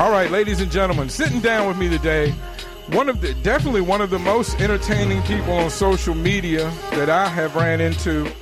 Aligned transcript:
All 0.00 0.10
right, 0.10 0.30
ladies 0.30 0.62
and 0.62 0.72
gentlemen, 0.72 1.10
sitting 1.10 1.40
down 1.40 1.68
with 1.68 1.76
me 1.76 1.90
today, 1.90 2.30
one 2.86 3.10
of 3.10 3.20
the 3.20 3.34
definitely 3.34 3.82
one 3.82 4.00
of 4.00 4.08
the 4.08 4.18
most 4.18 4.58
entertaining 4.58 5.20
people 5.24 5.52
on 5.52 5.68
social 5.68 6.14
media 6.14 6.72
that 6.92 7.10
I 7.10 7.28
have 7.28 7.54
ran 7.54 7.82
into. 7.82 8.32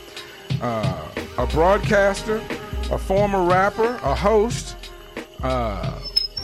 Uh, 0.62 1.08
a 1.36 1.48
broadcaster, 1.48 2.36
a 2.92 2.96
former 2.96 3.42
rapper, 3.42 3.98
a 4.04 4.14
host, 4.14 4.76
uh, 5.42 5.98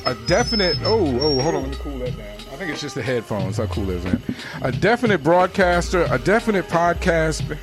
a 0.04 0.16
definite. 0.26 0.78
Oh, 0.82 1.06
oh, 1.20 1.40
hold 1.40 1.54
on, 1.54 1.62
let 1.62 1.70
me 1.70 1.76
cool 1.78 1.98
that 2.00 2.16
down. 2.16 2.26
I 2.52 2.56
think 2.56 2.72
it's 2.72 2.80
just 2.80 2.96
the 2.96 3.02
headphones. 3.02 3.58
How 3.58 3.66
cool 3.66 3.90
is 3.90 4.02
that? 4.02 4.20
A 4.62 4.72
definite 4.72 5.22
broadcaster, 5.22 6.08
a 6.10 6.18
definite 6.18 6.66
podcast, 6.66 7.56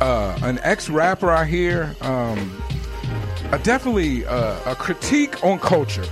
uh, 0.00 0.38
an 0.42 0.60
ex 0.62 0.88
rapper 0.88 1.28
I 1.28 1.44
hear, 1.44 1.96
um, 2.02 2.62
a 3.50 3.58
definitely 3.58 4.24
uh, 4.26 4.60
a 4.70 4.76
critique 4.76 5.42
on 5.42 5.58
culture, 5.58 6.06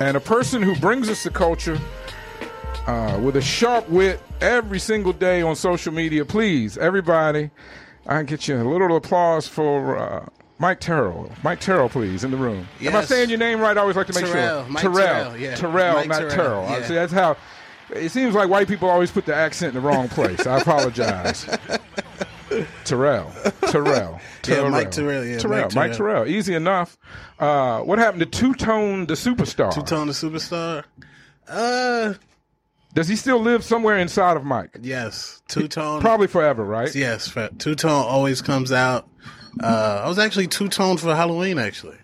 and 0.00 0.16
a 0.16 0.20
person 0.20 0.62
who 0.62 0.74
brings 0.76 1.08
us 1.08 1.22
the 1.24 1.30
culture 1.30 1.78
uh, 2.86 3.18
with 3.22 3.36
a 3.36 3.42
sharp 3.42 3.88
wit 3.88 4.20
every 4.40 4.78
single 4.78 5.12
day 5.12 5.42
on 5.42 5.56
social 5.56 5.92
media. 5.92 6.24
Please, 6.24 6.78
everybody, 6.78 7.50
I 8.06 8.18
can 8.18 8.26
get 8.26 8.48
you 8.48 8.60
a 8.60 8.64
little 8.64 8.96
applause 8.96 9.48
for. 9.48 9.98
Uh, 9.98 10.26
Mike 10.58 10.80
Terrell. 10.80 11.30
Mike 11.42 11.60
Terrell, 11.60 11.90
please, 11.90 12.24
in 12.24 12.30
the 12.30 12.36
room. 12.38 12.66
Am 12.80 12.96
I 12.96 13.04
saying 13.04 13.28
your 13.28 13.38
name 13.38 13.60
right? 13.60 13.76
I 13.76 13.80
always 13.82 13.94
like 13.94 14.06
to 14.06 14.14
make 14.14 14.24
Terrell. 14.24 14.62
sure. 14.62 14.72
Mike 14.72 14.82
Terrell. 14.82 14.96
Terrell, 14.96 15.36
yeah. 15.36 15.54
Terrell, 15.54 15.94
Mike 15.96 16.08
not 16.08 16.18
Terrell, 16.20 16.30
Terrell. 16.34 16.62
yeah. 16.70 16.86
See, 16.86 16.94
that's 16.94 17.12
how. 17.12 17.36
It 17.90 18.08
seems 18.08 18.34
like 18.34 18.48
white 18.48 18.66
people 18.66 18.88
always 18.88 19.10
put 19.10 19.26
the 19.26 19.34
accent 19.34 19.76
in 19.76 19.82
the 19.82 19.86
wrong 19.86 20.08
place. 20.08 20.46
I 20.46 20.58
apologize. 20.60 21.44
Terrell. 22.84 23.32
Terrell. 23.68 24.20
Yeah, 24.46 24.68
Mike 24.68 24.92
Terrell, 24.92 25.24
yeah, 25.24 25.38
Terrell. 25.38 25.62
Mike 25.64 25.74
Mike 25.74 25.96
Terrell. 25.96 26.22
Terrell. 26.24 26.26
Easy 26.28 26.54
enough. 26.54 26.96
Uh, 27.40 27.80
what 27.80 27.98
happened 27.98 28.20
to 28.20 28.26
Two 28.26 28.54
Tone 28.54 29.06
the 29.06 29.14
Superstar? 29.14 29.74
Two 29.74 29.82
Tone 29.82 30.06
the 30.06 30.12
Superstar. 30.12 30.84
Uh, 31.48 32.14
Does 32.94 33.08
he 33.08 33.16
still 33.16 33.40
live 33.40 33.64
somewhere 33.64 33.98
inside 33.98 34.36
of 34.36 34.44
Mike? 34.44 34.78
yes. 34.82 35.42
Two 35.48 35.66
Tone. 35.66 36.00
Probably 36.00 36.28
forever, 36.28 36.64
right? 36.64 36.94
Yes. 36.94 37.34
Two 37.58 37.74
Tone 37.74 37.90
always 38.06 38.40
comes 38.40 38.70
out. 38.70 39.08
Uh, 39.60 40.02
I 40.04 40.08
was 40.08 40.18
actually 40.20 40.46
Two 40.46 40.68
Tone 40.68 40.96
for 40.96 41.12
Halloween. 41.14 41.58
Actually, 41.58 41.96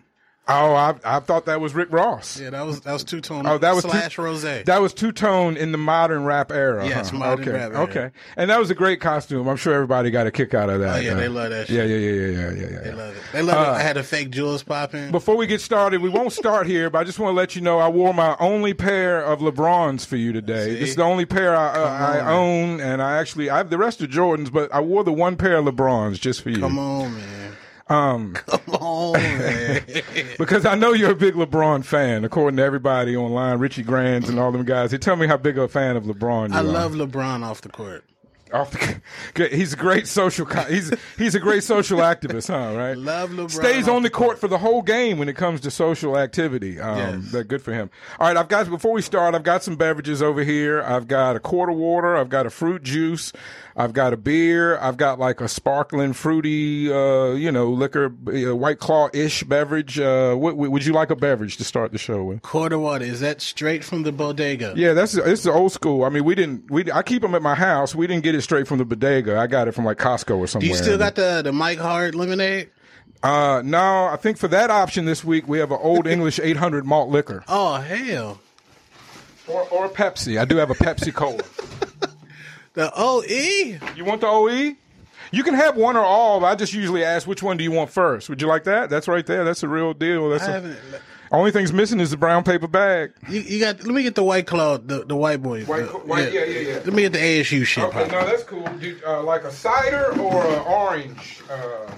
Oh, 0.49 0.75
I, 0.75 0.97
I 1.05 1.21
thought 1.21 1.47
that 1.47 1.61
was 1.61 1.73
Rick 1.73 1.93
Ross. 1.93 2.41
yeah, 2.41 2.51
that 2.51 2.67
was 2.67 2.81
that 2.81 2.93
was 2.93 3.05
Two 3.05 3.21
Tone. 3.21 3.47
Oh, 3.47 3.59
that 3.59 3.77
was 3.77 3.85
slash 3.85 4.17
two, 4.17 4.23
Rose. 4.23 4.43
That 4.43 4.81
was 4.83 4.93
two 4.93 5.13
tone 5.13 5.57
in 5.57 5.71
the 5.71 5.79
modern 5.79 6.25
rap 6.25 6.51
era. 6.51 6.85
Yes, 6.85 7.11
huh? 7.11 7.19
modern 7.19 7.43
okay. 7.49 7.53
rap 7.53 7.71
era. 7.73 7.81
Okay, 7.83 8.11
and 8.37 8.51
that 8.51 8.59
was 8.59 8.69
a 8.69 8.75
great 8.75 9.01
costume. 9.01 9.47
I'm 9.47 9.57
sure 9.57 9.73
everybody 9.73 10.11
got 10.11 10.27
a 10.27 10.33
kick 10.33 10.53
out 10.53 10.69
of 10.69 10.81
that. 10.81 10.97
Oh, 10.97 11.01
yeah, 11.01 11.13
Uh, 11.13 11.15
they 11.17 11.29
love 11.29 11.51
that 11.51 11.71
Yeah, 11.71 11.83
shit. 11.83 11.91
yeah, 11.91 11.97
yeah, 11.97 12.11
yeah, 12.11 12.27
yeah, 12.27 12.51
yeah, 12.51 12.71
yeah. 12.73 12.81
They 12.81 12.93
love 12.93 13.17
it. 13.17 13.23
They 13.33 13.43
love 13.43 13.69
Uh, 13.69 13.71
it. 13.71 13.75
I 13.75 13.83
had 13.83 13.97
a 13.97 14.03
fake 14.03 14.31
jewels 14.31 14.65
popping. 14.65 15.13
Before 15.13 15.37
we 15.37 15.47
get 15.47 15.61
started, 15.61 16.03
we 16.03 16.09
won't 16.09 16.33
start 16.33 16.67
here, 16.67 16.91
but 16.91 16.99
I 16.99 17.05
just 17.05 17.21
want 17.21 17.31
to 17.35 17.37
let 17.37 17.55
you 17.55 17.63
know 17.63 17.79
I 17.79 17.89
wore 17.89 18.13
my 18.13 18.37
only 18.41 18.75
pair 18.75 19.23
of 19.25 19.39
LeBrons 19.39 20.05
for 20.05 20.17
you 20.17 20.33
today. 20.33 20.65
See? 20.75 20.81
This 20.81 20.89
is 20.91 20.97
the 20.97 21.05
only 21.05 21.25
pair 21.25 21.55
I, 21.57 21.69
uh, 21.69 22.19
I 22.25 22.33
own, 22.33 22.81
and 22.81 23.01
I 23.01 23.19
actually 23.19 23.49
I 23.49 23.59
have 23.59 23.71
the 23.71 23.79
rest 23.79 24.03
of 24.03 24.11
Jordans, 24.11 24.53
but 24.53 24.75
I 24.75 24.81
wore 24.81 25.05
the 25.05 25.13
one 25.13 25.37
pair 25.37 25.59
of 25.59 25.67
LeBrons 25.67 26.21
just 26.21 26.43
for 26.43 26.51
you. 26.51 26.59
Come 26.59 26.81
on, 26.81 27.15
man. 27.15 27.57
Um, 27.89 28.35
Come 28.47 28.61
on, 28.75 29.13
man. 29.15 29.83
because 30.39 30.65
I 30.67 30.75
know 30.75 30.93
you're 30.93 31.11
a 31.13 31.17
big 31.17 31.35
LeBron 31.35 31.85
fan, 31.85 32.25
according 32.25 32.57
to 32.59 32.63
everybody 32.63 33.17
online, 33.17 33.59
Richie 33.59 33.83
Grands 33.83 34.29
and 34.29 34.39
all 34.39 34.53
them 34.53 34.65
guys. 34.65 34.91
They 34.93 34.99
tell 34.99 35.17
me 35.17 35.27
how 35.27 35.37
big 35.37 35.59
a 35.59 35.69
fan 35.69 35.97
of 35.97 36.05
LeBron 36.05 36.51
you 36.51 36.55
I 36.55 36.59
are. 36.61 36.63
love 36.63 36.93
LeBron 36.93 37.43
off 37.43 37.61
the 37.61 37.69
court. 37.69 38.05
Off 38.53 38.71
the, 39.35 39.49
he's 39.51 39.73
a 39.73 39.77
great 39.77 40.07
social. 40.07 40.45
He's 40.67 40.93
he's 41.17 41.35
a 41.35 41.41
great 41.41 41.65
social 41.65 42.01
activist, 42.01 42.49
huh? 42.49 42.77
Right. 42.77 42.95
Love 42.99 43.31
LeBron 43.31 43.51
Stays 43.51 43.89
on 43.89 44.03
the 44.03 44.11
the 44.11 44.15
court 44.15 44.39
for 44.39 44.47
the 44.47 44.59
whole 44.59 44.83
game 44.83 45.17
when 45.17 45.31
it 45.31 45.37
comes 45.37 45.63
to 45.63 45.71
social 45.71 46.19
activity. 46.19 46.79
Um, 46.79 46.99
Yes. 46.99 47.33
that 47.33 47.49
good 47.49 47.63
for 47.63 47.73
him. 47.73 47.89
All 48.21 48.29
right, 48.29 48.37
I've 48.37 48.49
got 48.49 48.69
before 48.69 48.93
we 48.93 49.01
start, 49.01 49.35
I've 49.35 49.43
got 49.43 49.63
some 49.63 49.77
beverages 49.77 50.21
over 50.21 50.45
here. 50.45 50.83
I've 50.83 51.09
got 51.09 51.35
a 51.35 51.41
quart 51.41 51.71
of 51.71 51.77
water. 51.77 52.15
I've 52.15 52.29
got 52.29 52.45
a 52.45 52.51
fruit 52.51 52.83
juice. 52.83 53.33
I've 53.77 53.93
got 53.93 54.13
a 54.13 54.17
beer. 54.17 54.79
I've 54.79 54.97
got 54.97 55.19
like 55.19 55.41
a 55.41 55.49
sparkling, 55.49 56.13
fruity, 56.13 56.93
uh, 56.93 57.33
you 57.33 57.51
know, 57.51 57.71
liquor, 57.71 58.07
uh, 58.29 58.55
white 58.55 58.79
claw 58.79 59.09
ish 59.15 59.43
beverage. 59.45 59.99
Uh, 59.99 60.35
what, 60.35 60.57
would 60.57 60.85
you 60.85 60.93
like 60.93 61.11
a 61.11 61.17
beverage 61.17 61.57
to 61.57 61.65
start 61.65 61.93
the 61.93 61.99
show 61.99 62.23
with? 62.23 62.43
Quarter 62.43 62.79
water. 62.79 63.05
Is 63.05 63.21
that 63.21 63.41
straight 63.41 63.83
from 63.85 64.03
the 64.03 64.13
bodega? 64.13 64.75
Yeah, 64.77 64.93
that's 64.93 65.15
it's 65.15 65.45
the 65.45 65.53
old 65.53 65.73
school. 65.73 66.05
I 66.05 66.09
mean, 66.11 66.25
we 66.25 66.35
didn't. 66.35 66.71
We 66.71 66.91
I 66.93 67.03
keep 67.03 67.23
them 67.23 67.35
at 67.35 67.43
my 67.43 67.55
house. 67.55 67.95
We 67.95 68.07
didn't 68.07 68.25
get 68.25 68.35
it 68.35 68.43
straight 68.43 68.67
from 68.69 68.79
the 68.79 68.85
bodega. 68.85 69.39
I 69.39 69.47
got 69.47 69.69
it 69.69 69.73
from 69.73 69.85
like 69.85 69.99
Costco 69.99 70.37
or 70.37 70.41
Do 70.43 70.47
somewhere. 70.49 70.69
you 70.71 70.75
still 70.77 70.99
got 70.99 71.15
the 71.15 71.41
the 71.43 71.53
Mike 71.53 71.79
Hard 71.79 72.15
lemonade? 72.15 72.71
Uh, 73.23 73.63
no, 73.65 74.07
I 74.07 74.17
think 74.17 74.37
for 74.37 74.49
that 74.49 74.69
option 74.71 75.05
this 75.05 75.23
week 75.25 75.47
we 75.47 75.59
have 75.61 75.71
an 75.71 75.79
Old 75.81 76.07
English 76.09 76.41
800 76.43 76.85
malt 76.85 77.09
liquor 77.09 77.45
Oh 77.49 77.77
hell, 77.77 78.41
or 79.47 79.63
or 79.71 79.89
Pepsi. 79.89 80.39
I 80.41 80.45
do 80.45 80.57
have 80.57 80.71
a 80.71 80.75
Pepsi 80.75 81.15
Cola. 81.15 81.39
The 82.75 82.93
OE. 82.97 83.79
You 83.97 84.05
want 84.05 84.21
the 84.21 84.27
OE? 84.29 84.77
You 85.31 85.43
can 85.43 85.55
have 85.55 85.77
one 85.77 85.97
or 85.97 86.05
all. 86.05 86.41
but 86.41 86.47
I 86.47 86.55
just 86.55 86.73
usually 86.75 87.05
ask 87.05 87.27
which 87.27 87.43
one 87.43 87.57
do 87.57 87.65
you 87.65 87.71
want 87.73 87.91
first. 87.91 88.29
Would 88.29 88.41
you 88.43 88.49
like 88.49 88.65
that? 88.65 88.91
That's 88.91 89.09
right 89.09 89.25
there. 89.25 89.45
That's 89.45 89.63
a 89.63 89.69
real 89.69 89.95
deal. 89.95 90.29
That's 90.31 90.45
I 90.45 90.49
a, 90.49 90.53
haven't. 90.53 90.79
only 91.31 91.51
thing's 91.51 91.73
missing 91.73 92.01
is 92.01 92.11
the 92.11 92.17
brown 92.19 92.45
paper 92.45 92.67
bag. 92.69 93.13
You, 93.29 93.41
you 93.41 93.61
got. 93.61 93.83
Let 93.85 93.95
me 93.95 94.03
get 94.03 94.15
the 94.15 94.25
white 94.25 94.47
claw. 94.47 94.77
The 94.79 95.05
the 95.05 95.17
white 95.17 95.43
boy. 95.43 95.65
White- 95.65 95.87
The- 95.87 95.99
white- 95.99 96.33
yeah, 96.33 96.45
yeah, 96.45 96.61
yeah. 96.61 96.75
Let 96.85 96.93
me 96.93 97.03
get 97.03 97.13
the 97.13 97.19
ASU 97.19 97.65
shit. 97.65 97.85
Okay, 97.85 98.09
no, 98.09 98.27
that's 98.27 98.43
cool. 98.45 98.67
Do, 98.79 98.99
uh, 99.07 99.23
like 99.23 99.45
a 99.45 99.53
cider 99.53 100.13
or 100.21 100.45
an 100.47 100.59
orange. 100.61 101.41
Uh, 101.51 101.91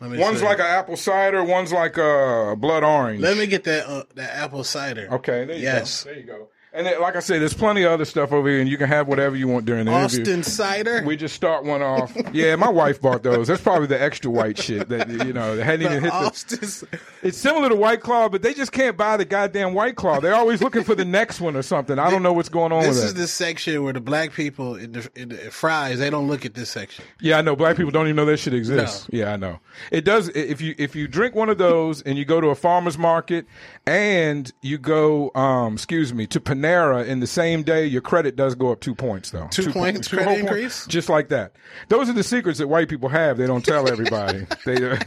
Let 0.00 0.10
me 0.10 0.18
one's 0.18 0.38
see. 0.40 0.44
like 0.44 0.58
an 0.60 0.66
apple 0.66 0.96
cider. 0.96 1.42
One's 1.42 1.72
like 1.72 1.96
a 1.96 2.54
blood 2.56 2.84
orange. 2.84 3.20
Let 3.20 3.36
me 3.36 3.46
get 3.48 3.64
that 3.64 3.86
uh, 3.88 4.04
that 4.14 4.36
apple 4.36 4.62
cider. 4.62 5.08
Okay, 5.14 5.44
there 5.44 5.56
you 5.56 5.62
Yes. 5.62 6.04
go. 6.04 6.10
There 6.10 6.20
you 6.20 6.26
go. 6.26 6.48
And 6.76 6.86
then, 6.86 7.00
like 7.00 7.16
I 7.16 7.20
said, 7.20 7.40
there's 7.40 7.54
plenty 7.54 7.84
of 7.84 7.92
other 7.92 8.04
stuff 8.04 8.32
over 8.32 8.46
here, 8.50 8.60
and 8.60 8.68
you 8.68 8.76
can 8.76 8.86
have 8.86 9.08
whatever 9.08 9.34
you 9.34 9.48
want 9.48 9.64
during 9.64 9.86
the 9.86 9.92
interview. 9.92 10.20
Austin 10.20 10.42
cider. 10.42 11.02
We 11.06 11.16
just 11.16 11.34
start 11.34 11.64
one 11.64 11.80
off. 11.80 12.14
Yeah, 12.34 12.54
my 12.56 12.68
wife 12.68 13.00
bought 13.00 13.22
those. 13.22 13.48
That's 13.48 13.62
probably 13.62 13.86
the 13.86 14.00
extra 14.00 14.30
white 14.30 14.58
shit 14.58 14.90
that 14.90 15.08
you 15.08 15.32
know 15.32 15.56
hadn't 15.56 15.86
even 15.86 16.02
the 16.02 16.10
hit 16.10 16.34
the. 16.34 16.88
It's 17.22 17.38
similar 17.38 17.70
to 17.70 17.74
White 17.74 18.02
Claw, 18.02 18.28
but 18.28 18.42
they 18.42 18.52
just 18.52 18.72
can't 18.72 18.94
buy 18.94 19.16
the 19.16 19.24
goddamn 19.24 19.72
White 19.72 19.96
Claw. 19.96 20.20
They're 20.20 20.34
always 20.34 20.60
looking 20.60 20.84
for 20.84 20.94
the 20.94 21.04
next 21.04 21.40
one 21.40 21.56
or 21.56 21.62
something. 21.62 21.98
I 21.98 22.10
don't 22.10 22.22
know 22.22 22.34
what's 22.34 22.50
going 22.50 22.72
on 22.72 22.82
This 22.82 22.98
is 22.98 23.14
the 23.14 23.26
section 23.26 23.82
where 23.82 23.94
the 23.94 24.00
black 24.00 24.32
people 24.32 24.74
in 24.74 24.92
the, 24.92 25.08
in 25.14 25.30
the 25.30 25.36
fries 25.50 25.98
they 25.98 26.10
don't 26.10 26.28
look 26.28 26.44
at 26.44 26.52
this 26.52 26.68
section. 26.68 27.06
Yeah, 27.20 27.38
I 27.38 27.42
know. 27.42 27.56
Black 27.56 27.78
people 27.78 27.90
don't 27.90 28.06
even 28.06 28.16
know 28.16 28.26
that 28.26 28.36
shit 28.36 28.52
exists. 28.52 29.08
Yeah, 29.10 29.32
I 29.32 29.36
know. 29.36 29.60
It 29.90 30.04
does. 30.04 30.28
If 30.28 30.60
you 30.60 30.74
if 30.76 30.94
you 30.94 31.08
drink 31.08 31.34
one 31.34 31.48
of 31.48 31.56
those 31.56 32.02
and 32.02 32.18
you 32.18 32.26
go 32.26 32.40
to 32.42 32.48
a 32.48 32.54
farmer's 32.54 32.98
market 32.98 33.46
and 33.86 34.52
you 34.60 34.76
go, 34.76 35.30
um, 35.34 35.74
excuse 35.74 36.12
me, 36.12 36.26
to 36.26 36.38
Panera 36.40 36.65
in 36.74 37.20
the 37.20 37.26
same 37.26 37.62
day, 37.62 37.86
your 37.86 38.00
credit 38.02 38.36
does 38.36 38.54
go 38.54 38.72
up 38.72 38.80
two 38.80 38.94
points 38.94 39.30
though. 39.30 39.48
Two 39.50 39.66
po- 39.66 39.72
points 39.72 40.08
two 40.08 40.16
credit 40.16 40.40
increase? 40.40 40.86
just 40.86 41.08
like 41.08 41.28
that. 41.28 41.52
Those 41.88 42.08
are 42.08 42.12
the 42.12 42.22
secrets 42.22 42.58
that 42.58 42.68
white 42.68 42.88
people 42.88 43.08
have. 43.08 43.36
They 43.38 43.46
don't 43.46 43.64
tell 43.64 43.88
everybody. 43.88 44.46
they, 44.66 44.90
uh, 44.90 44.98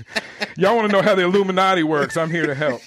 y'all 0.57 0.75
want 0.75 0.89
to 0.89 0.95
know 0.95 1.01
how 1.01 1.15
the 1.15 1.23
Illuminati 1.23 1.83
works? 1.83 2.17
I'm 2.17 2.29
here 2.29 2.45
to 2.45 2.55
help. 2.55 2.81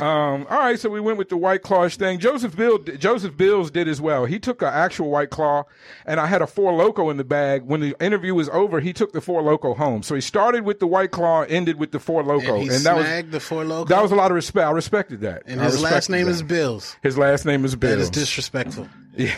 Um, 0.00 0.46
all 0.50 0.58
right, 0.58 0.78
so 0.78 0.88
we 0.90 1.00
went 1.00 1.18
with 1.18 1.28
the 1.28 1.36
White 1.36 1.62
Claw 1.62 1.88
thing. 1.88 2.18
Joseph 2.18 2.56
Bill, 2.56 2.78
Joseph 2.78 3.36
Bills 3.36 3.70
did 3.70 3.88
as 3.88 4.00
well. 4.00 4.24
He 4.24 4.38
took 4.38 4.62
an 4.62 4.68
actual 4.68 5.10
White 5.10 5.30
Claw, 5.30 5.64
and 6.06 6.20
I 6.20 6.26
had 6.26 6.42
a 6.42 6.46
Four 6.46 6.72
Loco 6.74 7.10
in 7.10 7.16
the 7.16 7.24
bag. 7.24 7.62
When 7.64 7.80
the 7.80 7.96
interview 8.00 8.34
was 8.34 8.48
over, 8.50 8.80
he 8.80 8.92
took 8.92 9.12
the 9.12 9.20
Four 9.20 9.42
Loco 9.42 9.74
home. 9.74 10.02
So 10.02 10.14
he 10.14 10.20
started 10.20 10.64
with 10.64 10.80
the 10.80 10.86
White 10.86 11.10
Claw, 11.10 11.42
ended 11.42 11.78
with 11.78 11.90
the 11.92 11.98
Four 11.98 12.22
Loco, 12.22 12.54
And 12.56 12.70
he 12.70 12.78
that 12.78 12.96
was 12.96 13.30
the 13.30 13.40
Four 13.40 13.64
Loco. 13.64 13.88
that 13.88 14.02
was 14.02 14.12
a 14.12 14.14
lot 14.16 14.30
of 14.30 14.34
respect. 14.34 14.66
I 14.66 14.70
respected 14.70 15.20
that. 15.20 15.42
and 15.46 15.60
I 15.60 15.64
his 15.64 15.82
last 15.82 16.08
name 16.08 16.26
that. 16.26 16.32
is 16.32 16.42
Bills. 16.42 16.96
His 17.02 17.18
last 17.18 17.44
name 17.44 17.64
is 17.64 17.74
Bills. 17.76 18.01
Is 18.02 18.10
disrespectful. 18.10 18.88
Yeah. 19.14 19.34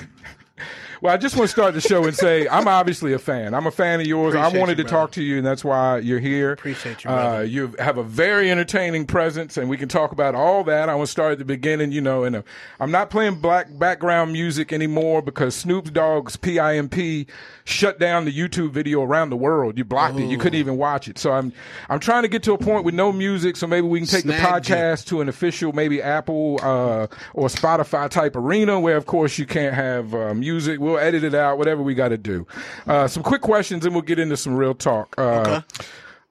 Well, 1.05 1.13
I 1.13 1.19
just 1.19 1.37
want 1.37 1.51
to 1.51 1.53
start 1.53 1.75
the 1.75 1.83
show 1.83 2.07
and 2.07 2.17
say 2.17 2.49
I'm 2.49 2.67
obviously 2.67 3.13
a 3.13 3.19
fan. 3.19 3.53
I'm 3.53 3.67
a 3.67 3.71
fan 3.71 4.01
of 4.01 4.07
yours. 4.07 4.33
Appreciate 4.33 4.57
I 4.57 4.59
wanted 4.59 4.79
you, 4.79 4.85
to 4.85 4.91
talk 4.91 5.13
to 5.13 5.23
you, 5.23 5.37
and 5.37 5.47
that's 5.47 5.63
why 5.63 5.99
you're 5.99 6.19
here. 6.19 6.53
Appreciate 6.53 7.05
you, 7.05 7.11
Uh, 7.11 7.41
you 7.41 7.75
have 7.79 7.99
a 7.99 8.03
very 8.03 8.51
entertaining 8.51 9.05
presence, 9.05 9.59
and 9.59 9.69
we 9.69 9.77
can 9.77 9.87
talk 9.87 10.13
about 10.13 10.35
all 10.35 10.65
that. 10.65 10.89
I 10.89 10.95
want 10.95 11.09
to 11.09 11.13
start 11.13 11.33
at 11.33 11.39
the 11.39 11.45
beginning. 11.45 11.93
You 11.93 12.01
know, 12.01 12.25
and 12.25 12.37
uh, 12.37 12.43
I'm 12.81 12.91
not 12.91 13.11
playing 13.11 13.35
black 13.35 13.67
background 13.79 14.33
music 14.33 14.73
anymore 14.73 15.21
because 15.21 15.55
Snoop 15.55 15.93
Dogg's 15.93 16.37
PIMP 16.37 17.29
shut 17.65 17.99
down 17.99 18.25
the 18.25 18.33
YouTube 18.33 18.71
video 18.71 19.03
around 19.03 19.29
the 19.29 19.37
world. 19.37 19.77
You 19.77 19.85
blocked 19.85 20.19
it. 20.19 20.31
You 20.31 20.39
couldn't 20.39 20.59
even 20.59 20.79
watch 20.79 21.07
it. 21.07 21.19
So 21.19 21.33
I'm 21.33 21.53
I'm 21.91 22.01
trying 22.01 22.23
to 22.23 22.29
get 22.29 22.43
to 22.45 22.55
a 22.55 22.59
point 22.59 22.87
with 22.87 22.95
no 22.95 23.13
music, 23.13 23.57
so 23.57 23.67
maybe 23.67 23.87
we 23.87 24.01
can 24.01 24.09
take 24.09 24.23
Snagged 24.23 24.43
the 24.43 24.73
podcast 24.73 25.05
to 25.09 25.21
an 25.21 25.29
official, 25.29 25.75
maybe 25.75 26.01
Apple 26.01 26.61
uh, 26.63 27.09
or 27.35 27.49
Spotify 27.49 28.09
type 28.09 28.37
arena 28.37 28.81
where, 28.81 28.97
of 28.97 29.05
course, 29.05 29.37
you 29.37 29.45
can't 29.45 29.75
have 29.75 30.15
uh, 30.15 30.33
music. 30.33 30.81
We'll 30.81 30.94
edit 30.97 31.25
it 31.25 31.35
out, 31.35 31.59
whatever 31.59 31.83
we 31.83 31.95
got 31.95 32.09
to 32.09 32.19
do. 32.19 32.47
Uh, 32.87 33.07
some 33.09 33.23
quick 33.23 33.43
questions, 33.43 33.85
and 33.85 33.95
we'll 33.95 34.03
get 34.03 34.19
into 34.19 34.37
some 34.37 34.55
real 34.55 34.75
talk. 34.75 35.15
Uh, 35.19 35.63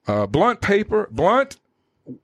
uh, 0.06 0.26
blunt 0.26 0.60
paper, 0.60 1.08
blunt, 1.10 1.56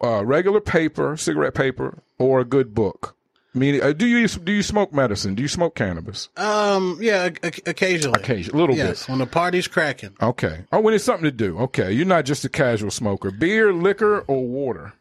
uh, 0.03 0.25
regular 0.25 0.61
paper, 0.61 1.17
cigarette 1.17 1.55
paper, 1.55 2.03
or 2.19 2.41
a 2.41 2.45
good 2.45 2.75
book. 2.75 3.17
Meaning, 3.53 3.83
uh, 3.83 3.93
do 3.93 4.07
you 4.07 4.29
do 4.29 4.53
you 4.53 4.63
smoke 4.63 4.93
medicine? 4.93 5.35
Do 5.35 5.43
you 5.43 5.49
smoke 5.49 5.75
cannabis? 5.75 6.29
Um, 6.37 6.99
yeah, 7.01 7.31
occasionally. 7.43 8.21
Occasion- 8.21 8.55
a 8.55 8.57
little 8.57 8.77
yes, 8.77 9.03
bit. 9.03 9.09
when 9.09 9.19
the 9.19 9.27
party's 9.27 9.67
cracking. 9.67 10.15
Okay. 10.23 10.67
Oh, 10.71 10.79
when 10.81 10.95
it's 10.95 11.03
something 11.03 11.25
to 11.25 11.33
do. 11.33 11.59
Okay, 11.59 11.91
you're 11.91 12.07
not 12.07 12.25
just 12.27 12.45
a 12.45 12.49
casual 12.49 12.93
smoker. 12.93 13.33
Beer, 13.33 13.73
liquor, 13.73 14.21
or 14.29 14.47
water. 14.47 14.93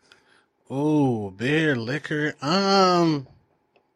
Oh, 0.68 1.30
beer, 1.30 1.76
liquor. 1.76 2.34
Um, 2.42 3.28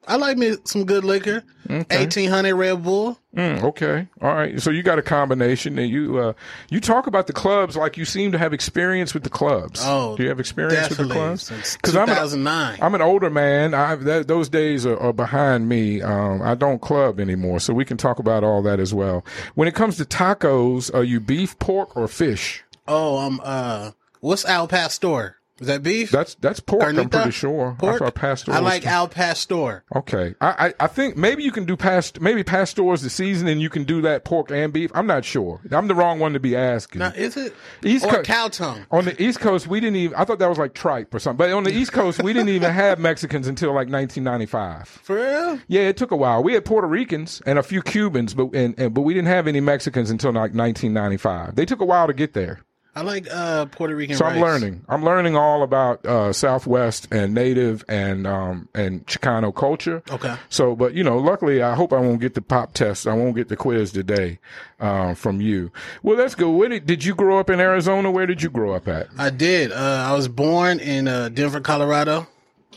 I 0.07 0.17
like 0.17 0.37
me 0.37 0.55
some 0.65 0.85
good 0.85 1.03
liquor. 1.03 1.43
Okay. 1.69 1.85
Eighteen 2.03 2.29
hundred 2.29 2.55
Red 2.55 2.83
Bull. 2.83 3.17
Mm, 3.35 3.63
okay, 3.63 4.07
all 4.21 4.33
right. 4.33 4.61
So 4.61 4.69
you 4.69 4.83
got 4.83 4.99
a 4.99 5.01
combination, 5.01 5.79
and 5.79 5.89
you 5.89 6.17
uh, 6.17 6.33
you 6.69 6.79
talk 6.79 7.07
about 7.07 7.27
the 7.27 7.33
clubs 7.33 7.77
like 7.77 7.97
you 7.97 8.05
seem 8.05 8.31
to 8.33 8.37
have 8.37 8.53
experience 8.53 9.13
with 9.13 9.23
the 9.23 9.29
clubs. 9.29 9.79
Oh, 9.83 10.17
do 10.17 10.23
you 10.23 10.29
have 10.29 10.39
experience 10.39 10.89
with 10.89 10.97
the 10.97 11.13
clubs? 11.13 11.49
Cuz 11.81 11.95
I'm 11.95 12.09
an, 12.09 12.15
2009. 12.15 12.79
I'm 12.81 12.95
an 12.95 13.01
older 13.01 13.29
man. 13.29 13.73
I 13.73 13.95
that, 13.95 14.27
those 14.27 14.49
days 14.49 14.85
are, 14.85 14.97
are 14.99 15.13
behind 15.13 15.69
me. 15.69 16.01
Um, 16.01 16.41
I 16.41 16.55
don't 16.55 16.81
club 16.81 17.19
anymore, 17.19 17.59
so 17.59 17.73
we 17.73 17.85
can 17.85 17.97
talk 17.97 18.19
about 18.19 18.43
all 18.43 18.61
that 18.63 18.79
as 18.79 18.93
well. 18.93 19.23
When 19.55 19.67
it 19.67 19.73
comes 19.75 19.97
to 19.97 20.05
tacos, 20.05 20.93
are 20.93 21.03
you 21.03 21.19
beef, 21.19 21.57
pork, 21.59 21.95
or 21.95 22.07
fish? 22.07 22.63
Oh, 22.87 23.17
I'm 23.19 23.39
um, 23.39 23.41
uh, 23.43 23.91
what's 24.19 24.43
Al 24.45 24.67
Pastor? 24.67 25.37
Is 25.59 25.67
that 25.67 25.83
beef? 25.83 26.09
That's 26.09 26.33
that's 26.35 26.59
pork. 26.59 26.83
I'm 26.83 27.09
pretty 27.09 27.29
sure. 27.31 27.75
Pork? 27.77 28.01
I 28.01 28.09
pastor. 28.09 28.51
I 28.53 28.59
like 28.59 28.87
Al 28.87 29.07
Pastor. 29.07 29.83
Okay, 29.95 30.33
I, 30.41 30.67
I 30.67 30.73
I 30.85 30.87
think 30.87 31.15
maybe 31.15 31.43
you 31.43 31.51
can 31.51 31.65
do 31.65 31.77
past 31.77 32.19
maybe 32.19 32.43
pastors 32.43 33.03
the 33.03 33.09
season, 33.09 33.47
and 33.47 33.61
you 33.61 33.69
can 33.69 33.83
do 33.83 34.01
that 34.01 34.25
pork 34.25 34.49
and 34.49 34.73
beef. 34.73 34.89
I'm 34.95 35.05
not 35.05 35.23
sure. 35.23 35.61
I'm 35.71 35.87
the 35.87 35.93
wrong 35.93 36.17
one 36.17 36.33
to 36.33 36.39
be 36.39 36.55
asking. 36.55 36.99
Now, 36.99 37.09
is 37.15 37.37
it? 37.37 37.53
East 37.83 38.03
or 38.03 38.11
Co- 38.11 38.23
cow 38.23 38.47
tongue? 38.47 38.87
On 38.89 39.05
the 39.05 39.21
East 39.21 39.41
Coast, 39.41 39.67
we 39.67 39.79
didn't 39.79 39.97
even. 39.97 40.17
I 40.17 40.25
thought 40.25 40.39
that 40.39 40.49
was 40.49 40.57
like 40.57 40.73
tripe 40.73 41.13
or 41.13 41.19
something. 41.19 41.37
But 41.37 41.51
on 41.53 41.63
the 41.63 41.71
East 41.71 41.91
Coast, 41.91 42.23
we 42.23 42.33
didn't 42.33 42.49
even 42.49 42.71
have 42.71 42.97
Mexicans 42.97 43.47
until 43.47 43.69
like 43.69 43.89
1995. 43.89 44.87
For 44.87 45.15
real? 45.17 45.59
Yeah, 45.67 45.81
it 45.81 45.97
took 45.97 46.09
a 46.09 46.15
while. 46.15 46.41
We 46.41 46.53
had 46.53 46.65
Puerto 46.65 46.87
Ricans 46.87 47.43
and 47.45 47.59
a 47.59 47.63
few 47.63 47.83
Cubans, 47.83 48.33
but 48.33 48.53
and, 48.55 48.73
and 48.79 48.93
but 48.93 49.01
we 49.01 49.13
didn't 49.13 49.27
have 49.27 49.47
any 49.47 49.59
Mexicans 49.59 50.09
until 50.09 50.31
like 50.31 50.53
1995. 50.55 51.55
They 51.55 51.65
took 51.65 51.79
a 51.79 51.85
while 51.85 52.07
to 52.07 52.13
get 52.13 52.33
there. 52.33 52.61
I 52.95 53.01
like 53.01 53.27
uh 53.31 53.65
Puerto 53.65 53.95
Rican. 53.95 54.15
So 54.15 54.25
I'm 54.25 54.39
learning. 54.39 54.85
I'm 54.87 55.03
learning 55.03 55.35
all 55.35 55.63
about 55.63 56.05
uh, 56.05 56.31
Southwest 56.31 57.07
and 57.11 57.33
Native 57.33 57.83
and 57.89 58.27
um, 58.27 58.69
and 58.75 59.05
Chicano 59.07 59.53
culture. 59.53 60.03
Okay. 60.11 60.35
So, 60.49 60.75
but 60.75 60.93
you 60.93 61.03
know, 61.03 61.17
luckily, 61.17 61.63
I 61.63 61.73
hope 61.73 61.91
I 61.91 61.99
won't 61.99 62.21
get 62.21 62.35
the 62.35 62.41
pop 62.41 62.73
test. 62.73 63.07
I 63.07 63.13
won't 63.13 63.35
get 63.35 63.49
the 63.49 63.55
quiz 63.55 63.91
today 63.91 64.37
uh, 64.79 65.15
from 65.15 65.41
you. 65.41 65.71
Well, 66.03 66.17
let's 66.17 66.35
go. 66.35 66.51
Where 66.51 66.69
did, 66.69 66.85
did 66.85 67.03
you 67.03 67.15
grow 67.15 67.39
up 67.39 67.49
in 67.49 67.59
Arizona? 67.59 68.11
Where 68.11 68.27
did 68.27 68.43
you 68.43 68.49
grow 68.51 68.73
up 68.73 68.87
at? 68.87 69.07
I 69.17 69.31
did. 69.31 69.71
Uh, 69.71 69.75
I 70.07 70.13
was 70.13 70.27
born 70.27 70.79
in 70.79 71.07
uh, 71.07 71.29
Denver, 71.29 71.61
Colorado, 71.61 72.27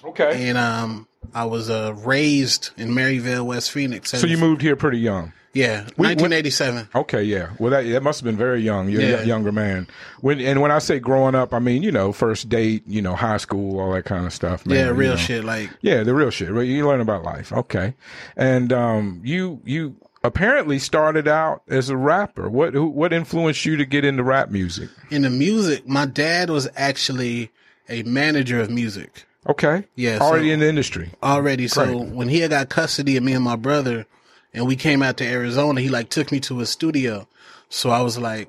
Okay. 0.02 0.48
and 0.48 0.56
um, 0.56 1.06
I 1.34 1.44
was 1.44 1.68
uh, 1.68 1.94
raised 2.04 2.70
in 2.78 2.94
Maryvale, 2.94 3.44
West 3.46 3.70
Phoenix. 3.70 4.12
So 4.12 4.26
you 4.26 4.38
moved 4.38 4.62
here 4.62 4.76
pretty 4.76 4.98
young. 5.00 5.34
Yeah, 5.56 5.84
We- 5.96 6.06
1987. 6.08 6.88
Okay, 6.94 7.22
yeah. 7.22 7.48
Well, 7.58 7.70
that 7.70 7.82
that 7.90 8.02
must 8.02 8.20
have 8.20 8.24
been 8.24 8.36
very 8.36 8.60
young. 8.60 8.88
You're 8.90 9.00
Yeah. 9.02 9.20
a 9.22 9.24
younger 9.24 9.52
man. 9.52 9.86
When 10.20 10.38
and 10.40 10.60
when 10.60 10.70
I 10.70 10.78
say 10.78 10.98
growing 10.98 11.34
up, 11.34 11.54
I 11.54 11.58
mean 11.58 11.82
you 11.82 11.90
know 11.90 12.12
first 12.12 12.48
date, 12.48 12.82
you 12.86 13.00
know 13.00 13.14
high 13.14 13.38
school, 13.38 13.80
all 13.80 13.92
that 13.92 14.04
kind 14.04 14.26
of 14.26 14.32
stuff. 14.32 14.66
Man, 14.66 14.76
yeah, 14.76 14.86
you 14.88 14.92
real 14.92 15.10
know. 15.12 15.16
shit. 15.16 15.44
Like 15.44 15.70
Yeah, 15.80 16.02
the 16.02 16.14
real 16.14 16.30
shit. 16.30 16.50
Right? 16.50 16.66
You 16.66 16.86
learn 16.86 17.00
about 17.00 17.22
life. 17.24 17.52
Okay, 17.52 17.94
and 18.36 18.72
um, 18.72 19.20
you 19.24 19.60
you 19.64 19.96
apparently 20.24 20.78
started 20.78 21.26
out 21.28 21.62
as 21.68 21.88
a 21.88 21.96
rapper. 21.96 22.48
What 22.50 22.74
who, 22.74 22.86
what 22.88 23.12
influenced 23.12 23.64
you 23.64 23.76
to 23.76 23.84
get 23.86 24.04
into 24.04 24.22
rap 24.22 24.50
music? 24.50 24.90
in 25.10 25.22
the 25.22 25.30
music, 25.30 25.88
my 25.88 26.04
dad 26.06 26.50
was 26.50 26.68
actually 26.76 27.50
a 27.88 28.02
manager 28.02 28.60
of 28.60 28.68
music 28.68 29.24
Okay, 29.48 29.84
Yeah, 29.94 30.18
already 30.20 30.48
so- 30.48 30.54
in 30.54 30.58
the 30.60 30.68
industry. 30.68 31.10
already. 31.22 31.68
So 31.68 31.96
when 31.98 32.28
he 32.28 32.40
had 32.40 32.50
got 32.50 32.68
custody 32.68 33.16
of 33.16 33.22
me 33.22 33.32
and 33.32 33.44
my 33.44 33.54
brother, 33.54 34.04
and 34.56 34.66
we 34.66 34.74
came 34.74 35.02
out 35.02 35.18
to 35.18 35.24
Arizona, 35.24 35.80
he 35.80 35.88
like 35.88 36.08
took 36.08 36.32
me 36.32 36.40
to 36.40 36.58
his 36.58 36.70
studio. 36.70 37.28
So 37.68 37.90
I 37.90 38.00
was 38.00 38.18
like 38.18 38.48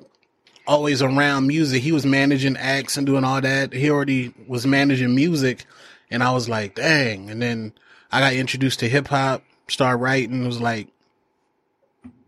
always 0.66 1.02
around 1.02 1.46
music. 1.46 1.82
He 1.82 1.92
was 1.92 2.04
managing 2.04 2.56
acts 2.56 2.96
and 2.96 3.06
doing 3.06 3.22
all 3.22 3.40
that. 3.40 3.72
He 3.72 3.90
already 3.90 4.34
was 4.48 4.66
managing 4.66 5.14
music, 5.14 5.64
and 6.10 6.22
I 6.22 6.32
was 6.32 6.48
like, 6.48 6.74
dang. 6.74 7.30
And 7.30 7.40
then 7.40 7.72
I 8.10 8.18
got 8.18 8.32
introduced 8.32 8.80
to 8.80 8.88
hip 8.88 9.06
hop, 9.06 9.44
start 9.68 10.00
writing. 10.00 10.42
It 10.42 10.46
was 10.46 10.60
like. 10.60 10.88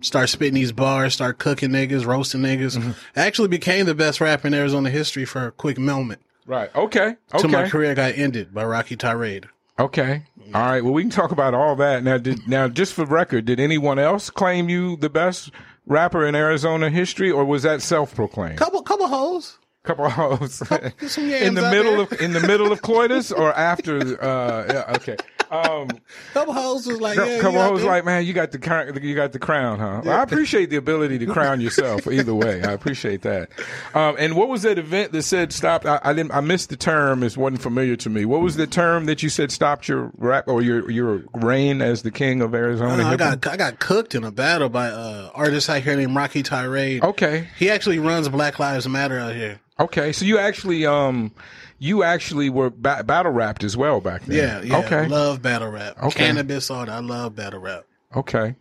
Start 0.03 0.31
spitting 0.31 0.55
these 0.55 0.73
bars, 0.73 1.13
start 1.13 1.39
cooking 1.39 1.73
niggas, 1.73 2.07
roasting 2.07 2.41
niggas. 2.41 2.79
Mm-hmm. 2.79 2.93
I 3.17 3.27
actually 3.27 3.49
became 3.49 3.85
the 3.85 3.95
best 3.95 4.19
rapper 4.19 4.47
in 4.47 4.55
Arizona 4.55 4.89
history 4.89 5.27
for 5.27 5.49
a 5.49 5.53
quick 5.53 5.77
moment. 5.77 6.23
Right. 6.47 6.75
Okay. 6.75 7.01
Okay. 7.01 7.17
Till 7.37 7.51
my 7.51 7.69
career 7.69 7.95
got 7.95 8.15
ended 8.17 8.55
by 8.55 8.65
Rocky 8.65 8.97
Tirade. 8.97 9.51
Okay. 9.81 10.23
All 10.55 10.63
right. 10.63 10.83
Well, 10.85 10.93
we 10.93 11.03
can 11.03 11.11
talk 11.11 11.31
about 11.33 11.55
all 11.55 11.77
that 11.77 12.03
now. 12.05 12.19
Did 12.19 12.47
now 12.49 12.69
just 12.69 12.93
for 12.93 13.05
record, 13.05 13.45
did 13.47 13.59
anyone 13.61 13.99
else 13.99 14.31
claim 14.31 14.69
you 14.69 14.97
the 14.97 15.09
best 15.11 15.51
rapper 15.87 16.27
in 16.27 16.35
Arizona 16.35 16.91
history, 16.91 17.31
or 17.31 17.45
was 17.45 17.63
that 17.63 17.81
self-proclaimed? 17.83 18.59
Couple, 18.59 18.83
couple 18.83 19.09
hoes. 19.09 19.59
couple 19.83 20.09
hoes 20.11 20.57
some 20.57 21.31
in 21.31 21.55
the 21.55 21.71
middle 21.71 21.97
there. 21.97 22.03
of 22.03 22.21
in 22.21 22.33
the 22.35 22.41
middle 22.41 22.71
of 22.71 22.83
coitus 22.93 23.33
or 23.33 23.51
after 23.55 24.23
uh 24.23 24.67
yeah, 24.71 24.97
okay 24.97 25.17
um 25.51 25.89
Couple 26.33 26.55
hoes 26.55 26.87
was 26.87 27.01
like, 27.01 27.17
yeah, 27.17 27.41
couple 27.41 27.61
hoes 27.61 27.83
like 27.83 28.05
man 28.05 28.25
you 28.25 28.33
got 28.33 28.53
the 28.53 28.59
crown 28.59 28.97
you 29.03 29.15
got 29.15 29.33
the 29.33 29.39
crown 29.39 29.79
huh? 29.79 30.03
Well, 30.05 30.19
i 30.19 30.23
appreciate 30.23 30.71
the 30.71 30.77
ability 30.77 31.19
to 31.19 31.27
crown 31.27 31.61
yourself 31.61 32.07
either 32.11 32.35
way. 32.35 32.63
I 32.63 32.73
appreciate 32.73 33.23
that. 33.23 33.51
Um 33.95 34.17
and 34.19 34.37
what 34.37 34.49
was 34.49 34.63
that 34.63 34.79
event 34.79 35.13
that 35.13 35.23
said 35.23 35.53
stop 35.53 35.85
i, 35.87 36.01
I 36.03 36.13
didn't 36.13 36.33
i 36.33 36.41
missed 36.41 36.71
the 36.71 36.77
term 36.77 37.23
it 37.23 37.37
wasn't 37.37 37.63
familiar 37.63 37.97
to 37.97 38.11
me. 38.11 38.25
What 38.25 38.41
was 38.41 38.57
the 38.57 38.67
term 38.67 39.07
that 39.07 39.23
you 39.23 39.29
said 39.29 39.51
stopped 39.51 39.89
your 39.89 40.11
rap 40.17 40.47
or 40.49 40.63
your 40.63 40.91
your 40.91 41.23
reign 41.35 41.83
as 41.83 42.03
the 42.03 42.11
king 42.11 42.41
of 42.43 42.55
arizona 42.55 43.03
Uh, 43.05 43.09
I 43.11 43.17
got 43.17 43.47
I 43.47 43.57
got 43.57 43.79
cooked 43.81 44.15
in 44.15 44.25
a 44.25 44.31
battle 44.31 44.69
by 44.69 44.89
uh 44.89 45.31
artist 45.35 45.69
out 45.69 45.83
here 45.83 45.97
named 45.97 46.15
Rocky 46.15 46.43
Tirade. 46.43 47.03
okay. 47.03 47.49
He 47.59 47.71
actually 47.71 47.99
runs 47.99 48.29
Black 48.29 48.59
Lives 48.59 48.89
Matter 48.89 49.19
out 49.19 49.35
here. 49.35 49.61
okay 49.79 50.13
so 50.13 50.25
you 50.25 50.39
actually 50.39 50.87
um 50.87 51.33
you 51.81 52.05
actually 52.05 52.49
were 52.51 52.71
ba- 52.71 53.03
battle 53.03 53.33
rapped 53.33 53.65
as 53.65 53.77
well 53.77 54.01
back 54.01 54.23
then 54.27 54.37
Yeah, 54.37 54.63
yeah. 54.63 54.79
okay 54.85 55.09
Love 55.09 55.43
battle 55.43 55.71
rap. 55.71 56.01
Okay. 56.01 56.27
Cannabis, 56.27 56.71
all 56.71 56.87
that. 56.87 56.93
I 56.93 57.01
love 57.01 57.35
battle 57.35 57.59
rap. 57.59 57.85
Okay. 58.15 58.55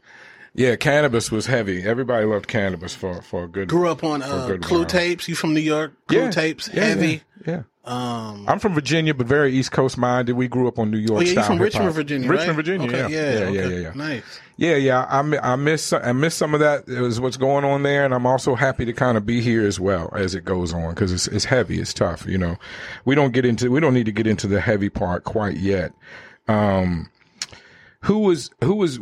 Yeah, 0.56 0.75
cannabis 0.77 1.30
was 1.31 1.45
heavy. 1.45 1.83
Everybody 1.83 2.25
loved 2.25 2.48
cannabis 2.48 2.95
for, 2.95 3.21
for 3.21 3.44
a 3.44 3.48
good. 3.48 3.69
Grew 3.69 3.88
up 3.88 4.04
on 4.04 4.24
uh, 4.24 4.57
Clue 4.62 4.80
while. 4.80 4.86
tapes. 4.86 5.27
You 5.27 5.36
from 5.36 5.54
New 5.54 5.60
York? 5.60 5.94
Clue 6.07 6.24
yeah, 6.24 6.31
tapes, 6.31 6.69
yeah, 6.74 6.83
heavy. 6.86 7.21
Yeah. 7.45 7.54
yeah. 7.54 7.62
Um, 7.89 8.45
I'm 8.47 8.59
from 8.59 8.75
Virginia, 8.75 9.15
but 9.15 9.25
very 9.25 9.51
East 9.51 9.71
Coast 9.71 9.97
minded. 9.97 10.33
We 10.33 10.47
grew 10.47 10.68
up 10.68 10.77
on 10.77 10.91
New 10.91 11.00
York. 11.00 11.21
oh 11.21 11.21
yeah, 11.21 11.31
style 11.31 11.44
from 11.45 11.57
hip-hop. 11.57 11.65
Richmond, 11.74 11.95
Virginia, 11.95 12.30
Richmond, 12.30 12.47
right? 12.50 12.56
Virginia. 12.56 12.88
Okay, 12.88 13.00
yeah, 13.00 13.07
yeah, 13.07 13.31
yeah, 13.31 13.39
yeah, 13.39 13.62
okay. 13.62 13.75
yeah, 13.75 13.81
yeah. 13.81 13.91
Nice. 13.95 14.39
Yeah, 14.57 14.75
yeah. 14.75 15.06
I, 15.06 15.53
I 15.53 15.56
miss 15.56 15.91
I 15.91 16.12
miss 16.12 16.36
some 16.36 16.53
of 16.53 16.59
that. 16.59 16.88
It 16.88 17.01
was 17.01 17.19
what's 17.19 17.38
going 17.38 17.65
on 17.65 17.81
there, 17.81 18.06
and 18.06 18.13
I'm 18.13 18.27
also 18.27 18.53
happy 18.53 18.86
to 18.86 18.94
kind 18.94 19.18
of 19.18 19.25
be 19.25 19.41
here 19.41 19.65
as 19.65 19.80
well 19.80 20.13
as 20.15 20.36
it 20.36 20.45
goes 20.45 20.71
on 20.71 20.94
because 20.94 21.12
it's 21.12 21.28
it's 21.30 21.45
heavy, 21.45 21.80
it's 21.80 21.92
tough. 21.94 22.28
You 22.28 22.37
know, 22.37 22.57
we 23.06 23.16
don't 23.16 23.31
get 23.31 23.44
into 23.44 23.71
we 23.71 23.80
don't 23.80 23.95
need 23.95 24.06
to 24.06 24.11
get 24.11 24.28
into 24.28 24.45
the 24.45 24.61
heavy 24.61 24.90
part 24.90 25.23
quite 25.23 25.57
yet. 25.57 25.92
Um, 26.47 27.09
who 28.02 28.19
was 28.19 28.52
who 28.64 28.75
was 28.75 28.99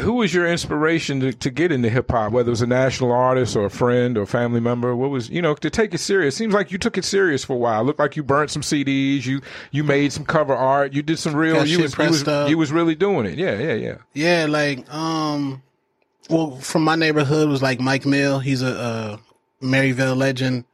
who 0.00 0.14
was 0.14 0.32
your 0.32 0.46
inspiration 0.46 1.20
to, 1.20 1.32
to 1.32 1.50
get 1.50 1.72
into 1.72 1.88
hip 1.88 2.10
hop? 2.10 2.32
Whether 2.32 2.48
it 2.48 2.50
was 2.50 2.62
a 2.62 2.66
national 2.66 3.12
artist 3.12 3.56
or 3.56 3.64
a 3.64 3.70
friend 3.70 4.16
or 4.16 4.26
family 4.26 4.60
member, 4.60 4.94
what 4.94 5.10
was 5.10 5.30
you 5.30 5.42
know 5.42 5.54
to 5.54 5.70
take 5.70 5.94
it 5.94 5.98
serious? 5.98 6.36
Seems 6.36 6.54
like 6.54 6.70
you 6.70 6.78
took 6.78 6.96
it 6.96 7.04
serious 7.04 7.44
for 7.44 7.54
a 7.54 7.58
while. 7.58 7.82
Looked 7.82 7.98
like 7.98 8.16
you 8.16 8.22
burnt 8.22 8.50
some 8.50 8.62
CDs. 8.62 9.24
You 9.26 9.40
you 9.70 9.84
made 9.84 10.12
some 10.12 10.24
cover 10.24 10.54
art. 10.54 10.92
You 10.92 11.02
did 11.02 11.18
some 11.18 11.34
real. 11.34 11.64
You 11.66 11.82
was, 11.82 11.96
you 11.98 12.08
was 12.08 12.28
up. 12.28 12.48
you 12.48 12.58
was 12.58 12.70
really 12.70 12.94
doing 12.94 13.26
it. 13.26 13.38
Yeah, 13.38 13.58
yeah, 13.58 13.74
yeah. 13.74 13.96
Yeah, 14.14 14.46
like 14.48 14.92
um, 14.92 15.62
well, 16.30 16.56
from 16.56 16.84
my 16.84 16.94
neighborhood 16.94 17.48
was 17.48 17.62
like 17.62 17.80
Mike 17.80 18.06
Mill. 18.06 18.38
He's 18.38 18.62
a, 18.62 18.78
uh 18.78 19.16
Maryvale 19.60 20.14
legend. 20.14 20.64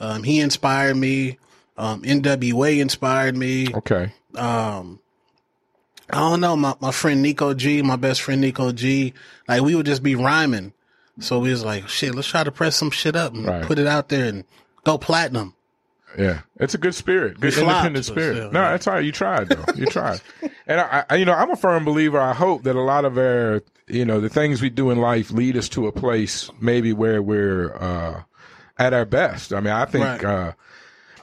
Um, 0.00 0.22
he 0.22 0.40
inspired 0.40 0.96
me. 0.96 1.38
Um, 1.76 2.02
NWA 2.02 2.80
inspired 2.80 3.36
me. 3.36 3.72
Okay. 3.74 4.12
Um, 4.34 5.00
I 6.10 6.18
don't 6.18 6.40
know. 6.40 6.56
My 6.56 6.74
my 6.80 6.92
friend 6.92 7.22
Nico 7.22 7.54
G, 7.54 7.82
my 7.82 7.96
best 7.96 8.22
friend 8.22 8.40
Nico 8.40 8.72
G, 8.72 9.14
like 9.48 9.62
we 9.62 9.74
would 9.74 9.86
just 9.86 10.02
be 10.02 10.14
rhyming. 10.14 10.72
So 11.20 11.38
we 11.38 11.50
was 11.50 11.64
like, 11.64 11.88
shit, 11.88 12.14
let's 12.14 12.26
try 12.28 12.42
to 12.44 12.50
press 12.50 12.76
some 12.76 12.90
shit 12.90 13.14
up 13.14 13.34
and 13.34 13.46
Right. 13.46 13.62
put 13.64 13.78
it 13.78 13.86
out 13.86 14.08
there 14.08 14.26
and 14.26 14.44
go 14.84 14.98
platinum. 14.98 15.54
Yeah, 16.18 16.40
it's 16.60 16.74
a 16.74 16.78
good 16.78 16.94
spirit, 16.94 17.40
good 17.40 17.54
flopped, 17.54 17.68
independent 17.70 18.04
spirit. 18.04 18.36
still, 18.36 18.52
no, 18.52 18.60
yeah. 18.62 18.70
that's 18.72 18.86
all 18.86 18.94
right. 18.94 19.04
You 19.04 19.12
tried 19.12 19.48
though. 19.48 19.64
You 19.74 19.86
tried, 19.86 20.20
and 20.66 20.80
I, 20.80 21.04
I, 21.10 21.16
you 21.16 21.24
know, 21.24 21.32
I'm 21.32 21.50
a 21.50 21.56
firm 21.56 21.84
believer. 21.84 22.20
I 22.20 22.32
hope 22.34 22.62
that 22.64 22.76
a 22.76 22.80
lot 22.80 23.04
of 23.04 23.18
our, 23.18 23.62
you 23.88 24.04
know, 24.04 24.20
the 24.20 24.28
things 24.28 24.62
we 24.62 24.70
do 24.70 24.90
in 24.90 24.98
life 24.98 25.30
lead 25.32 25.56
us 25.56 25.68
to 25.70 25.86
a 25.88 25.92
place 25.92 26.50
maybe 26.60 26.92
where 26.92 27.20
we're 27.20 27.74
uh, 27.76 28.22
at 28.78 28.92
our 28.92 29.04
best. 29.04 29.52
I 29.52 29.58
mean, 29.60 29.72
I 29.72 29.84
think. 29.86 30.04
Right. 30.04 30.24
Uh, 30.24 30.52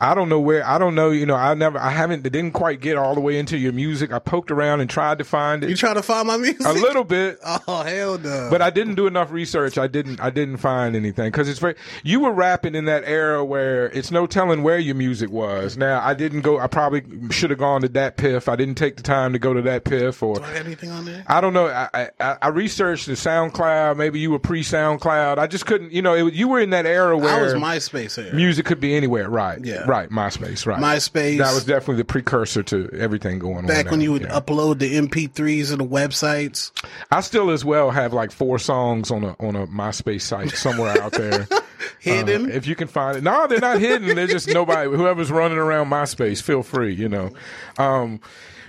I 0.02 0.16
don't 0.16 0.30
know 0.30 0.40
where. 0.40 0.66
I 0.68 0.80
don't 0.80 0.96
know. 0.96 1.12
You 1.12 1.28
know, 1.28 1.36
I 1.36 1.54
never. 1.54 1.78
I 1.78 1.92
haven't. 1.92 2.24
Didn't 2.24 2.54
quite 2.54 2.82
get 2.82 2.98
all 2.98 3.14
the 3.14 3.22
way 3.22 3.38
into 3.38 3.56
your 3.56 3.72
music. 3.72 4.12
I 4.12 4.18
poked 4.18 4.50
around 4.50 4.82
and 4.82 4.90
tried 4.90 5.20
to 5.20 5.24
find 5.24 5.64
it. 5.64 5.70
You 5.70 5.76
trying 5.76 5.96
to 5.96 6.02
find 6.02 6.28
my 6.28 6.38
music? 6.38 6.66
a 6.66 6.74
little 6.74 7.04
bit. 7.04 7.40
Oh 7.68 7.84
hell 7.84 8.18
no! 8.18 8.48
But 8.50 8.62
I 8.62 8.70
didn't 8.72 8.96
do 8.96 9.06
enough 9.08 9.32
research. 9.32 9.78
I 9.78 9.86
didn't. 9.88 10.20
I 10.20 10.30
didn't 10.32 10.58
find 10.58 10.96
anything 10.96 11.30
because 11.30 11.48
it's 11.48 11.60
very. 11.60 11.76
You 12.04 12.22
were 12.22 12.32
rapping 12.32 12.74
in 12.74 12.86
that 12.86 13.04
era 13.06 13.46
where 13.46 13.86
it's 13.92 14.10
no 14.10 14.26
telling 14.26 14.64
where 14.64 14.80
your 14.80 14.96
music 14.96 15.30
was. 15.30 15.78
Now 15.78 16.02
I 16.04 16.14
didn't 16.16 16.42
go. 16.42 16.58
I 16.60 16.66
probably 16.68 17.04
should 17.30 17.52
have 17.52 17.60
gone 17.60 17.82
to 17.82 17.90
DatPiff. 17.90 18.48
I 18.52 18.56
didn't 18.56 18.76
take 18.76 18.98
the 18.98 19.04
time 19.04 19.34
to 19.34 19.40
go 19.40 19.54
to 19.54 19.62
DatPiff 19.62 20.24
or. 20.24 20.36
Do 20.38 20.44
I 20.44 20.54
got 20.54 20.66
anything 20.66 20.90
on 20.90 21.06
there? 21.06 21.24
I 21.28 21.40
don't 21.42 21.54
know. 21.54 21.68
I, 21.68 22.10
I 22.20 22.38
I 22.42 22.48
researched 22.48 23.06
the 23.06 23.14
SoundCloud. 23.14 23.98
Maybe 23.98 24.20
you 24.20 24.32
were 24.32 24.40
pre 24.40 24.64
SoundCloud. 24.64 25.38
I 25.38 25.46
just 25.48 25.66
couldn't. 25.66 25.92
You 25.92 26.02
know, 26.02 26.28
it, 26.28 26.34
you 26.34 26.48
were 26.48 26.60
in 26.60 26.72
that 26.72 26.86
era 26.86 27.16
where 27.18 27.34
I 27.34 27.42
was 27.42 27.54
MySpace 27.54 28.22
here. 28.22 28.34
music 28.34 28.66
could 28.66 28.80
be 28.80 28.96
anywhere. 28.96 29.30
Right. 29.30 29.64
Yeah. 29.64 29.86
Right, 29.92 30.10
MySpace, 30.10 30.66
right. 30.66 30.80
MySpace. 30.82 31.40
That 31.40 31.54
was 31.54 31.66
definitely 31.66 31.98
the 31.98 32.06
precursor 32.06 32.64
to 32.64 32.90
everything 32.94 33.40
going 33.40 33.58
on. 33.58 33.68
back 33.68 33.92
when 33.92 34.00
you 34.00 34.14
would 34.14 34.22
yeah. 34.22 34.40
upload 34.40 34.80
the 34.80 34.96
MP3s 34.96 35.70
and 35.70 35.82
the 35.82 35.86
websites. 35.86 36.72
I 37.12 37.20
still 37.20 37.50
as 37.50 37.66
well 37.66 37.92
have 37.92 38.14
like 38.14 38.32
four 38.32 38.58
songs 38.58 39.12
on 39.12 39.26
a 39.26 39.36
on 39.42 39.58
a 39.58 39.68
MySpace 39.68 40.22
site 40.22 40.52
somewhere 40.52 40.98
out 41.02 41.12
there. 41.12 41.46
Hidden. 42.00 42.46
Uh, 42.46 42.54
if 42.54 42.68
you 42.68 42.76
can 42.78 42.88
find 42.88 43.18
it. 43.18 43.24
No, 43.24 43.48
they're 43.48 43.60
not 43.60 43.82
hidden. 43.82 44.16
They're 44.16 44.28
just 44.28 44.48
nobody. 44.54 44.90
Whoever's 44.90 45.30
running 45.30 45.58
around 45.58 45.90
MySpace, 45.90 46.42
feel 46.42 46.64
free. 46.64 46.94
You 46.94 47.10
know. 47.10 47.34
Um, 47.78 48.22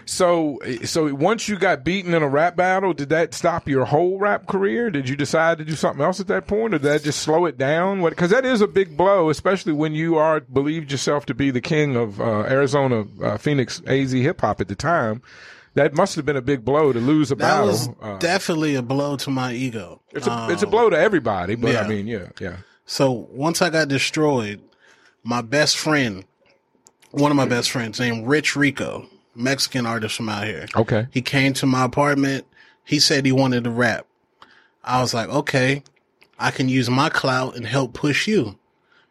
so 0.07 0.59
so 0.85 1.13
once 1.15 1.49
you 1.49 1.59
got 1.59 1.85
beaten 1.85 2.15
in 2.15 2.23
a 2.23 2.29
rap 2.29 2.57
battle, 2.57 2.93
did 2.93 3.09
that 3.11 3.35
stop 3.35 3.69
your 3.69 3.85
whole 3.85 4.19
rap 4.19 4.47
career? 4.47 4.91
Did 4.91 5.09
you 5.09 5.17
decide 5.17 5.59
to 5.59 5.65
do 5.65 5.75
something 5.75 6.03
else 6.05 6.21
at 6.21 6.27
that 6.29 6.47
point, 6.47 6.75
or 6.75 6.79
did 6.79 6.83
that 6.89 7.03
just 7.03 7.21
slow 7.21 7.47
it 7.47 7.57
down? 7.59 8.01
What? 8.01 8.11
Because 8.11 8.31
that 8.31 8.45
is 8.45 8.61
a 8.61 8.67
big 8.67 8.97
blow, 8.97 9.31
especially 9.31 9.73
when 9.73 9.95
you 9.95 10.17
are 10.17 10.41
believed 10.41 10.91
yourself 10.93 11.27
to 11.27 11.35
be 11.35 11.51
the 11.51 11.61
king 11.61 11.97
of 11.97 12.21
uh, 12.21 12.43
Arizona 12.43 13.05
uh, 13.23 13.37
Phoenix 13.39 13.83
AZ 13.87 14.13
hip 14.13 14.41
hop 14.41 14.61
at 14.61 14.69
the 14.69 14.75
time. 14.77 15.23
That 15.75 15.95
must 15.95 16.17
have 16.17 16.27
been 16.27 16.37
a 16.37 16.43
big 16.43 16.65
blow 16.67 16.93
to 16.93 16.99
lose 17.01 17.31
a 17.33 17.35
that 17.37 17.41
battle. 17.45 17.67
was 17.69 17.89
Uh, 18.03 18.19
definitely 18.19 18.75
a 18.75 18.83
blow 18.83 19.17
to 19.17 19.31
my 19.31 19.53
ego. 19.55 20.03
it's 20.13 20.27
a 20.27 20.49
it's 20.51 20.63
a 20.63 20.67
Um, 20.67 20.71
blow 20.71 20.91
to 20.91 20.99
everybody, 20.99 21.55
but 21.55 21.75
I 21.77 21.89
mean, 21.89 22.07
yeah, 22.07 22.29
yeah. 22.41 22.57
So 22.85 23.11
once 23.31 23.63
I 23.63 23.71
got 23.71 23.89
destroyed, 23.89 24.61
my 25.25 25.41
best 25.41 25.79
friend, 25.79 26.25
one 27.13 27.31
of 27.31 27.37
my 27.39 27.47
best 27.47 27.71
friends 27.71 27.99
named 28.01 28.27
Rich 28.27 28.55
Rico, 28.55 29.07
Mexican 29.35 29.87
artist 29.87 30.17
from 30.17 30.29
out 30.29 30.47
here. 30.47 30.67
Okay. 30.77 31.07
He 31.11 31.23
came 31.23 31.53
to 31.55 31.67
my 31.67 31.85
apartment. 31.85 32.47
He 32.85 32.99
said 32.99 33.25
he 33.25 33.33
wanted 33.33 33.65
to 33.65 33.71
rap. 33.71 34.07
I 34.85 35.01
was 35.01 35.15
like, 35.15 35.29
okay, 35.29 35.83
I 36.39 36.51
can 36.51 36.69
use 36.69 36.91
my 36.91 37.09
clout 37.09 37.57
and 37.57 37.67
help 37.67 37.93
push 37.93 38.27
you. 38.27 38.59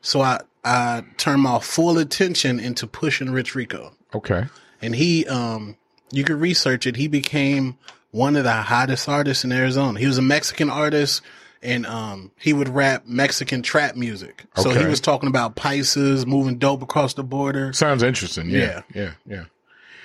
So 0.02 0.22
I, 0.22 0.42
I 0.64 1.04
turned 1.18 1.42
my 1.42 1.60
full 1.60 1.98
attention 1.98 2.60
into 2.60 2.88
pushing 2.88 3.32
Rich 3.32 3.56
Rico. 3.56 3.94
Okay. 4.14 4.46
And 4.82 4.96
he, 4.96 5.26
um, 5.28 5.78
you 6.12 6.24
could 6.24 6.38
research 6.38 6.86
it. 6.86 6.98
He 6.98 7.08
became 7.08 7.78
one 8.12 8.36
of 8.36 8.44
the 8.44 8.52
hottest 8.52 9.08
artists 9.08 9.46
in 9.46 9.52
Arizona. 9.52 9.98
He 10.00 10.08
was 10.08 10.18
a 10.18 10.24
Mexican 10.24 10.70
artist 10.70 11.22
and, 11.64 11.86
um, 11.86 12.32
he 12.38 12.52
would 12.52 12.68
rap 12.68 13.04
Mexican 13.06 13.62
trap 13.62 13.96
music. 13.96 14.46
So 14.58 14.72
he 14.72 14.86
was 14.86 15.00
talking 15.00 15.30
about 15.30 15.56
Pisces, 15.56 16.26
moving 16.26 16.58
dope 16.58 16.82
across 16.82 17.14
the 17.14 17.24
border. 17.24 17.72
Sounds 17.72 18.04
interesting. 18.04 18.50
Yeah. 18.50 18.60
Yeah. 18.60 18.82
Yeah. 18.94 19.12
Yeah. 19.26 19.44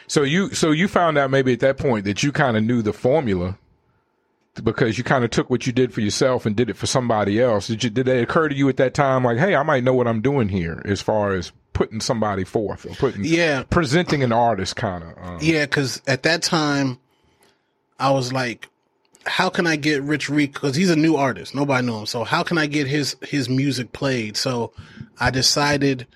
So 0.08 0.22
you 0.22 0.54
so 0.54 0.70
you 0.70 0.88
found 0.88 1.18
out 1.18 1.30
maybe 1.30 1.52
at 1.52 1.60
that 1.60 1.78
point 1.78 2.04
that 2.04 2.22
you 2.22 2.32
kind 2.32 2.56
of 2.56 2.62
knew 2.62 2.82
the 2.82 2.92
formula 2.92 3.58
because 4.62 4.96
you 4.96 5.04
kind 5.04 5.24
of 5.24 5.30
took 5.30 5.50
what 5.50 5.66
you 5.66 5.72
did 5.72 5.92
for 5.92 6.00
yourself 6.00 6.46
and 6.46 6.56
did 6.56 6.70
it 6.70 6.76
for 6.76 6.86
somebody 6.86 7.40
else. 7.40 7.66
Did 7.66 7.84
you 7.84 7.90
did 7.90 8.08
it 8.08 8.22
occur 8.22 8.48
to 8.48 8.54
you 8.54 8.68
at 8.68 8.76
that 8.78 8.94
time 8.94 9.24
like, 9.24 9.38
hey, 9.38 9.54
I 9.54 9.62
might 9.62 9.84
know 9.84 9.92
what 9.94 10.06
I'm 10.06 10.20
doing 10.22 10.48
here 10.48 10.80
as 10.84 11.00
far 11.02 11.32
as 11.34 11.52
putting 11.72 12.00
somebody 12.00 12.44
forth 12.44 12.86
or 12.86 12.94
putting 12.94 13.22
Yeah. 13.24 13.64
presenting 13.68 14.22
an 14.22 14.32
artist 14.32 14.76
kind 14.76 15.04
of. 15.04 15.10
Um, 15.22 15.38
Yeah, 15.42 15.66
because 15.66 16.00
at 16.06 16.22
that 16.22 16.42
time, 16.42 16.98
I 17.98 18.10
was 18.12 18.32
like, 18.32 18.68
"How 19.26 19.50
can 19.50 19.66
I 19.66 19.76
get 19.76 20.02
Rich 20.02 20.30
Reek? 20.30 20.54
Because 20.54 20.74
he's 20.76 20.88
a 20.90 20.96
new 20.96 21.16
artist, 21.16 21.54
nobody 21.54 21.84
knew 21.86 21.98
him. 21.98 22.06
So 22.06 22.24
how 22.24 22.42
can 22.42 22.56
I 22.56 22.66
get 22.66 22.86
his 22.86 23.16
his 23.20 23.48
music 23.50 23.92
played?" 23.92 24.38
So 24.38 24.72
I 25.20 25.30
decided, 25.30 26.06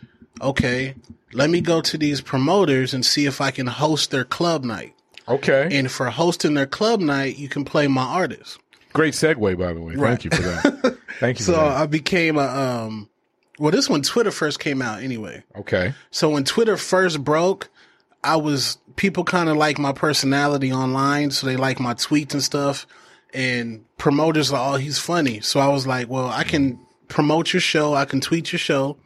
okay, 0.41 0.95
let 1.33 1.51
me 1.51 1.61
go 1.61 1.81
to 1.81 1.99
these 1.99 2.21
promoters 2.21 2.95
and 2.95 3.05
see 3.05 3.27
if 3.27 3.41
I 3.41 3.51
can 3.51 3.67
host 3.67 4.11
their 4.11 4.25
club 4.25 4.65
night. 4.65 4.95
Okay. 5.29 5.69
And 5.73 5.91
for 5.91 6.11
hosting 6.11 6.55
their 6.55 6.67
club 6.67 7.01
night, 7.01 7.39
you 7.39 7.49
can 7.49 7.65
play 7.65 7.87
my 7.87 8.03
artist. 8.03 8.59
Great 8.93 9.15
segue, 9.15 9.59
by 9.59 9.73
the 9.73 9.81
way. 9.81 9.95
Thank 9.95 10.25
you 10.25 10.31
for 10.31 10.43
that. 10.43 10.99
Thank 11.21 11.39
you 11.39 11.45
So. 11.45 11.61
I 11.61 11.87
became 11.87 12.37
a 12.37 12.47
um. 12.47 13.09
Well, 13.59 13.71
this 13.71 13.91
when 13.91 14.03
Twitter 14.03 14.31
first 14.31 14.59
came 14.59 14.81
out, 14.81 15.03
anyway. 15.03 15.45
Okay. 15.55 15.95
So 16.11 16.31
when 16.31 16.45
Twitter 16.45 16.77
first 16.77 17.23
broke, 17.23 17.69
I 18.25 18.37
was 18.37 18.79
people 18.97 19.23
kind 19.23 19.49
of 19.49 19.57
like 19.57 19.79
my 19.79 19.93
personality 19.93 20.73
online, 20.73 21.31
so 21.31 21.47
they 21.47 21.57
like 21.57 21.79
my 21.79 21.95
tweets 21.95 22.33
and 22.33 22.43
stuff. 22.43 22.87
And 23.33 23.85
promoters 23.97 24.51
are, 24.51 24.75
oh, 24.75 24.77
he's 24.77 24.99
funny. 24.99 25.41
So 25.41 25.61
I 25.61 25.69
was 25.69 25.87
like, 25.87 26.09
well, 26.09 26.27
I 26.27 26.43
can 26.43 26.81
promote 27.09 27.53
your 27.53 27.61
show, 27.61 27.95
I 27.95 28.05
can 28.07 28.21
tweet 28.21 28.53
your 28.53 28.59
show, 28.59 28.97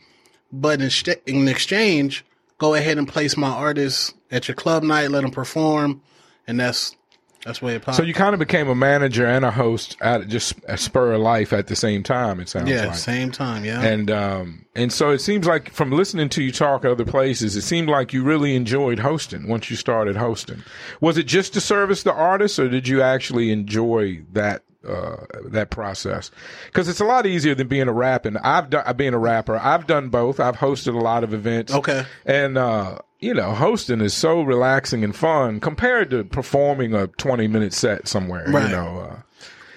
but 0.60 0.80
in, 0.80 0.90
in 1.26 1.48
exchange, 1.48 2.24
go 2.58 2.74
ahead 2.74 2.98
and 2.98 3.08
place 3.08 3.36
my 3.36 3.48
artists 3.48 4.14
at 4.30 4.48
your 4.48 4.54
club 4.54 4.82
night, 4.82 5.10
let 5.10 5.22
them 5.22 5.30
perform, 5.30 6.02
and 6.46 6.58
that's 6.58 6.96
that's 7.44 7.60
where 7.60 7.76
it 7.76 7.82
popped. 7.82 7.98
So 7.98 8.02
you 8.02 8.14
kind 8.14 8.32
of 8.32 8.38
became 8.38 8.68
a 8.68 8.74
manager 8.74 9.26
and 9.26 9.44
a 9.44 9.50
host 9.50 9.98
at 10.00 10.28
just 10.28 10.54
a 10.66 10.78
spur 10.78 11.12
of 11.12 11.20
life 11.20 11.52
at 11.52 11.66
the 11.66 11.76
same 11.76 12.02
time. 12.02 12.40
It 12.40 12.48
sounds 12.48 12.70
yeah, 12.70 12.86
like. 12.86 12.94
same 12.96 13.30
time, 13.30 13.64
yeah. 13.64 13.82
And 13.82 14.10
um, 14.10 14.64
and 14.74 14.90
so 14.90 15.10
it 15.10 15.18
seems 15.18 15.46
like 15.46 15.70
from 15.70 15.92
listening 15.92 16.30
to 16.30 16.42
you 16.42 16.50
talk 16.50 16.84
at 16.84 16.90
other 16.90 17.04
places, 17.04 17.54
it 17.54 17.62
seemed 17.62 17.90
like 17.90 18.14
you 18.14 18.22
really 18.22 18.56
enjoyed 18.56 18.98
hosting 18.98 19.46
once 19.46 19.68
you 19.68 19.76
started 19.76 20.16
hosting. 20.16 20.62
Was 21.00 21.18
it 21.18 21.24
just 21.24 21.52
to 21.52 21.60
service 21.60 22.02
the 22.02 22.14
artists, 22.14 22.58
or 22.58 22.68
did 22.68 22.88
you 22.88 23.02
actually 23.02 23.52
enjoy 23.52 24.22
that 24.32 24.63
uh, 24.86 25.24
that 25.46 25.70
process? 25.70 26.30
Because 26.66 26.88
it's 26.88 27.00
a 27.00 27.04
lot 27.04 27.26
easier 27.26 27.54
than 27.54 27.68
being 27.68 27.88
a 27.88 27.92
rapper. 27.92 28.38
I've 28.42 28.70
done 28.70 28.96
being 28.96 29.14
a 29.14 29.18
rapper. 29.18 29.56
I've 29.56 29.86
done 29.86 30.08
both. 30.08 30.40
I've 30.40 30.56
hosted 30.56 30.94
a 30.94 30.98
lot 30.98 31.24
of 31.24 31.34
events. 31.34 31.72
Okay. 31.72 32.04
And 32.24 32.58
uh, 32.58 32.98
you 33.20 33.34
know, 33.34 33.52
hosting 33.54 34.00
is 34.00 34.14
so 34.14 34.42
relaxing 34.42 35.04
and 35.04 35.14
fun 35.14 35.60
compared 35.60 36.10
to 36.10 36.24
performing 36.24 36.94
a 36.94 37.06
twenty 37.06 37.48
minute 37.48 37.72
set 37.72 38.08
somewhere. 38.08 38.44
Right. 38.48 38.64
You 38.64 38.68
know. 38.70 38.98
Uh, 38.98 39.16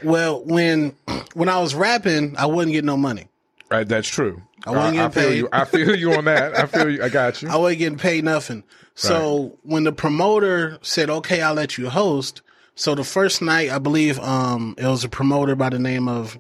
well, 0.04 0.44
when 0.44 0.96
when 1.34 1.50
I 1.50 1.60
was 1.60 1.74
rapping, 1.76 2.36
I 2.38 2.46
wouldn't 2.46 2.74
get 2.74 2.86
no 2.86 2.98
money. 2.98 3.28
Right, 3.70 3.88
that's 3.88 4.08
true. 4.08 4.42
I 4.66 4.72
wasn't 4.72 4.98
I 4.98 5.08
getting 5.08 5.12
feel 5.12 5.30
paid. 5.30 5.38
you. 5.38 5.50
I 5.52 5.66
feel 5.66 5.96
you 5.96 6.14
on 6.14 6.26
that. 6.26 6.58
I 6.58 6.66
feel 6.68 6.90
you. 6.90 7.04
I 7.04 7.10
got 7.10 7.42
you. 7.42 7.50
I 7.52 7.56
wasn't 7.58 7.80
getting 7.80 7.98
paid 7.98 8.24
nothing. 8.24 8.64
So 8.96 9.58
when 9.64 9.84
the 9.84 9.92
promoter 9.92 10.78
said, 10.82 11.10
"Okay, 11.10 11.42
I'll 11.42 11.54
let 11.54 11.78
you 11.78 11.90
host," 11.90 12.42
so 12.78 12.96
the 12.96 13.04
first 13.04 13.42
night, 13.42 13.70
I 13.70 13.80
believe, 13.80 14.18
um, 14.20 14.76
it 14.78 14.86
was 14.86 15.04
a 15.04 15.10
promoter 15.10 15.56
by 15.56 15.70
the 15.70 15.80
name 15.80 16.08
of, 16.08 16.38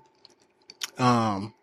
um, 0.98 1.53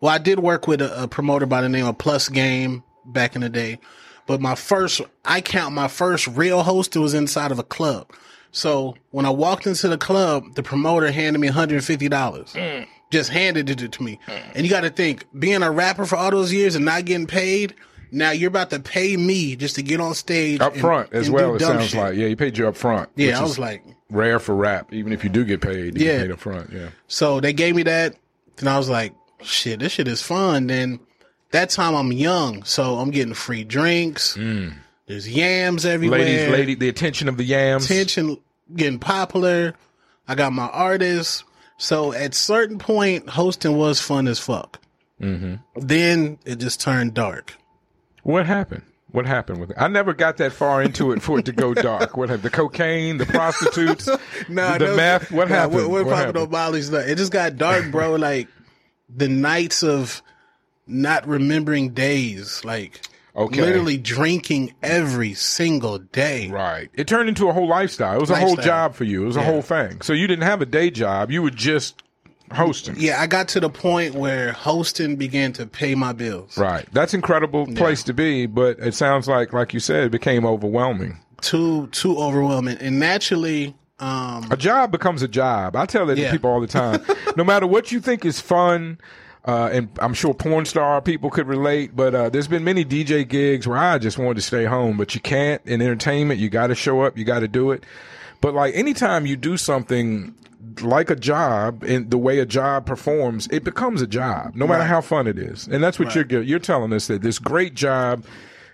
well, 0.00 0.14
I 0.14 0.18
did 0.18 0.38
work 0.40 0.66
with 0.66 0.80
a, 0.80 1.02
a 1.04 1.08
promoter 1.08 1.44
by 1.46 1.60
the 1.60 1.68
name 1.68 1.86
of 1.86 1.98
Plus 1.98 2.28
Game 2.28 2.82
back 3.04 3.34
in 3.34 3.42
the 3.42 3.48
day, 3.48 3.78
but 4.26 4.40
my 4.40 4.54
first, 4.54 5.00
I 5.24 5.40
count 5.40 5.74
my 5.74 5.88
first 5.88 6.26
real 6.28 6.62
host 6.62 6.96
it 6.96 7.00
was 7.00 7.12
inside 7.14 7.52
of 7.52 7.58
a 7.58 7.62
club. 7.64 8.10
So 8.52 8.96
when 9.10 9.26
I 9.26 9.30
walked 9.30 9.66
into 9.66 9.88
the 9.88 9.98
club, 9.98 10.54
the 10.54 10.62
promoter 10.62 11.10
handed 11.12 11.38
me 11.38 11.48
$150. 11.48 12.86
Just 13.10 13.30
handed 13.30 13.68
it 13.70 13.92
to 13.92 14.02
me. 14.02 14.18
And 14.54 14.64
you 14.64 14.70
got 14.70 14.80
to 14.82 14.90
think, 14.90 15.26
being 15.38 15.62
a 15.62 15.70
rapper 15.70 16.06
for 16.06 16.16
all 16.16 16.30
those 16.30 16.52
years 16.52 16.74
and 16.76 16.84
not 16.84 17.04
getting 17.04 17.26
paid, 17.26 17.74
now 18.12 18.30
you're 18.32 18.48
about 18.48 18.70
to 18.70 18.80
pay 18.80 19.16
me 19.16 19.54
just 19.56 19.76
to 19.76 19.82
get 19.82 20.00
on 20.00 20.14
stage 20.14 20.60
up 20.60 20.72
and- 20.72 20.80
front 20.80 21.12
as 21.12 21.26
and 21.28 21.34
well. 21.34 21.50
do 21.50 21.56
It 21.56 21.60
sounds 21.60 21.86
shit. 21.88 22.00
like 22.00 22.16
yeah, 22.16 22.26
you 22.26 22.36
paid 22.36 22.56
you 22.58 22.66
up 22.68 22.76
front. 22.76 23.08
Yeah, 23.16 23.28
which 23.28 23.36
I 23.36 23.42
is 23.42 23.48
was 23.50 23.58
like, 23.58 23.84
rare 24.10 24.38
for 24.38 24.54
rap. 24.54 24.92
Even 24.92 25.12
if 25.12 25.24
you 25.24 25.30
do 25.30 25.44
get 25.44 25.60
paid, 25.60 25.98
you 25.98 26.06
Yeah. 26.06 26.12
get 26.18 26.20
paid 26.22 26.30
up 26.32 26.40
front. 26.40 26.70
Yeah. 26.72 26.88
So 27.08 27.40
they 27.40 27.52
gave 27.52 27.74
me 27.76 27.82
that, 27.84 28.16
and 28.58 28.68
I 28.68 28.76
was 28.78 28.88
like, 28.88 29.12
shit, 29.42 29.80
this 29.80 29.92
shit 29.92 30.08
is 30.08 30.22
fun. 30.22 30.66
Then 30.66 31.00
that 31.52 31.70
time 31.70 31.94
I'm 31.94 32.12
young, 32.12 32.62
so 32.64 32.98
I'm 32.98 33.10
getting 33.10 33.34
free 33.34 33.64
drinks. 33.64 34.36
There's 35.06 35.28
yams 35.28 35.84
everywhere. 35.86 36.20
Mm. 36.20 36.24
Ladies, 36.24 36.48
lady, 36.50 36.74
the 36.76 36.88
attention 36.88 37.28
of 37.28 37.36
the 37.36 37.44
yams. 37.44 37.84
attention 37.86 38.36
getting 38.76 38.98
popular. 39.00 39.74
I 40.28 40.34
got 40.36 40.52
my 40.52 40.68
artists. 40.68 41.42
So 41.78 42.12
at 42.12 42.34
certain 42.34 42.78
point, 42.78 43.28
hosting 43.30 43.76
was 43.76 44.00
fun 44.00 44.28
as 44.28 44.38
fuck. 44.38 44.78
Mm-hmm. 45.20 45.54
Then 45.76 46.38
it 46.44 46.56
just 46.56 46.80
turned 46.80 47.14
dark. 47.14 47.54
What 48.22 48.46
happened? 48.46 48.82
What 49.12 49.26
happened 49.26 49.60
with 49.60 49.70
it? 49.70 49.76
I 49.78 49.88
never 49.88 50.12
got 50.14 50.36
that 50.38 50.52
far 50.52 50.82
into 50.82 51.12
it 51.12 51.22
for 51.22 51.38
it 51.38 51.44
to 51.46 51.52
go 51.52 51.74
dark. 51.74 52.16
What 52.16 52.28
happened? 52.28 52.44
The 52.44 52.50
cocaine, 52.50 53.18
the 53.18 53.26
prostitutes, 53.26 54.06
Nah, 54.48 54.78
the 54.78 54.86
no- 54.86 54.96
meth. 54.96 55.30
What 55.30 55.48
nah, 55.48 55.54
happened? 55.56 55.76
We're, 55.76 55.88
we're 55.88 56.04
What 56.04 56.14
popping 56.14 56.26
happened? 56.34 56.50
Molly's 56.52 56.90
nut. 56.90 57.08
It 57.08 57.16
just 57.18 57.32
got 57.32 57.56
dark, 57.56 57.90
bro. 57.90 58.14
like 58.16 58.48
the 59.14 59.28
nights 59.28 59.82
of 59.82 60.22
not 60.86 61.26
remembering 61.26 61.90
days, 61.90 62.64
like 62.64 63.00
Okay. 63.36 63.60
literally 63.60 63.96
drinking 63.96 64.74
every 64.82 65.34
single 65.34 65.98
day. 65.98 66.48
Right. 66.50 66.90
It 66.94 67.06
turned 67.06 67.28
into 67.28 67.48
a 67.48 67.52
whole 67.52 67.68
lifestyle. 67.68 68.16
It 68.16 68.20
was 68.20 68.30
a 68.30 68.36
whole 68.36 68.56
job 68.56 68.94
for 68.94 69.04
you. 69.04 69.22
It 69.22 69.26
was 69.26 69.36
a 69.36 69.42
whole 69.44 69.62
thing. 69.62 70.00
So 70.00 70.12
you 70.12 70.26
didn't 70.26 70.44
have 70.44 70.60
a 70.62 70.66
day 70.66 70.90
job. 70.90 71.30
You 71.30 71.42
were 71.42 71.50
just 71.50 72.02
hosting. 72.52 72.96
Yeah, 72.98 73.20
I 73.20 73.26
got 73.26 73.48
to 73.48 73.60
the 73.60 73.70
point 73.70 74.14
where 74.14 74.52
hosting 74.52 75.16
began 75.16 75.52
to 75.54 75.66
pay 75.66 75.94
my 75.94 76.12
bills. 76.12 76.56
Right. 76.58 76.86
That's 76.92 77.14
incredible 77.14 77.66
place 77.74 78.02
to 78.04 78.12
be, 78.12 78.46
but 78.46 78.78
it 78.78 78.94
sounds 78.94 79.28
like, 79.28 79.52
like 79.52 79.72
you 79.74 79.80
said, 79.80 80.04
it 80.04 80.10
became 80.10 80.44
overwhelming. 80.44 81.18
Too 81.40 81.86
too 81.88 82.18
overwhelming, 82.18 82.76
and 82.78 82.98
naturally, 83.00 83.74
um, 83.98 84.46
A 84.50 84.56
job 84.56 84.90
becomes 84.90 85.22
a 85.22 85.28
job. 85.28 85.76
I 85.76 85.86
tell 85.86 86.06
that 86.06 86.16
to 86.16 86.30
people 86.30 86.50
all 86.50 86.60
the 86.60 86.66
time. 86.66 87.02
no 87.36 87.44
matter 87.44 87.66
what 87.66 87.92
you 87.92 88.00
think 88.00 88.24
is 88.24 88.40
fun, 88.40 88.98
uh, 89.46 89.70
and 89.72 89.88
I'm 90.00 90.14
sure 90.14 90.34
porn 90.34 90.64
star 90.66 91.00
people 91.00 91.30
could 91.30 91.46
relate, 91.46 91.96
but 91.96 92.14
uh, 92.14 92.28
there's 92.28 92.48
been 92.48 92.64
many 92.64 92.84
DJ 92.84 93.26
gigs 93.26 93.66
where 93.66 93.78
I 93.78 93.98
just 93.98 94.18
wanted 94.18 94.34
to 94.36 94.42
stay 94.42 94.64
home, 94.64 94.96
but 94.96 95.14
you 95.14 95.20
can't. 95.20 95.62
In 95.64 95.80
entertainment, 95.80 96.40
you 96.40 96.48
got 96.50 96.66
to 96.68 96.74
show 96.74 97.02
up, 97.02 97.16
you 97.16 97.24
got 97.24 97.40
to 97.40 97.48
do 97.48 97.70
it. 97.70 97.84
But 98.40 98.54
like 98.54 98.74
anytime 98.74 99.26
you 99.26 99.36
do 99.36 99.56
something 99.56 100.34
like 100.82 101.10
a 101.10 101.16
job 101.16 101.82
and 101.82 102.10
the 102.10 102.18
way 102.18 102.38
a 102.38 102.46
job 102.46 102.86
performs, 102.86 103.48
it 103.50 103.64
becomes 103.64 104.00
a 104.02 104.06
job, 104.06 104.54
no 104.54 104.66
matter 104.66 104.80
Right. 104.80 104.88
how 104.88 105.00
fun 105.00 105.26
it 105.26 105.38
is. 105.38 105.66
And 105.68 105.82
that's 105.82 105.98
what 105.98 106.14
you're 106.14 106.42
you're 106.42 106.58
telling 106.58 106.92
us 106.92 107.06
that 107.08 107.22
this 107.22 107.38
great 107.38 107.74
job 107.74 108.24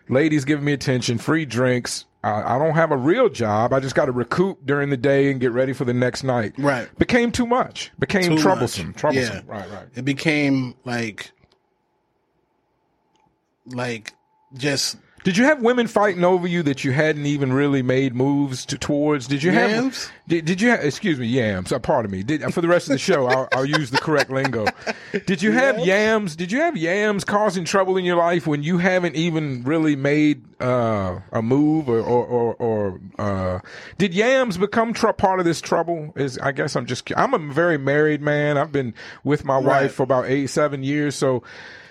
ladies 0.08 0.44
giving 0.44 0.64
me 0.64 0.72
attention, 0.72 1.18
free 1.18 1.44
drinks. 1.44 2.04
I, 2.22 2.56
I 2.56 2.58
don't 2.58 2.74
have 2.74 2.90
a 2.92 2.96
real 2.96 3.28
job. 3.28 3.72
I 3.72 3.80
just 3.80 3.94
got 3.94 4.06
to 4.06 4.12
recoup 4.12 4.64
during 4.66 4.90
the 4.90 4.96
day 4.96 5.30
and 5.30 5.40
get 5.40 5.52
ready 5.52 5.72
for 5.72 5.84
the 5.84 5.94
next 5.94 6.22
night. 6.24 6.54
Right. 6.58 6.88
Became 6.98 7.30
too 7.32 7.46
much. 7.46 7.90
Became 7.98 8.36
Too 8.36 8.38
troublesome. 8.42 8.88
much. 8.88 8.96
Troublesome. 8.96 9.44
Yeah. 9.48 9.52
Right. 9.52 9.70
Right. 9.70 9.86
It 9.94 10.04
became 10.04 10.74
like, 10.84 11.30
like 13.66 14.12
just 14.54 14.96
Did 15.26 15.36
you 15.36 15.42
have 15.46 15.60
women 15.60 15.88
fighting 15.88 16.22
over 16.22 16.46
you 16.46 16.62
that 16.62 16.84
you 16.84 16.92
hadn't 16.92 17.26
even 17.26 17.52
really 17.52 17.82
made 17.82 18.14
moves 18.14 18.64
to, 18.66 18.78
towards? 18.78 19.26
Did 19.26 19.42
you 19.42 19.50
Yams? 19.50 20.04
have? 20.06 20.12
Did, 20.28 20.44
did 20.44 20.60
you 20.60 20.68
have? 20.70 20.84
Excuse 20.84 21.18
me, 21.18 21.26
yams. 21.26 21.72
Uh, 21.72 21.80
pardon 21.80 22.12
me. 22.12 22.22
Did, 22.22 22.44
for 22.54 22.60
the 22.60 22.68
rest 22.68 22.86
of 22.86 22.92
the 22.92 22.98
show, 22.98 23.26
I'll, 23.26 23.48
I'll 23.50 23.66
use 23.66 23.90
the 23.90 23.98
correct 23.98 24.30
lingo. 24.30 24.66
Did 25.26 25.42
you 25.42 25.50
have 25.50 25.80
yams? 25.80 26.36
Did 26.36 26.52
you 26.52 26.60
have 26.60 26.76
yams 26.76 27.24
causing 27.24 27.64
trouble 27.64 27.96
in 27.96 28.04
your 28.04 28.14
life 28.14 28.46
when 28.46 28.62
you 28.62 28.78
haven't 28.78 29.16
even 29.16 29.64
really 29.64 29.96
made 29.96 30.44
uh, 30.62 31.18
a 31.32 31.42
move, 31.42 31.88
or 31.88 31.98
or, 31.98 32.24
or, 32.24 32.54
or 32.54 33.00
uh, 33.18 33.58
did 33.98 34.14
yams 34.14 34.56
become 34.56 34.92
tr- 34.92 35.08
part 35.10 35.40
of 35.40 35.44
this 35.44 35.60
trouble? 35.60 36.12
Is 36.14 36.38
I 36.38 36.52
guess 36.52 36.76
I'm 36.76 36.86
just. 36.86 37.10
I'm 37.16 37.34
a 37.34 37.38
very 37.52 37.78
married 37.78 38.22
man. 38.22 38.56
I've 38.58 38.70
been 38.70 38.94
with 39.24 39.44
my 39.44 39.56
Right. 39.56 39.82
wife 39.82 39.94
for 39.94 40.04
about 40.04 40.26
eight, 40.26 40.46
seven 40.50 40.84
years, 40.84 41.16
so. 41.16 41.42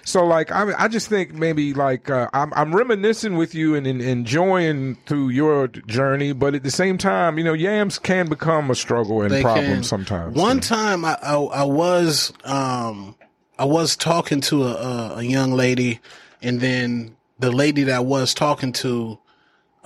So 0.06 0.24
like 0.24 0.52
I, 0.52 0.72
I 0.78 0.88
just 0.88 1.10
think 1.10 1.34
maybe 1.34 1.74
like 1.74 2.10
uh, 2.12 2.30
I'm, 2.32 2.54
I'm 2.54 2.76
reminiscing 2.76 3.36
with 3.36 3.56
you 3.56 3.74
and, 3.74 3.88
and 3.88 4.02
enjoying 4.02 4.96
through 5.08 5.30
your 5.30 5.68
journey, 5.68 6.32
but 6.32 6.54
at 6.54 6.62
the 6.64 6.70
same 6.72 6.98
time, 7.00 7.40
you 7.40 7.44
know, 7.44 7.54
yams 7.54 7.98
can 7.98 8.30
become 8.30 8.70
a 8.70 8.76
struggle 8.76 9.24
and 9.24 9.32
they 9.32 9.42
problem 9.42 9.66
can- 9.66 9.84
sometimes. 9.84 10.36
One 10.38 10.60
time, 10.60 11.04
I, 11.04 11.18
I 11.24 11.36
I 11.36 11.64
was 11.64 12.32
um 12.44 13.16
I 13.58 13.66
was 13.66 13.96
talking 13.96 14.42
to 14.42 14.64
a, 14.66 14.74
a 14.74 15.16
a 15.18 15.24
young 15.24 15.54
lady, 15.54 16.00
and 16.42 16.62
then 16.62 17.16
the 17.40 17.52
lady 17.52 17.84
that 17.84 17.96
I 17.96 18.00
was 18.00 18.36
talking 18.36 18.74
to, 18.74 19.18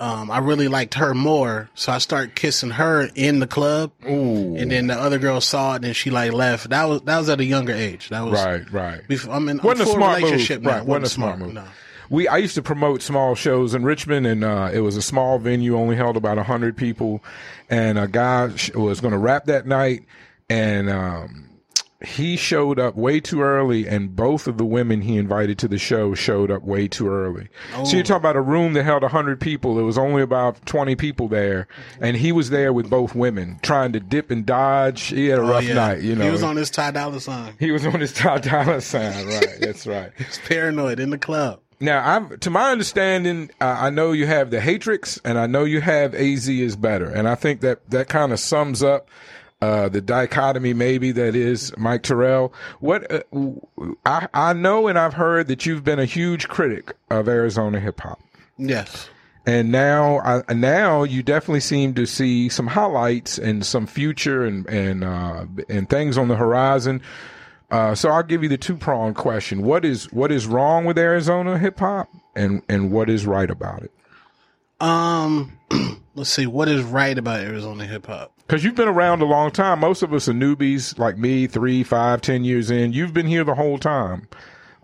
um, 0.00 0.30
I 0.30 0.38
really 0.38 0.66
liked 0.68 0.94
her 0.94 1.12
more, 1.14 1.68
so 1.74 1.92
I 1.92 1.98
started 1.98 2.34
kissing 2.34 2.70
her 2.70 3.08
in 3.14 3.38
the 3.38 3.46
club, 3.46 3.92
Ooh, 4.04 4.56
and 4.56 4.70
then 4.70 4.86
the 4.86 4.94
other 4.94 5.18
girl 5.18 5.40
saw 5.42 5.74
it, 5.74 5.84
and 5.84 5.94
she 5.94 6.10
like 6.10 6.32
left. 6.32 6.70
That 6.70 6.88
was 6.88 7.02
that 7.02 7.18
was 7.18 7.28
at 7.28 7.38
a 7.38 7.44
younger 7.44 7.74
age. 7.74 8.08
That 8.08 8.22
was 8.22 8.32
right, 8.42 8.72
right. 8.72 9.06
Before, 9.06 9.34
I'm 9.34 9.48
in 9.50 9.58
Wasn't 9.58 9.86
a 9.88 9.92
smart 9.92 10.22
relationship 10.22 10.62
move, 10.62 10.64
now. 10.72 10.78
right? 10.78 10.86
Wasn't 10.86 11.06
a 11.06 11.10
smart 11.10 11.38
move. 11.38 11.52
No. 11.52 11.64
We 12.08 12.26
I 12.26 12.38
used 12.38 12.54
to 12.54 12.62
promote 12.62 13.02
small 13.02 13.34
shows 13.34 13.74
in 13.74 13.84
Richmond, 13.84 14.26
and 14.26 14.42
uh, 14.42 14.70
it 14.72 14.80
was 14.80 14.96
a 14.96 15.02
small 15.02 15.38
venue, 15.38 15.76
only 15.76 15.96
held 15.96 16.16
about 16.16 16.38
hundred 16.38 16.76
people, 16.78 17.22
and 17.68 17.98
a 17.98 18.08
guy 18.08 18.46
was 18.74 19.00
going 19.00 19.12
to 19.12 19.18
rap 19.18 19.44
that 19.44 19.66
night, 19.66 20.04
and 20.48 20.88
um, 20.88 21.49
he 22.02 22.36
showed 22.36 22.78
up 22.78 22.96
way 22.96 23.20
too 23.20 23.42
early, 23.42 23.86
and 23.86 24.16
both 24.16 24.46
of 24.46 24.56
the 24.56 24.64
women 24.64 25.02
he 25.02 25.16
invited 25.18 25.58
to 25.58 25.68
the 25.68 25.76
show 25.78 26.14
showed 26.14 26.50
up 26.50 26.62
way 26.62 26.88
too 26.88 27.08
early. 27.08 27.48
So 27.84 27.94
you're 27.96 28.02
talking 28.02 28.16
about 28.16 28.36
a 28.36 28.40
room 28.40 28.72
that 28.72 28.84
held 28.84 29.02
hundred 29.04 29.40
people. 29.40 29.74
There 29.74 29.84
was 29.84 29.98
only 29.98 30.22
about 30.22 30.64
twenty 30.64 30.96
people 30.96 31.28
there, 31.28 31.68
and 32.00 32.16
he 32.16 32.32
was 32.32 32.48
there 32.50 32.72
with 32.72 32.88
both 32.88 33.14
women, 33.14 33.58
trying 33.62 33.92
to 33.92 34.00
dip 34.00 34.30
and 34.30 34.46
dodge. 34.46 35.02
He 35.08 35.26
had 35.26 35.38
a 35.38 35.42
rough 35.42 35.64
Oh, 35.64 35.66
yeah. 35.66 35.74
night, 35.74 36.00
you 36.02 36.14
know. 36.16 36.24
he 36.24 36.30
was 36.30 36.42
on 36.42 36.56
his 36.56 36.70
Ty 36.70 36.92
Dolla 36.92 37.20
Sign. 37.20 37.54
He 37.58 37.70
was 37.70 37.84
on 37.84 38.00
his 38.00 38.12
Ty 38.14 38.38
Dolla 38.38 38.80
sign, 38.80 39.26
right? 39.26 39.46
That's 39.60 39.86
right. 39.86 40.10
He's 40.16 40.38
paranoid 40.38 41.00
in 41.00 41.10
the 41.10 41.18
club. 41.18 41.60
Now, 41.82 42.06
I'm, 42.06 42.38
to 42.40 42.50
my 42.50 42.70
understanding, 42.72 43.50
uh, 43.60 43.64
I 43.78 43.90
know 43.90 44.12
you 44.12 44.26
have 44.26 44.50
the 44.50 44.58
Hatrix, 44.60 45.18
and 45.24 45.38
I 45.38 45.46
know 45.46 45.64
you 45.64 45.80
have 45.80 46.14
AZ 46.14 46.46
is 46.48 46.76
better, 46.76 47.06
and 47.10 47.26
I 47.28 47.34
think 47.34 47.60
that 47.62 47.88
that 47.90 48.08
kind 48.08 48.32
of 48.32 48.38
sums 48.40 48.82
up 48.82 49.08
uh, 49.62 49.88
the 49.88 50.00
dichotomy, 50.00 50.72
maybe 50.72 51.12
that 51.12 51.34
is 51.36 51.72
Mike 51.76 52.02
Terrell. 52.02 52.52
What 52.80 53.10
uh, 53.12 53.20
I 54.06 54.26
I 54.32 54.52
know, 54.54 54.88
and 54.88 54.98
I've 54.98 55.14
heard 55.14 55.48
that 55.48 55.66
you've 55.66 55.84
been 55.84 55.98
a 55.98 56.04
huge 56.06 56.48
critic 56.48 56.94
of 57.10 57.28
Arizona 57.28 57.78
hip 57.80 58.00
hop, 58.00 58.20
Yes. 58.58 59.08
and 59.46 59.70
now 59.70 60.20
I, 60.20 60.54
now 60.54 61.02
you 61.02 61.22
definitely 61.22 61.60
seem 61.60 61.92
to 61.94 62.06
see 62.06 62.48
some 62.48 62.68
highlights 62.68 63.36
and 63.38 63.64
some 63.66 63.86
future 63.86 64.44
and 64.44 64.66
and 64.68 65.04
uh, 65.04 65.44
and 65.68 65.88
things 65.90 66.16
on 66.16 66.28
the 66.28 66.36
horizon. 66.36 67.02
Uh, 67.70 67.94
so 67.94 68.08
I'll 68.08 68.22
give 68.24 68.42
you 68.42 68.48
the 68.48 68.58
two 68.58 68.76
pronged 68.76 69.16
question: 69.16 69.62
what 69.62 69.84
is 69.84 70.10
what 70.12 70.32
is 70.32 70.46
wrong 70.46 70.86
with 70.86 70.98
Arizona 70.98 71.58
hip 71.58 71.78
hop, 71.80 72.08
and 72.34 72.62
and 72.68 72.90
what 72.90 73.10
is 73.10 73.26
right 73.26 73.50
about 73.50 73.82
it? 73.82 73.92
Um, 74.80 75.58
let's 76.14 76.30
see. 76.30 76.46
What 76.46 76.68
is 76.68 76.82
right 76.82 77.16
about 77.16 77.40
Arizona 77.40 77.86
hip 77.86 78.06
hop? 78.06 78.32
Because 78.50 78.64
you've 78.64 78.74
been 78.74 78.88
around 78.88 79.22
a 79.22 79.26
long 79.26 79.52
time. 79.52 79.78
Most 79.78 80.02
of 80.02 80.12
us 80.12 80.28
are 80.28 80.32
newbies, 80.32 80.98
like 80.98 81.16
me, 81.16 81.46
three, 81.46 81.84
five, 81.84 82.20
ten 82.20 82.42
years 82.42 82.68
in. 82.68 82.92
You've 82.92 83.14
been 83.14 83.28
here 83.28 83.44
the 83.44 83.54
whole 83.54 83.78
time, 83.78 84.26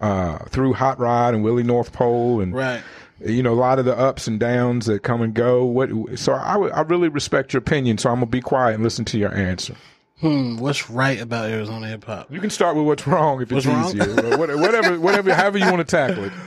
uh, 0.01 0.39
through 0.51 0.75
Hot 0.75 1.01
Rod 1.01 1.35
and 1.35 1.43
Willie 1.43 1.65
Northpole, 1.65 2.41
and 2.41 2.55
Right. 2.55 2.81
you 3.19 3.43
know 3.43 3.53
a 3.53 3.59
lot 3.59 3.81
of 3.81 3.85
the 3.85 3.99
ups 3.99 4.29
and 4.29 4.39
downs 4.39 4.87
that 4.87 5.03
come 5.03 5.21
and 5.21 5.35
go. 5.35 5.65
What? 5.65 5.91
So 6.17 6.33
I 6.35 6.69
I 6.69 6.83
really 6.83 7.09
respect 7.09 7.55
your 7.55 7.59
opinion. 7.59 7.99
So 7.99 8.09
I'm 8.09 8.17
gonna 8.21 8.27
be 8.27 8.41
quiet 8.41 8.77
and 8.77 8.85
listen 8.85 9.05
to 9.07 9.19
your 9.19 9.35
answer. 9.35 9.75
Hmm. 10.21 10.59
What's 10.59 10.89
right 10.89 11.21
about 11.21 11.51
Arizona 11.51 11.89
hip 11.89 12.05
hop? 12.05 12.33
You 12.33 12.39
can 12.39 12.51
start 12.51 12.77
with 12.77 12.87
what's 12.87 13.05
wrong 13.05 13.43
if 13.43 13.51
it's 13.51 13.67
What's 13.67 13.67
wrong? 13.67 13.97
easier. 14.01 14.37
Whatever, 14.39 15.01
whatever, 15.01 15.35
however 15.35 15.59
you 15.59 15.67
want 15.67 15.79
to 15.79 15.85
tackle 15.85 16.23
it. 16.23 16.33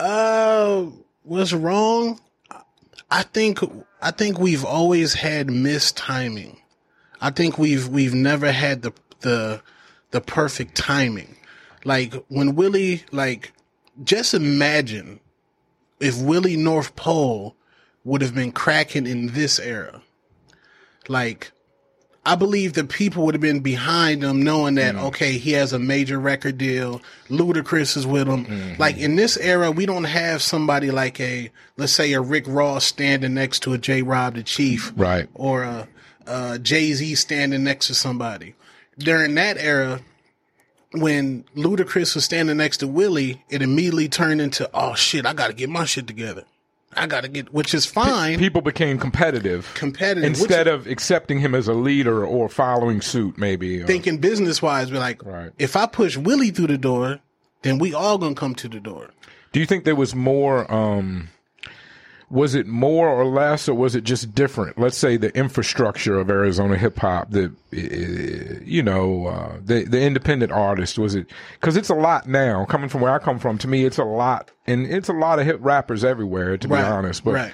Uh, 0.00 0.84
what's 1.24 1.52
wrong? 1.52 2.20
I 3.10 3.22
think 3.22 3.60
I 4.00 4.10
think 4.10 4.38
we've 4.38 4.64
always 4.64 5.14
had 5.14 5.48
mistiming. 5.48 6.58
I 7.20 7.30
think 7.30 7.58
we've 7.58 7.88
we've 7.88 8.14
never 8.14 8.52
had 8.52 8.82
the 8.82 8.92
the 9.20 9.62
the 10.10 10.20
perfect 10.20 10.76
timing. 10.76 11.36
Like 11.84 12.14
when 12.28 12.54
Willie 12.54 13.04
like 13.10 13.52
just 14.04 14.34
imagine 14.34 15.20
if 16.00 16.20
Willie 16.20 16.56
Northpole 16.56 17.56
would 18.04 18.22
have 18.22 18.34
been 18.34 18.52
cracking 18.52 19.06
in 19.06 19.28
this 19.28 19.58
era. 19.58 20.02
Like 21.08 21.52
I 22.26 22.34
believe 22.34 22.74
that 22.74 22.90
people 22.90 23.24
would 23.24 23.34
have 23.34 23.40
been 23.40 23.60
behind 23.60 24.22
him 24.22 24.42
knowing 24.42 24.74
that, 24.74 24.96
mm. 24.96 25.04
okay, 25.04 25.38
he 25.38 25.52
has 25.52 25.72
a 25.72 25.78
major 25.78 26.18
record 26.18 26.58
deal. 26.58 27.00
Ludacris 27.30 27.96
is 27.96 28.06
with 28.06 28.28
him. 28.28 28.44
Mm-hmm. 28.44 28.80
Like 28.80 28.98
in 28.98 29.16
this 29.16 29.36
era, 29.38 29.70
we 29.70 29.86
don't 29.86 30.04
have 30.04 30.42
somebody 30.42 30.90
like 30.90 31.20
a, 31.20 31.50
let's 31.78 31.92
say 31.92 32.12
a 32.12 32.20
Rick 32.20 32.44
Ross 32.46 32.84
standing 32.84 33.34
next 33.34 33.60
to 33.60 33.72
a 33.72 33.78
J 33.78 34.02
Rob 34.02 34.34
the 34.34 34.42
Chief. 34.42 34.92
Right. 34.94 35.28
Or 35.34 35.62
a, 35.62 35.88
a 36.26 36.58
Jay 36.58 36.92
Z 36.92 37.14
standing 37.14 37.64
next 37.64 37.86
to 37.86 37.94
somebody. 37.94 38.54
During 38.98 39.34
that 39.36 39.56
era, 39.56 40.00
when 40.92 41.44
Ludacris 41.56 42.14
was 42.14 42.24
standing 42.24 42.56
next 42.58 42.78
to 42.78 42.88
Willie, 42.88 43.42
it 43.48 43.62
immediately 43.62 44.08
turned 44.08 44.40
into, 44.40 44.68
oh 44.74 44.94
shit, 44.94 45.24
I 45.24 45.32
gotta 45.32 45.54
get 45.54 45.70
my 45.70 45.84
shit 45.84 46.06
together. 46.06 46.44
I 46.96 47.06
gotta 47.06 47.28
get, 47.28 47.52
which 47.52 47.74
is 47.74 47.84
fine. 47.86 48.38
People 48.38 48.62
became 48.62 48.98
competitive, 48.98 49.70
Competitive, 49.74 50.22
which- 50.32 50.40
instead 50.40 50.66
of 50.66 50.86
accepting 50.86 51.38
him 51.40 51.54
as 51.54 51.68
a 51.68 51.74
leader 51.74 52.24
or 52.24 52.48
following 52.48 53.00
suit. 53.00 53.36
Maybe. 53.38 53.82
Thinking 53.84 54.18
business 54.18 54.62
wise, 54.62 54.90
we're 54.90 54.98
like, 54.98 55.24
Right. 55.24 55.50
if 55.58 55.76
I 55.76 55.86
push 55.86 56.16
Willie 56.16 56.50
through 56.50 56.68
the 56.68 56.78
door, 56.78 57.20
then 57.62 57.78
we 57.78 57.92
all 57.94 58.18
gonna 58.18 58.34
come 58.34 58.54
to 58.56 58.68
the 58.68 58.80
door. 58.80 59.10
Do 59.52 59.60
you 59.60 59.66
think 59.66 59.84
there 59.84 59.94
was 59.96 60.14
more? 60.14 60.70
Um, 60.72 61.28
was 62.30 62.54
it 62.54 62.66
more 62.66 63.08
or 63.08 63.24
less, 63.24 63.68
or 63.68 63.74
was 63.74 63.94
it 63.94 64.04
just 64.04 64.34
different? 64.34 64.78
Let's 64.78 64.98
say 64.98 65.16
the 65.16 65.34
infrastructure 65.36 66.18
of 66.18 66.28
Arizona 66.28 66.76
hip 66.76 66.98
hop, 66.98 67.30
the 67.30 67.52
you 67.70 68.82
know 68.82 69.26
uh, 69.26 69.56
the 69.64 69.84
the 69.84 70.00
independent 70.00 70.52
artist. 70.52 70.98
Was 70.98 71.14
it 71.14 71.26
because 71.54 71.76
it's 71.76 71.88
a 71.88 71.94
lot 71.94 72.28
now? 72.28 72.64
Coming 72.66 72.88
from 72.88 73.00
where 73.00 73.12
I 73.12 73.18
come 73.18 73.38
from, 73.38 73.56
to 73.58 73.68
me, 73.68 73.84
it's 73.84 73.98
a 73.98 74.04
lot, 74.04 74.50
and 74.66 74.86
it's 74.86 75.08
a 75.08 75.14
lot 75.14 75.38
of 75.38 75.46
hip 75.46 75.58
rappers 75.62 76.04
everywhere. 76.04 76.56
To 76.58 76.68
be 76.68 76.74
honest, 76.74 77.24
but. 77.24 77.34
right. 77.34 77.52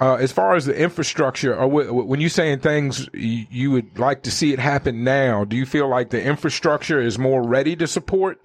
Uh, 0.00 0.16
as 0.16 0.32
far 0.32 0.56
as 0.56 0.66
the 0.66 0.76
infrastructure, 0.76 1.54
or 1.54 1.68
w- 1.68 1.86
w- 1.86 2.04
when 2.04 2.20
you're 2.20 2.28
saying 2.28 2.58
things 2.58 3.08
you, 3.12 3.46
you 3.48 3.70
would 3.70 3.96
like 3.96 4.24
to 4.24 4.30
see 4.32 4.52
it 4.52 4.58
happen 4.58 5.04
now, 5.04 5.44
do 5.44 5.56
you 5.56 5.64
feel 5.64 5.86
like 5.86 6.10
the 6.10 6.20
infrastructure 6.20 7.00
is 7.00 7.16
more 7.16 7.40
ready 7.46 7.76
to 7.76 7.86
support 7.86 8.44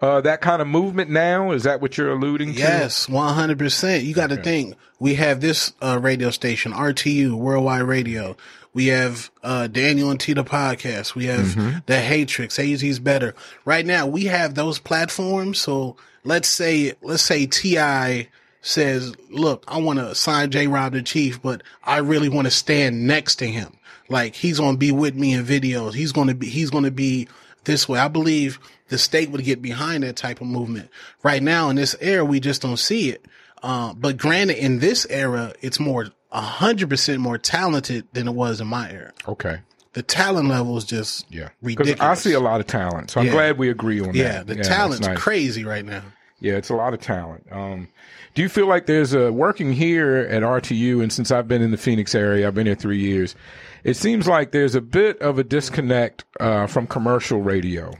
uh, 0.00 0.20
that 0.22 0.40
kind 0.40 0.62
of 0.62 0.68
movement 0.68 1.10
now? 1.10 1.50
Is 1.52 1.64
that 1.64 1.80
what 1.80 1.96
you're 1.98 2.12
alluding 2.12 2.52
to? 2.54 2.58
Yes, 2.58 3.08
one 3.08 3.34
hundred 3.34 3.58
percent. 3.58 4.04
You 4.04 4.14
got 4.14 4.30
to 4.30 4.36
think. 4.36 4.74
We 5.00 5.14
have 5.14 5.40
this 5.40 5.72
uh, 5.80 5.98
radio 6.00 6.30
station, 6.30 6.72
RTU, 6.72 7.32
Worldwide 7.34 7.82
Radio. 7.82 8.36
We 8.74 8.88
have 8.88 9.30
uh, 9.42 9.66
Daniel 9.66 10.10
and 10.10 10.20
Tita 10.20 10.44
podcast. 10.44 11.14
We 11.14 11.24
have 11.26 11.46
Mm-hmm. 11.46 11.78
the 11.86 11.94
Hatrix. 11.94 12.58
AZ's 12.58 12.98
better. 13.00 13.34
Right 13.64 13.84
now, 13.86 14.06
we 14.06 14.24
have 14.26 14.54
those 14.54 14.78
platforms. 14.78 15.58
So 15.58 15.96
let's 16.24 16.48
say, 16.48 16.92
let's 17.02 17.22
say 17.22 17.46
Ti 17.46 18.28
says, 18.60 19.14
"Look, 19.30 19.64
I 19.66 19.78
want 19.78 19.98
to 19.98 20.14
sign 20.14 20.50
J. 20.50 20.66
Rob 20.66 20.92
the 20.92 21.02
Chief, 21.02 21.40
but 21.42 21.62
I 21.82 21.98
really 21.98 22.28
want 22.28 22.46
to 22.46 22.50
stand 22.52 23.06
next 23.06 23.36
to 23.36 23.46
him. 23.46 23.72
Like 24.08 24.34
he's 24.34 24.58
going 24.58 24.74
to 24.74 24.78
be 24.78 24.92
with 24.92 25.14
me 25.14 25.32
in 25.34 25.44
videos. 25.44 25.94
He's 25.94 26.12
going 26.12 26.28
to 26.28 26.34
be. 26.34 26.48
He's 26.48 26.70
going 26.70 26.84
to 26.84 26.90
be 26.90 27.28
this 27.64 27.88
way. 27.88 27.98
I 27.98 28.08
believe 28.08 28.58
the 28.88 28.98
state 28.98 29.30
would 29.30 29.44
get 29.44 29.60
behind 29.62 30.02
that 30.02 30.16
type 30.16 30.40
of 30.40 30.46
movement. 30.46 30.90
Right 31.22 31.42
now 31.42 31.70
in 31.70 31.76
this 31.76 31.94
era, 32.00 32.24
we 32.24 32.40
just 32.40 32.62
don't 32.62 32.78
see 32.78 33.10
it. 33.10 33.26
Uh, 33.62 33.92
but 33.94 34.16
granted, 34.16 34.58
in 34.58 34.78
this 34.78 35.06
era, 35.10 35.52
it's 35.60 35.80
more 35.80 36.06
a 36.30 36.40
hundred 36.40 36.88
percent 36.90 37.20
more 37.20 37.38
talented 37.38 38.06
than 38.12 38.28
it 38.28 38.34
was 38.34 38.60
in 38.60 38.66
my 38.66 38.90
era. 38.90 39.12
Okay. 39.26 39.58
The 39.94 40.02
talent 40.02 40.48
level 40.48 40.76
is 40.76 40.84
just 40.84 41.26
Yeah. 41.30 41.48
Ridiculous. 41.62 42.00
I 42.00 42.14
see 42.14 42.34
a 42.34 42.40
lot 42.40 42.60
of 42.60 42.66
talent, 42.66 43.10
so 43.10 43.20
I'm 43.20 43.26
Yeah. 43.26 43.32
glad 43.32 43.58
we 43.58 43.70
agree 43.70 44.00
on 44.00 44.08
that. 44.08 44.16
yeah, 44.16 44.32
that. 44.38 44.46
the 44.46 44.54
that's 44.56 44.68
talent's 44.68 45.06
nice. 45.06 45.18
crazy 45.18 45.64
right 45.64 45.84
now. 45.84 46.02
Yeah, 46.40 46.52
it's 46.54 46.68
a 46.68 46.74
lot 46.74 46.94
of 46.94 47.00
talent. 47.00 47.46
Um, 47.50 47.88
do 48.34 48.42
you 48.42 48.48
feel 48.48 48.66
like 48.68 48.86
there's 48.86 49.12
a 49.12 49.32
working 49.32 49.72
here 49.72 50.18
at 50.30 50.42
RTU, 50.44 51.02
and 51.02 51.12
since 51.12 51.32
I've 51.32 51.48
been 51.48 51.62
in 51.62 51.72
the 51.72 51.76
Phoenix 51.76 52.14
area, 52.14 52.46
I've 52.46 52.54
been 52.54 52.66
here 52.66 52.76
three 52.76 53.00
years. 53.00 53.34
It 53.82 53.96
seems 53.96 54.28
like 54.28 54.52
there's 54.52 54.76
a 54.76 54.80
bit 54.80 55.18
of 55.20 55.38
a 55.38 55.42
disconnect 55.44 56.24
uh, 56.38 56.66
from 56.68 56.86
commercial 56.86 57.40
radio. 57.42 57.92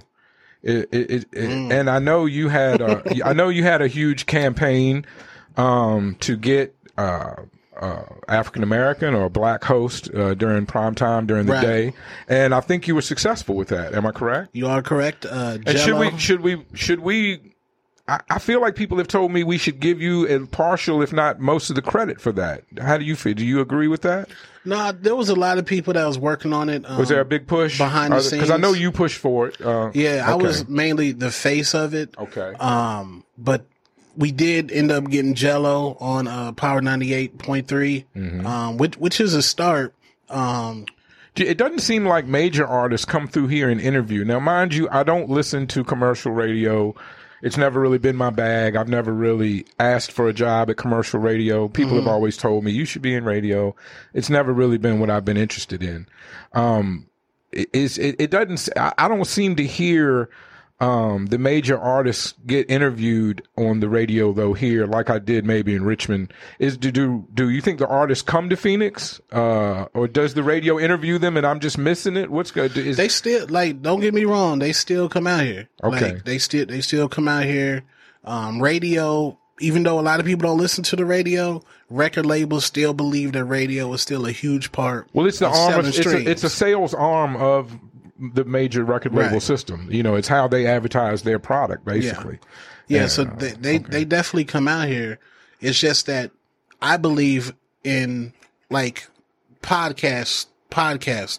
It, 0.63 0.89
it, 0.93 1.11
it, 1.11 1.31
Mm. 1.33 1.73
and 1.73 1.89
I 1.91 1.99
know 2.01 2.27
you 2.27 2.49
had 2.49 2.81
a, 2.81 3.03
I 3.25 3.33
know 3.33 3.49
you 3.49 3.63
had 3.63 3.81
a 3.83 3.87
huge 3.89 4.27
campaign 4.27 5.05
um, 5.57 6.17
to 6.21 6.37
get 6.37 6.75
uh, 6.97 7.35
uh, 7.81 8.03
African 8.27 8.63
American 8.65 9.15
or 9.15 9.29
black 9.31 9.63
host 9.65 10.13
uh, 10.13 10.35
during 10.35 10.67
prime 10.67 10.95
time 10.97 11.27
during 11.27 11.47
the 11.47 11.53
Right. 11.53 11.63
day, 11.63 11.93
and 12.29 12.53
I 12.55 12.61
think 12.61 12.89
you 12.89 12.95
were 12.97 13.03
successful 13.03 13.55
with 13.55 13.69
that. 13.69 13.95
Am 13.95 14.05
I 14.05 14.11
correct? 14.11 14.51
You 14.53 14.67
are 14.67 14.83
correct. 14.83 15.25
Uh, 15.25 15.59
And 15.65 15.79
should 15.79 15.97
we 15.97 16.19
should 16.19 16.41
we 16.41 16.65
should 16.75 17.01
we? 17.01 17.55
I, 18.09 18.21
I 18.31 18.39
feel 18.39 18.61
like 18.61 18.75
people 18.75 18.99
have 18.99 19.07
told 19.09 19.31
me 19.31 19.45
we 19.45 19.59
should 19.59 19.79
give 19.81 20.01
you 20.01 20.27
a 20.27 20.47
partial, 20.47 21.03
if 21.03 21.13
not 21.13 21.39
most 21.41 21.69
of 21.71 21.77
the 21.77 21.83
credit 21.83 22.21
for 22.21 22.33
that. 22.33 22.65
How 22.81 22.97
do 22.99 23.05
you 23.05 23.15
feel? 23.15 23.35
Do 23.35 23.45
you 23.45 23.61
agree 23.61 23.87
with 23.89 24.03
that? 24.03 24.29
No, 24.65 24.93
there 24.93 25.15
was 25.15 25.29
a 25.29 25.35
lot 25.35 25.59
of 25.59 25.67
people 25.67 25.93
that 25.95 26.05
was 26.07 26.19
working 26.19 26.53
on 26.53 26.69
it. 26.69 26.85
Um, 26.89 26.99
Was 26.99 27.09
there 27.11 27.21
a 27.21 27.25
big 27.25 27.47
push 27.47 27.79
behind 27.79 28.13
the 28.13 28.21
scenes? 28.21 28.43
Because 28.43 28.51
I 28.51 28.57
know 28.57 28.73
you 28.73 28.91
pushed 28.93 29.19
for 29.19 29.49
it. 29.49 29.61
Uh, 29.61 29.91
Yeah, 29.95 30.25
I 30.27 30.35
okay. 30.35 30.43
was 30.47 30.69
mainly 30.69 31.13
the 31.13 31.31
face 31.31 31.75
of 31.75 31.95
it. 31.95 32.15
Okay. 32.19 32.53
Um, 32.59 33.25
but 33.39 33.65
we 34.17 34.33
did 34.33 34.73
end 34.73 34.91
up 34.91 35.09
getting 35.09 35.35
Jello 35.35 35.97
on 36.01 36.27
uh, 36.27 36.53
Power 36.53 36.81
ninety 36.81 37.15
eight 37.15 37.39
point 37.39 37.69
three, 37.69 38.05
Mm-hmm. 38.17 38.47
um, 38.47 38.77
which 38.79 38.97
which 38.97 39.21
is 39.21 39.35
a 39.35 39.43
start. 39.43 39.95
Um, 40.29 40.87
It 41.37 41.57
doesn't 41.57 41.81
seem 41.81 42.05
like 42.05 42.27
major 42.27 42.67
artists 42.67 43.05
come 43.05 43.29
through 43.29 43.47
here 43.47 43.71
and 43.71 43.81
interview. 43.81 44.25
Now, 44.25 44.41
mind 44.41 44.75
you, 44.75 44.89
I 44.91 45.03
don't 45.05 45.31
listen 45.31 45.67
to 45.69 45.85
commercial 45.85 46.33
radio. 46.33 46.95
It's 47.43 47.57
never 47.57 47.81
really 47.81 47.99
been 47.99 48.17
my 48.17 48.31
bag. 48.31 48.77
I've 48.77 48.89
never 48.89 49.13
really 49.13 49.67
asked 49.79 50.13
for 50.13 50.29
a 50.29 50.33
job 50.33 50.71
at 50.71 50.77
commercial 50.77 51.21
radio. 51.21 51.69
People 51.69 51.97
have 51.97 52.09
always 52.09 52.37
told 52.37 52.65
me 52.65 52.73
you 52.73 52.85
should 52.85 53.03
be 53.03 53.15
in 53.15 53.25
radio. 53.25 53.75
It's 54.13 54.31
never 54.31 54.53
really 54.53 54.79
been 54.79 54.99
what 55.01 55.11
I've 55.11 55.25
been 55.25 55.37
interested 55.37 55.83
in. 55.83 56.09
Um, 56.53 57.09
it, 57.53 57.69
it, 57.73 58.17
it 58.19 58.31
doesn't, 58.31 58.69
I, 58.77 58.93
I 58.99 59.09
don't 59.09 59.25
seem 59.27 59.57
to 59.57 59.65
hear, 59.65 60.29
um, 60.81 61.27
the 61.27 61.39
major 61.39 61.77
artists 61.77 62.35
get 62.47 62.71
interviewed 62.71 63.43
on 63.57 63.81
the 63.81 63.89
radio 63.89 64.33
though 64.33 64.53
here, 64.53 64.87
like 64.87 65.11
I 65.11 65.19
did 65.19 65.45
maybe 65.45 65.75
in 65.75 65.85
Richmond. 65.85 66.33
Is 66.61 66.77
do 66.77 66.93
do, 66.93 67.27
do 67.35 67.51
you 67.51 67.61
think 67.61 67.81
the 67.81 67.89
artists 67.89 68.23
come 68.23 68.49
to 68.51 68.57
Phoenix, 68.57 69.21
uh, 69.33 69.87
or 69.93 70.07
does 70.07 70.35
the 70.35 70.45
radio 70.45 70.79
interview 70.79 71.19
them 71.19 71.37
and 71.37 71.45
I'm 71.45 71.59
just 71.59 71.79
missing 71.79 72.17
it? 72.17 72.31
What's 72.31 72.53
good? 72.53 72.77
Is, 72.77 72.97
they 72.97 73.09
still 73.09 73.49
like. 73.49 73.83
Don't 73.83 74.01
get 74.01 74.15
me 74.15 74.25
wrong. 74.25 74.61
They 74.61 74.73
still 74.73 75.09
come 75.09 75.27
out 75.27 75.45
here. 75.45 75.69
Okay. 75.83 76.13
Like, 76.13 76.25
they 76.25 76.39
still 76.39 76.67
they 76.67 76.81
still 76.81 77.09
come 77.09 77.27
out 77.27 77.45
here. 77.45 77.85
Um, 78.25 78.63
radio. 78.63 79.37
Even 79.61 79.83
though 79.83 79.99
a 79.99 80.03
lot 80.03 80.21
of 80.21 80.27
people 80.27 80.49
don't 80.49 80.59
listen 80.59 80.85
to 80.85 80.95
the 80.95 81.05
radio, 81.05 81.61
record 81.91 82.25
labels 82.25 82.65
still 82.65 82.95
believe 82.95 83.33
that 83.33 83.45
radio 83.45 83.93
is 83.93 84.01
still 84.01 84.25
a 84.25 84.31
huge 84.31 84.71
part. 84.71 85.09
well, 85.13 85.27
it's 85.27 85.41
the 85.41 85.49
arm. 85.49 85.81
Of, 85.81 85.89
it's, 85.89 85.99
a, 85.99 86.31
it's 86.31 86.45
a 86.45 86.51
sales 86.51 86.95
arm 86.95 87.35
of 87.35 87.77
the 88.19 88.45
major 88.45 88.85
record 88.85 89.15
label 89.15 89.33
Right. 89.35 89.43
system. 89.43 89.89
You 89.91 90.03
know, 90.03 90.15
it's 90.17 90.29
how 90.29 90.49
they 90.49 90.67
advertise 90.67 91.23
their 91.23 91.39
product, 91.39 91.85
basically. 91.85 92.39
Yeah, 92.89 93.03
Yeah. 93.03 93.07
so 93.09 93.25
they 93.25 93.53
they, 93.53 93.79
they 93.79 94.05
definitely 94.05 94.45
come 94.47 94.67
out 94.69 94.89
here. 94.89 95.19
It's 95.61 95.79
just 95.79 96.07
that 96.07 96.31
I 96.83 96.97
believe 96.97 97.55
in 97.85 98.33
like 98.71 99.07
podcasts. 99.63 100.47
Podcast, 100.71 101.39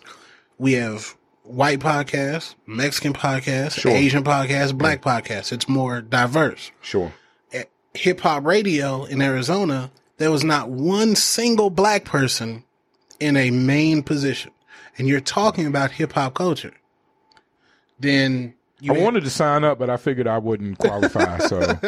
we 0.57 0.73
have 0.73 1.15
white 1.43 1.79
podcasts, 1.79 2.55
Mexican 2.65 3.13
podcasts, 3.13 3.79
Sure. 3.79 3.91
Asian 3.91 4.23
podcasts, 4.23 4.75
black 4.75 5.03
podcasts. 5.03 5.51
It's 5.51 5.69
more 5.69 6.01
diverse. 6.01 6.71
Sure. 6.81 7.13
Hip 7.93 8.21
hop 8.21 8.45
radio 8.45 9.03
in 9.05 9.21
Arizona, 9.21 9.91
there 10.17 10.31
was 10.31 10.43
not 10.43 10.69
one 10.69 11.15
single 11.15 11.69
black 11.69 12.05
person 12.05 12.63
in 13.19 13.35
a 13.37 13.51
main 13.51 14.01
position, 14.03 14.51
and 14.99 15.07
you're 15.07 15.21
talking 15.21 15.65
about 15.65 15.91
hip 15.91 16.11
hop 16.13 16.35
culture. 16.35 16.73
Then 17.99 18.53
you 18.79 18.93
I 18.93 18.99
wanted 18.99 19.23
to 19.23 19.29
sign 19.29 19.63
up, 19.63 19.79
but 19.79 19.89
I 19.89 19.97
figured 19.97 20.27
I 20.27 20.37
wouldn't 20.37 20.77
qualify, 20.77 21.39
so 21.39 21.79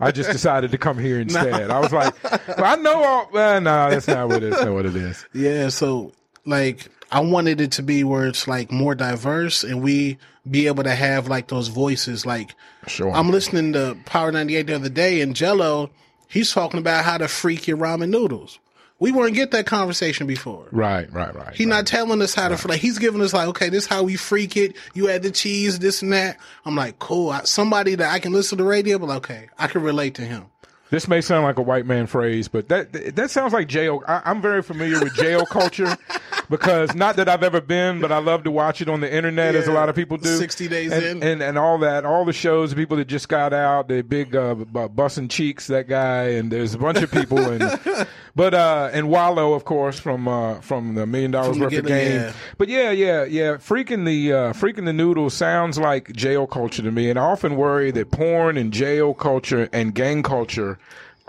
I 0.00 0.10
just 0.10 0.30
decided 0.30 0.70
to 0.70 0.78
come 0.78 0.98
here 0.98 1.20
instead. 1.20 1.70
I 1.70 1.80
was 1.80 1.92
like, 1.92 2.14
well, 2.22 2.64
I 2.64 2.76
know 2.76 3.02
all. 3.02 3.28
Well, 3.32 3.60
no, 3.60 3.90
that's 3.90 4.06
not 4.08 4.28
what 4.28 4.42
it 4.42 4.44
is. 4.44 4.60
Not 4.60 4.72
what 4.72 4.86
it 4.86 4.96
is. 4.96 5.26
Yeah, 5.34 5.68
so 5.68 6.12
like 6.46 6.88
I 7.12 7.20
wanted 7.20 7.60
it 7.60 7.72
to 7.72 7.82
be 7.82 8.04
where 8.04 8.26
it's 8.26 8.48
like 8.48 8.70
more 8.70 8.94
diverse 8.94 9.64
and 9.64 9.82
we 9.82 10.18
be 10.50 10.66
able 10.68 10.84
to 10.84 10.94
have 10.94 11.28
like 11.28 11.48
those 11.48 11.68
voices. 11.68 12.24
Like 12.24 12.54
Sure. 12.86 13.10
I'm 13.10 13.30
listening 13.30 13.74
to 13.74 13.96
Power 14.06 14.32
98 14.32 14.66
the 14.66 14.74
other 14.76 14.88
day 14.88 15.20
and 15.20 15.36
Jello, 15.36 15.90
he's 16.28 16.52
talking 16.52 16.80
about 16.80 17.04
how 17.04 17.18
to 17.18 17.28
freak 17.28 17.68
your 17.68 17.76
ramen 17.76 18.08
noodles. 18.08 18.58
We 19.00 19.12
weren't 19.12 19.34
get 19.34 19.50
that 19.52 19.66
conversation 19.66 20.26
before. 20.26 20.68
right, 20.70 21.10
right, 21.12 21.34
right. 21.34 21.54
He's 21.54 21.66
not 21.66 21.86
telling 21.86 22.20
us 22.22 22.34
how 22.34 22.48
to 22.48 22.68
like. 22.68 22.80
He's 22.80 22.98
giving 22.98 23.22
us 23.22 23.32
like, 23.32 23.48
okay, 23.48 23.70
this 23.70 23.84
is 23.84 23.88
how 23.88 24.02
we 24.02 24.16
freak 24.16 24.56
it. 24.56 24.76
You 24.94 25.08
add 25.08 25.22
the 25.22 25.30
cheese, 25.30 25.78
this 25.78 26.02
and 26.02 26.12
that. 26.12 26.36
I'm 26.66 26.76
like, 26.76 26.98
cool. 26.98 27.30
I, 27.30 27.44
somebody 27.44 27.94
that 27.94 28.12
I 28.12 28.18
can 28.18 28.32
listen 28.32 28.58
to 28.58 28.64
the 28.64 28.68
radio, 28.68 28.98
but 28.98 29.08
okay, 29.16 29.48
I 29.58 29.66
can 29.68 29.82
relate 29.82 30.14
to 30.16 30.22
him. 30.22 30.46
This 30.90 31.06
may 31.06 31.20
sound 31.20 31.44
like 31.44 31.56
a 31.56 31.62
white 31.62 31.86
man 31.86 32.08
phrase, 32.08 32.48
but 32.48 32.68
that 32.68 32.92
that 33.14 33.30
sounds 33.30 33.52
like 33.52 33.68
jail. 33.68 34.02
I, 34.08 34.22
I'm 34.24 34.42
very 34.42 34.60
familiar 34.60 34.98
with 34.98 35.14
jail 35.14 35.46
culture 35.46 35.96
because 36.50 36.96
not 36.96 37.14
that 37.16 37.28
I've 37.28 37.44
ever 37.44 37.60
been, 37.60 38.00
but 38.00 38.10
I 38.10 38.18
love 38.18 38.42
to 38.42 38.50
watch 38.50 38.80
it 38.80 38.88
on 38.88 39.00
the 39.00 39.12
internet, 39.12 39.54
as 39.54 39.68
a 39.68 39.72
lot 39.72 39.88
of 39.88 39.94
people 39.94 40.16
do. 40.16 40.36
60 40.36 40.66
days 40.66 40.90
and, 40.90 41.04
in. 41.04 41.22
and 41.22 41.42
and 41.42 41.58
all 41.58 41.78
that, 41.78 42.04
all 42.04 42.24
the 42.24 42.32
shows, 42.32 42.70
the 42.70 42.76
people 42.76 42.96
that 42.96 43.06
just 43.06 43.28
got 43.28 43.52
out, 43.52 43.86
the 43.86 44.02
big 44.02 44.34
uh, 44.34 44.56
b- 44.56 44.64
bussing 44.64 45.30
cheeks, 45.30 45.68
that 45.68 45.86
guy, 45.88 46.24
and 46.30 46.50
there's 46.50 46.74
a 46.74 46.78
bunch 46.78 46.98
of 46.98 47.10
people, 47.12 47.38
and 47.38 47.62
but 48.34 48.54
uh, 48.54 48.90
and 48.92 49.08
Wallo, 49.08 49.52
of 49.54 49.64
course, 49.64 49.98
from 49.98 50.28
uh, 50.28 50.60
from 50.60 50.94
the 50.94 51.06
Million 51.06 51.32
Dollaz 51.32 51.58
Worth 51.60 51.72
of 51.76 51.86
Game. 51.86 52.12
yeah. 52.20 52.32
But 52.58 52.68
yeah, 52.68 52.90
yeah, 52.90 53.24
yeah. 53.24 53.52
Freaking 53.56 54.04
the 54.06 54.32
uh, 54.32 54.52
freaking 54.52 54.84
the 54.84 54.92
noodles 54.92 55.34
sounds 55.34 55.78
like 55.78 56.12
jail 56.12 56.46
culture 56.46 56.82
to 56.82 56.90
me, 56.90 57.10
and 57.10 57.18
I 57.18 57.22
often 57.22 57.56
worry 57.56 57.90
that 57.92 58.10
porn 58.10 58.56
and 58.56 58.72
jail 58.72 59.14
culture 59.14 59.68
and 59.72 59.94
gang 59.94 60.22
culture 60.22 60.78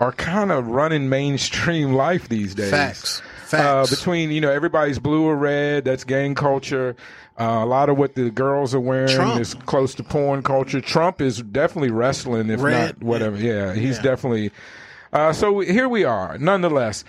are 0.00 0.12
kind 0.12 0.50
of 0.50 0.66
running 0.68 1.08
mainstream 1.08 1.92
life 1.94 2.28
these 2.28 2.54
days. 2.54 2.70
Facts. 2.70 3.20
Uh, 3.52 3.84
Facts. 3.84 3.90
between 3.90 4.30
you 4.30 4.40
know 4.40 4.50
everybody's 4.50 4.98
blue 4.98 5.24
or 5.24 5.36
red, 5.36 5.84
that's 5.84 6.04
gang 6.04 6.34
culture. 6.34 6.96
Uh, 7.40 7.60
a 7.62 7.66
lot 7.66 7.88
of 7.88 7.96
what 7.96 8.14
the 8.14 8.30
girls 8.30 8.74
are 8.74 8.80
wearing 8.80 9.08
Trump. 9.08 9.40
is 9.40 9.54
close 9.54 9.94
to 9.94 10.02
porn 10.04 10.42
culture. 10.42 10.80
Trump 10.82 11.20
is 11.20 11.38
definitely 11.42 11.90
wrestling, 11.90 12.50
if 12.50 12.60
Red, 12.62 12.98
not 12.98 13.02
whatever. 13.02 13.36
Yeah, 13.36 13.74
he's 13.74 13.96
Yeah. 13.96 14.02
definitely. 14.02 14.52
Uh, 15.12 15.32
so 15.32 15.60
here 15.60 15.88
we 15.88 16.04
are. 16.04 16.38
Nonetheless, 16.38 17.04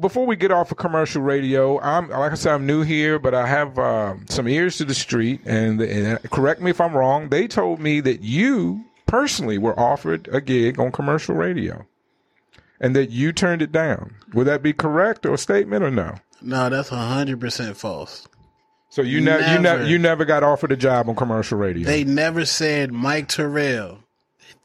before 0.00 0.26
we 0.26 0.36
get 0.36 0.52
off 0.52 0.70
of 0.70 0.76
commercial 0.76 1.22
radio, 1.22 1.80
I'm 1.80 2.08
like 2.08 2.32
I 2.32 2.34
said, 2.36 2.52
I'm 2.54 2.66
new 2.66 2.82
here, 2.82 3.18
but 3.18 3.34
I 3.34 3.46
have 3.48 3.78
uh, 3.78 4.14
some 4.26 4.46
ears 4.46 4.76
to 4.78 4.84
the 4.84 4.94
street. 4.94 5.40
And, 5.44 5.80
and 5.80 6.22
correct 6.30 6.60
me 6.60 6.70
if 6.70 6.80
I'm 6.80 6.94
wrong. 6.96 7.30
They 7.30 7.48
told 7.48 7.80
me 7.80 8.00
that 8.00 8.22
you 8.22 8.84
personally 9.06 9.58
were 9.58 9.78
offered 9.78 10.28
a 10.32 10.40
gig 10.40 10.78
on 10.78 10.92
commercial 10.92 11.34
radio, 11.34 11.84
and 12.80 12.94
that 12.94 13.10
you 13.10 13.32
turned 13.32 13.60
it 13.60 13.72
down. 13.72 14.14
Would 14.34 14.46
that 14.46 14.62
be 14.62 14.72
correct 14.72 15.26
or 15.26 15.34
a 15.34 15.38
statement 15.38 15.82
or 15.82 15.90
no? 15.90 16.14
No, 16.40 16.68
that's 16.70 16.90
hundred 16.90 17.40
percent 17.40 17.76
false. 17.76 18.26
So 18.88 19.02
you 19.02 19.20
never 19.20 19.52
you 19.52 19.58
Never. 19.58 19.86
you 19.86 19.98
never 19.98 20.24
got 20.24 20.42
offered 20.44 20.70
a 20.70 20.76
job 20.76 21.08
on 21.08 21.16
commercial 21.16 21.58
radio. 21.58 21.86
They 21.86 22.04
never 22.04 22.44
said 22.44 22.92
Mike 22.92 23.26
Terrell. 23.28 23.98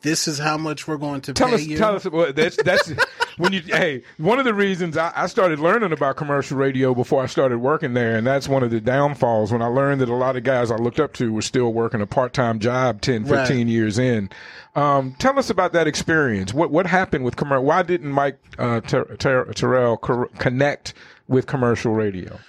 This 0.07 0.27
is 0.27 0.37
how 0.39 0.57
much 0.57 0.87
we're 0.87 0.97
going 0.97 1.21
to 1.21 1.33
tell 1.33 1.49
pay 1.49 1.55
us 1.55 1.65
you. 1.65 1.77
tell 1.77 1.95
us 1.95 2.05
well, 2.05 2.31
that's 2.31 2.55
that's 2.63 2.91
when 3.37 3.51
you 3.51 3.59
hey 3.61 4.03
one 4.17 4.39
of 4.39 4.45
the 4.45 4.53
reasons 4.53 4.95
I, 4.95 5.11
I 5.15 5.27
started 5.27 5.59
learning 5.59 5.91
about 5.91 6.15
commercial 6.15 6.57
radio 6.57 6.93
before 6.95 7.21
I 7.21 7.25
started 7.25 7.57
working 7.57 7.93
there 7.93 8.15
and 8.15 8.25
that's 8.25 8.47
one 8.47 8.63
of 8.63 8.71
the 8.71 8.79
downfalls 8.79 9.51
when 9.51 9.61
I 9.61 9.67
learned 9.67 9.99
that 10.01 10.07
a 10.09 10.15
lot 10.15 10.37
of 10.37 10.43
guys 10.43 10.71
I 10.71 10.77
looked 10.77 10.99
up 11.01 11.13
to 11.15 11.33
were 11.33 11.41
still 11.41 11.73
working 11.73 11.99
a 12.01 12.07
part-time 12.07 12.59
job 12.59 13.01
10 13.01 13.25
15 13.25 13.57
Right. 13.57 13.67
years 13.67 13.99
in 13.99 14.29
um, 14.75 15.15
tell 15.19 15.37
us 15.37 15.49
about 15.49 15.73
that 15.73 15.87
experience 15.87 16.53
what 16.53 16.71
what 16.71 16.85
happened 16.87 17.25
with 17.25 17.35
commercial 17.35 17.65
why 17.65 17.83
didn't 17.83 18.11
Mike 18.11 18.39
uh, 18.57 18.79
Ter- 18.81 19.15
Ter- 19.17 19.51
Terrell 19.53 19.97
cor- 19.97 20.29
connect 20.39 20.93
with 21.27 21.47
commercial 21.47 21.93
radio 21.93 22.39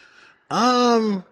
Um, 0.50 1.24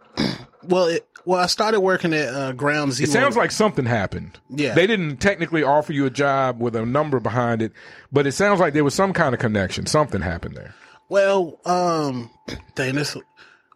well, 0.68 0.86
it, 0.86 1.06
well, 1.24 1.40
I 1.40 1.46
started 1.46 1.80
working 1.80 2.14
at 2.14 2.28
uh, 2.28 2.52
Ground 2.52 2.92
Zero. 2.92 3.08
It 3.08 3.12
sounds 3.12 3.36
like 3.36 3.50
something 3.50 3.84
happened. 3.84 4.38
Yeah. 4.48 4.74
They 4.74 4.86
didn't 4.86 5.16
technically 5.16 5.62
offer 5.62 5.92
you 5.92 6.06
a 6.06 6.10
job 6.10 6.60
with 6.60 6.76
a 6.76 6.86
number 6.86 7.18
behind 7.18 7.62
it, 7.62 7.72
but 8.12 8.26
it 8.26 8.32
sounds 8.32 8.60
like 8.60 8.74
there 8.74 8.84
was 8.84 8.94
some 8.94 9.12
kind 9.12 9.34
of 9.34 9.40
connection. 9.40 9.86
Something 9.86 10.20
happened 10.20 10.56
there. 10.56 10.74
Well, 11.08 11.58
um, 11.64 12.30
dang, 12.74 12.94
this 12.94 13.16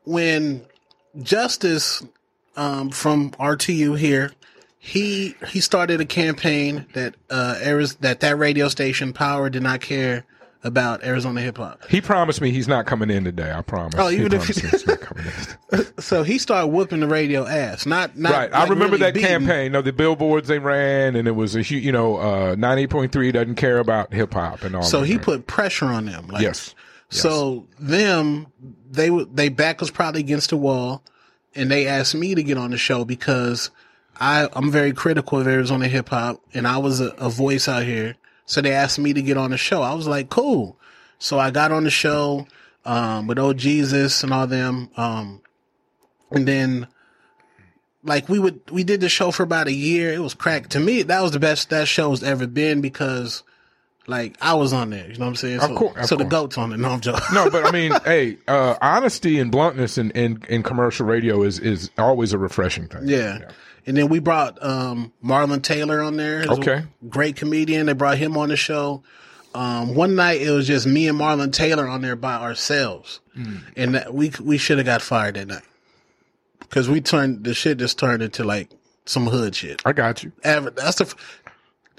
when 0.05 0.65
Justice 1.23 2.03
um, 2.57 2.91
from 2.91 3.31
RTU 3.33 3.99
here, 3.99 4.33
he 4.79 5.35
he 5.49 5.61
started 5.61 6.01
a 6.01 6.07
campaign 6.07 6.87
that 6.95 7.15
uh 7.29 7.55
that 8.01 8.21
that 8.21 8.39
radio 8.39 8.69
station 8.69 9.13
Power 9.13 9.51
did 9.51 9.63
not 9.63 9.81
care 9.81 10.25
about 10.63 11.03
Arizona 11.03 11.41
hip 11.41 11.57
hop. 11.57 11.87
He 11.89 12.01
promised 12.01 12.41
me 12.41 12.51
he's 12.51 12.69
not 12.69 12.85
coming 12.87 13.11
in 13.11 13.25
today. 13.25 13.51
I 13.51 13.63
promise. 13.63 13.95
Oh, 13.99 14.11
even 14.11 14.33
he 14.33 14.37
if 14.39 14.47
he- 14.47 14.53
promised 14.61 14.65
me 14.65 14.71
he's 14.71 14.87
not 14.87 15.01
coming 15.01 15.25
in. 15.27 15.87
So 16.01 16.23
he 16.23 16.39
started 16.39 16.69
whooping 16.69 17.01
the 17.01 17.07
radio 17.07 17.47
ass. 17.47 17.87
Not 17.87 18.17
not 18.19 18.33
Right, 18.33 18.55
I 18.55 18.63
remember 18.65 18.97
really 18.97 18.99
that 19.01 19.15
beating. 19.15 19.29
campaign. 19.29 19.73
No, 19.73 19.83
the 19.83 19.93
billboards 19.93 20.49
they 20.49 20.59
ran, 20.59 21.15
and 21.15 21.29
it 21.29 21.33
was 21.33 21.55
a 21.55 21.63
huge. 21.63 21.85
You 21.85 21.93
know, 21.93 22.17
uh, 22.17 22.55
ninety 22.59 22.87
point 22.87 23.13
three 23.13 23.31
doesn't 23.33 23.55
care 23.57 23.79
about 23.79 24.13
hip 24.13 24.33
hop 24.35 24.63
and 24.63 24.75
all. 24.77 24.83
So 24.83 25.01
that. 25.01 25.07
he 25.07 25.19
put 25.19 25.47
pressure 25.47 25.87
on 25.87 26.07
them. 26.07 26.27
Like, 26.29 26.43
Yes. 26.43 26.75
So 27.11 27.67
them, 27.79 28.47
they 28.91 29.11
they 29.33 29.49
back 29.49 29.81
was 29.81 29.91
probably 29.91 30.21
against 30.21 30.51
the 30.51 30.57
wall, 30.57 31.03
and 31.55 31.71
they 31.71 31.87
asked 31.87 32.15
me 32.15 32.35
to 32.35 32.43
get 32.43 32.57
on 32.59 32.71
the 32.71 32.79
show 32.79 33.05
because 33.05 33.71
I 34.19 34.49
I'm 34.53 34.71
very 34.71 34.93
critical 34.93 35.39
of 35.41 35.47
Arizona 35.49 35.87
hip 35.89 36.09
hop, 36.09 36.41
and 36.55 36.67
I 36.67 36.79
was 36.79 37.01
a, 37.01 37.09
a 37.19 37.29
voice 37.31 37.69
out 37.69 37.83
here. 37.85 38.17
So 38.51 38.61
they 38.61 38.73
asked 38.73 38.99
me 38.99 39.13
to 39.13 39.23
get 39.23 39.37
on 39.37 39.53
the 39.53 39.57
show. 39.57 39.81
I 39.83 39.95
was 39.95 40.09
like, 40.09 40.29
cool. 40.29 40.77
So 41.21 41.39
I 41.39 41.53
got 41.53 41.71
on 41.71 41.85
the 41.85 41.91
show 41.91 42.49
um, 42.85 43.29
with 43.29 43.39
old 43.39 43.59
Jesus 43.59 44.25
and 44.25 44.35
all 44.35 44.49
them, 44.49 44.91
um, 44.97 45.41
and 46.33 46.49
then 46.49 46.89
like 48.03 48.29
we 48.29 48.41
would 48.41 48.61
we 48.69 48.83
did 48.83 49.03
the 49.03 49.09
show 49.09 49.31
for 49.31 49.45
about 49.45 49.69
a 49.69 49.73
year. 49.73 50.13
It 50.13 50.19
was 50.19 50.35
crack 50.35 50.67
to 50.71 50.81
me. 50.81 51.03
That 51.03 51.23
was 51.23 51.31
the 51.31 51.39
best 51.39 51.71
that 51.71 51.87
show's 51.87 52.25
ever 52.25 52.47
been 52.49 52.81
because. 52.81 53.45
Like 54.07 54.37
I 54.41 54.55
was 54.55 54.73
on 54.73 54.91
there, 54.91 55.07
you 55.07 55.19
know 55.19 55.27
what 55.27 55.29
I'm 55.29 55.37
saying? 55.37 55.61
Of 55.61 55.69
so, 55.69 55.77
course, 55.77 55.97
of 55.99 56.07
so 56.07 56.17
the 56.17 56.25
goats 56.25 56.59
on 56.59 56.73
it. 56.73 56.79
No, 56.79 56.89
I'm 56.89 57.01
joking. 57.01 57.23
no, 57.33 57.49
but 57.49 57.65
I 57.65 57.71
mean, 57.71 57.93
hey, 58.05 58.39
uh, 58.49 58.75
honesty 58.81 59.39
and 59.39 59.53
bluntness 59.53 59.99
in, 59.99 60.11
in, 60.13 60.43
in 60.49 60.65
commercial 60.65 61.07
radio 61.07 61.43
is, 61.43 61.61
is 61.61 61.91
always 61.97 62.33
a 62.33 62.39
refreshing 62.39 62.89
thing. 62.89 63.03
Yeah. 63.05 63.51
And 63.87 63.97
then 63.97 64.09
we 64.09 64.19
brought 64.19 64.63
um, 64.63 65.13
Marlon 65.25 65.63
Taylor 65.63 66.03
on 66.03 66.17
there. 66.17 66.45
Okay. 66.49 66.85
Great 67.09 67.37
comedian. 67.37 67.87
They 67.87 67.93
brought 67.93 68.19
him 68.19 68.37
on 68.37 68.51
the 68.51 68.57
show. 68.57 69.03
Um, 69.55 69.95
one 69.95 70.15
night 70.15 70.41
it 70.41 70.51
was 70.51 70.67
just 70.67 70.87
me 70.87 71.09
and 71.09 71.19
Marlon 71.19 71.53
Taylor 71.53 71.89
on 71.89 72.03
there 72.03 72.17
by 72.17 72.35
ourselves. 72.35 73.21
Mm. 73.37 73.63
And 73.77 73.95
that, 73.95 74.15
we 74.15 74.33
we 74.43 74.59
should 74.59 74.79
have 74.79 74.87
got 74.87 75.03
fired 75.03 75.35
that 75.35 75.49
night. 75.49 75.63
Cause 76.69 76.89
we 76.89 77.01
turned, 77.01 77.43
the 77.43 77.53
shit 77.53 77.79
just 77.79 77.99
turned 77.99 78.23
into 78.23 78.45
like 78.45 78.71
some 79.07 79.27
hood 79.27 79.57
shit. 79.57 79.83
I 79.85 79.93
got 79.93 80.23
you. 80.23 80.31
Ever, 80.45 80.71
that's 80.71 80.99
the, 80.99 81.15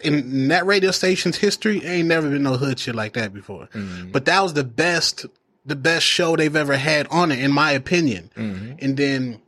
in 0.01 0.47
that 0.47 0.65
radio 0.65 0.91
station's 0.91 1.37
history, 1.37 1.83
ain't 1.83 2.07
never 2.07 2.29
been 2.29 2.43
no 2.43 2.55
hood 2.55 2.79
shit 2.79 2.95
like 2.95 3.13
that 3.13 3.33
before. 3.33 3.67
Mm. 3.73 4.13
But 4.13 4.25
that 4.25 4.41
was 4.41 4.53
the 4.53 4.63
best, 4.63 5.25
the 5.65 5.75
best 5.75 6.05
show 6.05 6.35
they've 6.35 6.55
ever 6.55 6.77
had 6.77 7.07
on 7.07 7.31
it, 7.31 7.39
in 7.39 7.51
my 7.51 7.71
opinion. 7.71 8.31
Mm-hmm. 8.35 8.73
And 8.79 8.97
then, 8.97 9.41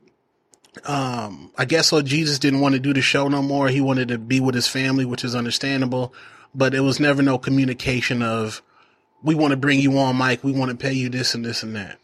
um, 0.86 1.52
I 1.58 1.66
guess 1.66 1.88
so 1.88 2.02
Jesus 2.02 2.40
didn't 2.40 2.60
want 2.62 2.74
to 2.74 2.80
do 2.80 2.94
the 2.94 3.02
show 3.02 3.28
no 3.28 3.42
more. 3.42 3.68
He 3.70 3.82
wanted 3.82 4.08
to 4.10 4.18
be 4.18 4.40
with 4.40 4.56
his 4.56 4.68
family, 4.68 5.06
which 5.06 5.24
is 5.24 5.36
understandable. 5.36 6.14
But 6.56 6.74
it 6.76 6.82
was 6.82 7.00
never 7.00 7.22
no 7.22 7.38
communication 7.38 8.22
of, 8.22 8.62
we 9.24 9.34
want 9.36 9.52
to 9.52 9.58
bring 9.58 9.80
you 9.80 9.98
on, 9.98 10.16
Mike. 10.16 10.44
We 10.44 10.52
want 10.52 10.72
to 10.72 10.78
pay 10.78 10.94
you 10.94 11.10
this 11.10 11.34
and 11.36 11.44
this 11.44 11.64
and 11.64 11.76
that. 11.76 12.00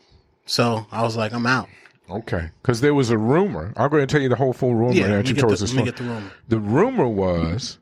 So 0.46 0.88
I 0.92 1.04
was 1.04 1.16
like, 1.16 1.34
I'm 1.34 1.46
out. 1.46 1.70
Okay, 2.10 2.50
because 2.62 2.82
there 2.82 2.96
was 2.96 3.12
a 3.12 3.18
rumor. 3.20 3.72
I'm 3.78 3.90
going 3.92 4.02
to 4.02 4.12
tell 4.12 4.22
you 4.22 4.30
the 4.30 4.36
whole 4.36 4.54
full 4.54 4.74
rumor 4.74 4.94
Yeah, 4.94 5.08
let 5.08 5.26
me 5.28 5.34
get 5.34 5.48
the- 5.48 5.48
let 5.48 5.74
me 5.74 5.84
get 5.84 5.98
the 5.98 6.04
rumor. 6.04 6.32
The 6.48 6.60
rumor 6.60 7.08
was 7.08 7.78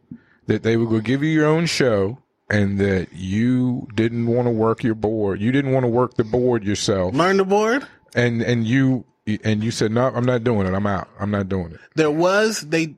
that 0.47 0.63
they 0.63 0.75
were 0.75 0.85
going 0.85 1.01
to 1.03 1.07
give 1.07 1.23
you 1.23 1.29
your 1.29 1.45
own 1.47 1.65
show 1.65 2.17
and 2.49 2.77
that 2.79 3.13
you 3.13 3.87
didn't 3.95 4.27
want 4.27 4.47
to 4.47 4.51
work 4.51 4.83
your 4.83 4.95
board. 4.95 5.39
You 5.41 5.53
didn't 5.53 5.71
want 5.71 5.85
to 5.85 5.89
work 5.89 6.15
the 6.15 6.25
board 6.25 6.65
yourself. 6.65 7.13
Learn 7.15 7.37
the 7.37 7.45
board. 7.45 7.87
And 8.15 8.41
and 8.41 8.65
you 8.67 9.05
and 9.43 9.63
you 9.63 9.71
said, 9.71 9.91
"No, 9.91 10.07
I'm 10.07 10.25
not 10.25 10.43
doing 10.43 10.67
it. 10.67 10.73
I'm 10.73 10.87
out. 10.87 11.07
I'm 11.19 11.31
not 11.31 11.49
doing 11.49 11.71
it." 11.73 11.79
There 11.95 12.11
was, 12.11 12.61
they, 12.61 12.95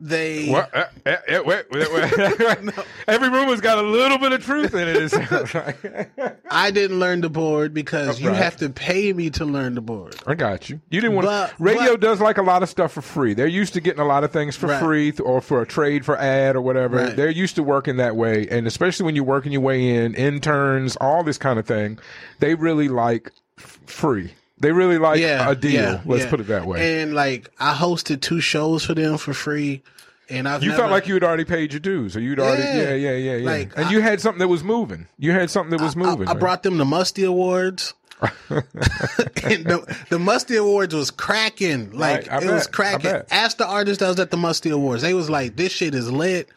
they, 0.00 0.48
What? 0.50 0.74
Uh, 0.74 0.84
uh, 1.06 1.10
uh, 1.10 1.42
wait, 1.46 1.64
wait, 1.70 1.92
wait. 1.92 2.74
Every 3.08 3.28
rumor's 3.30 3.60
got 3.60 3.78
a 3.78 3.82
little 3.82 4.18
bit 4.18 4.32
of 4.32 4.44
truth 4.44 4.74
in 4.74 4.88
it. 4.88 4.96
It 4.96 5.54
like. 5.54 6.42
I 6.50 6.70
didn't 6.72 6.98
learn 6.98 7.20
the 7.20 7.30
board 7.30 7.72
because 7.72 8.20
you 8.20 8.28
Right. 8.30 8.36
have 8.36 8.56
to 8.58 8.68
pay 8.70 9.12
me 9.12 9.30
to 9.30 9.44
learn 9.44 9.74
the 9.76 9.80
board. 9.80 10.16
I 10.26 10.34
got 10.34 10.68
you. 10.68 10.80
You 10.90 11.00
didn't 11.00 11.14
want 11.16 11.26
But- 11.28 11.56
to. 11.56 11.62
Radio 11.62 11.92
but- 11.92 12.00
does 12.00 12.20
like 12.20 12.38
a 12.38 12.42
lot 12.42 12.62
of 12.62 12.68
stuff 12.68 12.92
for 12.92 13.02
free. 13.02 13.34
They're 13.34 13.46
used 13.46 13.72
to 13.74 13.80
getting 13.80 14.00
a 14.00 14.04
lot 14.06 14.24
of 14.24 14.32
things 14.32 14.56
for 14.56 14.66
Right. 14.66 14.80
free 14.82 15.10
th- 15.12 15.20
or 15.20 15.40
for 15.40 15.62
a 15.62 15.66
trade 15.66 16.04
for 16.04 16.18
ad 16.18 16.54
or 16.56 16.60
whatever. 16.60 16.96
Right. 16.96 17.16
They're 17.16 17.30
used 17.30 17.54
to 17.56 17.62
working 17.62 17.96
that 17.96 18.14
way. 18.16 18.46
And 18.50 18.66
especially 18.66 19.06
when 19.06 19.14
you're 19.16 19.24
working 19.24 19.52
your 19.52 19.62
way 19.62 19.88
in, 19.88 20.14
interns, 20.14 20.96
all 20.96 21.22
this 21.24 21.38
kind 21.38 21.58
of 21.58 21.66
thing, 21.66 21.98
they 22.40 22.54
really 22.56 22.88
like 22.88 23.30
f- 23.58 23.78
free. 23.86 24.34
They 24.58 24.72
really 24.72 24.98
like 24.98 25.20
Yeah, 25.20 25.50
a 25.50 25.54
deal. 25.54 25.72
yeah, 25.72 26.00
Let's 26.04 26.24
yeah. 26.24 26.30
put 26.30 26.40
it 26.40 26.46
that 26.48 26.64
way. 26.66 27.02
And 27.02 27.14
like, 27.14 27.50
I 27.58 27.74
hosted 27.74 28.20
two 28.20 28.40
shows 28.40 28.84
for 28.84 28.94
them 28.94 29.18
for 29.18 29.34
free, 29.34 29.82
and 30.30 30.48
I've 30.48 30.62
you 30.62 30.70
never, 30.70 30.82
felt 30.82 30.90
like 30.92 31.08
you 31.08 31.14
had 31.14 31.24
already 31.24 31.44
paid 31.44 31.72
your 31.72 31.80
dues, 31.80 32.16
or 32.16 32.20
you'd 32.20 32.38
already, 32.38 32.62
yeah, 32.62 32.94
Yeah. 32.94 33.12
yeah, 33.16 33.36
yeah. 33.36 33.46
Like, 33.46 33.76
and 33.76 33.86
I- 33.86 33.90
you 33.90 34.00
had 34.00 34.20
something 34.20 34.38
that 34.38 34.48
was 34.48 34.62
moving. 34.62 35.08
You 35.18 35.32
had 35.32 35.50
something 35.50 35.76
that 35.76 35.82
was 35.82 35.96
I, 35.96 36.00
moving. 36.00 36.28
I 36.28 36.32
right? 36.32 36.40
brought 36.40 36.62
them 36.62 36.78
the 36.78 36.84
Musty 36.84 37.24
Awards. 37.24 37.94
and 38.48 38.62
the, 39.66 39.96
the 40.08 40.18
Musty 40.18 40.56
Awards 40.56 40.94
was 40.94 41.10
cracking. 41.10 41.90
Like 41.92 42.28
Right, 42.30 42.42
it 42.44 42.50
was 42.50 42.66
bet, 42.68 42.68
I 42.68 42.70
cracking. 42.98 43.22
Ask 43.30 43.56
the 43.58 43.66
artist 43.66 44.00
that 44.00 44.08
was 44.08 44.20
at 44.20 44.30
the 44.30 44.36
Musty 44.36 44.70
Awards. 44.70 45.02
They 45.02 45.14
was 45.14 45.28
like, 45.28 45.56
"This 45.56 45.72
shit 45.72 45.94
is 45.94 46.10
lit." 46.10 46.48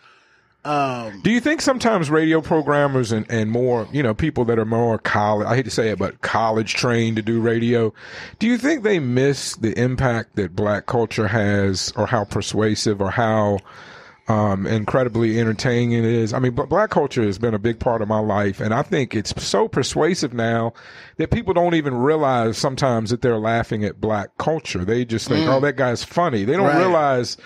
Um, 0.67 1.21
Do 1.21 1.31
you 1.31 1.39
think 1.39 1.61
sometimes 1.61 2.09
radio 2.09 2.41
programmers 2.41 3.11
and, 3.13 3.25
and 3.31 3.49
more, 3.49 3.87
you 3.93 4.03
know, 4.03 4.13
people 4.13 4.43
that 4.45 4.59
are 4.59 4.65
more 4.65 4.97
college, 4.97 5.47
I 5.47 5.55
hate 5.55 5.65
to 5.65 5.71
say 5.71 5.89
it, 5.89 5.97
but 5.99 6.21
college 6.21 6.73
trained 6.73 7.15
to 7.15 7.21
do 7.21 7.39
radio, 7.39 7.93
do 8.39 8.47
you 8.47 8.57
think 8.57 8.83
they 8.83 8.99
miss 8.99 9.55
the 9.55 9.71
impact 9.79 10.35
that 10.35 10.55
black 10.55 10.85
culture 10.85 11.27
has 11.27 11.93
or 11.95 12.05
how 12.05 12.25
persuasive 12.25 13.01
or 13.01 13.11
how 13.11 13.59
um, 14.27 14.67
incredibly 14.67 15.39
entertaining 15.39 15.93
it 15.93 16.03
is? 16.03 16.33
I 16.33 16.39
mean, 16.39 16.53
but 16.53 16.67
black 16.67 16.89
culture 16.89 17.23
has 17.23 17.37
been 17.39 17.53
a 17.53 17.59
big 17.59 17.79
part 17.79 18.01
of 18.01 18.09
my 18.09 18.19
life. 18.19 18.59
And 18.59 18.73
I 18.73 18.81
think 18.81 19.15
it's 19.15 19.33
so 19.41 19.69
persuasive 19.69 20.33
now 20.33 20.73
that 21.15 21.31
people 21.31 21.53
don't 21.53 21.75
even 21.75 21.95
realize 21.95 22.57
sometimes 22.57 23.09
that 23.11 23.21
they're 23.21 23.37
laughing 23.39 23.85
at 23.85 24.01
black 24.01 24.37
culture. 24.37 24.83
They 24.83 25.05
just 25.05 25.29
think, 25.29 25.47
oh, 25.47 25.61
that 25.61 25.77
guy's 25.77 26.03
funny. 26.03 26.43
They 26.43 26.53
don't 26.57 26.65
Right. 26.67 26.77
realize. 26.79 27.37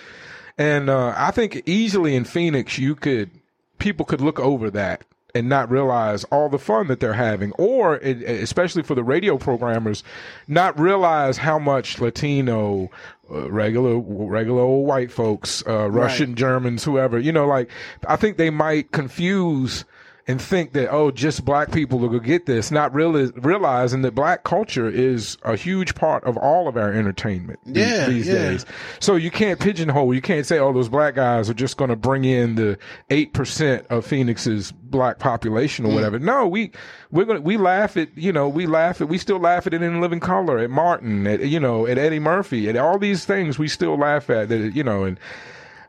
And 0.62 0.92
uh, 0.92 1.16
I 1.18 1.32
think 1.32 1.64
easily 1.66 2.16
in 2.16 2.24
Phoenix, 2.24 2.78
you 2.78 2.94
could 2.94 3.32
people 3.80 4.06
could 4.06 4.22
look 4.22 4.40
over 4.40 4.70
that 4.70 5.04
and 5.34 5.50
not 5.50 5.72
realize 5.72 6.24
all 6.26 6.50
the 6.50 6.60
fun 6.60 6.86
that 6.88 7.00
they're 7.00 7.14
having, 7.14 7.52
or 7.54 7.96
it, 7.98 8.22
especially 8.22 8.84
for 8.84 8.94
the 8.94 9.04
radio 9.04 9.40
programmers, 9.40 10.04
not 10.48 10.80
realize 10.80 11.38
how 11.38 11.58
much 11.58 12.00
Latino, 12.00 12.92
uh, 13.32 13.50
regular 13.50 13.98
regular 13.98 14.62
old 14.62 14.86
white 14.86 15.12
folks, 15.12 15.64
uh, 15.66 15.90
Russian, 15.90 16.36
Germans, 16.36 16.84
whoever, 16.84 17.18
you 17.18 17.32
know, 17.32 17.48
like 17.48 17.68
I 18.08 18.16
think 18.16 18.38
they 18.38 18.52
might 18.52 18.92
confuse 18.92 19.84
and 20.28 20.42
think 20.42 20.74
that 20.74 20.90
oh, 20.92 21.10
just 21.12 21.44
black 21.44 21.72
people 21.72 21.98
will 22.00 22.10
go 22.10 22.20
get 22.20 22.46
this, 22.46 22.70
not 22.72 22.94
realize, 22.94 23.32
realizing 23.36 24.04
that 24.04 24.14
black 24.14 24.44
culture 24.44 24.88
is 24.88 25.38
a 25.44 25.56
huge 25.56 25.96
part 25.96 26.24
of 26.26 26.38
all 26.38 26.68
of 26.68 26.78
our 26.78 26.92
entertainment 26.94 27.60
these- 27.66 27.78
Yeah, 27.78 28.06
these 28.08 28.28
yeah. 28.28 28.34
days. 28.34 28.66
So 29.00 29.16
you 29.16 29.32
can't 29.32 29.60
pigeonhole. 29.60 30.14
You 30.14 30.22
can't 30.22 30.46
say, 30.46 30.60
"Oh, 30.60 30.72
those 30.74 30.90
black 30.90 31.16
guys 31.16 31.50
are 31.50 31.54
just 31.56 31.78
going 31.78 31.90
to 31.90 31.96
bring 31.96 32.24
in 32.26 32.56
the 32.56 32.78
eight 33.10 33.34
percent 33.34 33.86
of 33.90 34.06
Phoenix's 34.06 34.72
black 34.72 35.18
population 35.20 35.86
or 35.86 35.90
Mm. 35.90 35.96
whatever." 35.96 36.20
No, 36.20 36.48
we 36.48 36.72
we're 37.12 37.26
going 37.26 37.38
to 37.40 37.42
we 37.44 37.58
laugh 37.58 37.98
at 37.98 38.10
you 38.16 38.32
know 38.32 38.48
we 38.48 38.68
laugh 38.68 39.02
at 39.02 39.08
we 39.10 39.18
still 39.18 39.40
laugh 39.40 39.66
at 39.68 39.74
it 39.74 39.82
in 39.82 40.02
Living 40.02 40.20
Color 40.20 40.60
at 40.60 40.70
Martin 40.70 41.26
at 41.28 41.42
you 41.48 41.60
know 41.60 41.88
at 41.88 41.98
Eddie 41.98 42.20
Murphy 42.20 42.70
at 42.70 42.78
all 42.78 43.00
these 43.00 43.26
things 43.26 43.58
we 43.58 43.68
still 43.68 43.98
laugh 43.98 44.30
at 44.30 44.50
that 44.50 44.76
you 44.76 44.84
know 44.84 45.04
and. 45.04 45.20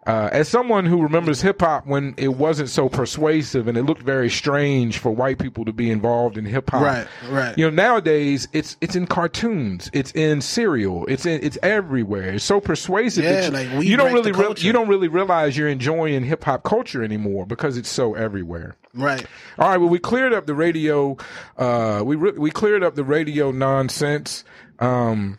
Uh, 0.05 0.29
as 0.33 0.49
someone 0.49 0.85
who 0.85 1.01
remembers 1.01 1.41
hip 1.43 1.61
hop 1.61 1.87
when 1.87 2.13
it 2.17 2.35
wasn't 2.35 2.69
so 2.69 2.89
persuasive 2.89 3.69
and 3.69 3.79
it 3.79 3.85
looked 3.85 4.03
very 4.03 4.29
strange 4.29 4.99
for 4.99 5.13
white 5.13 5.39
people 5.39 5.65
to 5.65 5.73
be 5.73 5.93
involved 5.93 6.37
in 6.37 6.45
hip 6.45 6.69
hop, 6.71 6.83
Right, 6.83 7.07
right. 7.31 7.57
You 7.57 7.67
know, 7.67 7.71
nowadays 7.71 8.49
it's 8.53 8.77
it's 8.81 8.97
in 8.97 9.07
cartoons, 9.07 9.91
it's 9.93 10.11
in 10.13 10.41
cereal, 10.41 11.07
it's 11.07 11.25
in 11.25 11.39
it's 11.45 11.57
everywhere. 11.63 12.31
It's 12.35 12.45
so 12.45 12.61
persuasive. 12.61 13.23
Yeah, 13.23 13.49
that 13.51 13.65
you, 13.67 13.77
like, 13.77 13.87
you 13.87 13.97
don't 13.97 14.13
really 14.13 14.33
re- 14.33 14.55
you 14.59 14.73
don't 14.73 14.89
really 14.89 15.07
realize 15.07 15.57
you're 15.57 15.69
enjoying 15.69 16.25
hip 16.25 16.43
hop 16.43 16.65
culture 16.65 17.05
anymore 17.05 17.47
because 17.47 17.77
it's 17.77 17.89
so 17.89 18.15
everywhere. 18.15 18.75
right. 18.95 19.25
All 19.59 19.69
right, 19.69 19.77
well, 19.79 19.89
we 19.89 20.01
cleared 20.01 20.33
up 20.33 20.47
the 20.47 20.55
radio. 20.55 21.17
Uh, 21.57 22.03
we 22.05 22.17
re- 22.17 22.33
we 22.33 22.51
cleared 22.51 22.83
up 22.83 22.97
the 22.97 23.05
radio 23.05 23.53
nonsense. 23.53 24.43
Um, 24.81 25.39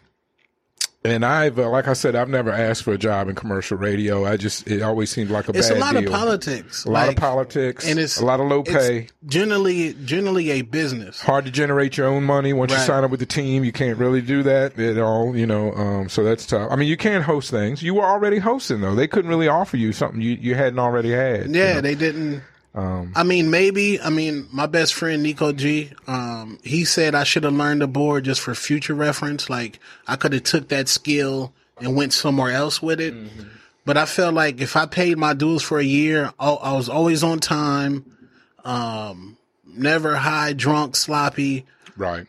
and 1.06 1.26
I've, 1.26 1.60
uh, 1.60 1.70
like 1.70 1.88
I 1.88 1.94
said, 1.94 2.16
I've 2.16 2.30
never 2.30 2.52
asked 2.52 2.84
for 2.84 2.94
a 2.94 2.98
job 2.98 3.28
in 3.28 3.36
commercial 3.36 3.78
radio. 3.78 4.26
I 4.26 4.38
just 4.38 4.68
it 4.68 4.82
always 4.82 5.10
seemed 5.10 5.30
like 5.32 5.50
a 5.50 5.54
bad. 5.54 5.60
It's 5.60 5.70
a 5.70 5.76
lot 5.76 5.94
deal. 5.94 6.06
of 6.06 6.10
politics. 6.12 6.86
A 6.86 6.92
lot 6.92 7.10
of 7.10 7.16
politics, 7.16 7.88
and 7.88 8.00
it's 8.00 8.20
a 8.20 8.26
lot 8.26 8.39
of 8.39 8.48
low 8.48 8.63
pay. 8.63 9.08
Generally, 9.26 9.96
generally 10.06 10.52
a 10.52 10.62
business. 10.62 11.20
Hard 11.22 11.46
to 11.46 11.52
generate 11.52 11.98
your 11.98 12.08
own 12.08 12.24
money 12.24 12.54
once 12.54 12.72
you 12.72 12.78
sign 12.80 13.04
up 13.04 13.12
with 13.12 13.20
the 13.20 13.26
team. 13.26 13.63
You 13.63 13.72
can't 13.72 13.98
really 13.98 14.22
do 14.22 14.44
that 14.44 14.80
at 14.80 14.98
all, 14.98 15.36
you 15.36 15.46
know. 15.46 15.74
Um, 15.74 16.10
so 16.10 16.24
that's 16.24 16.46
tough. 16.46 16.72
I 16.72 16.76
mean, 16.76 16.88
you 16.88 16.98
can 16.98 17.22
host 17.22 17.52
things. 17.52 17.84
You 17.84 17.96
were 17.96 18.06
already 18.06 18.39
hosting 18.39 18.82
though. 18.82 18.96
They 18.96 19.08
couldn't 19.08 19.30
really 19.30 19.48
offer 19.48 19.78
you 19.78 19.92
something 19.94 20.22
you, 20.22 20.32
you 20.39 20.56
hadn't 20.56 20.80
already 20.80 21.12
had. 21.12 21.48
you 21.50 21.60
Yeah, 21.62 21.74
know. 21.76 21.82
they 21.82 21.96
didn't. 21.96 22.42
Um, 22.76 23.14
I 23.16 23.24
mean, 23.24 23.52
maybe. 23.52 24.02
I 24.02 24.10
mean, 24.10 24.48
my 24.52 24.66
best 24.66 24.94
friend 24.96 25.22
Nico 25.22 25.52
G. 25.52 25.92
Um, 26.08 26.58
he 26.64 26.86
said 26.86 27.14
I 27.14 27.24
should 27.24 27.44
have 27.44 27.54
learned 27.54 27.82
the 27.82 27.88
board 27.88 28.26
just 28.26 28.42
for 28.42 28.56
future 28.56 28.96
reference. 28.96 29.50
Like 29.50 29.80
I 30.08 30.16
could 30.16 30.34
have 30.34 30.44
took 30.44 30.70
that 30.70 30.88
skill 30.90 31.54
and 31.80 31.96
went 31.96 32.14
somewhere 32.14 32.52
else 32.52 32.82
with 32.82 33.00
it. 33.00 33.14
Mm-hmm. 33.14 33.44
But 33.86 33.98
I 33.98 34.06
felt 34.06 34.34
like 34.34 34.62
if 34.62 34.76
I 34.76 34.86
paid 34.86 35.18
my 35.18 35.34
dues 35.34 35.62
for 35.62 35.78
a 35.78 35.84
year, 35.84 36.32
I, 36.40 36.50
I 36.52 36.74
was 36.74 36.90
always 36.90 37.22
on 37.24 37.40
time. 37.40 38.06
Um, 38.64 39.38
never 39.68 40.16
high, 40.16 40.54
drunk, 40.54 40.96
sloppy, 40.96 41.66
Right. 41.98 42.26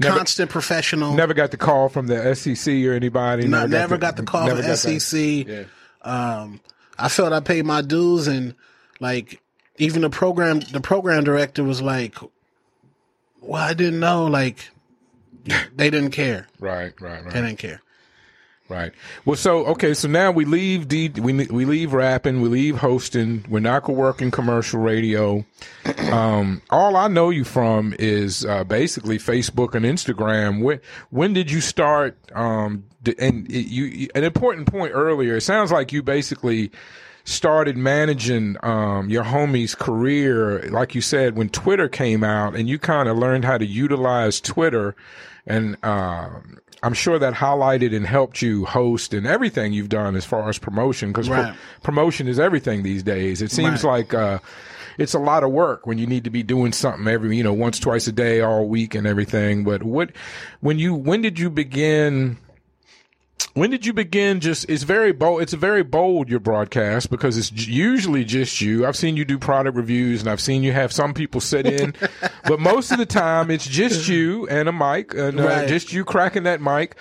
Never- 0.00 0.16
constant 0.16 0.50
professional. 0.50 1.14
Never 1.14 1.34
got 1.34 1.50
the 1.52 1.56
call 1.56 1.88
from 1.88 2.06
the 2.06 2.34
SEC 2.34 2.72
or 2.84 2.92
anybody. 2.92 3.46
No, 3.48 3.66
never 3.66 3.96
got 3.98 4.16
the 4.16 4.22
call 4.24 4.46
never 4.46 4.62
from 4.62 4.66
got. 4.70 4.78
SEC. 4.78 5.46
Yeah. 5.46 5.64
Um, 6.02 6.60
I 6.98 7.08
felt 7.08 7.32
I 7.32 7.40
paid 7.40 7.64
my 7.64 7.80
dues, 7.82 8.26
and 8.28 8.54
like 9.00 9.40
even 9.78 10.02
the 10.02 10.10
program, 10.10 10.60
the 10.60 10.80
program 10.80 11.24
director 11.24 11.64
was 11.64 11.80
like, 11.80 12.16
"Well, 13.40 13.62
I 13.62 13.74
didn't 13.74 14.00
know." 14.00 14.26
Like 14.26 14.70
they 15.44 15.90
didn't 15.90 16.10
care. 16.10 16.46
Right, 16.58 16.92
right, 17.00 17.24
right. 17.24 17.32
They 17.32 17.40
didn't 17.40 17.58
care. 17.58 17.80
Right. 18.68 18.92
Well, 19.24 19.36
so 19.36 19.64
okay, 19.66 19.94
so 19.94 20.08
now 20.08 20.30
we 20.30 20.44
leave 20.44 20.88
D, 20.88 21.08
we 21.08 21.32
we 21.32 21.64
leave 21.64 21.94
rapping, 21.94 22.42
we 22.42 22.50
leave 22.50 22.76
hosting. 22.76 23.46
We're 23.48 23.60
not 23.60 23.84
gonna 23.84 23.98
work 23.98 24.20
in 24.20 24.30
commercial 24.30 24.80
radio. 24.80 25.44
Um, 26.08 26.62
all 26.70 26.96
I 26.96 27.08
know 27.08 27.28
you 27.28 27.44
from 27.44 27.94
is 27.98 28.42
uh, 28.42 28.64
basically 28.64 29.18
Facebook 29.18 29.74
and 29.74 29.84
Instagram. 29.84 30.62
When 30.62 30.80
when 31.10 31.34
did 31.34 31.50
you 31.50 31.60
start? 31.60 32.16
Um, 32.34 32.84
and 33.18 33.50
it, 33.50 33.66
you, 33.66 33.84
you 33.84 34.08
an 34.14 34.24
important 34.24 34.68
point 34.68 34.92
earlier. 34.94 35.36
It 35.36 35.42
sounds 35.42 35.70
like 35.70 35.92
you 35.92 36.02
basically 36.02 36.70
started 37.28 37.76
managing 37.76 38.56
um, 38.62 39.10
your 39.10 39.24
homie's 39.24 39.74
career, 39.74 40.62
like 40.70 40.94
you 40.94 41.00
said, 41.02 41.36
when 41.36 41.48
Twitter 41.50 41.88
came 41.88 42.24
out, 42.24 42.56
and 42.56 42.68
you 42.68 42.78
kind 42.78 43.08
of 43.08 43.18
learned 43.18 43.44
how 43.44 43.58
to 43.58 43.66
utilize 43.66 44.40
Twitter, 44.40 44.96
and 45.46 45.76
um 45.84 46.58
I'm 46.80 46.94
sure 46.94 47.18
that 47.18 47.34
highlighted 47.34 47.92
and 47.94 48.06
helped 48.06 48.40
you 48.40 48.64
host 48.64 49.12
and 49.12 49.26
everything 49.26 49.72
you've 49.72 49.88
done 49.88 50.14
as 50.14 50.24
far 50.24 50.48
as 50.48 50.58
promotion, 50.58 51.08
because 51.10 51.28
Right. 51.28 51.52
promotion 51.82 52.28
is 52.28 52.38
everything 52.38 52.84
these 52.84 53.02
days. 53.02 53.42
It 53.42 53.50
seems 53.50 53.82
Right. 53.82 53.90
like 53.98 54.14
uh, 54.14 54.38
it's 54.96 55.12
a 55.12 55.18
lot 55.18 55.42
of 55.42 55.50
work 55.50 55.88
when 55.88 55.98
you 55.98 56.06
need 56.06 56.22
to 56.22 56.30
be 56.30 56.44
doing 56.44 56.72
something 56.72 57.08
every, 57.08 57.36
you 57.36 57.42
know, 57.42 57.52
once, 57.52 57.80
twice 57.80 58.06
a 58.06 58.12
day, 58.12 58.40
all 58.42 58.68
week, 58.68 58.94
and 58.94 59.08
everything. 59.08 59.64
But 59.64 59.82
what, 59.82 60.10
when 60.60 60.78
you, 60.78 60.94
when 60.94 61.20
did 61.20 61.40
you 61.40 61.50
begin? 61.50 62.36
When 63.58 63.70
did 63.70 63.84
you 63.84 63.92
begin? 63.92 64.38
Just 64.38 64.68
it's 64.68 64.84
very 64.84 65.10
bold. 65.10 65.42
It's 65.42 65.52
a 65.52 65.56
very 65.56 65.82
bold 65.82 66.28
your 66.28 66.38
broadcast 66.38 67.10
because 67.10 67.36
it's 67.36 67.50
usually 67.66 68.24
just 68.24 68.60
you. 68.60 68.86
I've 68.86 68.94
seen 68.94 69.16
you 69.16 69.24
do 69.24 69.36
product 69.36 69.76
reviews 69.76 70.20
and 70.20 70.30
I've 70.30 70.40
seen 70.40 70.62
you 70.62 70.72
have 70.72 70.92
some 70.92 71.12
people 71.12 71.40
sit 71.40 71.66
in, 71.66 71.92
but 72.44 72.60
most 72.60 72.92
of 72.92 72.98
the 72.98 73.06
time 73.06 73.50
it's 73.50 73.66
just 73.66 74.06
you 74.08 74.46
and 74.46 74.68
a 74.68 74.72
mic 74.72 75.12
and 75.12 75.40
uh, 75.40 75.44
Right. 75.44 75.68
just 75.68 75.92
you 75.92 76.04
cracking 76.04 76.44
that 76.44 76.60
mic. 76.60 76.94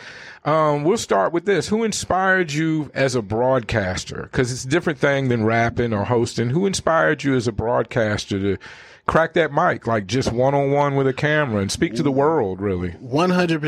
Um, 0.45 0.83
we'll 0.83 0.97
start 0.97 1.31
with 1.31 1.45
this. 1.45 1.67
Who 1.67 1.83
inspired 1.83 2.51
you 2.51 2.89
as 2.95 3.13
a 3.13 3.21
broadcaster? 3.21 4.23
Because 4.23 4.51
it's 4.51 4.63
a 4.63 4.69
different 4.69 4.97
thing 4.97 5.27
than 5.27 5.43
rapping 5.45 5.93
or 5.93 6.05
hosting. 6.05 6.49
Who 6.49 6.65
inspired 6.65 7.23
you 7.23 7.35
as 7.35 7.47
a 7.47 7.51
broadcaster 7.51 8.39
to 8.39 8.57
crack 9.05 9.33
that 9.33 9.53
mic, 9.53 9.85
like 9.85 10.07
just 10.07 10.31
one 10.31 10.55
on 10.55 10.71
one 10.71 10.95
with 10.95 11.05
a 11.05 11.13
camera 11.13 11.61
and 11.61 11.71
speak 11.71 11.93
to 11.95 12.03
the 12.03 12.11
world? 12.11 12.61
Really, 12.61 12.91
One 12.93 13.29
hundred 13.29 13.61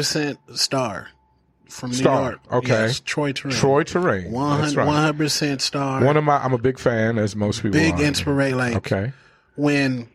percent 1.69 1.95
star 1.95 2.15
from 2.15 2.21
New 2.23 2.29
York. 2.29 2.39
okay. 2.51 2.85
Yes, 2.87 2.99
Troi 2.99 3.33
Torain. 3.33 3.51
Troi 3.53 3.83
Torain. 3.83 4.29
One 4.29 4.59
hundred 4.59 5.17
percent 5.17 5.61
star. 5.61 6.03
One 6.03 6.17
of 6.17 6.23
my, 6.23 6.37
I'm 6.37 6.53
a 6.53 6.57
big 6.57 6.79
fan, 6.79 7.17
as 7.17 7.35
most 7.35 7.61
people 7.63 7.79
big 7.79 7.99
inspiration. 7.99 8.57
Like 8.57 8.75
Okay. 8.77 9.13
when 9.55 10.09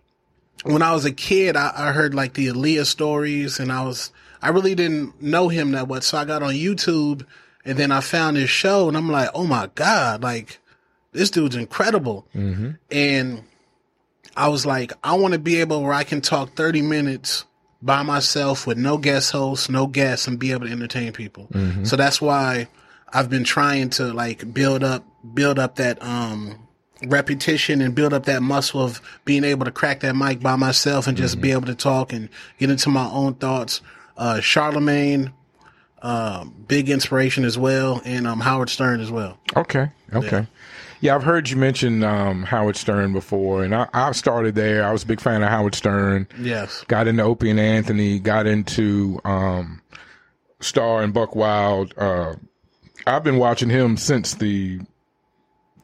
when 0.65 0.83
I 0.83 0.93
was 0.93 1.05
a 1.05 1.13
kid, 1.13 1.57
I, 1.57 1.73
I 1.75 1.93
heard 1.93 2.15
like 2.15 2.35
the 2.35 2.49
Aaliyah 2.49 2.87
stories, 2.87 3.59
and 3.61 3.71
I 3.73 3.85
was 3.85 4.11
I 4.43 4.49
really 4.51 4.75
didn't 4.75 5.23
know 5.23 5.49
him 5.49 5.73
that 5.73 5.89
much, 5.89 6.05
so 6.05 6.19
I 6.19 6.25
got 6.25 6.43
on 6.43 6.55
YouTube, 6.55 7.25
and 7.65 7.79
then 7.79 7.91
I 7.91 8.01
found 8.01 8.37
his 8.37 8.51
show, 8.51 8.89
and 8.89 8.97
I'm 8.97 9.11
like, 9.11 9.31
oh 9.35 9.47
my 9.47 9.71
god, 9.75 10.23
like 10.23 10.59
this 11.13 11.31
dude's 11.31 11.57
incredible, 11.57 12.27
mm-hmm. 12.35 12.73
and 12.91 13.43
I 14.37 14.49
was 14.49 14.67
like, 14.67 14.93
I 15.05 15.15
want 15.15 15.33
to 15.35 15.39
be 15.39 15.61
able 15.61 15.83
where 15.83 15.93
I 15.93 16.03
can 16.05 16.21
talk 16.21 16.57
30 16.57 16.83
minutes 16.83 17.45
by 17.85 18.03
myself 18.03 18.67
with 18.67 18.79
no 18.79 18.97
guest 18.97 19.31
hosts, 19.31 19.69
no 19.69 19.87
guests, 19.87 20.27
and 20.27 20.39
be 20.39 20.53
able 20.53 20.67
to 20.67 20.73
entertain 20.73 21.13
people. 21.13 21.49
So 21.85 21.97
that's 21.97 22.19
why 22.21 22.67
I've 23.13 23.29
been 23.29 23.45
trying 23.45 23.91
to 23.91 24.13
like 24.13 24.53
build 24.55 24.83
up, 24.83 25.05
build 25.35 25.59
up 25.59 25.77
that, 25.77 26.03
um, 26.03 26.59
repetition 27.07 27.83
and 27.83 27.95
build 27.95 28.15
up 28.15 28.25
that 28.25 28.43
muscle 28.43 28.81
of 28.81 29.03
being 29.27 29.45
able 29.45 29.67
to 29.67 29.71
crack 29.71 30.01
that 30.01 30.17
mic 30.17 30.41
by 30.41 30.57
myself 30.57 31.07
and 31.07 31.19
just 31.19 31.39
be 31.41 31.51
able 31.51 31.67
to 31.67 31.75
talk 31.75 32.13
and 32.15 32.31
get 32.59 32.71
into 32.71 32.89
my 32.89 33.07
own 33.11 33.35
thoughts. 33.35 33.83
Uh, 34.17 34.37
Charlamagne, 34.37 35.31
um, 36.01 36.55
big 36.67 36.89
inspiration 36.89 37.45
as 37.45 37.59
well, 37.59 38.01
and 38.07 38.27
um, 38.27 38.41
Howard 38.41 38.71
Stern 38.71 39.01
as 39.01 39.11
well. 39.11 39.39
Okay. 39.55 39.91
Okay. 40.15 40.37
Yeah. 40.39 40.45
I've 41.11 41.23
heard 41.23 41.51
you 41.51 41.57
mention 41.57 42.03
um, 42.03 42.45
Howard 42.45 42.77
Stern 42.77 43.13
before, 43.13 43.63
and 43.65 43.75
I, 43.75 43.89
I 43.93 44.13
started 44.13 44.55
there. 44.55 44.87
I 44.87 44.93
was 44.93 45.03
a 45.03 45.07
big 45.07 45.21
fan 45.21 45.43
of 45.43 45.49
Howard 45.49 45.75
Stern. 45.75 46.27
Yes. 46.39 46.85
Got 46.89 47.09
into 47.09 47.23
Opie 47.23 47.51
and 47.51 47.61
Anthony. 47.61 48.19
Got 48.19 48.47
into 48.47 49.21
um, 49.25 49.83
Star 50.61 51.03
and 51.03 51.13
Buck 51.13 51.35
Wild. 51.35 51.93
Uh, 51.99 52.37
I've 53.07 53.25
been 53.25 53.37
watching 53.39 53.69
him 53.69 53.97
since 53.97 54.35
the 54.35 54.81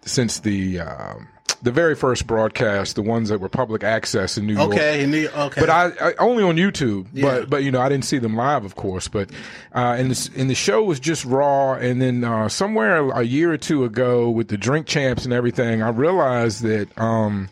since 0.02 0.40
the 0.40 0.80
um, 0.80 1.28
the 1.62 1.70
very 1.70 1.94
first 1.94 2.26
broadcast, 2.26 2.96
the 2.96 3.02
ones 3.02 3.28
that 3.28 3.40
were 3.40 3.48
public 3.48 3.84
access 3.84 4.38
in 4.38 4.46
New 4.46 4.54
York. 4.54 4.72
Okay. 4.72 5.04
The, 5.04 5.40
okay. 5.46 5.60
But 5.60 5.70
I, 5.70 5.92
I 6.00 6.14
only 6.18 6.42
on 6.42 6.56
YouTube. 6.56 7.06
Yeah. 7.12 7.22
But 7.22 7.50
but 7.50 7.64
you 7.64 7.70
know 7.70 7.80
I 7.80 7.88
didn't 7.88 8.04
see 8.04 8.18
them 8.18 8.36
live, 8.36 8.64
of 8.64 8.76
course. 8.76 9.08
But 9.08 9.30
uh, 9.74 9.96
and 9.98 10.10
the 10.10 10.30
and 10.40 10.48
the 10.48 10.54
show 10.54 10.82
was 10.82 11.00
just 11.00 11.24
raw. 11.24 11.74
And 11.74 12.00
then 12.00 12.24
uh, 12.24 12.48
somewhere 12.48 13.10
a 13.10 13.22
year 13.22 13.52
or 13.52 13.58
two 13.58 13.84
ago, 13.84 14.30
with 14.30 14.48
the 14.48 14.56
drink 14.56 14.86
champs 14.86 15.24
and 15.24 15.32
everything, 15.32 15.82
I 15.82 15.90
realized 15.90 16.62
that 16.62 16.98
um, 16.98 17.48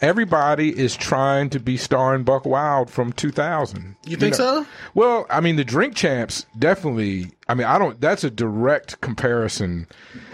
everybody 0.00 0.78
is 0.78 0.96
trying 0.96 1.50
to 1.50 1.60
be 1.60 1.76
starring 1.76 2.24
Buck 2.24 2.44
Wild 2.44 2.90
from 2.90 3.12
2000. 3.12 3.96
you 4.06 4.16
think 4.16 4.32
know? 4.32 4.62
so? 4.62 4.66
Well, 4.94 5.26
I 5.30 5.40
mean, 5.40 5.56
the 5.56 5.64
drink 5.64 5.94
champs 5.94 6.46
definitely. 6.58 7.30
I 7.50 7.54
mean, 7.54 7.66
I 7.66 7.78
don't. 7.78 8.00
That's 8.00 8.22
a 8.22 8.30
direct 8.30 9.00
comparison. 9.00 9.88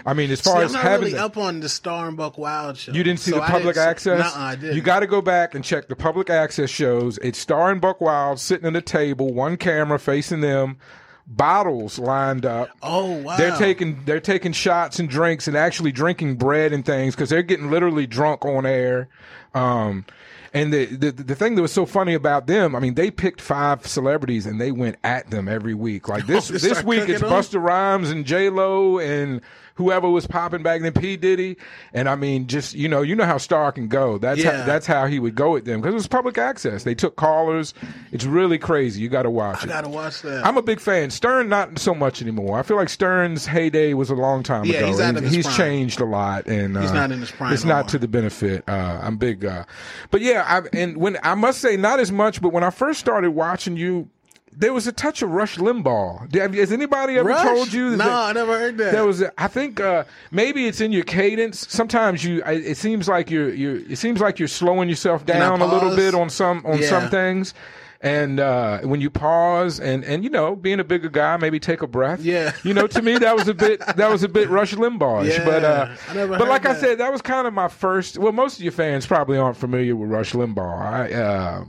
I 0.05 0.13
mean, 0.13 0.29
as 0.29 0.39
far 0.39 0.57
See, 0.59 0.65
as 0.65 0.75
having 0.75 0.99
really 0.99 1.13
the- 1.13 1.23
up 1.23 1.35
on 1.35 1.61
the 1.61 1.67
Star 1.69 2.07
and 2.07 2.15
Buck 2.15 2.37
Wild 2.37 2.77
show. 2.77 2.91
you 2.91 3.03
didn't 3.03 3.19
see 3.19 3.31
So 3.31 3.37
the 3.37 3.45
public 3.45 3.75
access? 3.75 4.19
Nuh-uh, 4.19 4.43
I 4.45 4.55
didn't. 4.55 4.75
You 4.75 4.81
got 4.83 4.99
to 4.99 5.07
go 5.07 5.21
back 5.21 5.55
and 5.55 5.63
check 5.63 5.87
the 5.87 5.95
public 5.95 6.29
access 6.29 6.69
shows. 6.69 7.17
It's 7.23 7.39
Star 7.39 7.71
and 7.71 7.81
Buck 7.81 7.99
Wild 8.01 8.39
sitting 8.39 8.67
at 8.67 8.75
a 8.75 8.81
table, 8.81 9.33
one 9.33 9.57
camera 9.57 9.97
facing 9.97 10.41
them, 10.41 10.77
bottles 11.25 11.97
lined 11.99 12.45
up. 12.45 12.69
Oh 12.83 13.17
wow! 13.21 13.35
They're 13.37 13.55
taking 13.57 14.03
they're 14.05 14.19
taking 14.19 14.51
shots 14.53 14.99
and 14.99 15.09
drinks 15.09 15.47
and 15.47 15.57
actually 15.57 15.91
drinking 15.91 16.35
bread 16.35 16.71
and 16.71 16.85
things 16.85 17.15
because 17.15 17.29
they're 17.29 17.41
getting 17.41 17.71
literally 17.71 18.05
drunk 18.07 18.45
on 18.45 18.65
air. 18.65 19.09
Um, 19.53 20.05
and 20.53 20.73
the, 20.73 20.85
the 20.85 21.11
the 21.11 21.35
thing 21.35 21.55
that 21.55 21.61
was 21.61 21.73
so 21.73 21.85
funny 21.85 22.13
about 22.13 22.47
them, 22.47 22.75
I 22.75 22.79
mean, 22.79 22.95
they 22.95 23.11
picked 23.11 23.41
five 23.41 23.85
celebrities 23.87 24.45
and 24.45 24.59
they 24.59 24.71
went 24.71 24.97
at 25.03 25.29
them 25.29 25.47
every 25.47 25.73
week. 25.73 26.07
Like 26.07 26.25
this 26.27 26.47
they 26.47 26.57
this 26.57 26.83
week, 26.83 27.09
it's? 27.09 27.21
Busta 27.21 27.61
Rhymes 27.61 28.09
and 28.09 28.25
J 28.25 28.49
Lo 28.49 28.99
and 28.99 29.41
whoever 29.77 30.09
was 30.09 30.27
popping 30.27 30.63
back 30.63 30.81
then, 30.81 30.91
P 30.93 31.15
Diddy. 31.17 31.55
And 31.93 32.09
I 32.09 32.15
mean, 32.15 32.47
just 32.47 32.73
you 32.75 32.89
know, 32.89 33.01
you 33.01 33.15
know 33.15 33.25
how 33.25 33.37
Star 33.37 33.71
can 33.71 33.87
go. 33.87 34.17
That's 34.17 34.43
Yeah. 34.43 34.59
how, 34.61 34.65
that's 34.65 34.85
how 34.85 35.05
he 35.05 35.19
would 35.19 35.35
go 35.35 35.55
at 35.55 35.65
them 35.65 35.79
because 35.81 35.93
it 35.93 35.95
was 35.95 36.07
public 36.07 36.37
access. 36.37 36.83
They 36.83 36.95
took 36.95 37.15
callers. 37.15 37.73
It's 38.11 38.25
really 38.25 38.57
crazy. 38.57 39.01
You 39.01 39.09
got 39.09 39.23
to 39.23 39.29
watch 39.29 39.59
I 39.61 39.63
it. 39.63 39.67
gotta 39.69 39.89
watch 39.89 40.21
that. 40.23 40.45
I'm 40.45 40.57
a 40.57 40.61
big 40.61 40.79
fan. 40.79 41.09
Stern, 41.11 41.49
not 41.49 41.79
so 41.79 41.93
much 41.95 42.21
anymore. 42.21 42.59
I 42.59 42.63
feel 42.63 42.77
like 42.77 42.89
Stern's 42.89 43.45
heyday 43.45 43.93
was 43.93 44.09
a 44.09 44.15
long 44.15 44.43
time 44.43 44.65
Yeah, 44.65 44.77
ago. 44.79 44.87
he's 44.87 44.99
out 44.99 45.15
of 45.17 45.23
his 45.23 45.33
he's 45.33 45.45
prime. 45.45 45.57
changed 45.57 46.01
a 46.01 46.05
lot, 46.05 46.47
and 46.47 46.77
He's 46.77 46.91
uh, 46.91 46.93
not 46.93 47.11
in 47.11 47.19
his 47.19 47.31
prime 47.31 47.53
It's 47.53 47.63
no 47.63 47.69
not 47.75 47.85
more. 47.85 47.89
to 47.89 47.99
the 47.99 48.07
benefit. 48.07 48.63
Uh, 48.67 48.99
I'm 49.01 49.17
big, 49.17 49.45
uh, 49.45 49.63
but 50.11 50.21
yeah. 50.21 50.43
I, 50.47 50.61
and 50.77 50.97
when 50.97 51.17
I 51.23 51.35
must 51.35 51.61
say, 51.61 51.77
not 51.77 51.99
as 51.99 52.11
much. 52.11 52.41
But 52.41 52.49
when 52.53 52.63
I 52.63 52.69
first 52.69 52.99
started 52.99 53.31
watching 53.31 53.77
you, 53.77 54.09
there 54.59 54.73
was 54.73 54.87
a 54.87 54.91
touch 54.91 55.21
of 55.21 55.29
Rush 55.29 55.57
Limbaugh. 55.57 56.33
Has 56.55 56.71
anybody 56.71 57.17
ever 57.17 57.29
Rush? 57.29 57.43
told 57.43 57.71
you? 57.73 57.91
No, 57.91 57.97
that 57.97 58.09
I 58.09 58.31
never 58.33 58.57
heard 58.57 58.77
that. 58.79 58.91
There 58.91 59.05
was, 59.05 59.21
a, 59.21 59.31
I 59.39 59.47
think, 59.47 59.79
uh, 59.79 60.03
maybe 60.31 60.65
it's 60.65 60.81
in 60.81 60.91
your 60.91 61.03
cadence. 61.03 61.67
Sometimes 61.71 62.23
you, 62.23 62.41
it 62.43 62.75
seems 62.77 63.07
like 63.07 63.29
you're, 63.29 63.53
you're, 63.53 63.75
it 63.77 63.97
seems 63.97 64.19
like 64.19 64.39
you're 64.39 64.47
slowing 64.47 64.89
yourself 64.89 65.25
down 65.27 65.61
a 65.61 65.65
little 65.67 65.95
bit 65.95 66.15
on 66.15 66.31
some, 66.31 66.65
on 66.65 66.79
Yeah. 66.81 66.87
some 66.89 67.09
things. 67.09 67.53
And 68.01 68.39
uh, 68.39 68.79
when 68.81 69.01
you 69.01 69.09
pause 69.09 69.79
and, 69.79 70.03
and 70.05 70.23
you 70.23 70.29
know 70.29 70.55
being 70.55 70.79
a 70.79 70.83
bigger 70.83 71.09
guy, 71.09 71.35
maybe 71.37 71.59
take 71.59 71.81
a 71.81 71.87
breath. 71.87 72.21
Yeah. 72.21 72.51
you 72.63 72.75
know 72.75 72.85
to 72.85 73.01
me 73.01 73.17
that 73.17 73.35
was 73.35 73.47
a 73.47 73.55
bit 73.55 73.79
that 73.95 74.11
was 74.11 74.21
a 74.21 74.29
bit 74.29 74.49
Rush 74.49 74.75
Limbaugh-ish. 74.75 75.35
Yeah, 75.39 75.43
but 75.45 75.63
uh, 75.63 75.95
I 76.09 76.27
but 76.27 76.47
like 76.47 76.67
I 76.67 76.75
said, 76.75 76.99
that 76.99 77.11
was 77.11 77.23
kind 77.23 77.47
of 77.47 77.53
my 77.55 77.67
first. 77.67 78.19
Well, 78.19 78.31
most 78.33 78.57
of 78.57 78.63
your 78.63 78.71
fans 78.71 79.07
probably 79.07 79.39
aren't 79.39 79.57
familiar 79.57 79.95
with 79.95 80.11
Rush 80.11 80.33
Limbaugh. 80.33 80.79
I 80.79 81.11
uh, 81.13 81.65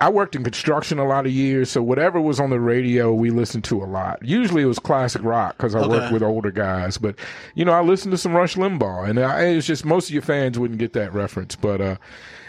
I 0.00 0.10
worked 0.10 0.34
in 0.34 0.42
construction 0.42 0.98
a 0.98 1.06
lot 1.06 1.24
of 1.24 1.32
years, 1.32 1.70
so 1.70 1.82
whatever 1.82 2.20
was 2.20 2.40
on 2.40 2.50
the 2.50 2.58
radio, 2.58 3.12
we 3.12 3.30
listened 3.30 3.62
to 3.64 3.82
a 3.82 3.86
lot. 3.86 4.18
Usually 4.22 4.62
it 4.62 4.66
was 4.66 4.80
classic 4.80 5.22
rock 5.22 5.56
because 5.56 5.76
I 5.76 5.86
worked 5.86 6.12
with 6.12 6.22
older 6.22 6.50
guys. 6.50 6.98
But 6.98 7.16
you 7.54 7.64
know, 7.64 7.72
I 7.72 7.80
listened 7.80 8.10
to 8.10 8.18
some 8.18 8.34
Rush 8.34 8.56
Limbaugh, 8.56 9.08
and 9.08 9.20
I, 9.20 9.42
it's 9.44 9.66
just 9.66 9.84
most 9.84 10.08
of 10.08 10.14
your 10.14 10.22
fans 10.22 10.58
wouldn't 10.58 10.80
get 10.80 10.94
that 10.94 11.12
reference. 11.12 11.54
But 11.54 11.80
uh, 11.80 11.96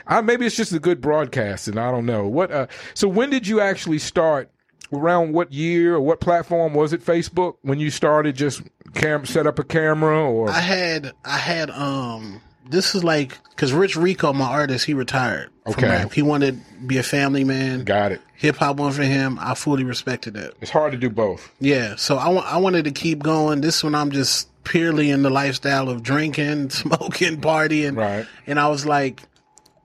I, 0.08 0.22
maybe 0.22 0.48
it's 0.48 0.56
just 0.56 0.74
a 0.74 0.80
good 0.80 1.02
broadcasting. 1.02 1.78
I 1.78 1.92
don't 1.92 2.08
know 2.08 2.28
what. 2.28 2.52
Uh, 2.52 2.68
so 2.96 3.08
when 3.08 3.30
did 3.30 3.48
you 3.48 3.60
actually 3.60 4.00
start? 4.00 4.50
Around 4.92 5.34
what 5.34 5.52
year 5.52 5.96
or 5.96 6.02
what 6.02 6.20
platform 6.20 6.76
was 6.76 6.94
it? 6.94 7.04
Facebook 7.04 7.56
when 7.64 7.80
you 7.80 7.90
started 7.90 8.36
just 8.36 8.62
cam 8.94 9.26
set 9.26 9.48
up 9.48 9.58
a 9.58 9.64
camera 9.64 10.30
or 10.30 10.52
I 10.52 10.60
had 10.60 11.14
I 11.26 11.38
had 11.38 11.72
um 11.72 12.42
this 12.70 12.96
is 12.96 13.04
like 13.04 13.40
because 13.50 13.74
Rich 13.74 13.96
Rico, 13.96 14.34
my 14.34 14.46
artist, 14.46 14.86
he 14.86 14.94
retired 14.94 15.50
Okay. 15.66 16.06
He 16.14 16.22
wanted 16.22 16.60
to 16.60 16.86
be 16.86 16.98
a 16.98 17.04
family 17.04 17.44
man. 17.44 17.84
Got 17.84 18.12
it. 18.12 18.22
Hip 18.36 18.58
hop 18.58 18.78
one 18.78 18.92
for 18.92 19.04
him. 19.04 19.38
I 19.40 19.56
fully 19.56 19.84
respected 19.84 20.34
that. 20.34 20.54
It's 20.60 20.72
hard 20.72 20.92
to 20.92 20.98
do 20.98 21.10
both. 21.10 21.52
Yeah, 21.60 21.96
so 21.96 22.18
I 22.18 22.30
I 22.32 22.58
wanted 22.58 22.84
to 22.86 22.92
keep 22.92 23.20
going. 23.20 23.62
This 23.62 23.84
one 23.84 23.96
I'm 23.96 24.12
just 24.12 24.50
purely 24.66 25.10
in 25.10 25.24
the 25.24 25.30
lifestyle 25.30 25.90
of 25.90 26.04
drinking, 26.04 26.70
smoking, 26.70 27.40
partying. 27.40 27.96
Right. 27.96 28.26
And 28.46 28.60
I 28.60 28.68
was 28.68 28.86
like, 28.86 29.22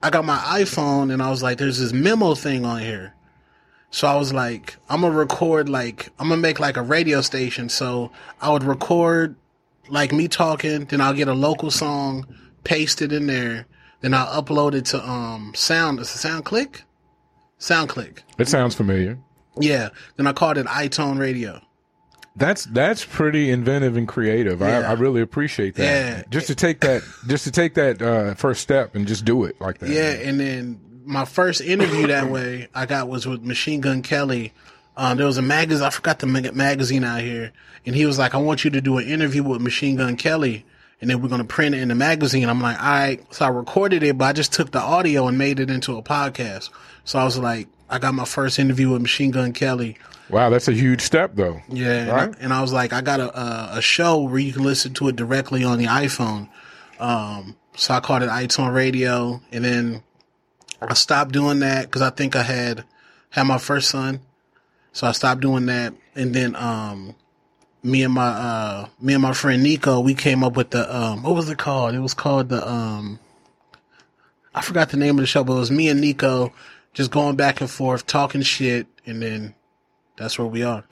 I 0.02 0.10
got 0.10 0.24
my 0.24 0.36
iPhone 0.36 1.12
and 1.12 1.22
I 1.22 1.30
was 1.30 1.42
like, 1.42 1.58
there's 1.58 1.78
this 1.78 1.92
memo 1.92 2.34
thing 2.34 2.64
on 2.64 2.80
here. 2.80 3.14
So 3.90 4.06
I 4.06 4.16
was 4.16 4.32
like, 4.32 4.76
I'm 4.88 5.02
gonna 5.02 5.14
record 5.14 5.68
like 5.68 6.08
I'm 6.18 6.28
gonna 6.28 6.40
make 6.40 6.58
like 6.58 6.76
a 6.76 6.82
radio 6.82 7.20
station. 7.20 7.68
So 7.68 8.10
I 8.40 8.50
would 8.50 8.64
record 8.64 9.36
like 9.88 10.12
me 10.12 10.26
talking, 10.26 10.86
then 10.86 11.00
I'll 11.00 11.14
get 11.14 11.28
a 11.28 11.34
local 11.34 11.70
song, 11.70 12.26
paste 12.68 13.00
it 13.00 13.12
in 13.12 13.26
there, 13.26 13.66
then 14.02 14.12
I'll 14.14 14.42
upload 14.42 14.74
it 14.74 14.84
to 14.86 15.02
um 15.08 15.52
sound 15.54 15.98
is 16.00 16.14
it 16.14 16.18
SoundClick? 16.28 16.82
SoundClick. 17.58 18.18
It 18.38 18.48
sounds 18.48 18.74
familiar. 18.74 19.18
Yeah. 19.58 19.88
Then 20.16 20.26
I 20.26 20.32
called 20.32 20.58
it 20.58 20.66
iTone 20.66 21.18
Radio. 21.18 21.60
That's 22.36 22.66
that's 22.66 23.04
pretty 23.04 23.50
inventive 23.50 23.96
and 23.96 24.06
creative. 24.06 24.62
I, 24.62 24.80
Yeah. 24.80 24.90
I 24.90 24.92
really 24.92 25.20
appreciate 25.22 25.74
that. 25.76 25.82
Yeah. 25.82 26.22
Just 26.30 26.46
to 26.48 26.54
take 26.54 26.80
that, 26.80 27.02
just 27.26 27.44
to 27.44 27.50
take 27.50 27.74
that 27.74 28.00
uh, 28.00 28.34
first 28.34 28.60
step 28.62 28.94
and 28.94 29.08
just 29.08 29.24
do 29.24 29.44
it 29.44 29.60
like 29.60 29.78
that. 29.78 29.88
Yeah, 29.90 30.10
and 30.28 30.38
then 30.38 30.80
my 31.04 31.24
first 31.24 31.60
interview 31.60 32.06
that 32.06 32.30
way 32.30 32.68
I 32.74 32.86
got 32.86 33.08
was 33.08 33.26
with 33.26 33.42
Machine 33.42 33.80
Gun 33.80 34.02
Kelly. 34.02 34.52
Um, 34.96 35.16
there 35.16 35.26
was 35.26 35.38
a 35.38 35.42
magazine, 35.42 35.86
I 35.86 35.90
forgot 35.90 36.18
the 36.18 36.26
mag- 36.26 36.54
magazine 36.54 37.04
out 37.04 37.20
here, 37.22 37.52
and 37.86 37.94
he 37.94 38.04
was 38.04 38.18
like, 38.18 38.34
I 38.34 38.38
want 38.38 38.64
you 38.64 38.70
to 38.70 38.80
do 38.80 38.98
an 38.98 39.06
interview 39.06 39.42
with 39.44 39.60
Machine 39.60 39.94
Gun 39.96 40.16
Kelly, 40.16 40.64
and 41.00 41.08
then 41.08 41.22
we're 41.22 41.28
going 41.28 41.40
to 41.40 41.46
print 41.46 41.74
it 41.74 41.80
in 41.80 41.88
the 41.88 41.94
magazine. 41.94 42.48
I'm 42.48 42.60
like, 42.60 42.78
all 42.78 42.88
right. 42.88 43.34
So 43.34 43.44
I 43.44 43.48
recorded 43.48 44.02
it, 44.02 44.18
but 44.18 44.24
I 44.26 44.32
just 44.32 44.52
took 44.52 44.70
the 44.72 44.80
audio 44.80 45.28
and 45.28 45.38
made 45.38 45.60
it 45.60 45.70
into 45.70 45.96
a 45.96 46.02
podcast. 46.02 46.70
So 47.04 47.18
I 47.18 47.24
was 47.24 47.38
like, 47.38 47.68
I 47.88 47.98
got 47.98 48.14
my 48.14 48.24
first 48.24 48.58
interview 48.58 48.90
with 48.90 49.02
Machine 49.02 49.30
Gun 49.30 49.52
Kelly. 49.52 49.96
Wow, 50.30 50.50
that's 50.50 50.68
a 50.68 50.72
huge 50.72 51.00
step 51.00 51.34
though. 51.34 51.62
Yeah, 51.68 52.02
and, 52.02 52.10
I, 52.10 52.24
and 52.40 52.52
I 52.52 52.60
was 52.60 52.72
like, 52.72 52.92
I 52.92 53.00
got 53.00 53.18
a, 53.20 53.40
a 53.40 53.78
a 53.78 53.82
show 53.82 54.22
where 54.22 54.38
you 54.38 54.52
can 54.52 54.62
listen 54.62 54.92
to 54.94 55.08
it 55.08 55.16
directly 55.16 55.64
on 55.64 55.78
the 55.78 55.86
iPhone. 55.86 56.48
Um, 57.00 57.56
so 57.74 57.94
I 57.94 58.00
called 58.00 58.22
it 58.22 58.28
iTunes 58.28 58.74
Radio, 58.74 59.40
and 59.50 59.64
then 59.64 60.02
I 60.82 60.92
stopped 60.94 61.32
doing 61.32 61.60
that 61.60 61.86
because 61.86 62.02
I 62.02 62.10
think 62.10 62.36
I 62.36 62.42
had 62.42 62.84
had 63.30 63.44
my 63.44 63.56
first 63.56 63.88
son, 63.88 64.20
so 64.92 65.06
I 65.06 65.12
stopped 65.12 65.40
doing 65.40 65.66
that. 65.66 65.94
And 66.14 66.34
then 66.34 66.56
um, 66.56 67.14
me 67.88 68.02
and 68.02 68.14
my 68.14 68.28
uh, 68.28 68.88
me 69.00 69.14
and 69.14 69.22
my 69.22 69.32
friend 69.32 69.62
Nico, 69.62 70.00
we 70.00 70.14
came 70.14 70.44
up 70.44 70.56
with 70.56 70.70
the 70.70 70.94
um, 70.94 71.22
what 71.22 71.34
was 71.34 71.48
it 71.50 71.58
called? 71.58 71.94
It 71.94 72.00
was 72.00 72.14
called 72.14 72.48
the 72.48 72.66
um, 72.68 73.18
I 74.54 74.60
forgot 74.62 74.90
the 74.90 74.96
name 74.96 75.16
of 75.16 75.22
the 75.22 75.26
show, 75.26 75.44
but 75.44 75.54
it 75.54 75.58
was 75.58 75.70
me 75.70 75.88
and 75.88 76.00
Nico 76.00 76.52
just 76.92 77.10
going 77.10 77.36
back 77.36 77.60
and 77.60 77.70
forth 77.70 78.06
talking 78.06 78.42
shit, 78.42 78.86
and 79.06 79.22
then 79.22 79.54
that's 80.16 80.38
where 80.38 80.48
we 80.48 80.62
are. 80.62 80.84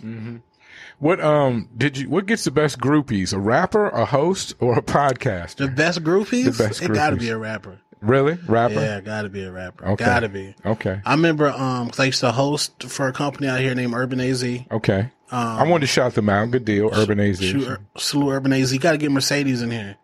What 0.98 1.20
um 1.20 1.68
did 1.76 1.98
you? 1.98 2.08
What 2.08 2.26
gets 2.26 2.44
the 2.44 2.50
best 2.50 2.78
groupies? 2.78 3.32
A 3.34 3.38
rapper, 3.38 3.88
a 3.88 4.04
host, 4.04 4.54
or 4.60 4.78
a 4.78 4.82
podcast? 4.82 5.56
The 5.56 5.68
best 5.68 6.02
groupies? 6.02 6.44
The 6.44 6.64
best 6.64 6.82
it 6.82 6.92
gotta 6.92 7.16
be 7.16 7.28
a 7.28 7.36
rapper. 7.36 7.80
Really, 8.00 8.38
rapper? 8.46 8.74
Yeah, 8.74 9.00
gotta 9.00 9.28
be 9.28 9.44
a 9.44 9.50
rapper. 9.50 9.86
Okay. 9.86 10.04
Gotta 10.04 10.28
be. 10.28 10.54
Okay. 10.64 11.00
I 11.04 11.12
remember, 11.14 11.48
um, 11.48 11.88
'cause 11.88 11.98
I 12.00 12.04
used 12.04 12.20
to 12.20 12.30
host 12.32 12.84
for 12.84 13.08
a 13.08 13.12
company 13.12 13.48
out 13.48 13.60
here 13.60 13.74
named 13.74 13.94
Urban 13.94 14.20
AZ. 14.20 14.44
Okay. 14.70 15.10
I 15.30 15.64
wanted 15.64 15.80
to 15.82 15.86
shout 15.88 16.14
them 16.14 16.28
out. 16.28 16.50
Good 16.50 16.64
deal, 16.64 16.90
Urban 16.92 17.18
AZ. 17.18 17.40
Shoot, 17.42 17.78
salute 17.96 18.32
Urban 18.32 18.52
AZ. 18.52 18.72
You 18.72 18.78
gotta 18.78 18.98
get 18.98 19.10
Mercedes 19.10 19.62
in 19.62 19.70
here. 19.70 19.96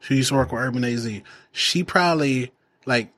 She 0.00 0.16
used 0.16 0.30
to 0.30 0.34
work 0.34 0.52
with 0.52 0.60
Urban 0.60 0.84
AZ. 0.84 1.22
She 1.52 1.84
probably, 1.84 2.52
like, 2.86 3.10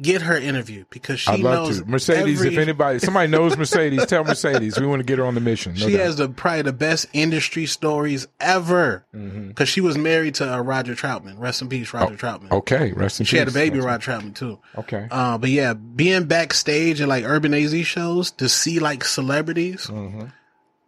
get 0.00 0.22
her 0.22 0.36
interview 0.36 0.84
because 0.90 1.20
she 1.20 1.30
I'd 1.30 1.40
love 1.40 1.66
knows 1.66 1.80
to. 1.80 1.86
Mercedes, 1.86 2.40
every- 2.40 2.52
if 2.54 2.58
anybody, 2.60 2.98
somebody 2.98 3.28
knows 3.30 3.56
Mercedes, 3.56 4.06
tell 4.06 4.24
Mercedes 4.24 4.78
we 4.78 4.86
want 4.86 5.00
to 5.00 5.04
get 5.04 5.18
her 5.18 5.24
on 5.26 5.34
the 5.34 5.40
mission. 5.40 5.74
No 5.74 5.86
She 5.86 5.92
doubt. 5.96 6.00
has 6.06 6.16
the 6.16 6.28
probably 6.28 6.62
the 6.62 6.72
best 6.72 7.06
industry 7.12 7.66
stories 7.66 8.26
ever 8.40 9.04
Mm-hmm. 9.14 9.48
because 9.48 9.68
she 9.68 9.80
was 9.80 9.98
married 9.98 10.36
to 10.36 10.52
uh, 10.54 10.58
Roger 10.60 10.94
Troutman. 10.94 11.38
Rest 11.38 11.62
in 11.62 11.68
peace, 11.68 11.92
Roger 11.92 12.14
Troutman. 12.16 12.50
okay. 12.52 12.92
Rest 12.92 13.20
in 13.20 13.24
peace. 13.24 13.30
She 13.30 13.36
had 13.36 13.48
a 13.48 13.52
baby 13.52 13.80
Roger 13.80 14.12
Troutman 14.12 14.34
too. 14.34 14.58
Okay. 14.76 15.08
Uh, 15.10 15.38
but 15.38 15.50
yeah, 15.50 15.74
being 15.74 16.24
backstage 16.26 17.00
at 17.00 17.08
like 17.08 17.24
Urban 17.24 17.52
AZ 17.54 17.74
shows 17.86 18.30
to 18.32 18.48
see 18.48 18.78
like 18.78 19.04
celebrities, 19.04 19.86
Mm-hmm. 19.86 20.26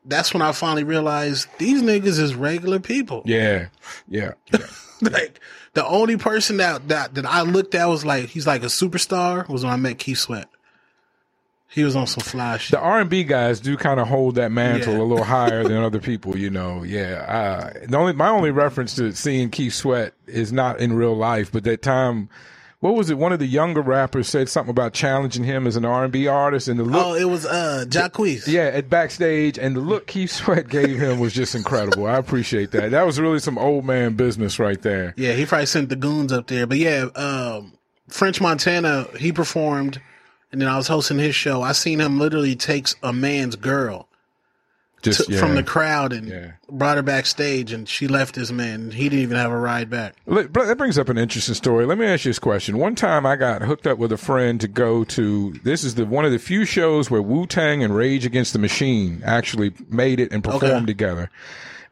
that's 0.04 0.32
when 0.32 0.42
I 0.42 0.52
finally 0.52 0.84
realized 0.84 1.48
these 1.58 1.82
niggas 1.82 2.18
is 2.20 2.34
regular 2.34 2.78
people. 2.80 3.22
Yeah. 3.24 3.66
Yeah. 4.08 4.32
yeah. 4.52 4.58
like 5.12 5.40
the 5.74 5.86
only 5.86 6.16
person 6.16 6.56
that, 6.58 6.88
that 6.88 7.14
that 7.14 7.26
I 7.26 7.42
looked 7.42 7.74
at 7.74 7.86
was 7.86 8.04
like 8.04 8.28
he's 8.30 8.46
like 8.46 8.62
a 8.62 8.66
superstar 8.66 9.48
was 9.48 9.64
when 9.64 9.72
I 9.72 9.76
met 9.76 9.98
Keith 9.98 10.18
Sweat. 10.18 10.48
He 11.72 11.84
was 11.84 11.94
on 11.94 12.08
some 12.08 12.22
fly 12.22 12.56
shit. 12.58 12.72
the 12.72 12.80
R 12.80 13.00
and 13.00 13.08
B 13.08 13.22
guys 13.22 13.60
do 13.60 13.76
kind 13.76 14.00
of 14.00 14.08
hold 14.08 14.34
that 14.34 14.50
mantle 14.50 14.94
Yeah. 14.94 15.00
a 15.00 15.04
little 15.04 15.24
higher 15.24 15.62
than 15.62 15.76
other 15.76 16.00
people, 16.00 16.36
you 16.36 16.50
know. 16.50 16.82
Yeah, 16.82 17.24
uh, 17.28 17.86
the 17.86 17.96
only 17.96 18.12
my 18.12 18.28
only 18.28 18.50
reference 18.50 18.96
to 18.96 19.12
seeing 19.12 19.50
Keith 19.50 19.74
Sweat 19.74 20.12
is 20.26 20.52
not 20.52 20.80
in 20.80 20.92
real 20.94 21.14
life, 21.16 21.52
but 21.52 21.62
that 21.64 21.80
time, 21.80 22.28
what 22.80 22.94
was 22.94 23.10
it? 23.10 23.18
One 23.18 23.32
of 23.32 23.38
the 23.38 23.46
younger 23.46 23.80
rappers 23.82 24.26
said 24.28 24.48
something 24.48 24.70
about 24.70 24.92
challenging 24.92 25.44
him 25.44 25.66
as 25.66 25.76
an 25.76 25.84
R 25.84 26.04
and 26.04 26.12
B 26.12 26.26
artist, 26.26 26.66
and 26.68 26.78
the 26.80 26.84
look, 26.84 27.06
Oh, 27.06 27.14
it 27.14 27.24
was 27.24 27.46
uh 27.46 27.84
Jacquees. 27.88 28.46
yeah, 28.46 28.64
at 28.72 28.88
backstage, 28.90 29.58
and 29.58 29.76
the 29.76 29.80
look 29.80 30.06
Keith 30.06 30.30
Sweat 30.30 30.68
gave 30.68 30.98
him 30.98 31.20
was 31.20 31.32
just 31.32 31.54
incredible. 31.54 32.06
I 32.06 32.16
appreciate 32.16 32.70
that. 32.72 32.90
That 32.90 33.06
was 33.06 33.20
really 33.20 33.38
some 33.38 33.58
old 33.58 33.84
man 33.84 34.14
business 34.14 34.58
right 34.58 34.80
there. 34.80 35.14
Yeah, 35.16 35.32
he 35.34 35.46
probably 35.46 35.66
sent 35.66 35.88
the 35.90 35.96
goons 35.96 36.32
up 36.32 36.46
there. 36.46 36.66
But 36.66 36.78
yeah, 36.78 37.04
um, 37.14 37.72
French 38.08 38.40
Montana, 38.40 39.06
he 39.18 39.30
performed, 39.32 40.00
and 40.50 40.60
then 40.60 40.68
I 40.68 40.76
was 40.76 40.88
hosting 40.88 41.18
his 41.18 41.34
show. 41.34 41.62
I 41.62 41.72
seen 41.72 42.00
him 42.00 42.18
literally 42.18 42.56
takes 42.56 42.96
a 43.02 43.12
man's 43.12 43.56
girl 43.56 44.08
Just 45.02 45.28
yeah. 45.30 45.40
from 45.40 45.54
the 45.54 45.62
crowd 45.62 46.12
and 46.12 46.28
Yeah. 46.28 46.50
brought 46.70 46.96
her 46.96 47.02
backstage, 47.02 47.72
and 47.72 47.88
she 47.88 48.06
left 48.06 48.34
this 48.34 48.50
man. 48.52 48.90
He 48.90 49.04
didn't 49.04 49.20
even 49.22 49.36
have 49.38 49.50
a 49.50 49.56
ride 49.58 49.88
back. 49.88 50.14
But 50.26 50.52
That 50.52 50.76
brings 50.76 50.98
up 50.98 51.08
an 51.08 51.16
interesting 51.16 51.54
story. 51.54 51.86
Let 51.86 51.96
me 51.96 52.04
ask 52.06 52.24
you 52.24 52.28
this 52.30 52.38
question. 52.38 52.76
One 52.76 52.94
time 52.94 53.24
I 53.24 53.36
got 53.36 53.62
hooked 53.62 53.86
up 53.86 53.96
with 53.98 54.12
a 54.12 54.18
friend 54.18 54.60
to 54.60 54.68
go 54.68 55.04
to, 55.04 55.54
this 55.64 55.84
is 55.84 55.94
the 55.94 56.04
one 56.04 56.24
of 56.26 56.32
the 56.32 56.38
few 56.38 56.64
shows 56.66 57.10
where 57.10 57.22
Wu 57.22 57.46
Tang 57.46 57.82
and 57.82 57.96
Rage 57.96 58.26
Against 58.26 58.52
the 58.52 58.58
Machine 58.58 59.22
actually 59.24 59.72
made 59.88 60.20
it 60.20 60.32
and 60.32 60.44
performed 60.44 60.64
Okay. 60.82 60.86
together. 60.86 61.30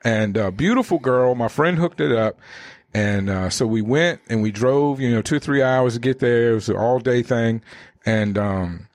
And 0.05 0.37
uh, 0.37 0.51
beautiful 0.51 0.99
girl, 0.99 1.35
my 1.35 1.49
friend 1.49 1.79
hooked 1.79 2.01
it 2.01 2.13
up. 2.13 2.39
And 2.95 3.29
uh, 3.31 3.51
so 3.51 3.67
we 3.67 3.83
went 3.83 4.21
and 4.29 4.43
we 4.43 4.51
drove, 4.51 5.01
you 5.01 5.11
know, 5.11 5.23
two 5.23 5.37
or 5.37 5.41
three 5.41 5.63
hours 5.63 5.95
to 5.95 6.01
get 6.01 6.21
there. 6.21 6.53
It 6.53 6.55
was 6.55 6.69
an 6.69 6.77
all 6.77 6.99
day 7.01 7.23
thing. 7.23 7.63
And 8.07 8.39
um, 8.39 8.87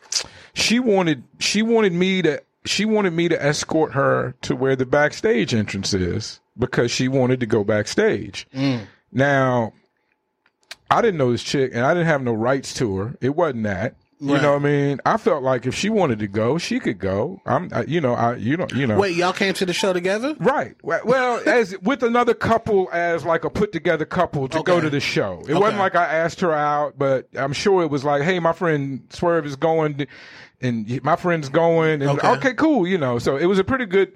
she 0.53 0.80
wanted 0.80 1.24
she 1.39 1.61
wanted 1.61 1.93
me 1.93 2.22
to 2.24 2.41
she 2.66 2.86
wanted 2.86 3.14
me 3.14 3.28
to 3.30 3.41
escort 3.43 3.93
her 3.93 4.36
to 4.41 4.55
where 4.55 4.76
the 4.76 4.86
backstage 4.86 5.53
entrance 5.53 5.93
is 5.93 6.39
because 6.57 6.91
she 6.91 7.07
wanted 7.07 7.39
to 7.39 7.45
go 7.45 7.64
backstage. 7.64 8.47
Mm. 8.53 8.88
Now, 9.11 9.74
I 10.89 11.01
didn't 11.01 11.18
know 11.18 11.32
this 11.32 11.43
chick, 11.43 11.72
and 11.74 11.86
I 11.86 11.93
didn't 11.93 12.07
have 12.07 12.22
no 12.22 12.34
rights 12.34 12.74
to 12.76 12.97
her. 12.97 13.18
It 13.22 13.36
wasn't 13.36 13.64
that. 13.64 13.95
You 14.20 14.38
know 14.39 14.53
what 14.53 14.61
I 14.61 14.64
mean? 14.64 15.01
I 15.05 15.18
felt 15.18 15.43
like 15.43 15.66
if 15.66 15.76
she 15.76 15.89
wanted 15.89 16.20
to 16.20 16.28
go, 16.30 16.57
she 16.57 16.80
could 16.80 16.97
go. 16.97 17.41
I'm, 17.45 17.68
I, 17.74 17.84
you 17.84 17.99
know, 17.99 18.14
I, 18.14 18.36
you 18.38 18.55
know, 18.55 18.68
you 18.74 18.88
know. 18.88 18.97
Wait, 18.97 19.18
y'all 19.18 19.34
came 19.34 19.53
to 19.55 19.66
the 19.66 19.74
show 19.74 19.91
together? 19.91 20.34
Right. 20.39 20.78
Well, 20.82 21.41
as 21.45 21.78
with 21.82 22.03
another 22.03 22.34
couple, 22.34 22.88
as 22.93 23.26
like 23.26 23.43
a 23.43 23.49
put 23.49 23.74
together 23.74 24.05
couple 24.05 24.47
to 24.47 24.64
go 24.64 24.80
to 24.80 24.89
the 24.89 25.01
show. 25.01 25.39
It 25.41 25.51
Okay. 25.51 25.59
wasn't 25.59 25.80
like 25.80 25.95
I 25.95 26.05
asked 26.05 26.39
her 26.39 26.53
out, 26.53 26.97
but 26.97 27.28
I'm 27.36 27.51
sure 27.51 27.84
it 27.84 27.89
was 27.89 28.05
like, 28.05 28.22
hey, 28.22 28.39
my 28.39 28.53
friend 28.53 29.01
Swerve 29.09 29.45
is 29.45 29.57
going, 29.57 30.07
and 30.64 31.03
my 31.03 31.16
friend's 31.16 31.49
going, 31.49 32.01
and 32.01 32.11
Okay. 32.11 32.28
okay, 32.28 32.53
cool, 32.53 32.88
you 32.88 32.97
know. 32.97 33.20
So 33.20 33.38
it 33.38 33.45
was 33.45 33.59
a 33.59 33.64
pretty 33.64 33.86
good. 33.86 34.14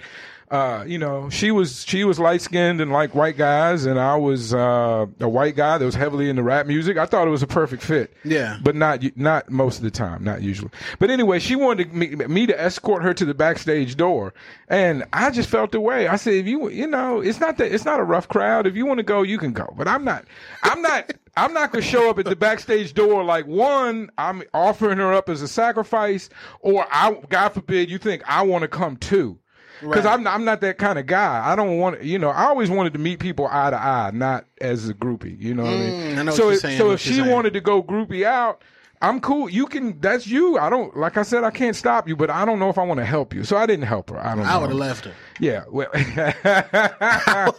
Uh, 0.50 0.86
you 0.88 0.98
know, 0.98 1.30
she 1.30 1.52
was 1.52 1.84
she 1.86 2.06
was 2.06 2.20
light 2.20 2.41
skinned 2.41 2.80
and 2.80 2.89
like 2.89 3.14
white 3.14 3.36
guys, 3.36 3.86
and 3.86 4.00
I 4.00 4.16
was 4.16 4.54
uh, 4.54 5.06
a 5.20 5.28
white 5.28 5.58
guy 5.58 5.78
that 5.78 5.84
was 5.84 5.95
heavily 5.95 6.30
into 6.30 6.41
rap 6.41 6.66
music. 6.68 6.95
I 6.98 7.06
thought 7.06 7.28
it 7.28 7.32
was 7.32 7.43
a 7.43 7.48
perfect 7.48 7.84
fit. 7.84 8.14
Yeah. 8.24 8.58
but 8.64 8.74
not 8.74 9.04
not 9.18 9.50
most 9.50 9.78
of 9.78 9.84
the 9.84 9.91
time, 9.91 10.24
not 10.24 10.41
usually. 10.41 10.72
But 11.00 11.12
anyway, 11.12 11.39
she 11.39 11.58
wanted 11.58 11.93
me, 11.93 12.16
me 12.16 12.45
to 12.45 12.58
escort 12.58 13.04
her 13.04 13.14
to 13.14 13.26
the 13.26 13.34
backstage 13.34 13.98
door, 13.98 14.34
and 14.70 15.04
I 15.12 15.32
just 15.32 15.50
felt 15.50 15.74
the 15.74 15.82
way. 15.82 16.08
I 16.08 16.16
said, 16.16 16.36
if 16.36 16.48
you 16.48 16.70
you 16.70 16.88
know, 16.88 17.20
it's 17.20 17.41
not 17.41 17.58
that 17.58 17.74
it's 17.74 17.84
not 17.84 18.00
a 18.00 18.04
rough 18.04 18.30
crowd. 18.30 18.68
If 18.68 18.76
you 18.78 18.86
want 18.86 19.00
to 19.00 19.04
go, 19.04 19.24
you 19.24 19.38
can 19.38 19.52
go. 19.52 19.74
But 19.78 19.89
I'm 19.89 20.06
not. 20.06 20.24
I'm 20.64 20.82
not. 20.82 21.12
I'm 21.36 21.52
not 21.54 21.74
gonna 21.74 21.84
show 21.84 22.10
up 22.10 22.20
at 22.20 22.26
the 22.26 22.38
backstage 22.38 22.93
door 22.93 23.22
like 23.22 23.45
one. 23.48 24.10
I'm 24.18 24.43
offering 24.54 24.98
her 24.98 25.12
up 25.14 25.28
as 25.28 25.41
a 25.41 25.48
sacrifice, 25.50 26.30
or 26.62 26.88
I, 26.89 27.20
God 27.28 27.50
forbid, 27.50 27.89
you 27.89 27.98
think 27.98 28.24
I 28.26 28.43
want 28.43 28.62
to 28.62 28.70
come 28.70 28.95
too. 28.95 29.38
Because 29.82 30.05
Right. 30.05 30.13
I'm 30.13 30.25
I'm 30.28 30.43
not 30.45 30.61
that 30.61 30.78
kind 30.78 30.97
of 30.97 31.05
guy. 31.05 31.41
I 31.45 31.55
don't 31.55 31.78
want 31.78 32.03
you 32.03 32.17
know. 32.19 32.30
I 32.30 32.45
always 32.45 32.69
wanted 32.69 32.93
to 32.93 32.99
meet 32.99 33.19
people 33.19 33.47
eye 33.51 33.69
to 33.69 33.78
eye, 33.80 34.11
not 34.13 34.45
as 34.61 34.89
a 34.89 34.93
groupie. 34.93 35.39
You 35.39 35.53
know 35.53 35.63
what 35.63 35.73
I 35.73 35.78
mean? 35.78 35.91
Mm, 35.93 36.17
I 36.17 36.23
know 36.23 36.25
what 36.25 36.34
so 36.36 36.43
you're 36.45 36.53
if, 36.53 36.59
saying, 36.59 36.78
so 36.78 36.91
if 36.91 36.99
she 36.99 37.15
saying. 37.15 37.30
wanted 37.30 37.53
to 37.53 37.61
go 37.61 37.84
groupie 37.84 38.23
out, 38.23 38.63
I'm 39.02 39.20
cool. 39.20 39.48
You 39.48 39.68
can. 39.68 40.00
That's 40.00 40.26
you. 40.26 40.58
I 40.58 40.70
don't. 40.72 40.98
Like 40.98 41.18
I 41.18 41.22
said, 41.22 41.43
I 41.43 41.52
can't 41.52 41.76
stop 41.76 42.08
you, 42.08 42.16
but 42.16 42.32
I 42.32 42.45
don't 42.45 42.58
know 42.58 42.70
if 42.70 42.80
I 42.80 42.84
want 42.84 43.00
to 43.00 43.06
help 43.06 43.34
you. 43.34 43.43
So 43.43 43.56
I 43.56 43.68
didn't 43.68 43.86
help 43.86 44.10
her. 44.10 44.20
I 44.20 44.36
don't. 44.36 44.45
I 44.45 44.58
would 44.58 44.70
have 44.70 44.78
left 44.78 45.06
her. 45.06 45.14
Yeah. 45.39 45.66
Well. 45.70 45.88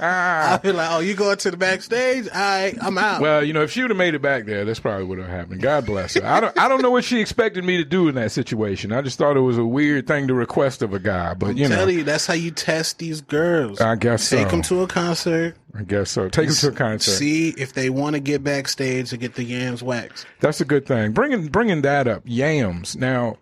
I'd 0.01 0.61
be 0.63 0.73
like, 0.73 0.91
oh, 0.91 0.99
you 0.99 1.15
going 1.15 1.37
to 1.39 1.51
the 1.53 1.57
backstage? 1.57 2.27
All 2.29 2.41
right, 2.41 2.75
I'm 2.83 2.99
out. 2.99 3.21
Well, 3.21 3.45
you 3.45 3.53
know, 3.53 3.63
if 3.63 3.71
she 3.71 3.83
would 3.83 3.91
have 3.91 3.97
made 3.97 4.15
it 4.15 4.23
back 4.23 4.47
there, 4.47 4.65
that's 4.65 4.81
probably 4.81 5.05
what 5.05 5.19
would 5.19 5.29
have 5.29 5.29
happened. 5.29 5.61
God 5.63 5.87
bless 5.87 6.15
her. 6.15 6.27
I 6.27 6.41
don't. 6.41 6.59
I 6.59 6.69
don't 6.69 6.83
know 6.83 6.91
what 6.91 7.05
she 7.05 7.21
expected 7.21 7.65
me 7.65 7.77
to 7.77 7.85
do 7.85 8.09
in 8.09 8.17
that 8.17 8.33
situation. 8.33 8.93
I 8.93 9.03
just 9.03 9.17
thought 9.19 9.37
it 9.37 9.41
was 9.41 9.59
a 9.59 9.65
weird 9.65 10.09
thing 10.09 10.27
to 10.29 10.35
request 10.35 10.83
of 10.83 10.93
a 10.93 10.99
guy. 10.99 11.35
But 11.35 11.57
you 11.57 11.69
know, 11.69 11.77
Tell 11.77 11.91
you, 11.91 12.03
that's 12.03 12.27
how 12.27 12.35
you 12.35 12.51
test 12.51 12.99
these 12.99 13.21
girls. 13.21 13.81
I 13.81 13.95
guess 13.95 14.29
Take 14.29 14.47
so. 14.47 14.51
them 14.51 14.63
to 14.63 14.83
a 14.83 14.89
concert. 14.89 15.55
I 15.79 15.83
guess 15.85 16.11
so. 16.11 16.29
Take 16.29 16.49
him 16.49 16.55
to 16.55 16.69
a 16.69 16.73
concert. 16.73 17.13
See 17.13 17.51
if 17.51 17.73
they 17.73 17.89
want 17.89 18.15
to 18.15 18.21
get 18.21 18.43
backstage 18.43 19.11
to 19.11 19.17
get 19.17 19.35
the 19.37 19.45
yams 19.45 19.81
waxed. 19.83 20.27
That's 20.41 20.61
a 20.61 20.65
good 20.65 20.87
thing. 20.87 21.13
Bringing 21.13 21.47
bringing 21.47 21.83
that 21.83 22.09
up, 22.09 22.23
yams. 22.25 22.97
Now, 22.97 23.37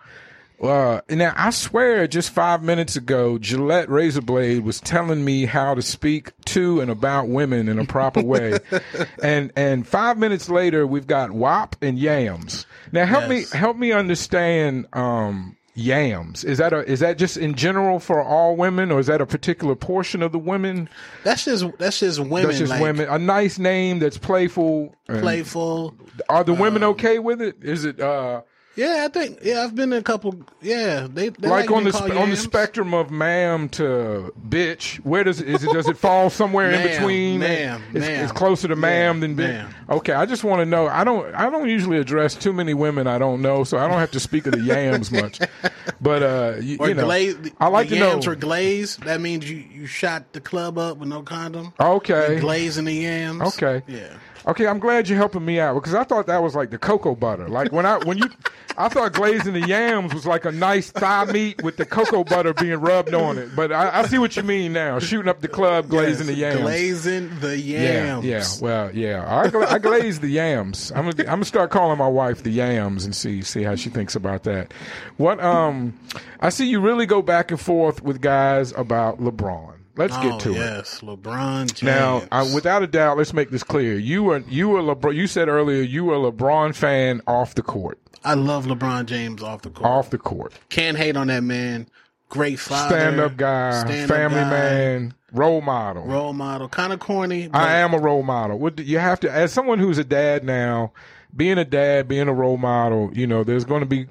uh, 0.63 1.01
now 1.09 1.33
I 1.35 1.49
swear, 1.51 2.07
just 2.07 2.29
five 2.31 2.63
minutes 2.63 2.95
ago, 2.95 3.39
Gillette 3.39 3.89
Razorblade 3.89 4.63
was 4.65 4.81
telling 4.83 5.25
me 5.25 5.47
how 5.47 5.75
to 5.75 5.81
speak 5.81 6.33
to 6.47 6.81
and 6.83 6.91
about 6.91 7.29
women 7.29 7.69
in 7.71 7.79
a 7.79 7.87
proper 7.87 8.23
way, 8.23 8.59
and 9.23 9.51
and 9.57 9.87
five 9.89 10.19
minutes 10.19 10.51
later, 10.51 10.87
we've 10.87 11.07
got 11.07 11.31
WAP 11.31 11.77
and 11.81 11.99
yams. 11.99 12.67
Now, 12.93 13.07
help 13.07 13.31
Yes. 13.31 13.53
me 13.53 13.59
help 13.59 13.77
me 13.79 13.93
understand. 13.93 14.87
Um, 14.93 15.56
yams 15.79 16.43
is 16.43 16.57
that 16.57 16.73
a 16.73 16.79
is 16.91 17.01
that 17.01 17.19
just 17.19 17.37
in 17.37 17.55
general 17.55 18.01
for 18.01 18.23
all 18.23 18.57
women 18.57 18.91
or 18.91 18.99
is 18.99 19.07
that 19.09 19.21
a 19.21 19.27
particular 19.27 19.75
portion 19.75 20.23
of 20.23 20.33
the 20.33 20.39
women 20.39 20.89
That's 21.23 21.45
just 21.45 21.67
that's 21.79 22.01
just 22.01 22.19
women. 22.19 22.45
that's 22.47 22.59
just 22.59 22.71
like, 22.71 22.81
women 22.81 23.07
a 23.11 23.19
nice 23.19 23.59
name 23.59 23.99
that's 23.99 24.17
playful 24.17 24.95
playful. 25.07 25.95
are 26.31 26.43
the 26.45 26.55
women 26.55 26.83
Um, 26.83 26.91
okay 26.93 27.19
with 27.19 27.43
it 27.43 27.63
is 27.63 27.85
it 27.85 28.01
uh 28.01 28.41
Yeah, 28.77 29.07
I 29.07 29.09
think. 29.09 29.39
Yeah, 29.43 29.63
I've 29.65 29.75
been 29.75 29.93
in 29.93 29.99
a 29.99 30.03
couple. 30.03 30.37
Yeah, 30.61 31.07
they, 31.11 31.31
they 31.31 31.49
like 31.49 31.69
like 31.69 31.71
on 31.71 31.85
the 31.85 31.93
sp- 31.97 32.13
on 32.15 32.31
the 32.31 32.37
spectrum 32.37 32.93
of 32.93 33.11
ma'am 33.11 33.69
to 33.71 34.33
bitch, 34.49 34.97
where 34.97 35.25
does 35.25 35.41
is 35.41 35.65
it 35.65 35.73
does 35.73 35.89
it 35.89 35.97
fall 35.97 36.29
somewhere 36.29 36.71
in 36.73 36.83
between? 36.83 37.41
ma'am, 37.41 37.83
it's, 37.95 38.07
ma'am. 38.07 38.23
it's 38.25 38.33
closer 38.33 38.69
to 38.69 38.77
ma'am 38.77 39.17
Yeah, 39.17 39.21
than 39.21 39.35
bitch. 39.35 39.39
ma'am. 39.39 39.75
Okay, 39.91 40.13
I 40.13 40.27
just 40.27 40.45
want 40.45 40.61
to 40.61 40.67
know. 40.67 40.89
I 40.89 41.05
don't 41.05 41.35
I 41.35 41.49
don't 41.49 41.69
usually 41.69 41.99
address 41.99 42.35
too 42.35 42.53
many 42.53 42.75
women 42.75 43.07
I 43.07 43.19
don't 43.19 43.41
know, 43.41 43.65
so 43.65 43.79
I 43.79 43.89
don't 43.89 43.99
have 43.99 44.11
to 44.13 44.21
speak 44.21 44.47
of 44.47 44.53
the 44.53 44.61
yams 44.61 45.11
much. 45.11 45.41
But 45.99 46.23
uh, 46.23 46.55
you, 46.61 46.77
Or 46.79 46.89
you 46.89 46.95
know, 46.95 47.05
glazed. 47.05 47.53
I 47.59 47.69
like 47.69 47.89
the 47.89 47.95
to 47.95 48.01
know. 48.01 48.11
yams 48.11 48.27
were 48.27 48.35
glazed. 48.37 49.03
That 49.05 49.21
means 49.21 49.49
you 49.51 49.57
you 49.57 49.87
shot 49.87 50.33
the 50.35 50.41
club 50.41 50.77
up 50.77 50.99
with 50.99 51.09
no 51.09 51.23
condom. 51.23 51.73
Okay, 51.81 52.39
Glazing 52.41 52.85
the 52.85 52.93
yams. 52.93 53.41
Okay. 53.55 53.83
Yeah. 53.89 54.09
Okay, 54.47 54.69
I'm 54.69 54.79
glad 54.79 55.09
you're 55.09 55.19
helping 55.19 55.45
me 55.45 55.59
out 55.59 55.75
because 55.75 55.95
I 55.95 56.05
thought 56.05 56.29
that 56.29 56.41
was 56.41 56.55
like 56.55 56.71
the 56.71 56.79
cocoa 56.79 57.17
butter. 57.17 57.49
Like 57.49 57.73
when 57.73 57.85
I 57.85 57.99
when 58.05 58.19
you, 58.19 58.31
I 58.79 58.89
thought 58.89 59.13
glazing 59.13 59.55
the 59.55 59.67
yams 59.67 60.15
was 60.15 60.25
like 60.25 60.45
a 60.45 60.53
nice 60.53 60.93
thigh 60.93 61.25
meat 61.25 61.65
with 61.65 61.79
the 61.79 61.85
cocoa 61.85 62.23
butter 62.23 62.55
being 62.55 62.79
rubbed 62.79 63.13
on 63.13 63.39
it. 63.39 63.57
But 63.57 63.73
I, 63.73 64.01
I 64.01 64.07
see 64.07 64.19
what 64.19 64.37
you 64.37 64.45
mean 64.45 64.73
now. 64.73 65.01
Shooting 65.01 65.29
up 65.29 65.41
the 65.41 65.49
club, 65.49 65.89
glazing 65.89 66.29
the 66.29 66.35
yams. 66.35 66.61
Glazing 66.61 67.41
the 67.41 67.59
yeah, 67.59 68.21
yams. 68.21 68.25
yeah. 68.25 68.45
Well, 68.61 68.95
yeah. 68.95 69.25
I, 69.27 69.49
gla- 69.49 69.67
I 69.67 69.79
glaze 69.79 70.21
the 70.21 70.29
yams. 70.29 70.93
I'm 70.93 71.11
gonna, 71.11 71.23
I'm 71.23 71.27
gonna 71.27 71.45
start 71.45 71.73
calling 71.73 71.99
my 71.99 72.09
wife 72.09 72.45
the 72.45 72.51
yams 72.51 73.05
and 73.05 73.17
see 73.17 73.43
see 73.43 73.65
how 73.65 73.75
she 73.75 73.91
thinks 73.91 74.15
about 74.15 74.45
that. 74.45 74.73
What 75.17 75.43
um, 75.43 75.99
I 76.39 76.51
see 76.51 76.69
you 76.69 76.81
really 76.81 77.07
go 77.07 77.21
back 77.21 77.51
and 77.51 77.61
forth 77.61 78.01
with 78.01 78.21
guys 78.21 78.71
about 78.77 79.21
LeBron. 79.21 79.76
Let's 79.97 80.15
Oh, 80.17 80.23
get 80.23 80.41
to 80.41 80.51
it. 80.53 80.57
yes, 80.57 81.01
LeBron 81.01 81.67
James. 81.75 81.83
Now, 81.83 82.23
I, 82.31 82.43
without 82.55 82.83
a 82.83 82.87
doubt, 82.87 83.17
let's 83.19 83.33
make 83.33 83.51
this 83.51 83.63
clear. 83.63 83.95
You 83.99 84.23
were 84.25 84.39
you 84.49 84.69
were 84.69 84.81
LeBron. 84.81 85.15
You 85.15 85.27
said 85.27 85.49
earlier 85.49 85.83
you 85.83 86.05
were 86.05 86.15
a 86.15 86.31
LeBron 86.33 86.75
fan 86.75 87.23
off 87.27 87.55
the 87.55 87.63
court. 87.63 87.99
I 88.25 88.35
love 88.35 88.67
LeBron 88.67 89.07
James 89.07 89.43
off 89.43 89.63
the 89.63 89.71
court. 89.71 89.89
Off 89.91 90.11
the 90.11 90.19
court, 90.19 90.53
Can't 90.69 90.97
hate 90.97 91.17
on 91.17 91.29
that 91.29 91.43
man. 91.43 91.89
Great 92.29 92.59
father. 92.59 92.95
stand 92.97 93.21
up 93.21 93.37
guy, 93.37 93.71
stand-up 93.83 94.09
family 94.09 94.41
guy, 94.41 94.51
man, 94.51 95.15
role 95.33 95.61
model. 95.61 96.03
Role 96.05 96.33
model. 96.33 96.69
Kind 96.69 96.93
of 96.93 96.99
corny. 96.99 97.47
But 97.47 97.59
I 97.61 97.77
am 97.77 97.95
a 97.95 97.99
role 97.99 98.25
model. 98.25 98.59
What 98.59 98.75
do- 98.77 98.83
you 98.83 98.99
have 98.99 99.21
to, 99.21 99.31
as 99.31 99.53
someone 99.53 99.79
who's 99.79 99.97
a 99.99 100.05
dad 100.05 100.43
now, 100.43 100.93
being 101.37 101.57
a 101.59 101.65
dad, 101.65 102.09
being 102.09 102.27
a 102.29 102.33
role 102.35 102.57
model. 102.57 103.11
You 103.13 103.27
know, 103.29 103.45
there's 103.45 103.65
going 103.65 103.81
to 103.81 103.87
be 103.87 104.07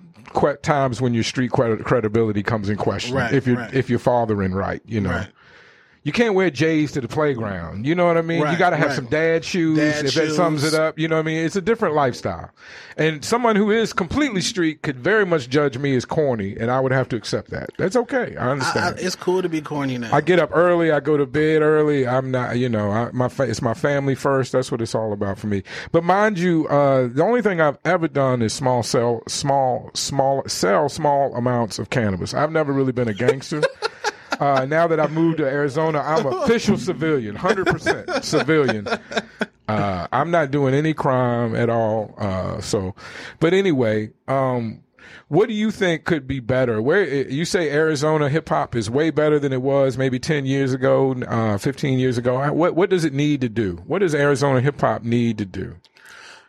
times 0.62 1.02
when 1.02 1.14
your 1.14 1.24
street 1.24 1.52
credi- 1.52 1.84
credibility 1.84 2.44
comes 2.44 2.70
in 2.70 2.78
question. 2.78 3.16
Right, 3.16 3.34
if 3.34 3.46
you're 3.48 3.58
right. 3.58 3.74
if 3.74 3.90
you're 3.90 4.00
fathering 4.00 4.54
right, 4.54 4.82
you 4.86 5.02
know. 5.02 5.10
Right. 5.10 5.28
You 6.06 6.12
can't 6.12 6.36
wear 6.36 6.51
J's 6.51 6.91
to 6.91 7.01
the 7.01 7.08
playground. 7.08 7.88
You 7.88 7.95
know 7.95 8.06
what 8.06 8.16
I 8.16 8.22
mean? 8.22 8.39
you 8.39 8.58
got 8.58 8.70
to 8.70 8.78
have 8.78 8.89
right. 8.89 8.95
some 8.95 9.08
dad 9.08 9.43
shoes. 9.43 9.80
Dad 9.80 10.06
if 10.06 10.14
that 10.14 10.34
sums 10.34 10.64
it 10.64 10.76
up, 10.76 10.99
you 10.99 11.08
know 11.08 11.16
what 11.16 11.24
I 11.24 11.26
mean? 11.26 11.43
It's 11.43 11.56
a 11.56 11.62
different 11.62 11.95
lifestyle. 11.95 12.51
And 12.95 13.26
someone 13.26 13.56
who 13.56 13.72
is 13.72 13.91
completely 13.91 14.41
street 14.41 14.84
could 14.84 14.99
very 14.99 15.26
much 15.26 15.49
judge 15.49 15.80
me 15.80 15.95
as 15.95 16.06
corny, 16.06 16.56
and 16.58 16.70
I 16.70 16.80
would 16.80 16.91
have 16.91 17.10
to 17.10 17.16
accept 17.16 17.49
that. 17.49 17.72
That's 17.80 17.95
okay. 17.95 18.36
I 18.38 18.45
I, 18.45 18.47
I, 18.47 18.51
understand. 18.51 18.99
it's 18.99 19.16
cool 19.16 19.41
to 19.41 19.49
be 19.49 19.62
corny 19.62 19.97
now. 19.97 20.14
I 20.14 20.22
get 20.22 20.38
up 20.38 20.51
early. 20.53 20.91
I 20.91 20.99
go 20.99 21.18
to 21.18 21.26
bed 21.26 21.64
early. 21.64 22.08
I'm 22.08 22.30
not, 22.30 22.60
you 22.60 22.70
know, 22.70 22.91
I, 22.91 23.10
my 23.12 23.28
fa- 23.28 23.49
it's 23.49 23.64
my 23.64 23.74
family 23.74 24.14
first. 24.14 24.51
That's 24.51 24.72
what 24.72 24.82
it's 24.82 24.93
all 24.93 25.12
about 25.12 25.39
for 25.39 25.47
me. 25.47 25.64
But 25.91 26.03
mind 26.03 26.38
you, 26.38 26.68
uh, 26.68 27.08
the 27.08 27.24
only 27.24 27.41
thing 27.41 27.60
I've 27.60 27.80
ever 27.84 28.08
done 28.08 28.43
is 28.43 28.53
small 28.53 28.84
sell, 28.84 29.24
small, 29.28 29.89
small, 29.95 30.43
sell 30.47 30.88
small 30.88 31.36
amounts 31.36 31.80
of 31.80 31.89
cannabis. 31.89 32.36
I've 32.36 32.51
never 32.51 32.72
really 32.72 32.91
been 32.91 33.08
a 33.08 33.14
gangster. 33.16 33.64
Uh, 34.40 34.66
now 34.66 34.88
that 34.88 35.00
I've 35.00 35.12
moved 35.12 35.38
to 35.38 35.46
Arizona, 35.46 36.00
I'm 36.00 36.26
official 36.26 36.78
civilian, 36.78 37.36
hundred 37.36 37.68
percent 37.68 38.24
civilian. 38.24 38.88
Uh, 39.68 40.08
I'm 40.12 40.30
not 40.32 40.52
doing 40.52 40.74
any 40.74 40.94
crime 40.94 41.56
at 41.56 41.70
all. 41.70 42.14
Uh, 42.18 42.62
so, 42.62 42.94
but 43.40 43.54
anyway, 43.54 44.12
um, 44.28 44.84
what 45.28 45.48
do 45.48 45.56
you 45.56 45.72
think 45.72 46.06
could 46.06 46.28
be 46.28 46.40
better? 46.40 46.82
Where 46.82 47.04
you 47.28 47.46
say 47.46 47.72
Arizona 47.72 48.30
hip 48.30 48.48
hop 48.50 48.76
is 48.76 48.90
way 48.90 49.10
better 49.10 49.40
than 49.40 49.52
it 49.54 49.62
was 49.62 49.98
maybe 49.98 50.20
ten 50.20 50.46
years 50.46 50.74
ago, 50.74 51.14
uh, 51.28 51.58
fifteen 51.58 51.98
years 51.98 52.18
ago. 52.18 52.52
What 52.54 52.76
what 52.76 52.90
does 52.90 53.06
it 53.06 53.14
need 53.14 53.42
to 53.42 53.50
do? 53.50 53.82
What 53.88 54.00
does 54.00 54.14
Arizona 54.14 54.62
hip 54.62 54.80
hop 54.80 55.04
need 55.04 55.38
to 55.40 55.46
do? 55.46 55.76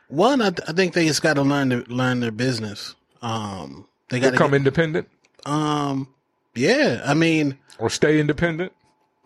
One, 0.09 0.41
I, 0.41 0.51
th- 0.51 0.69
I 0.69 0.73
think 0.73 0.93
they 0.93 1.07
just 1.07 1.23
got 1.23 1.35
to 1.35 1.43
learn 1.43 1.71
to 1.71 1.79
learn 1.93 2.21
their 2.21 2.31
business. 2.31 2.95
Um, 3.23 3.89
they 4.09 4.21
got 4.21 4.27
to 4.27 4.33
Become 4.33 4.55
independent 4.55 5.09
Um, 5.47 6.07
yeah. 6.55 7.03
I 7.05 7.15
mean, 7.15 7.59
or 7.79 7.91
stay 7.91 8.19
independent? 8.21 8.73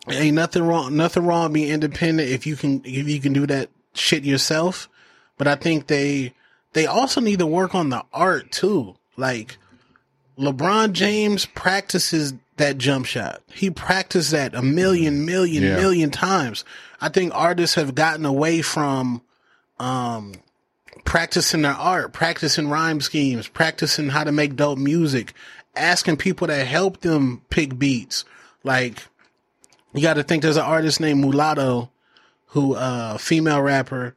ain't 0.09 0.35
nothing 0.35 0.63
wrong. 0.63 0.95
Nothing 0.95 1.25
wrong 1.25 1.53
being 1.53 1.69
independent 1.71 2.29
if 2.29 2.47
you 2.47 2.55
can 2.55 2.81
if 2.85 3.07
you 3.07 3.19
can 3.19 3.33
do 3.33 3.45
that 3.47 3.69
shit 3.93 4.23
yourself. 4.23 4.89
But 5.37 5.47
I 5.47 5.55
think 5.55 5.87
they 5.87 6.33
they 6.73 6.85
also 6.87 7.21
need 7.21 7.39
to 7.39 7.45
work 7.47 7.75
on 7.75 7.89
the 7.89 8.03
art 8.13 8.51
too. 8.51 8.95
Like 9.17 9.57
LeBron 10.39 10.93
James 10.93 11.45
practices 11.45 12.33
that 12.57 12.77
jump 12.77 13.05
shot. 13.05 13.41
He 13.53 13.69
practiced 13.69 14.31
that 14.31 14.55
a 14.55 14.61
million, 14.61 15.25
million, 15.25 15.63
Yeah. 15.63 15.75
million 15.77 16.09
times. 16.11 16.63
I 16.99 17.09
think 17.09 17.31
artists 17.35 17.75
have 17.75 17.95
gotten 17.95 18.25
away 18.25 18.61
from 18.61 19.21
um 19.79 20.33
practicing 21.05 21.61
their 21.63 21.73
art, 21.73 22.13
practicing 22.13 22.69
rhyme 22.69 23.01
schemes, 23.01 23.47
practicing 23.47 24.09
how 24.09 24.23
to 24.23 24.31
make 24.31 24.55
dope 24.55 24.77
music, 24.77 25.33
asking 25.75 26.17
people 26.17 26.47
to 26.47 26.63
help 26.65 27.01
them 27.01 27.41
pick 27.49 27.77
beats. 27.77 28.25
Like 28.63 29.03
you 29.93 30.01
got 30.01 30.15
to 30.15 30.23
think 30.23 30.43
there's 30.43 30.57
an 30.57 30.63
artist 30.63 30.99
named 30.99 31.21
Mulatto 31.21 31.89
who 32.47 32.75
uh 32.75 33.17
female 33.17 33.61
rapper 33.61 34.15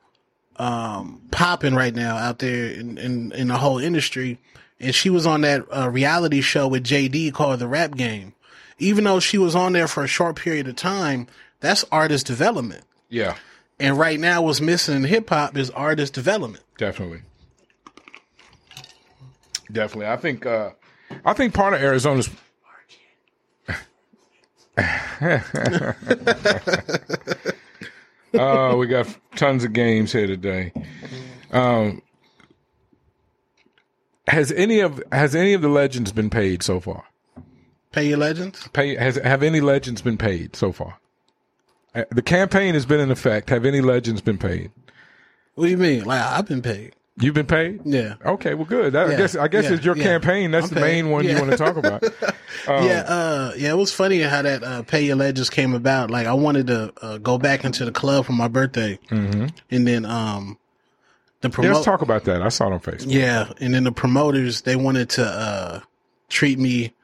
um 0.56 1.22
popping 1.30 1.74
right 1.74 1.94
now 1.94 2.16
out 2.16 2.38
there 2.38 2.66
in, 2.68 2.96
in 2.98 3.32
in 3.32 3.48
the 3.48 3.56
whole 3.56 3.78
industry 3.78 4.38
and 4.80 4.94
she 4.94 5.08
was 5.10 5.24
on 5.26 5.40
that 5.42 5.64
uh, 5.74 5.88
reality 5.88 6.40
show 6.40 6.66
with 6.68 6.84
JD 6.84 7.32
called 7.32 7.60
The 7.60 7.68
Rap 7.68 7.94
Game. 7.96 8.34
Even 8.78 9.04
though 9.04 9.20
she 9.20 9.38
was 9.38 9.54
on 9.54 9.72
there 9.72 9.86
for 9.86 10.02
a 10.02 10.08
short 10.08 10.34
period 10.36 10.66
of 10.66 10.74
time, 10.74 11.28
that's 11.60 11.84
artist 11.92 12.26
development. 12.26 12.84
Yeah, 13.08 13.36
And 13.78 13.96
right 13.96 14.18
now 14.18 14.42
what's 14.42 14.60
missing 14.60 14.96
in 14.96 15.04
hip 15.04 15.28
hop 15.30 15.56
is 15.56 15.70
artist 15.70 16.12
development. 16.12 16.64
definitely, 16.76 17.22
definitely. 19.70 20.06
I 20.06 20.16
think 20.16 20.44
uh, 20.44 20.70
I 21.24 21.32
think 21.32 21.54
part 21.54 21.74
of 21.74 21.80
Arizona's 21.80 22.28
Oh, 28.36 28.76
we 28.78 28.88
got 28.88 29.06
tons 29.36 29.62
of 29.62 29.72
games 29.72 30.12
here 30.12 30.26
today. 30.26 30.72
Um, 31.52 32.02
has 34.26 34.50
any 34.50 34.80
of 34.80 35.00
has 35.12 35.36
any 35.36 35.52
of 35.52 35.62
the 35.62 35.68
legends 35.68 36.10
been 36.10 36.30
paid 36.30 36.62
so 36.64 36.80
far? 36.80 37.04
Pay 37.92 38.08
your 38.08 38.18
legends? 38.18 38.66
Pay 38.72 38.96
has 38.96 39.14
have 39.16 39.44
any 39.44 39.60
legends 39.60 40.02
been 40.02 40.18
paid 40.18 40.56
so 40.56 40.72
far? 40.72 40.98
Uh, 41.94 42.04
The 42.10 42.22
campaign 42.22 42.74
has 42.74 42.86
been 42.86 42.98
in 42.98 43.12
effect. 43.12 43.50
Have 43.50 43.64
any 43.64 43.80
legends 43.80 44.20
been 44.20 44.38
paid? 44.38 44.72
What 45.54 45.66
do 45.66 45.70
you 45.70 45.76
mean? 45.78 46.02
Like 46.04 46.20
I've 46.20 46.48
been 46.48 46.62
paid. 46.62 46.96
You've 47.20 47.34
been 47.34 47.46
paid. 47.46 47.80
Yeah. 47.84 48.14
Okay. 48.24 48.54
Well, 48.54 48.64
good. 48.64 48.94
That, 48.94 49.08
I 49.10 49.16
guess 49.16 49.36
I 49.36 49.46
guess 49.46 49.64
yeah, 49.64 49.74
it's 49.74 49.84
your 49.84 49.96
yeah. 49.96 50.02
campaign. 50.02 50.50
That's 50.50 50.68
I'm 50.68 50.74
the 50.74 50.80
main 50.80 51.04
paid. 51.04 51.10
one 51.12 51.24
you 51.28 51.36
want 51.38 51.50
to 51.52 51.56
talk 51.56 51.76
about. 51.76 52.02
Um, 52.68 52.86
yeah, 52.86 53.00
uh, 53.00 53.52
yeah, 53.58 53.72
it 53.72 53.76
was 53.76 53.92
funny 53.92 54.20
how 54.20 54.40
that 54.40 54.62
uh, 54.62 54.82
Pay 54.84 55.04
Your 55.04 55.16
Legends 55.16 55.50
came 55.50 55.74
about. 55.74 56.10
Like, 56.10 56.26
I 56.26 56.32
wanted 56.32 56.68
to 56.68 56.92
uh, 57.02 57.18
go 57.18 57.36
back 57.36 57.62
into 57.64 57.84
the 57.84 57.90
club 57.92 58.24
for 58.24 58.32
my 58.32 58.48
birthday, 58.48 58.98
Mm-hmm. 59.10 59.46
and 59.70 59.86
then 59.86 60.06
um, 60.06 60.56
the 61.42 61.50
Yeah, 61.60 61.72
let's 61.72 61.84
talk 61.84 62.00
about 62.00 62.24
that. 62.24 62.40
I 62.40 62.48
saw 62.48 62.68
it 62.68 62.72
on 62.72 62.80
Facebook. 62.80 63.06
Yeah, 63.12 63.52
and 63.60 63.74
then 63.74 63.84
the 63.84 63.92
promoters 63.92 64.62
they 64.62 64.76
wanted 64.76 65.10
to 65.10 65.26
uh 65.26 65.80
treat 66.30 66.58
me 66.58 66.94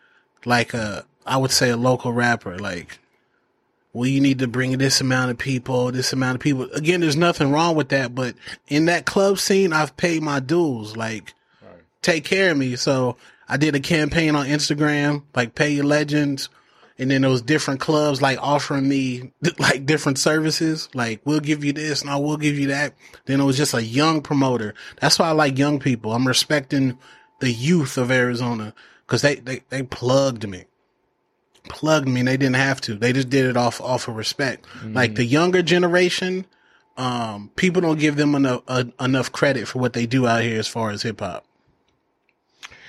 like 0.46 0.72
a 0.72 1.04
I 1.26 1.36
would 1.36 1.50
say 1.50 1.68
a 1.68 1.76
local 1.76 2.12
rapper. 2.12 2.58
Like, 2.58 2.99
well, 3.93 4.07
you 4.07 4.20
need 4.20 4.38
to 4.38 4.47
bring 4.47 4.78
this 4.78 5.01
amount 5.01 5.30
of 5.30 5.38
people, 5.38 5.91
this 5.91 6.12
amount 6.12 6.36
of 6.36 6.41
people. 6.41 6.70
Again, 6.72 7.01
there's 7.01 7.16
nothing 7.16 7.51
wrong 7.51 7.74
with 7.74 7.88
that, 7.88 8.14
but 8.14 8.34
in 8.68 8.84
that 8.86 9.05
club 9.05 9.38
scene, 9.38 9.72
I've 9.72 9.97
paid 9.97 10.22
my 10.22 10.38
dues. 10.38 10.97
Like, 10.97 11.34
take 12.03 12.24
care 12.24 12.53
of 12.53 12.57
me. 12.57 12.76
So 12.76 13.16
I 13.49 13.57
did 13.57 13.74
a 13.74 13.80
campaign 13.80 14.34
on 14.36 14.47
Instagram, 14.47 15.22
like 15.34 15.55
pay 15.55 15.70
your 15.70 15.84
legends. 15.84 16.49
And 16.99 17.11
then 17.11 17.22
those 17.22 17.41
different 17.41 17.80
clubs 17.80 18.20
like 18.20 18.38
offering 18.43 18.86
me 18.86 19.32
like 19.59 19.86
different 19.86 20.18
services. 20.18 20.88
Like 20.95 21.20
we'll 21.24 21.41
give 21.41 21.64
you 21.64 21.72
this 21.72 22.03
and 22.03 22.11
I 22.11 22.16
will 22.16 22.36
give 22.36 22.59
you 22.59 22.68
that. 22.68 22.95
Then 23.24 23.41
it 23.41 23.45
was 23.45 23.57
just 23.57 23.74
a 23.74 23.82
young 23.82 24.20
promoter. 24.20 24.74
That's 25.01 25.18
why 25.18 25.28
I 25.28 25.32
like 25.32 25.59
young 25.59 25.80
people. 25.80 26.12
I'm 26.12 26.28
respecting 26.28 26.99
the 27.41 27.51
youth 27.51 27.97
of 27.97 28.11
Arizona 28.11 28.74
because 29.07 29.22
they, 29.22 29.36
they, 29.36 29.62
they 29.70 29.82
plugged 29.82 30.47
me. 30.47 30.66
Plugged 31.70 32.06
me 32.08 32.20
and 32.20 32.28
they 32.28 32.36
didn't 32.36 32.56
have 32.56 32.80
to. 32.82 32.94
They 32.94 33.12
just 33.12 33.30
did 33.30 33.46
it 33.46 33.56
off 33.56 33.80
off 33.80 34.08
of 34.08 34.16
respect. 34.16 34.66
Like 34.84 35.14
the 35.14 35.24
younger 35.24 35.62
generation, 35.62 36.44
um, 36.98 37.50
people 37.56 37.80
don't 37.80 37.98
give 37.98 38.16
them 38.16 38.34
enough 38.34 38.62
uh, 38.68 38.84
enough 39.00 39.32
credit 39.32 39.66
for 39.68 39.78
what 39.78 39.92
they 39.94 40.04
do 40.04 40.26
out 40.26 40.42
here 40.42 40.58
as 40.58 40.66
far 40.68 40.90
as 40.90 41.02
hip 41.02 41.20
hop. 41.20 41.44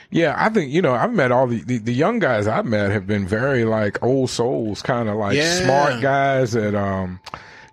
Yeah, 0.10 0.36
I 0.38 0.50
think 0.50 0.72
you 0.74 0.82
know 0.82 0.94
I've 0.94 1.14
met 1.14 1.32
all 1.32 1.48
the, 1.48 1.64
the 1.64 1.78
the 1.78 1.94
young 1.94 2.20
guys 2.20 2.48
I've 2.48 2.66
met 2.66 2.92
have 2.92 3.08
been 3.08 3.26
very 3.26 3.64
like 3.64 4.02
old 4.04 4.30
souls, 4.30 4.82
kind 4.82 5.08
of 5.08 5.16
like 5.16 5.38
Yeah. 5.38 5.64
smart 5.64 6.02
guys 6.02 6.52
that 6.52 6.76
um 6.76 7.20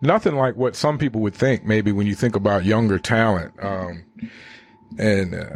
nothing 0.00 0.36
like 0.36 0.54
what 0.56 0.76
some 0.76 0.98
people 0.98 1.20
would 1.22 1.34
think 1.34 1.64
maybe 1.64 1.90
when 1.90 2.06
you 2.06 2.14
think 2.14 2.36
about 2.36 2.64
younger 2.64 2.98
talent. 2.98 3.52
Um, 3.60 4.04
and 4.98 5.34
uh, 5.34 5.46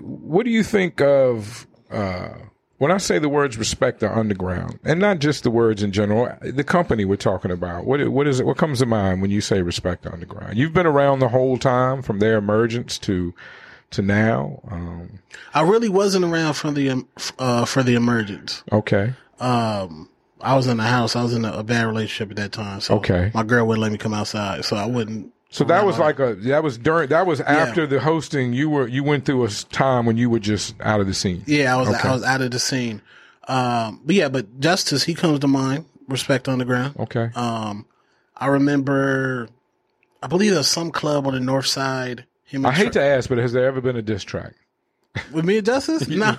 what 0.00 0.44
do 0.44 0.50
you 0.50 0.64
think 0.64 1.00
of 1.00 1.66
uh, 1.90 2.30
when 2.84 2.92
I 2.92 2.98
say 2.98 3.18
the 3.18 3.30
words 3.30 3.56
respect 3.56 4.00
the 4.00 4.14
underground, 4.14 4.78
and 4.84 5.00
not 5.00 5.18
just 5.18 5.42
the 5.42 5.50
words 5.50 5.82
in 5.82 5.90
general, 5.90 6.28
the 6.42 6.62
company 6.62 7.06
we're 7.06 7.16
talking 7.16 7.50
about? 7.50 7.86
What 7.86 8.06
what 8.10 8.26
is 8.26 8.40
it? 8.40 8.46
What 8.46 8.58
comes 8.58 8.80
to 8.80 8.86
mind 8.86 9.22
when 9.22 9.30
you 9.30 9.40
say 9.40 9.62
respect 9.62 10.02
the 10.02 10.12
underground? 10.12 10.58
You've 10.58 10.74
been 10.74 10.86
around 10.86 11.20
the 11.20 11.28
whole 11.30 11.56
time 11.56 12.02
from 12.02 12.18
their 12.18 12.36
emergence 12.36 12.98
to 12.98 13.32
to 13.92 14.02
now. 14.02 14.60
Um, 14.70 15.20
I 15.54 15.62
really 15.62 15.88
wasn't 15.88 16.26
around 16.26 16.54
for 16.54 16.70
the 16.70 16.90
um, 16.90 17.08
uh, 17.38 17.64
for 17.64 17.82
the 17.82 17.94
emergence. 17.94 18.62
okay. 18.70 19.14
Um, 19.40 20.10
I 20.40 20.54
was 20.56 20.66
in 20.66 20.76
the 20.76 20.82
house. 20.84 21.16
I 21.16 21.22
was 21.22 21.32
in 21.32 21.44
a, 21.46 21.52
a 21.52 21.62
bad 21.64 21.86
relationship 21.86 22.30
at 22.30 22.36
that 22.36 22.52
time. 22.52 22.80
So 22.82 22.96
Okay. 22.96 23.30
my 23.32 23.42
girl 23.44 23.66
wouldn't 23.66 23.82
let 23.82 23.92
me 23.92 23.98
come 23.98 24.12
outside, 24.12 24.64
so 24.66 24.76
I 24.76 24.84
wouldn't. 24.84 25.32
So 25.54 25.62
that 25.62 25.86
was 25.86 26.00
like 26.00 26.18
a 26.18 26.34
that 26.34 26.64
was 26.64 26.78
during 26.78 27.10
that 27.10 27.28
was 27.28 27.40
after 27.40 27.86
the 27.86 28.00
hosting. 28.00 28.52
You 28.52 28.68
were 28.68 28.88
you 28.88 29.04
went 29.04 29.24
through 29.24 29.44
a 29.44 29.48
time 29.48 30.04
when 30.04 30.16
you 30.16 30.28
were 30.28 30.40
just 30.40 30.74
out 30.80 31.00
of 31.00 31.06
the 31.06 31.14
scene. 31.14 31.44
Yeah, 31.46 31.72
I 31.72 31.78
was 31.78 31.88
Okay. 31.90 32.08
I 32.08 32.12
was 32.12 32.24
out 32.24 32.40
of 32.40 32.50
the 32.50 32.58
scene. 32.58 33.00
Um, 33.46 34.00
but 34.04 34.16
yeah, 34.16 34.28
but 34.28 34.58
Justice 34.58 35.04
he 35.04 35.14
comes 35.14 35.38
to 35.38 35.46
mind. 35.46 35.84
Respect 36.08 36.48
on 36.48 36.58
the 36.58 36.64
ground. 36.64 36.96
Okay. 36.98 37.30
Um, 37.36 37.86
I 38.36 38.48
remember, 38.48 39.48
I 40.22 40.26
believe 40.26 40.52
there's 40.52 40.66
some 40.66 40.90
club 40.90 41.26
on 41.26 41.34
the 41.34 41.40
north 41.40 41.66
side. 41.66 42.26
Him 42.44 42.66
I 42.66 42.72
hate 42.72 42.92
Tra- 42.92 42.92
to 42.94 43.02
ask, 43.02 43.28
but 43.28 43.38
has 43.38 43.52
there 43.52 43.64
ever 43.64 43.80
been 43.80 43.96
a 43.96 44.02
diss 44.02 44.24
track? 44.24 44.54
With 45.32 45.44
me 45.44 45.58
and 45.58 45.66
Justice. 45.66 46.08
nah, 46.08 46.36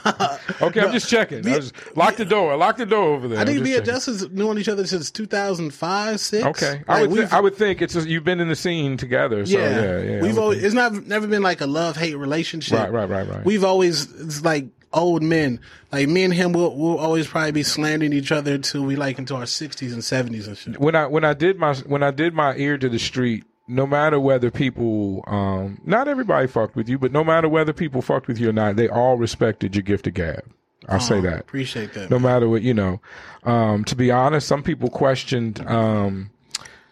Okay, 0.62 0.82
I'm 0.82 0.92
just 0.92 1.10
checking. 1.10 1.48
I 1.48 1.58
was, 1.58 1.74
lock 1.96 2.16
the 2.16 2.26
door. 2.26 2.56
Lock 2.58 2.78
the 2.78 2.86
door 2.86 3.16
over 3.16 3.28
there. 3.28 3.40
I 3.40 3.46
think 3.46 3.58
just 3.58 3.64
me 3.64 3.76
and 3.76 3.86
checking. 3.86 3.94
Justice 3.94 4.30
known 4.32 4.58
each 4.58 4.70
other 4.70 4.86
since 4.86 5.12
2005, 5.12 6.20
six. 6.20 6.46
Okay, 6.46 6.84
I 6.88 7.06
would 7.06 7.16
th- 7.16 7.32
I 7.32 7.40
would 7.40 7.56
think 7.56 7.82
it's 7.82 7.94
just, 7.94 8.08
you've 8.08 8.24
been 8.24 8.40
in 8.40 8.48
the 8.50 8.56
scene 8.56 8.98
together. 8.98 9.46
So 9.46 9.58
yeah, 9.58 9.70
yeah, 9.70 10.02
yeah. 10.02 10.22
We've 10.22 10.38
always 10.38 10.58
think. 10.60 10.66
it's 10.68 10.76
not 10.76 11.08
never 11.08 11.28
been 11.28 11.44
like 11.44 11.62
a 11.62 11.68
love 11.68 11.96
hate 11.98 12.16
relationship. 12.16 12.78
right, 12.78 12.92
right, 12.92 13.10
right, 13.10 13.28
right. 13.28 13.46
We've 13.46 13.64
always 13.64 14.12
it's 14.12 14.44
like 14.44 14.68
old 14.94 15.24
men. 15.24 15.60
Like 15.92 16.08
me 16.10 16.24
and 16.24 16.34
him 16.34 16.54
we'll, 16.54 16.76
we'll 16.76 16.98
always 16.98 17.28
probably 17.28 17.52
be 17.52 17.64
slandering 17.64 18.14
each 18.14 18.32
other 18.32 18.56
until 18.56 18.84
we 18.84 18.96
like 18.96 19.20
into 19.20 19.36
our 19.36 19.46
sixties 19.46 19.94
and 19.94 20.04
seventies 20.04 20.48
and 20.48 20.58
shit. 20.58 20.80
when 20.80 20.96
I 20.96 21.08
when 21.08 21.24
I 21.24 21.34
did 21.34 21.58
my 21.58 21.76
when 21.76 22.04
I 22.04 22.12
did 22.12 22.34
my 22.34 22.56
ear 22.56 22.78
to 22.78 22.90
the 22.90 23.00
street, 23.00 23.44
no 23.68 23.88
matter 23.88 24.20
whether 24.20 24.52
people, 24.52 25.24
um, 25.28 25.80
not 25.86 26.08
everybody 26.08 26.48
fucked 26.48 26.76
with 26.76 26.88
you, 26.88 26.98
but 27.00 27.12
no 27.12 27.24
matter 27.24 27.50
whether 27.50 27.74
people 27.74 28.02
fucked 28.02 28.28
with 28.28 28.40
you 28.40 28.50
or 28.50 28.54
not, 28.54 28.76
they 28.76 28.88
all 28.88 29.18
respected 29.18 29.76
your 29.76 29.84
gift 29.84 30.08
of 30.08 30.14
gab. 30.14 30.44
I'll 30.88 31.00
say 31.00 31.20
that. 31.22 31.40
Appreciate 31.40 31.94
that. 31.94 32.12
no 32.12 32.20
matter 32.20 32.48
what 32.48 32.62
you 32.62 32.74
know. 32.74 33.02
Um, 33.44 33.84
to 33.86 33.96
be 33.96 34.12
honest, 34.12 34.48
some 34.48 34.62
people 34.62 34.90
questioned 34.90 35.66
um, 35.68 36.30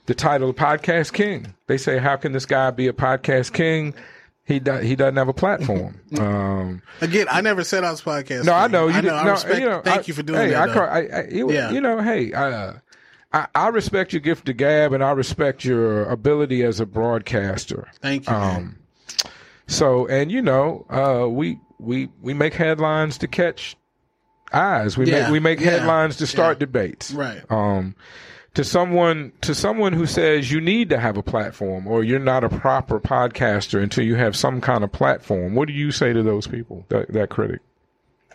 the 0.07 0.15
title 0.15 0.49
of 0.49 0.55
podcast 0.55 1.13
king. 1.13 1.53
They 1.67 1.77
say, 1.77 1.99
"How 1.99 2.15
can 2.15 2.31
this 2.31 2.47
guy 2.47 2.71
be 2.71 2.87
a 2.87 2.93
podcast 2.93 3.53
king? 3.53 3.93
He 4.45 4.59
do, 4.59 4.73
he 4.79 4.95
doesn't 4.95 5.15
have 5.17 5.27
a 5.27 5.33
platform." 5.33 5.99
um, 6.19 6.81
Again, 7.01 7.27
I 7.29 7.41
never 7.41 7.63
said 7.63 7.83
I 7.83 7.91
was 7.91 8.01
podcast. 8.01 8.45
no, 8.45 8.53
I 8.53 8.65
know 8.67 8.87
you. 8.87 8.95
I 8.95 9.01
did, 9.01 9.07
know. 9.09 9.15
I 9.15 9.23
no, 9.25 9.31
respect, 9.31 9.59
you 9.59 9.69
know, 9.69 9.81
thank 9.81 10.01
I- 10.01 10.03
you 10.07 10.13
for 10.15 10.23
doing 10.23 10.39
hey, 10.39 10.49
that. 10.51 10.69
I, 10.75 10.97
I, 10.97 10.99
it- 11.29 11.51
Yeah. 11.51 11.69
You 11.69 11.79
know, 11.81 12.01
hey, 12.01 12.33
uh, 12.33 12.73
I, 13.33 13.47
I 13.55 13.67
respect 13.69 14.13
your 14.13 14.19
gift 14.19 14.45
to 14.45 14.53
gab, 14.53 14.93
and 14.93 15.03
I 15.03 15.11
respect 15.11 15.65
your 15.65 16.03
ability 16.05 16.63
as 16.63 16.79
a 16.79 16.85
broadcaster. 16.85 17.87
Thank 18.01 18.29
you. 18.29 18.35
Um, 18.35 18.77
so, 19.67 20.05
and 20.07 20.31
you 20.31 20.41
know, 20.41 20.85
uh, 20.89 21.27
we 21.27 21.59
we 21.79 22.09
we 22.21 22.33
make 22.33 22.53
headlines 22.53 23.17
to 23.19 23.27
catch 23.27 23.75
eyes. 24.53 24.97
We 24.97 25.09
Yeah, 25.09 25.23
make 25.23 25.31
we 25.31 25.39
make 25.39 25.59
yeah, 25.59 25.71
headlines 25.71 26.17
to 26.17 26.27
start 26.27 26.57
yeah. 26.57 26.59
debates. 26.59 27.11
Right. 27.11 27.41
Um, 27.49 27.95
to 28.53 28.63
someone 28.63 29.31
to 29.41 29.55
someone 29.55 29.93
who 29.93 30.05
says 30.05 30.51
you 30.51 30.61
need 30.61 30.89
to 30.89 30.99
have 30.99 31.17
a 31.17 31.23
platform 31.23 31.87
or 31.87 32.03
you're 32.03 32.19
not 32.19 32.43
a 32.43 32.49
proper 32.49 32.99
podcaster 32.99 33.81
until 33.81 34.05
you 34.05 34.15
have 34.15 34.35
some 34.35 34.61
kind 34.61 34.83
of 34.83 34.91
platform, 34.91 35.55
what 35.55 35.67
do 35.67 35.73
you 35.73 35.91
say 35.91 36.13
to 36.13 36.21
those 36.21 36.45
people? 36.45 36.85
That 36.89 37.11
that 37.13 37.29
critic. 37.29 37.61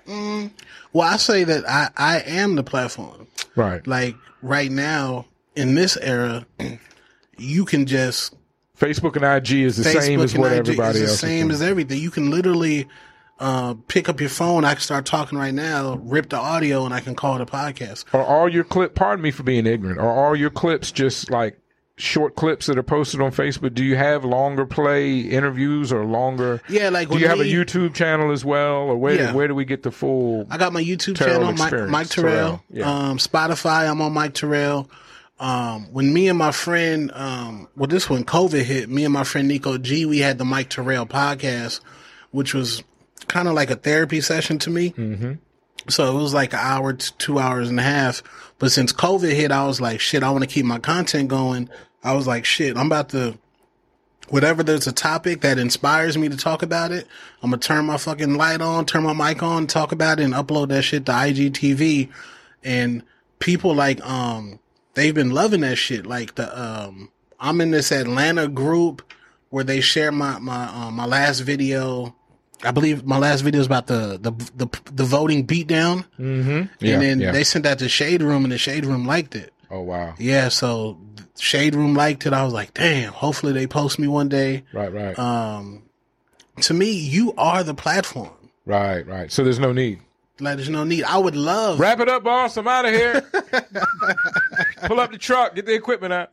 Well, 0.09 1.07
I 1.07 1.17
say 1.17 1.45
that 1.45 1.69
I 1.69 1.91
I 1.97 2.21
am 2.21 2.55
the 2.57 2.63
platform. 2.63 3.27
Right. 3.55 3.87
Like 3.87 4.17
right 4.43 4.71
now 4.71 5.27
in 5.55 5.75
this 5.75 5.97
era, 5.97 6.47
you 7.39 7.65
can 7.65 7.87
just 7.87 8.35
Facebook 8.79 9.17
and 9.17 9.25
IG 9.25 9.65
is 9.65 9.77
the 9.77 9.85
same 9.85 10.21
as 10.21 10.37
what 10.37 10.53
IG 10.53 10.59
everybody 10.59 11.01
is 11.01 11.11
else 11.11 11.21
the 11.21 11.27
same 11.27 11.51
is 11.51 11.61
as 11.61 11.69
everything. 11.69 12.01
You 12.01 12.11
can 12.11 12.31
literally 12.31 12.87
uh, 13.41 13.75
pick 13.89 14.09
up 14.09 14.21
your 14.21 14.31
phone. 14.31 14.65
I 14.65 14.75
can 14.75 14.81
start 14.81 15.05
talking 15.07 15.39
right 15.39 15.55
now, 15.55 15.97
rip 16.03 16.29
the 16.29 16.37
audio, 16.37 16.85
and 16.85 16.95
I 16.95 17.01
can 17.01 17.15
call 17.15 17.37
it 17.37 17.41
a 17.41 17.47
podcast. 17.47 18.05
Are 18.13 18.25
all 18.25 18.49
your 18.49 18.65
clip? 18.65 18.95
Pardon 18.95 19.23
me 19.23 19.31
for 19.31 19.43
being 19.43 19.67
ignorant. 19.67 19.99
Are 19.99 20.13
all 20.13 20.37
your 20.37 20.51
clips 20.51 20.93
just 20.93 21.31
like 21.31 21.59
short 21.99 22.37
clips 22.37 22.67
that 22.67 22.79
are 22.79 22.83
posted 22.83 23.21
on 23.21 23.33
Facebook? 23.33 23.75
Do 23.75 23.85
you 23.85 23.97
have 23.97 24.25
longer 24.25 24.65
play 24.65 25.21
interviews 25.21 25.93
or 25.93 26.05
longer? 26.05 26.63
Yeah, 26.69 26.89
like 26.89 27.09
Do 27.11 27.19
you 27.19 27.29
have 27.29 27.41
a 27.41 27.45
YouTube 27.45 27.95
channel 27.95 28.31
as 28.33 28.45
well, 28.45 28.75
or 28.89 28.97
where 28.97 29.15
Yeah. 29.15 29.33
where 29.33 29.49
do 29.49 29.55
we 29.55 29.65
get 29.65 29.83
the 29.83 29.91
full? 29.91 30.47
I 30.51 30.57
got 30.59 30.73
my 30.73 30.83
YouTube 30.83 31.17
Terrell 31.17 31.41
channel, 31.41 31.53
Mike, 31.53 31.91
Mike 31.91 32.09
Terrell. 32.09 32.33
Terrell, 32.33 32.65
yeah. 32.71 32.91
Um, 33.11 33.19
Spotify, 33.19 33.91
I'm 33.91 34.01
on 34.01 34.13
Mike 34.13 34.35
Terrell. 34.35 34.91
Um, 35.41 35.87
when 35.93 36.13
me 36.13 36.29
and 36.29 36.39
my 36.39 36.51
friend, 36.51 37.13
um, 37.15 37.69
well, 37.77 37.87
this 37.87 38.11
when 38.11 38.25
COVID 38.25 38.63
hit, 38.63 38.89
me 38.89 39.05
and 39.05 39.13
my 39.13 39.23
friend 39.25 39.47
Nico 39.47 39.79
G, 39.79 40.05
we 40.05 40.19
had 40.19 40.39
the 40.39 40.45
Mike 40.45 40.69
Terrell 40.71 41.07
podcast, 41.07 41.81
which 42.33 42.55
was 42.55 42.83
kind 43.29 43.47
of 43.47 43.55
like 43.55 43.71
a 43.71 43.77
therapy 43.77 44.21
session 44.21 44.59
to 44.61 44.71
me. 44.71 44.91
Mm-hmm. 44.91 45.33
So 45.89 46.17
it 46.19 46.21
was 46.21 46.35
like 46.35 46.53
an 46.53 46.59
hour 46.61 46.93
to 46.93 47.17
two 47.19 47.39
hours 47.39 47.69
and 47.69 47.79
a 47.79 47.83
half. 47.85 48.23
But 48.59 48.73
since 48.73 48.93
COVID 48.93 49.33
hit, 49.33 49.53
I 49.53 49.65
was 49.67 49.81
like, 49.81 50.01
shit, 50.01 50.23
I 50.23 50.31
want 50.31 50.43
to 50.43 50.49
keep 50.51 50.67
my 50.67 50.79
content 50.81 51.29
going. 51.29 51.71
I 52.03 52.15
was 52.15 52.27
like, 52.27 52.45
shit, 52.45 52.77
I'm 52.77 52.87
about 52.87 53.11
to 53.11 53.39
whatever 54.29 54.63
there's 54.63 54.87
a 54.87 54.93
topic 54.93 55.41
that 55.41 55.59
inspires 55.59 56.19
me 56.19 56.29
to 56.29 56.37
talk 56.37 56.63
about 56.63 56.93
it, 56.93 57.07
I'm 57.43 57.51
gonna 57.51 57.61
turn 57.61 57.87
my 57.87 57.97
fucking 57.97 58.35
light 58.35 58.61
on, 58.61 58.85
turn 58.87 59.03
my 59.05 59.13
mic 59.13 59.43
on, 59.43 59.67
talk 59.67 59.93
about 59.93 60.21
it, 60.21 60.25
and 60.25 60.35
upload 60.35 60.69
that 60.69 60.83
shit 60.83 61.07
to 61.07 61.13
IGTV. 61.13 62.11
And 62.63 63.03
people 63.39 63.75
like 63.75 64.05
um 64.05 64.59
they've 64.95 65.15
been 65.15 65.31
loving 65.31 65.63
that 65.63 65.77
shit. 65.77 66.07
Like 66.07 66.35
the 66.35 66.61
um 66.61 67.11
I'm 67.41 67.61
in 67.61 67.71
this 67.71 67.93
Atlanta 67.93 68.49
group 68.49 69.03
where 69.51 69.65
they 69.65 69.81
share 69.81 70.13
my 70.13 70.39
my 70.39 70.67
um, 70.67 70.95
my 70.95 71.07
last 71.07 71.41
video. 71.41 72.15
I 72.65 72.73
believe 72.73 73.05
my 73.07 73.19
last 73.19 73.43
video 73.43 73.61
is 73.61 73.67
about 73.67 73.87
the 73.87 74.19
the 74.21 74.33
the, 74.57 74.81
the 74.93 75.05
voting 75.05 75.47
beatdown, 75.47 76.05
Mm-hmm. 76.19 76.63
Yeah, 76.85 76.95
and 76.95 77.03
then 77.03 77.21
yeah. 77.21 77.31
they 77.31 77.45
sent 77.45 77.63
that 77.63 77.79
to 77.79 77.89
Shade 77.89 78.21
Room, 78.21 78.45
and 78.45 78.53
the 78.53 78.59
Shade 78.59 78.85
Room 78.85 79.07
liked 79.07 79.37
it. 79.37 79.53
oh 79.71 79.83
wow. 79.83 80.15
Yeah, 80.19 80.49
so 80.49 80.99
Shade 81.39 81.75
Room 81.75 81.95
liked 81.95 82.27
it. 82.27 82.33
I 82.33 82.45
was 82.45 82.53
like, 82.53 82.75
damn. 82.75 83.13
Hopefully 83.13 83.53
they 83.53 83.67
post 83.67 83.99
me 83.99 84.07
one 84.09 84.29
day. 84.29 84.65
Right, 84.73 84.93
right, 84.93 85.19
Um, 85.19 85.83
to 86.63 86.75
me, 86.75 86.91
you 86.93 87.33
are 87.39 87.63
the 87.63 87.75
platform. 87.75 88.31
right, 88.67 89.07
right. 89.07 89.31
So 89.31 89.45
there's 89.45 89.59
no 89.61 89.73
need. 89.73 90.01
Like, 90.41 90.57
there's 90.57 90.69
no 90.69 90.85
need. 90.85 91.03
I 91.05 91.19
would 91.19 91.35
love. 91.35 91.81
Wrap 91.81 91.99
it 92.01 92.09
up, 92.09 92.23
boss. 92.25 92.57
I'm 92.57 92.69
out 92.69 92.85
of 92.85 92.93
here. 92.93 93.21
Pull 94.87 95.01
up 95.01 95.11
the 95.11 95.19
truck. 95.19 95.55
Get 95.57 95.67
the 95.67 95.75
equipment 95.75 96.13
out. 96.13 96.31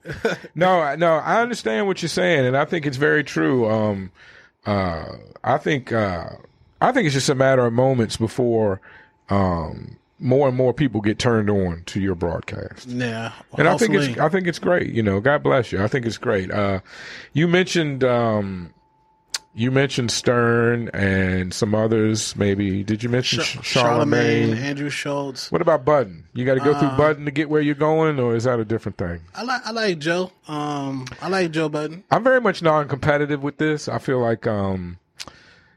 No, 0.54 0.96
no. 0.96 1.14
I 1.16 1.42
understand 1.42 1.88
what 1.88 2.02
you're 2.02 2.10
saying, 2.10 2.46
and 2.46 2.56
I 2.56 2.66
think 2.66 2.86
it's 2.86 2.98
very 2.98 3.24
true. 3.24 3.68
Um, 3.68 4.12
uh, 4.66 5.06
I 5.44 5.58
think, 5.58 5.92
uh, 5.92 6.30
I 6.82 6.92
think 6.92 7.06
it's 7.08 7.16
just 7.16 7.30
a 7.30 7.36
matter 7.36 7.66
of 7.66 7.74
moments 7.74 8.18
before, 8.18 8.80
um, 9.30 9.98
more 10.20 10.48
and 10.48 10.56
more 10.56 10.74
people 10.74 11.02
get 11.02 11.20
turned 11.20 11.50
on 11.50 11.84
to 11.88 12.00
your 12.00 12.16
broadcast. 12.16 12.88
Yeah, 12.88 13.32
And 13.58 13.68
I 13.68 13.78
think 13.78 13.94
it's 13.96 14.18
I 14.20 14.30
think 14.30 14.48
it's 14.48 14.60
great. 14.60 14.92
You 14.94 15.04
know, 15.04 15.20
God 15.20 15.44
bless 15.44 15.72
you. 15.72 15.84
I 15.84 15.88
think 15.88 16.06
it's 16.06 16.18
great. 16.18 16.52
Uh, 16.52 16.80
you 17.34 17.48
mentioned 17.48 18.04
um, 18.04 18.74
you 19.58 19.72
mentioned 19.72 20.12
Stern 20.12 20.90
and 20.94 21.54
some 21.54 21.74
others. 21.76 22.36
Maybe 22.36 22.84
did 22.84 23.04
you 23.04 23.10
mention 23.10 23.40
Ch- 23.42 23.58
Charlamagne? 23.60 24.54
Charlamagne, 24.54 24.58
Andrew 24.58 24.90
Schulz. 24.90 25.52
What 25.52 25.62
about 25.62 25.86
Budden? 25.86 26.26
You 26.34 26.46
got 26.46 26.56
to 26.56 26.60
go 26.62 26.72
Uh, 26.74 26.80
through 26.80 26.98
Budden 26.98 27.26
to 27.26 27.32
get 27.32 27.50
where 27.50 27.62
you're 27.62 27.76
going, 27.76 28.20
or 28.20 28.36
is 28.36 28.44
that 28.46 28.60
a 28.60 28.66
different 28.66 28.98
thing? 28.98 29.22
I 29.34 29.44
like 29.44 29.66
I 29.66 29.72
like 29.72 30.00
Joe. 30.00 30.32
Um, 30.48 31.06
I 31.22 31.30
like 31.30 31.52
Joe 31.52 31.70
Budden. 31.70 32.04
I'm 32.12 32.24
very 32.24 32.42
much 32.42 32.62
non-competitive 32.62 33.42
with 33.44 33.58
this. 33.58 33.88
I 33.88 33.98
feel 34.00 34.20
like, 34.20 34.46
um, 34.48 34.98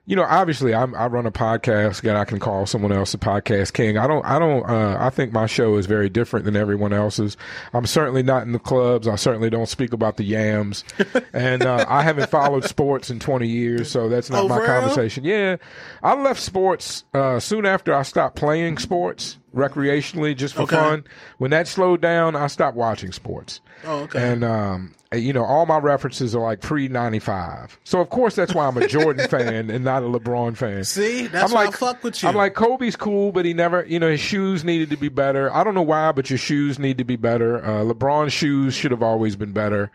you 0.08 0.16
know, 0.16 0.24
obviously 0.24 0.74
I'm, 0.74 0.94
I 0.94 1.06
run 1.06 1.26
a 1.26 1.30
podcast 1.30 2.02
and 2.08 2.16
I 2.16 2.24
can 2.24 2.38
call 2.38 2.64
someone 2.64 2.92
else 2.92 3.12
a 3.12 3.18
podcast 3.18 3.74
king. 3.74 3.98
I 3.98 4.06
don't, 4.06 4.24
I 4.24 4.38
don't, 4.38 4.64
uh, 4.68 4.96
I 4.98 5.10
think 5.10 5.32
my 5.34 5.44
show 5.44 5.76
is 5.76 5.84
very 5.84 6.08
different 6.08 6.46
than 6.46 6.56
everyone 6.56 6.94
else's. 6.94 7.36
I'm 7.74 7.84
certainly 7.84 8.22
not 8.22 8.42
in 8.44 8.52
the 8.52 8.58
clubs. 8.58 9.06
I 9.06 9.16
certainly 9.16 9.50
don't 9.50 9.68
speak 9.68 9.92
about 9.92 10.16
the 10.16 10.24
yams 10.24 10.82
and, 11.34 11.62
uh, 11.62 11.84
I 11.86 12.02
haven't 12.02 12.30
followed 12.30 12.64
sports 12.64 13.10
in 13.10 13.20
20 13.20 13.46
years. 13.46 13.90
So 13.90 14.08
that's 14.08 14.30
not 14.30 14.44
Oh, 14.44 14.48
my 14.48 14.56
real? 14.56 14.66
conversation. 14.66 15.24
Yeah. 15.24 15.56
I 16.02 16.14
left 16.14 16.40
sports, 16.40 17.04
uh, 17.12 17.38
soon 17.38 17.66
after 17.66 17.94
I 17.94 18.02
stopped 18.02 18.36
playing 18.36 18.78
sports 18.78 19.36
recreationally 19.58 20.36
just 20.36 20.54
for 20.54 20.62
Okay. 20.62 20.76
fun. 20.76 21.04
When 21.38 21.50
that 21.50 21.68
slowed 21.68 22.00
down, 22.00 22.34
I 22.36 22.46
stopped 22.46 22.76
watching 22.76 23.12
sports. 23.12 23.60
Oh, 23.84 24.00
okay. 24.00 24.32
And 24.32 24.42
um, 24.44 24.94
you 25.12 25.32
know, 25.32 25.44
all 25.44 25.66
my 25.66 25.78
references 25.78 26.34
are 26.34 26.42
like 26.42 26.60
pre 26.60 26.88
ninety 26.88 27.18
five. 27.18 27.78
So 27.84 28.00
of 28.00 28.10
course 28.10 28.34
that's 28.34 28.54
why 28.54 28.66
I'm 28.66 28.76
a 28.76 28.86
Jordan 28.88 29.28
fan 29.30 29.70
and 29.70 29.84
not 29.84 30.02
a 30.02 30.06
LeBron 30.06 30.56
fan. 30.56 30.84
See, 30.84 31.26
that's 31.26 31.50
I'm 31.50 31.54
why 31.54 31.66
like, 31.66 31.74
I 31.74 31.78
fuck 31.78 32.02
with 32.04 32.22
you. 32.22 32.28
I'm 32.28 32.34
like 32.34 32.54
Kobe's 32.54 32.96
cool, 32.96 33.32
but 33.32 33.44
he 33.44 33.52
never, 33.54 33.84
you 33.86 33.98
know, 33.98 34.10
his 34.10 34.20
shoes 34.20 34.64
needed 34.64 34.90
to 34.90 34.96
be 34.96 35.08
better. 35.08 35.52
I 35.54 35.62
don't 35.64 35.74
know 35.74 35.82
why, 35.82 36.12
but 36.12 36.30
your 36.30 36.38
shoes 36.38 36.78
need 36.78 36.98
to 36.98 37.04
be 37.04 37.16
better. 37.16 37.64
Uh, 37.64 37.84
LeBron's 37.84 38.32
shoes 38.32 38.74
should 38.74 38.90
have 38.90 39.02
always 39.02 39.36
been 39.36 39.52
better. 39.52 39.90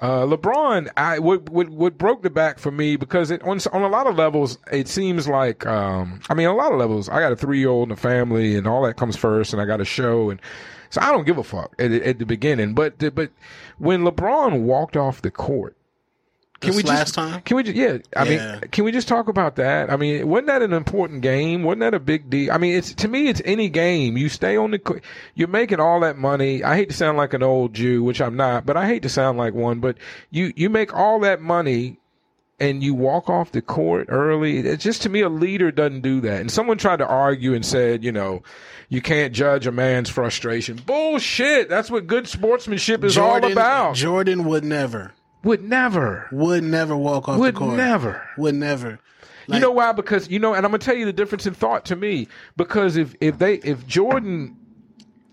Uh, 0.00 0.26
LeBron, 0.26 0.90
I 0.96 1.18
what, 1.20 1.48
what 1.48 1.70
what 1.70 1.96
broke 1.96 2.22
the 2.22 2.28
back 2.28 2.58
for 2.58 2.70
me 2.70 2.96
because 2.96 3.30
it 3.30 3.42
on 3.42 3.58
on 3.72 3.80
a 3.82 3.88
lot 3.88 4.06
of 4.06 4.16
levels 4.16 4.58
it 4.70 4.88
seems 4.88 5.26
like 5.26 5.64
um 5.66 6.20
I 6.28 6.34
mean 6.34 6.48
a 6.48 6.54
lot 6.54 6.70
of 6.70 6.78
levels 6.78 7.08
I 7.08 7.20
got 7.20 7.32
a 7.32 7.36
three 7.36 7.60
year 7.60 7.70
old 7.70 7.88
and 7.88 7.98
a 7.98 8.00
family 8.00 8.56
and 8.56 8.66
all 8.66 8.82
that 8.82 8.98
comes 8.98 9.16
first 9.16 9.54
and 9.54 9.62
I 9.62 9.64
got 9.64 9.80
a 9.80 9.86
show 9.86 10.28
and 10.28 10.38
so 10.90 11.00
I 11.00 11.12
don't 11.12 11.24
give 11.24 11.38
a 11.38 11.42
fuck 11.42 11.74
at, 11.78 11.92
at 11.92 12.18
the 12.18 12.26
beginning. 12.26 12.74
But 12.74 12.98
but 13.14 13.30
when 13.78 14.02
LeBron 14.02 14.60
walked 14.60 14.98
off 14.98 15.22
the 15.22 15.30
court 15.30 15.74
can 16.60 16.70
This 16.70 16.76
we 16.76 16.82
last 16.84 17.00
just, 17.00 17.14
time? 17.14 17.40
Can 17.42 17.56
we 17.56 17.62
just 17.62 17.76
yeah? 17.76 17.98
I 18.16 18.24
Yeah. 18.24 18.52
mean, 18.60 18.60
can 18.70 18.84
we 18.84 18.92
just 18.92 19.08
talk 19.08 19.28
about 19.28 19.56
that? 19.56 19.90
I 19.90 19.96
mean, 19.96 20.26
wasn't 20.26 20.46
that 20.48 20.62
an 20.62 20.72
important 20.72 21.20
game? 21.20 21.62
Wasn't 21.64 21.80
that 21.80 21.92
a 21.94 22.00
big 22.00 22.30
deal? 22.30 22.50
I 22.52 22.58
mean, 22.58 22.74
it's 22.74 22.94
to 22.94 23.08
me, 23.08 23.28
it's 23.28 23.42
any 23.44 23.68
game. 23.68 24.16
You 24.16 24.28
stay 24.28 24.56
on 24.56 24.70
the, 24.70 25.00
you're 25.34 25.48
making 25.48 25.80
all 25.80 26.00
that 26.00 26.16
money. 26.16 26.64
I 26.64 26.76
hate 26.76 26.88
to 26.88 26.94
sound 26.96 27.18
like 27.18 27.34
an 27.34 27.42
old 27.42 27.74
Jew, 27.74 28.02
which 28.02 28.20
I'm 28.20 28.36
not, 28.36 28.64
but 28.64 28.76
I 28.76 28.86
hate 28.86 29.02
to 29.02 29.08
sound 29.08 29.36
like 29.38 29.54
one. 29.54 29.80
But 29.80 29.98
you 30.30 30.52
you 30.56 30.70
make 30.70 30.94
all 30.94 31.20
that 31.20 31.40
money. 31.40 31.98
And 32.58 32.82
you 32.82 32.94
walk 32.94 33.28
off 33.28 33.52
the 33.52 33.60
court 33.60 34.06
early. 34.08 34.60
It's 34.60 34.82
just 34.82 35.02
to 35.02 35.10
me, 35.10 35.20
a 35.20 35.28
leader 35.28 35.70
doesn't 35.70 36.00
do 36.00 36.22
that. 36.22 36.40
And 36.40 36.50
someone 36.50 36.78
tried 36.78 37.00
to 37.00 37.06
argue 37.06 37.52
and 37.52 37.66
said, 37.66 38.02
you 38.02 38.12
know, 38.12 38.42
you 38.88 39.02
can't 39.02 39.34
judge 39.34 39.66
a 39.66 39.72
man's 39.72 40.08
frustration. 40.08 40.80
Bullshit. 40.86 41.68
That's 41.68 41.90
what 41.90 42.06
good 42.06 42.26
sportsmanship 42.26 43.04
is 43.04 43.18
all 43.18 43.44
about. 43.44 43.94
Jordan 43.96 44.46
would 44.46 44.64
never, 44.64 45.12
would 45.46 45.62
never. 45.62 46.28
would 46.32 46.64
never 46.64 46.96
walk 46.96 47.28
off 47.28 47.38
Would 47.38 47.54
the 47.54 47.58
court. 47.58 47.76
never. 47.76 48.22
Would 48.36 48.54
never. 48.56 48.98
you 49.48 49.60
know 49.60 49.70
why? 49.70 49.92
Because 49.92 50.28
you 50.28 50.38
know, 50.38 50.54
and 50.54 50.66
I'm 50.66 50.72
gonna 50.72 50.78
tell 50.78 50.96
you 50.96 51.06
the 51.06 51.12
difference 51.12 51.46
in 51.46 51.54
thought 51.54 51.86
to 51.86 51.96
me. 51.96 52.28
Because 52.56 52.96
if 52.96 53.14
if 53.20 53.38
they 53.38 53.54
if 53.54 53.86
Jordan 53.86 54.56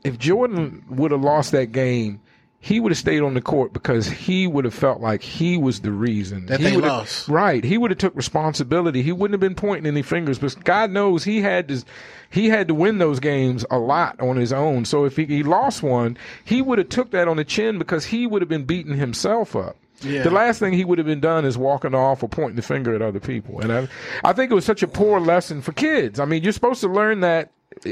if 0.04 0.18
Jordan 0.20 0.84
would 0.90 1.12
have 1.12 1.22
lost 1.22 1.52
that 1.54 1.72
game, 1.72 2.22
he 2.60 2.80
would 2.80 2.92
have 2.92 2.98
stayed 2.98 3.22
on 3.22 3.34
the 3.34 3.42
court 3.42 3.74
because 3.74 4.08
he 4.08 4.48
would 4.48 4.64
have 4.64 4.74
felt 4.74 5.02
like 5.02 5.22
he 5.22 5.58
was 5.58 5.82
the 5.82 5.92
reason 5.92 6.46
That 6.46 6.62
he 6.62 6.66
they 6.68 6.78
lost. 6.78 7.28
Right, 7.28 7.64
he 7.64 7.78
would 7.78 7.92
have 7.92 7.98
took 7.98 8.16
responsibility. 8.16 9.02
He 9.02 9.12
wouldn't 9.12 9.34
have 9.34 9.42
been 9.42 9.56
pointing 9.56 9.86
any 9.86 10.02
fingers, 10.02 10.40
but 10.40 10.64
God 10.64 10.92
knows 10.92 11.24
he 11.26 11.42
had 11.42 11.68
to. 11.68 11.84
He 12.30 12.50
had 12.50 12.68
to 12.70 12.74
win 12.74 13.00
those 13.00 13.20
games 13.20 13.66
a 13.70 13.78
lot 13.78 14.20
on 14.22 14.38
his 14.38 14.54
own. 14.54 14.86
So 14.86 15.06
if 15.06 15.18
he, 15.18 15.26
he 15.26 15.44
lost 15.44 15.84
one, 15.84 16.18
he 16.46 16.62
would 16.62 16.78
have 16.78 16.90
took 16.90 17.12
that 17.12 17.28
on 17.28 17.38
the 17.38 17.44
chin 17.44 17.78
because 17.78 18.06
he 18.06 18.26
would 18.26 18.42
have 18.42 18.50
been 18.50 18.64
beating 18.66 18.98
himself 18.98 19.56
up. 19.56 19.76
Yeah. 20.04 20.24
The 20.24 20.32
last 20.32 20.60
thing 20.60 20.74
he 20.74 20.86
would 20.86 20.98
have 20.98 21.08
been 21.08 21.20
done 21.20 21.46
is 21.46 21.58
walking 21.58 21.96
off 21.96 22.24
or 22.24 22.30
pointing 22.30 22.56
the 22.56 22.62
finger 22.62 22.94
at 22.94 23.02
other 23.02 23.20
people. 23.20 23.60
And 23.62 23.72
I, 23.72 23.88
I 24.24 24.34
think 24.34 24.52
it 24.52 24.56
was 24.56 24.66
such 24.66 24.84
a 24.84 24.88
poor 24.88 25.20
lesson 25.20 25.62
for 25.62 25.72
kids. 25.72 26.20
I 26.20 26.26
mean, 26.26 26.44
you're 26.44 26.54
supposed 26.54 26.82
to 26.82 26.88
learn 26.88 27.22
that 27.22 27.52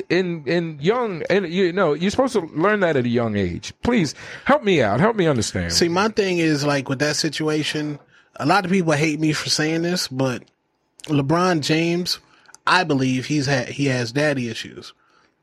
in 0.09 0.43
in 0.45 0.79
young, 0.79 1.23
and 1.29 1.47
you 1.47 1.73
know, 1.73 1.93
you're 1.93 2.11
supposed 2.11 2.33
to 2.33 2.41
learn 2.41 2.81
that 2.81 2.95
at 2.95 3.05
a 3.05 3.09
young 3.09 3.35
age. 3.35 3.73
Please 3.83 4.13
help 4.45 4.63
me 4.63 4.81
out. 4.81 4.99
Help 4.99 5.15
me 5.15 5.27
understand. 5.27 5.73
See, 5.73 5.89
my 5.89 6.09
thing 6.09 6.37
is 6.37 6.63
like 6.65 6.87
with 6.87 6.99
that 6.99 7.15
situation, 7.15 7.99
a 8.35 8.45
lot 8.45 8.65
of 8.65 8.71
people 8.71 8.93
hate 8.93 9.19
me 9.19 9.33
for 9.33 9.49
saying 9.49 9.81
this, 9.81 10.07
but 10.07 10.43
LeBron 11.05 11.61
James, 11.61 12.19
I 12.67 12.83
believe 12.83 13.25
he's 13.25 13.47
had 13.47 13.69
he 13.69 13.85
has 13.87 14.11
daddy 14.11 14.49
issues 14.49 14.93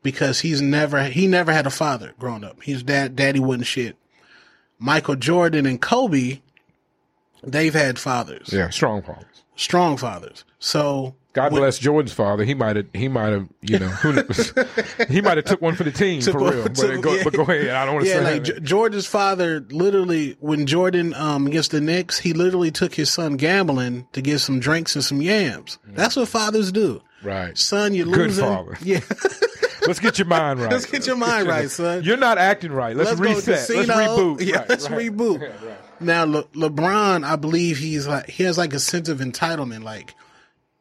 because 0.03 0.39
he's 0.39 0.61
never 0.61 1.03
he 1.05 1.27
never 1.27 1.51
had 1.51 1.67
a 1.67 1.71
father 1.71 2.13
growing 2.19 2.43
up. 2.43 2.61
His 2.63 2.83
dad 2.83 3.15
daddy 3.15 3.39
wasn't 3.39 3.67
shit. 3.67 3.95
Michael 4.79 5.15
Jordan 5.15 5.65
and 5.65 5.81
Kobe, 5.81 6.39
they've 7.43 7.73
had 7.73 7.99
fathers, 7.99 8.49
yeah, 8.51 8.69
strong 8.69 9.01
fathers. 9.01 9.43
strong 9.55 9.97
fathers. 9.97 10.43
So 10.59 11.15
God 11.33 11.51
bless 11.51 11.77
Jordan's 11.79 12.11
father. 12.11 12.43
He 12.43 12.53
might 12.53 12.75
have. 12.75 12.87
He 12.93 13.07
might 13.07 13.29
have. 13.29 13.47
You 13.61 13.79
know, 13.79 13.87
who 13.87 14.13
knows? 14.13 14.51
he 15.09 15.21
might 15.21 15.37
have 15.37 15.45
took 15.45 15.61
one 15.61 15.75
for 15.75 15.83
the 15.85 15.91
team 15.91 16.21
for 16.23 16.39
one- 16.39 16.53
real. 16.53 16.63
But, 16.63 16.75
took- 16.75 17.01
go, 17.01 17.13
yeah. 17.15 17.23
but 17.23 17.33
go 17.33 17.41
ahead. 17.43 17.69
I 17.69 17.85
don't 17.85 17.93
want 17.95 18.05
to 18.07 18.11
yeah, 18.11 18.17
say 18.23 18.33
like. 18.33 18.43
J- 18.43 18.59
Jordan's 18.59 19.05
father 19.05 19.61
literally 19.69 20.35
when 20.41 20.65
Jordan 20.65 21.13
um 21.13 21.47
against 21.47 21.71
the 21.71 21.79
Knicks, 21.81 22.17
he 22.19 22.33
literally 22.33 22.71
took 22.71 22.93
his 22.95 23.09
son 23.11 23.37
gambling 23.37 24.07
to 24.13 24.21
get 24.21 24.39
some 24.39 24.59
drinks 24.59 24.95
and 24.95 25.03
some 25.03 25.21
yams. 25.21 25.77
That's 25.87 26.15
what 26.15 26.27
fathers 26.27 26.71
do. 26.71 27.01
right. 27.23 27.57
Son, 27.57 27.93
you're 27.93 28.05
Good 28.07 28.17
losing. 28.17 28.45
father. 28.45 28.77
Yeah. 28.83 28.99
Let's 29.87 29.99
get 30.01 30.19
your 30.19 30.27
mind 30.27 30.59
right. 30.59 30.71
Let's 30.71 30.85
get 30.85 31.07
your 31.07 31.15
mind 31.15 31.47
right, 31.47 31.69
son. 31.69 32.03
You're 32.03 32.17
not 32.17 32.37
acting 32.37 32.71
right. 32.71 32.95
Let's, 32.95 33.17
Let's 33.17 33.21
reset. 33.47 33.69
Let's 33.75 33.89
reboot. 33.89 34.45
Yeah, 34.45 34.57
Right, 34.57 34.69
let's 34.69 34.89
right. 34.89 35.09
reboot. 35.09 35.41
Yeah, 35.41 35.47
right. 35.67 35.78
Now 35.99 36.23
Le- 36.25 36.43
LeBron, 36.45 37.23
I 37.23 37.35
believe 37.35 37.77
he's 37.77 38.07
like 38.07 38.29
he 38.29 38.43
has 38.43 38.57
like 38.57 38.73
a 38.73 38.79
sense 38.79 39.09
of 39.09 39.19
entitlement. 39.19 39.83
Like 39.83 40.15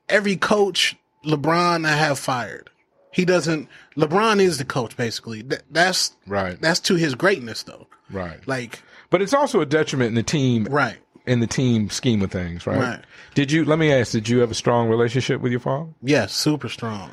every 0.08 0.36
coach 0.36 0.96
LeBron 1.24 1.86
I 1.86 1.92
have 1.92 2.18
fired. 2.18 2.70
He 3.10 3.24
doesn't. 3.24 3.68
LeBron 3.96 4.40
is 4.40 4.58
the 4.58 4.64
coach 4.64 4.96
basically. 4.96 5.42
That, 5.42 5.62
that's 5.70 6.14
Right. 6.26 6.60
That's 6.60 6.80
to 6.80 6.94
his 6.94 7.14
greatness 7.14 7.62
though. 7.62 7.86
Right. 8.10 8.46
Like 8.46 8.82
But 9.10 9.22
it's 9.22 9.34
also 9.34 9.60
a 9.60 9.66
detriment 9.66 10.08
in 10.10 10.14
the 10.14 10.22
team. 10.22 10.64
right. 10.64 10.98
In 11.28 11.40
the 11.40 11.46
team 11.46 11.90
scheme 11.90 12.22
of 12.22 12.30
things, 12.30 12.66
right? 12.66 12.78
Right. 12.78 13.00
Did 13.34 13.52
you? 13.52 13.64
Let 13.64 13.78
me 13.78 13.92
ask. 13.92 14.12
Did 14.12 14.28
you 14.28 14.38
have 14.40 14.50
a 14.50 14.54
strong 14.54 14.88
relationship 14.88 15.40
with 15.40 15.52
your 15.52 15.60
father? 15.60 15.90
Yes, 16.02 16.32
super 16.34 16.68
strong. 16.68 17.10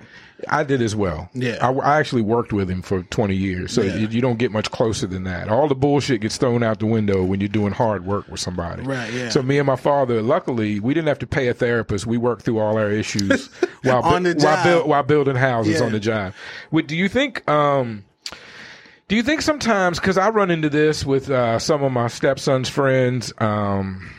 I 0.50 0.64
did 0.64 0.82
as 0.82 0.96
well. 0.96 1.30
Yeah. 1.34 1.58
I, 1.62 1.72
I 1.72 2.00
actually 2.00 2.22
worked 2.22 2.52
with 2.52 2.70
him 2.70 2.82
for 2.82 3.04
20 3.04 3.34
years, 3.36 3.72
so 3.72 3.82
Yeah. 3.82 3.96
you, 3.96 4.08
you 4.10 4.22
don't 4.22 4.38
get 4.38 4.52
much 4.52 4.70
closer 4.70 5.08
than 5.08 5.24
that. 5.24 5.48
All 5.48 5.70
the 5.70 5.76
bullshit 5.76 6.20
gets 6.22 6.36
thrown 6.38 6.62
out 6.62 6.80
the 6.80 6.86
window 6.88 7.24
when 7.24 7.40
you're 7.40 7.48
doing 7.48 7.72
hard 7.72 8.06
work 8.06 8.28
with 8.28 8.42
somebody. 8.42 8.84
Right, 8.84 9.12
yeah. 9.14 9.30
So 9.30 9.42
me 9.42 9.60
and 9.60 9.66
my 9.66 9.78
father, 9.78 10.22
luckily, 10.22 10.82
we 10.82 10.94
didn't 10.94 11.08
have 11.08 11.20
to 11.20 11.28
pay 11.28 11.48
a 11.48 11.54
therapist. 11.54 12.06
We 12.06 12.18
worked 12.18 12.42
through 12.44 12.60
all 12.60 12.78
our 12.78 12.92
issues 12.92 13.48
while 13.84 14.04
On 14.04 14.24
the 14.24 14.32
while, 14.34 14.40
job. 14.40 14.64
buil- 14.66 14.88
while 14.90 15.04
building 15.04 15.36
houses 15.38 15.80
Yeah. 15.80 15.86
on 15.86 15.94
the 15.94 16.02
job. 16.02 16.34
Wait, 16.70 16.88
do 16.88 16.98
you 16.98 17.08
think? 17.08 17.50
Um, 17.50 18.04
do 19.08 19.16
you 19.16 19.24
think 19.24 19.42
sometimes? 19.42 20.00
Because 20.00 20.18
I 20.18 20.30
run 20.30 20.52
into 20.52 20.70
this 20.70 21.06
with 21.06 21.30
uh, 21.30 21.60
some 21.60 21.84
of 21.84 21.92
my 21.92 22.08
stepson's 22.08 22.70
friends. 22.70 23.34
Um, 23.38 24.10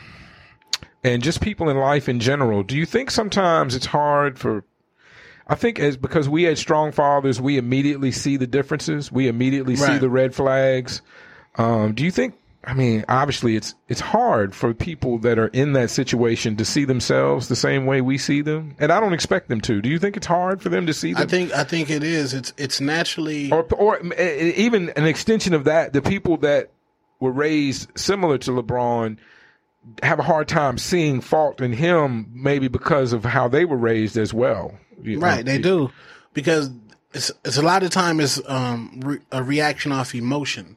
and 1.03 1.23
just 1.23 1.41
people 1.41 1.69
in 1.69 1.77
life 1.77 2.09
in 2.09 2.19
general. 2.19 2.63
Do 2.63 2.75
you 2.75 2.85
think 2.85 3.11
sometimes 3.11 3.75
it's 3.75 3.85
hard 3.85 4.37
for 4.37 4.63
I 5.47 5.55
think 5.55 5.79
as 5.79 5.95
because 5.95 6.27
we 6.27 6.43
had 6.43 6.57
strong 6.57 6.91
fathers, 6.91 7.39
we 7.39 7.57
immediately 7.57 8.11
see 8.11 8.35
the 8.35 8.47
differences. 8.47 9.11
We 9.11 9.27
immediately 9.27 9.75
see 9.77 9.97
the 9.97 10.09
red 10.09 10.35
flags. 10.35 11.01
Um, 11.55 11.93
do 11.93 12.03
you 12.03 12.11
think? 12.11 12.35
I 12.67 12.73
mean, 12.73 13.05
obviously, 13.07 13.55
it's 13.55 13.75
it's 13.87 14.01
hard 14.01 14.53
for 14.53 14.73
people 14.73 15.19
that 15.19 15.39
are 15.39 15.47
in 15.47 15.71
that 15.73 15.89
situation 15.89 16.57
to 16.57 16.65
see 16.65 16.83
themselves 16.83 17.47
the 17.47 17.55
same 17.55 17.85
way 17.85 18.01
we 18.01 18.17
see 18.17 18.41
them, 18.41 18.75
and 18.77 18.91
I 18.91 18.99
don't 18.99 19.13
expect 19.13 19.47
them 19.47 19.61
to. 19.61 19.81
Do 19.81 19.87
you 19.87 19.97
think 19.97 20.17
it's 20.17 20.27
hard 20.27 20.61
for 20.61 20.67
them 20.67 20.85
to 20.85 20.93
see 20.93 21.13
them? 21.13 21.23
I 21.23 21.25
think 21.27 21.53
I 21.53 21.63
think 21.63 21.89
it 21.89 22.03
is. 22.03 22.33
It's 22.33 22.51
it's 22.57 22.81
naturally 22.81 23.49
or 23.53 23.63
or 23.73 23.99
even 24.13 24.89
an 24.91 25.05
extension 25.05 25.53
of 25.53 25.63
that, 25.63 25.93
the 25.93 26.01
people 26.01 26.35
that 26.37 26.71
were 27.21 27.31
raised 27.31 27.97
similar 27.97 28.37
to 28.39 28.51
LeBron 28.51 29.17
have 30.03 30.19
a 30.19 30.23
hard 30.23 30.49
time 30.49 30.77
seeing 30.77 31.21
fault 31.21 31.61
in 31.61 31.71
him, 31.71 32.29
maybe 32.33 32.67
because 32.67 33.13
of 33.13 33.23
how 33.23 33.47
they 33.47 33.63
were 33.63 33.77
raised 33.77 34.17
as 34.17 34.33
well. 34.33 34.77
Right. 35.01 35.45
They 35.45 35.57
do 35.57 35.89
because 36.33 36.69
it's 37.13 37.31
it's 37.45 37.55
a 37.55 37.61
lot 37.61 37.83
of 37.83 37.91
time 37.91 38.19
is 38.19 38.41
um 38.45 38.99
re- 39.05 39.19
a 39.31 39.41
reaction 39.41 39.93
off 39.93 40.13
emotion. 40.13 40.75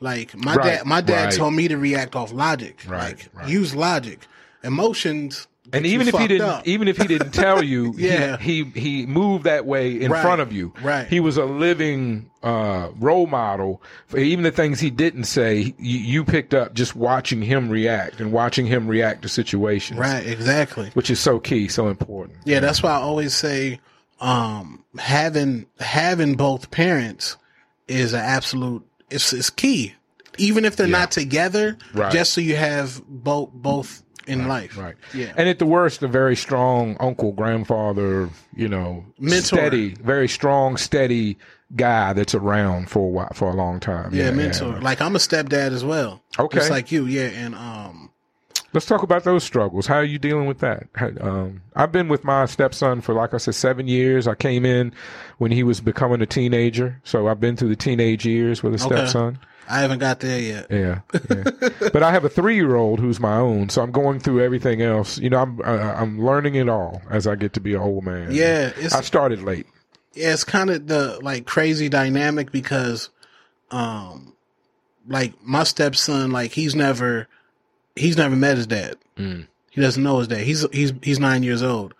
Like 0.00 0.34
my 0.36 0.54
Right, 0.54 0.64
dad, 0.78 0.86
my 0.86 1.00
dad 1.02 1.24
right. 1.26 1.32
told 1.34 1.54
me 1.54 1.68
to 1.68 1.76
react 1.76 2.16
off 2.16 2.32
logic. 2.32 2.82
Right, 2.88 3.28
like 3.34 3.48
use 3.48 3.74
logic. 3.74 4.26
Emotions 4.62 5.46
And 5.72 5.86
even 5.86 6.08
if 6.08 6.16
he 6.16 6.26
didn't, 6.26 6.46
up. 6.48 6.66
even 6.66 6.88
if 6.88 6.96
he 6.98 7.06
didn't 7.06 7.30
tell 7.32 7.62
you, 7.62 7.94
Yeah. 7.98 8.36
he, 8.38 8.64
he 8.64 8.80
he 8.80 9.06
moved 9.06 9.44
that 9.44 9.64
way 9.66 9.92
in 10.00 10.10
front 10.10 10.40
of 10.40 10.52
you. 10.52 10.72
Right. 10.82 11.06
He 11.06 11.20
was 11.20 11.36
a 11.36 11.44
living 11.44 12.30
uh, 12.42 12.88
role 12.98 13.26
model 13.26 13.82
for 14.06 14.18
even 14.18 14.42
the 14.42 14.50
things 14.50 14.80
he 14.80 14.90
didn't 14.90 15.24
say. 15.24 15.74
You, 15.78 15.98
you 15.98 16.24
picked 16.24 16.52
up 16.54 16.74
just 16.74 16.94
watching 16.96 17.40
him 17.42 17.68
react 17.70 18.20
and 18.20 18.32
watching 18.32 18.66
him 18.66 18.86
react 18.88 19.22
to 19.22 19.28
situations. 19.28 19.98
right, 20.00 20.26
exactly. 20.26 20.90
Which 20.94 21.08
is 21.10 21.20
so 21.20 21.38
key, 21.38 21.68
so 21.68 21.88
important. 21.88 22.38
Yeah, 22.44 22.60
that's 22.60 22.82
why 22.82 22.90
I 22.90 22.96
always 23.00 23.34
say 23.34 23.80
um, 24.20 24.84
having 24.98 25.66
having 25.78 26.34
both 26.34 26.70
parents 26.70 27.36
is 27.88 28.12
an 28.12 28.20
absolute 28.20 28.84
it's 29.10 29.32
it's 29.32 29.50
key. 29.50 29.94
Even 30.38 30.64
if 30.64 30.76
they're 30.76 30.86
not 30.86 31.10
together, 31.10 31.76
Right. 31.92 32.12
just 32.12 32.32
so 32.32 32.40
you 32.40 32.56
have 32.56 33.02
both 33.06 33.50
both 33.52 34.02
in 34.26 34.46
life. 34.48 34.78
Right. 34.78 34.94
Yeah. 35.12 35.32
And 35.36 35.48
at 35.48 35.58
the 35.58 35.66
worst, 35.66 36.02
a 36.02 36.08
very 36.08 36.36
strong 36.36 36.96
uncle, 37.00 37.32
grandfather, 37.32 38.30
you 38.54 38.68
know, 38.68 39.04
Mentor. 39.18 39.42
steady, 39.58 39.94
very 39.94 40.28
strong, 40.28 40.76
steady 40.76 41.36
guy 41.76 42.12
that's 42.12 42.34
around 42.34 42.88
for 42.90 43.00
a 43.00 43.08
while, 43.10 43.30
for 43.34 43.48
a 43.50 43.54
long 43.54 43.80
time. 43.80 44.14
yeah, 44.14 44.30
mentor. 44.30 44.80
Like 44.80 45.00
I'm 45.00 45.14
a 45.16 45.18
stepdad 45.18 45.72
as 45.72 45.84
well. 45.84 46.22
Okay. 46.38 46.58
Just 46.58 46.70
like 46.70 46.90
you, 46.92 47.06
yeah. 47.06 47.26
And 47.28 47.54
um 47.54 48.09
Let's 48.72 48.86
talk 48.86 49.02
about 49.02 49.24
those 49.24 49.42
struggles. 49.42 49.86
How 49.86 49.96
are 49.96 50.04
you 50.04 50.18
dealing 50.18 50.46
with 50.46 50.60
that? 50.60 50.86
Um, 51.20 51.62
I've 51.74 51.90
been 51.90 52.08
with 52.08 52.22
my 52.22 52.46
stepson 52.46 53.00
for, 53.00 53.14
like 53.14 53.34
I 53.34 53.38
said, 53.38 53.56
seven 53.56 53.88
years. 53.88 54.28
I 54.28 54.34
came 54.36 54.64
in 54.64 54.92
when 55.38 55.50
he 55.50 55.62
was 55.64 55.80
becoming 55.80 56.22
a 56.22 56.26
teenager, 56.26 57.00
so 57.02 57.26
I've 57.26 57.40
been 57.40 57.56
through 57.56 57.70
the 57.70 57.76
teenage 57.76 58.24
years 58.24 58.62
with 58.62 58.80
a 58.80 58.84
Okay. 58.86 58.94
stepson. 58.94 59.38
I 59.68 59.80
haven't 59.80 59.98
got 60.00 60.20
there 60.20 60.40
yet. 60.40 60.66
Yeah, 60.70 61.00
yeah. 61.30 61.68
but 61.92 62.02
I 62.02 62.10
have 62.12 62.24
a 62.24 62.28
three-year-old 62.28 62.98
who's 63.00 63.20
my 63.20 63.36
own, 63.36 63.68
so 63.70 63.82
I'm 63.82 63.92
going 63.92 64.18
through 64.18 64.40
everything 64.42 64.82
else. 64.82 65.18
You 65.18 65.30
know, 65.30 65.38
I'm 65.38 65.60
uh, 65.60 65.94
I'm 65.96 66.24
learning 66.24 66.56
it 66.56 66.68
all 66.68 67.02
as 67.08 67.26
I 67.28 67.36
get 67.36 67.52
to 67.54 67.60
be 67.60 67.74
an 67.74 67.80
old 67.80 68.04
man. 68.04 68.32
Yeah, 68.32 68.72
it's 68.76 68.94
I 68.94 69.00
started 69.02 69.42
late. 69.42 69.66
yeah, 70.14 70.32
it's 70.32 70.42
kind 70.42 70.70
of 70.70 70.88
the 70.88 71.20
like 71.22 71.46
crazy 71.46 71.88
dynamic 71.88 72.50
because 72.50 73.10
um 73.70 74.34
like 75.08 75.34
my 75.42 75.62
stepson 75.62 76.30
like 76.32 76.50
he's 76.52 76.74
never 76.74 77.28
he's 77.96 78.16
never 78.16 78.36
met 78.36 78.56
his 78.56 78.66
dad. 78.66 78.96
Mm. 79.16 79.46
He 79.70 79.80
doesn't 79.80 80.02
know 80.02 80.18
his 80.18 80.28
dad. 80.28 80.40
He's 80.40 80.66
he's 80.72 80.92
he's 81.02 81.18
9 81.18 81.42
years 81.42 81.62
old. 81.62 81.94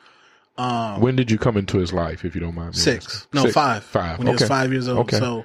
Um 0.59 1.01
When 1.01 1.17
did 1.17 1.31
you 1.31 1.39
come 1.39 1.57
into 1.57 1.79
his 1.79 1.93
life, 1.93 2.25
if 2.25 2.35
you 2.35 2.41
don't 2.41 2.55
mind? 2.55 2.71
me 2.75 2.79
six. 2.79 3.27
No, 3.33 3.43
Six. 3.43 3.55
five. 3.55 3.85
Five. 3.85 4.19
When 4.19 4.27
he 4.27 4.33
was 4.33 4.47
5 4.47 4.73
years 4.73 4.89
old. 4.89 5.01
Okay. 5.01 5.19
So 5.19 5.45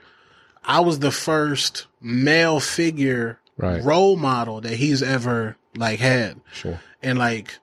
I 0.64 0.80
was 0.80 1.00
the 1.00 1.12
first 1.12 1.88
male 2.02 2.60
figure 2.60 3.40
Right. 3.58 3.82
role 3.84 4.18
model 4.18 4.60
that 4.62 4.74
he's 4.74 5.02
ever 5.02 5.56
like 5.78 6.00
had. 6.00 6.42
Sure. 6.54 6.80
and 7.04 7.18
like 7.20 7.58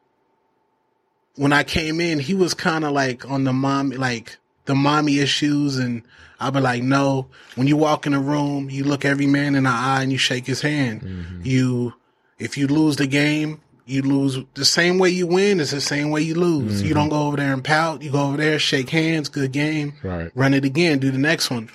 when 1.35 1.53
I 1.53 1.65
came 1.65 2.01
in, 2.01 2.19
he 2.19 2.35
was 2.35 2.55
kind 2.55 2.85
of 2.85 2.93
like 2.93 3.29
on 3.31 3.45
the 3.45 3.53
mom, 3.53 3.91
like 3.91 4.37
the 4.67 4.75
mommy 4.75 5.19
issues, 5.19 5.79
and 5.79 6.03
I'd 6.39 6.53
be 6.53 6.61
like, 6.61 6.83
no. 6.83 7.29
When 7.57 7.67
you 7.67 7.77
walk 7.77 8.07
in 8.07 8.13
a 8.15 8.21
room, 8.21 8.69
you 8.71 8.85
look 8.85 9.05
every 9.05 9.27
man 9.27 9.55
in 9.55 9.65
the 9.65 9.71
eye 9.71 10.03
and 10.03 10.13
you 10.13 10.19
shake 10.19 10.47
his 10.47 10.61
hand. 10.61 11.01
Mm-hmm. 11.03 11.41
You, 11.45 11.95
if 12.39 12.57
you 12.57 12.67
lose 12.67 12.97
the 12.97 13.07
game, 13.07 13.61
you 13.85 14.03
lose 14.03 14.39
the 14.55 14.65
same 14.65 14.99
way 14.99 15.11
you 15.11 15.27
win 15.27 15.61
is 15.61 15.71
the 15.73 15.81
same 15.81 16.11
way 16.11 16.23
you 16.23 16.35
lose. 16.35 16.79
Mm-hmm. 16.79 16.87
You 16.87 16.95
don't 16.95 17.09
go 17.09 17.27
over 17.27 17.37
there 17.37 17.53
and 17.53 17.65
pout. 17.65 18.03
You 18.03 18.13
go 18.13 18.29
over 18.29 18.37
there, 18.37 18.59
shake 18.59 18.91
hands, 18.91 19.29
good 19.29 19.53
game, 19.53 19.95
Right. 20.03 20.31
run 20.35 20.55
it 20.55 20.65
again, 20.65 20.99
do 20.99 21.11
the 21.11 21.19
next 21.19 21.51
one. 21.51 21.69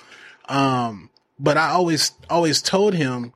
Um, 0.48 1.10
but 1.38 1.56
I 1.56 1.68
always, 1.70 2.12
always 2.30 2.62
told 2.62 2.94
him, 2.94 3.32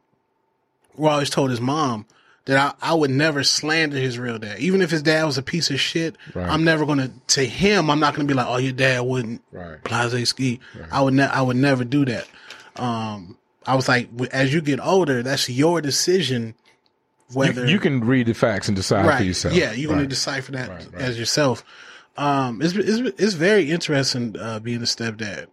I 0.98 1.06
always 1.08 1.30
told 1.30 1.50
his 1.50 1.60
mom 1.60 2.06
that 2.46 2.56
I, 2.82 2.90
I 2.90 2.94
would 2.94 3.10
never 3.10 3.44
slander 3.44 3.96
his 3.98 4.18
real 4.18 4.38
dad. 4.38 4.58
Even 4.58 4.82
if 4.82 4.90
his 4.90 5.02
dad 5.02 5.24
was 5.24 5.38
a 5.38 5.42
piece 5.42 5.70
of 5.70 5.78
shit, 5.78 6.16
Right. 6.34 6.48
I'm 6.48 6.64
never 6.64 6.84
gonna 6.86 7.10
to 7.28 7.44
him. 7.44 7.90
I'm 7.90 8.00
not 8.00 8.14
gonna 8.14 8.26
be 8.26 8.34
like, 8.34 8.46
oh, 8.48 8.56
your 8.56 8.72
dad 8.72 9.00
wouldn't 9.02 9.42
Right. 9.52 9.82
blase 9.84 10.28
ski. 10.30 10.60
I 10.90 11.02
would 11.02 11.14
ne- 11.14 11.22
I 11.26 11.40
would 11.42 11.56
never 11.56 11.84
do 11.84 12.04
that. 12.06 12.26
Um, 12.76 13.36
I 13.64 13.76
was 13.76 13.86
like, 13.86 14.08
as 14.32 14.52
you 14.52 14.60
get 14.60 14.80
older, 14.80 15.22
that's 15.22 15.48
your 15.48 15.80
decision. 15.80 16.54
You, 17.34 17.38
Whether 17.38 17.66
you 17.66 17.78
can 17.78 18.00
read 18.00 18.26
the 18.26 18.34
facts 18.34 18.68
and 18.68 18.76
decide 18.76 19.18
for 19.18 19.22
yourself. 19.24 19.54
yeah, 19.54 19.72
you're 19.72 19.92
Right. 19.92 20.08
decipher 20.08 20.52
that 20.52 20.68
Right, 20.68 20.88
right. 20.92 21.02
as 21.02 21.18
yourself. 21.18 21.64
Um, 22.16 22.60
it's, 22.60 22.74
it's 22.74 23.20
it's 23.20 23.34
very 23.34 23.70
interesting 23.70 24.36
uh, 24.38 24.58
being 24.60 24.80
a 24.82 24.84
stepdad. 24.84 25.46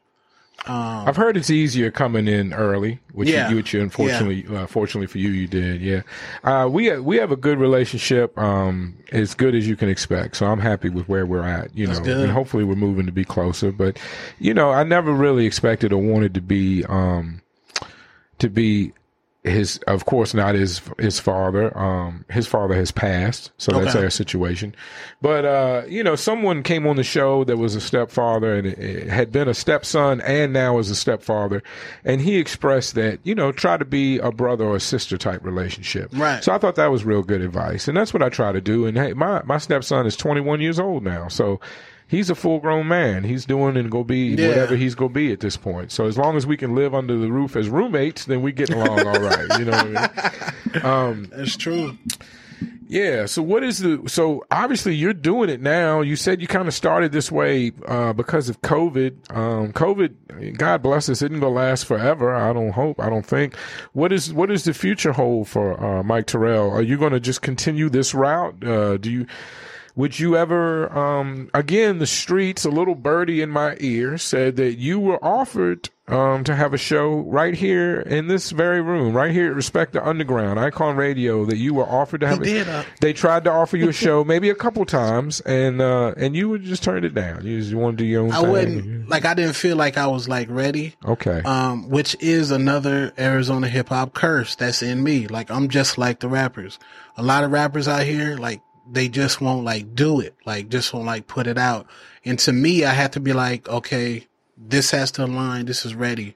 Um, 0.65 1.07
I've 1.07 1.15
heard 1.15 1.37
it's 1.37 1.49
easier 1.49 1.89
coming 1.89 2.27
in 2.27 2.53
early, 2.53 2.99
which 3.13 3.29
Yeah. 3.29 3.49
you, 3.49 3.55
which 3.55 3.73
you 3.73 3.79
unfortunately, 3.81 4.45
uh, 4.53 4.67
fortunately 4.67 5.07
for 5.07 5.17
you, 5.17 5.29
you 5.29 5.47
did. 5.47 5.79
Yeah, 5.81 6.01
uh, 6.43 6.67
we 6.69 6.87
have, 6.87 7.01
we 7.05 7.15
have 7.15 7.31
a 7.31 7.37
good 7.37 7.59
relationship, 7.59 8.37
um, 8.37 8.97
as 9.13 9.33
good 9.35 9.55
as 9.55 9.65
you 9.69 9.77
can 9.77 9.87
expect. 9.87 10.35
So 10.35 10.47
I'm 10.47 10.59
happy 10.59 10.89
with 10.89 11.07
where 11.07 11.25
we're 11.25 11.45
at. 11.47 11.73
You 11.77 11.87
know, 11.87 11.97
good. 12.01 12.17
and 12.25 12.31
hopefully 12.33 12.65
we're 12.65 12.75
moving 12.75 13.05
to 13.05 13.11
be 13.13 13.23
closer. 13.23 13.71
But 13.71 13.97
you 14.37 14.53
know, 14.53 14.69
I 14.69 14.83
never 14.83 15.13
really 15.13 15.45
expected 15.45 15.93
or 15.93 16.01
wanted 16.01 16.33
to 16.33 16.41
be, 16.41 16.83
um, 16.89 17.41
to 18.39 18.49
be 18.49 18.91
his 19.43 19.77
of 19.87 20.05
course 20.05 20.33
not 20.33 20.53
his 20.53 20.81
his 20.97 21.17
father 21.17 21.75
um 21.77 22.25
his 22.29 22.45
father 22.45 22.75
has 22.75 22.91
passed 22.91 23.51
so 23.57 23.71
that's 23.71 23.95
our 23.95 24.09
situation. 24.09 24.75
But 25.21 25.45
uh 25.45 25.83
you 25.87 26.03
know 26.03 26.17
someone 26.17 26.61
came 26.61 26.85
on 26.85 26.97
the 26.97 27.03
show 27.03 27.45
that 27.45 27.55
was 27.55 27.73
a 27.73 27.79
stepfather 27.79 28.53
and 28.53 28.67
it, 28.67 28.77
it 28.77 29.07
had 29.07 29.31
been 29.31 29.47
a 29.47 29.53
stepson 29.53 30.19
and 30.21 30.51
now 30.51 30.77
is 30.77 30.89
a 30.89 30.95
stepfather 30.95 31.63
and 32.03 32.19
he 32.19 32.35
expressed 32.37 32.95
that 32.95 33.19
you 33.23 33.33
know 33.33 33.53
try 33.53 33.77
to 33.77 33.85
be 33.85 34.17
a 34.17 34.31
brother 34.31 34.65
or 34.65 34.75
a 34.75 34.81
sister 34.81 35.17
type 35.17 35.43
relationship. 35.45 36.09
Right. 36.13 36.43
so 36.43 36.51
i 36.51 36.57
thought 36.57 36.75
that 36.75 36.87
was 36.91 37.05
real 37.05 37.23
good 37.23 37.41
advice 37.41 37.87
and 37.87 37.95
that's 37.95 38.13
what 38.13 38.21
i 38.21 38.27
try 38.29 38.51
to 38.51 38.61
do. 38.61 38.85
And 38.85 38.97
hey 38.97 39.13
my 39.13 39.41
my 39.45 39.57
stepson 39.57 40.05
is 40.05 40.17
21 40.17 40.59
years 40.59 40.79
old 40.79 41.03
now 41.03 41.29
so 41.29 41.61
He's 42.09 42.29
a 42.31 42.35
full 42.35 42.59
grown 42.59 42.87
man. 42.87 43.23
He's 43.23 43.45
doing 43.45 43.77
and 43.77 43.89
go 43.91 44.03
be 44.03 44.29
Yeah. 44.35 44.47
whatever 44.49 44.75
he's 44.75 44.95
gonna 44.95 45.13
be 45.13 45.31
at 45.31 45.39
this 45.41 45.55
point. 45.57 45.91
So 45.91 46.05
as 46.07 46.17
long 46.17 46.35
as 46.35 46.47
we 46.47 46.57
can 46.57 46.73
live 46.73 46.95
under 46.95 47.15
the 47.17 47.31
roof 47.31 47.55
as 47.55 47.69
roommates, 47.69 48.25
then 48.25 48.41
we 48.41 48.51
get 48.51 48.71
along 48.71 49.05
all 49.07 49.19
right. 49.21 49.59
You 49.59 49.65
know 49.65 49.71
what 49.71 50.85
I 50.85 51.13
mean? 51.13 51.27
that's 51.35 51.55
true. 51.55 51.97
Yeah. 52.87 53.27
So 53.27 53.43
what 53.43 53.63
is 53.63 53.77
the? 53.77 54.01
So 54.07 54.43
obviously 54.49 54.95
you're 54.95 55.13
doing 55.13 55.51
it 55.51 55.61
now. 55.61 56.01
You 56.01 56.15
said 56.15 56.41
you 56.41 56.47
kind 56.47 56.67
of 56.67 56.73
started 56.73 57.11
this 57.11 57.31
way 57.31 57.71
uh, 57.87 58.13
because 58.13 58.49
of 58.49 58.59
COVID. 58.63 59.35
Um, 59.35 59.71
COVID, 59.73 60.57
God 60.57 60.81
bless 60.81 61.07
us, 61.09 61.21
isn't 61.21 61.39
gonna 61.39 61.53
last 61.53 61.85
forever. 61.85 62.33
I 62.35 62.51
don't 62.51 62.71
hope. 62.71 62.99
I 62.99 63.11
don't 63.11 63.25
think. 63.25 63.55
What 63.93 64.11
is 64.11 64.33
what 64.33 64.49
is 64.49 64.63
the 64.63 64.73
future 64.73 65.11
hold 65.11 65.47
for 65.47 65.79
uh, 65.79 66.01
Mike 66.01 66.25
Terrell? 66.25 66.71
Are 66.71 66.81
you 66.81 66.97
going 66.97 67.11
to 67.13 67.19
just 67.19 67.43
continue 67.43 67.89
this 67.89 68.15
route? 68.15 68.63
Uh, 68.63 68.97
do 68.97 69.11
you? 69.11 69.27
Would 69.95 70.19
you 70.19 70.37
ever, 70.37 70.91
um, 70.97 71.49
again, 71.53 71.99
the 71.99 72.07
streets, 72.07 72.65
a 72.65 72.69
little 72.69 72.95
birdie 72.95 73.41
in 73.41 73.49
my 73.49 73.75
ear 73.79 74.17
said 74.17 74.55
that 74.57 74.77
you 74.77 74.99
were 74.99 75.23
offered, 75.23 75.89
um, 76.07 76.43
to 76.45 76.55
have 76.55 76.73
a 76.73 76.77
show 76.77 77.19
right 77.19 77.53
here 77.53 77.99
in 77.99 78.27
this 78.27 78.49
very 78.49 78.81
room, 78.81 79.13
right 79.13 79.31
here 79.31 79.47
at 79.49 79.55
Respect 79.55 79.93
the 79.93 80.03
Underground, 80.03 80.59
Icon 80.59 80.95
Radio, 80.95 81.45
that 81.45 81.57
you 81.57 81.75
were 81.75 81.85
offered 81.85 82.21
to 82.21 82.27
have. 82.27 82.41
He 82.43 82.57
a- 82.57 82.63
did, 82.65 82.69
uh, 82.69 82.83
they 82.99 83.13
tried 83.13 83.43
to 83.43 83.51
offer 83.51 83.77
you 83.77 83.89
a 83.89 83.93
show 84.05 84.23
maybe 84.23 84.49
a 84.49 84.55
couple 84.55 84.85
times 84.85 85.39
and, 85.41 85.79
uh, 85.81 86.13
and 86.17 86.35
you 86.35 86.49
would 86.49 86.63
just 86.63 86.81
turned 86.81 87.05
it 87.05 87.13
down. 87.13 87.45
You 87.45 87.59
just 87.61 87.75
want 87.75 87.97
to 87.99 88.03
do 88.03 88.07
your 88.09 88.23
own 88.23 88.31
I 88.31 88.41
thing. 88.41 88.51
wouldn't 88.51 89.09
like. 89.09 89.25
I 89.25 89.35
didn't 89.35 89.53
feel 89.53 89.75
like 89.77 89.97
I 89.97 90.07
was 90.07 90.27
like 90.27 90.47
ready. 90.49 90.95
Okay. 91.05 91.41
um, 91.45 91.89
which 91.89 92.15
is 92.19 92.49
another 92.49 93.13
Arizona 93.19 93.67
hip 93.67 93.89
hop 93.89 94.13
curse 94.15 94.55
that's 94.55 94.81
in 94.81 95.03
me. 95.03 95.27
Like 95.27 95.51
I'm 95.51 95.69
just 95.69 95.99
like 95.99 96.21
the 96.21 96.27
rappers. 96.29 96.79
A 97.17 97.23
lot 97.23 97.43
of 97.43 97.51
rappers 97.51 97.87
out 97.87 98.03
here, 98.03 98.35
like 98.37 98.61
they 98.91 99.07
just 99.07 99.41
won't 99.41 99.63
like 99.65 99.95
do 99.95 100.19
it, 100.19 100.35
like 100.45 100.69
just 100.69 100.93
won't 100.93 101.05
like 101.05 101.27
put 101.27 101.47
it 101.47 101.57
out. 101.57 101.87
And 102.25 102.37
to 102.39 102.53
me, 102.53 102.85
I 102.85 102.93
have 102.93 103.11
to 103.11 103.19
be 103.19 103.33
like, 103.33 103.67
okay, 103.69 104.27
this 104.57 104.91
has 104.91 105.11
to 105.11 105.25
align. 105.25 105.65
This 105.65 105.85
is 105.85 105.95
ready. 105.95 106.35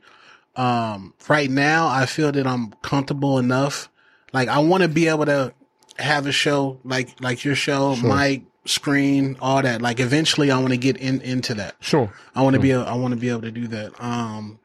Um, 0.55 1.13
right 1.27 1.49
now, 1.49 1.87
I 1.87 2.05
feel 2.05 2.31
that 2.31 2.45
I'm 2.45 2.71
comfortable 2.81 3.39
enough. 3.39 3.89
Like 4.31 4.49
I 4.49 4.59
want 4.59 4.83
to 4.83 4.89
be 4.89 5.07
able 5.07 5.25
to 5.25 5.53
have 5.97 6.25
a 6.25 6.31
show 6.31 6.79
like 6.83 7.21
like 7.21 7.43
your 7.43 7.55
show, 7.55 7.95
mic, 7.97 8.43
screen, 8.65 9.37
all 9.39 9.61
that. 9.61 9.81
Like 9.81 9.99
eventually, 9.99 10.51
I 10.51 10.57
want 10.57 10.71
to 10.71 10.77
get 10.77 10.97
in 10.97 11.21
into 11.21 11.53
that. 11.55 11.75
sure. 11.79 12.13
I 12.35 12.41
want 12.41 12.55
to 12.55 12.59
be 12.59 12.71
able, 12.71 12.85
I 12.85 12.95
want 12.95 13.13
to 13.13 13.19
be 13.19 13.29
able 13.29 13.41
to 13.41 13.51
do 13.51 13.67
that. 13.67 14.01
Um, 14.03 14.59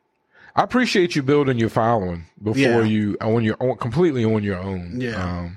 I 0.58 0.64
appreciate 0.64 1.14
you 1.14 1.22
building 1.22 1.56
your 1.56 1.68
following 1.68 2.24
before 2.42 2.56
Yeah. 2.60 2.82
you 2.82 3.16
on 3.20 3.44
your 3.44 3.56
own, 3.60 3.76
completely 3.76 4.24
on 4.24 4.42
your 4.42 4.58
own. 4.58 5.00
Yeah. 5.00 5.12
Um, 5.42 5.56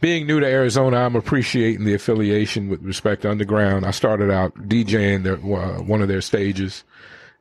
being 0.00 0.26
new 0.26 0.40
to 0.40 0.46
Arizona, 0.46 0.96
I'm 0.96 1.16
appreciating 1.16 1.84
the 1.84 1.92
affiliation 1.92 2.70
with 2.70 2.82
Respect 2.82 3.22
to 3.22 3.30
Underground. 3.30 3.84
I 3.84 3.90
started 3.90 4.30
out 4.30 4.54
DJing 4.66 5.22
their, 5.22 5.34
uh, 5.34 5.82
one 5.82 6.00
of 6.00 6.08
their 6.08 6.22
stages 6.22 6.82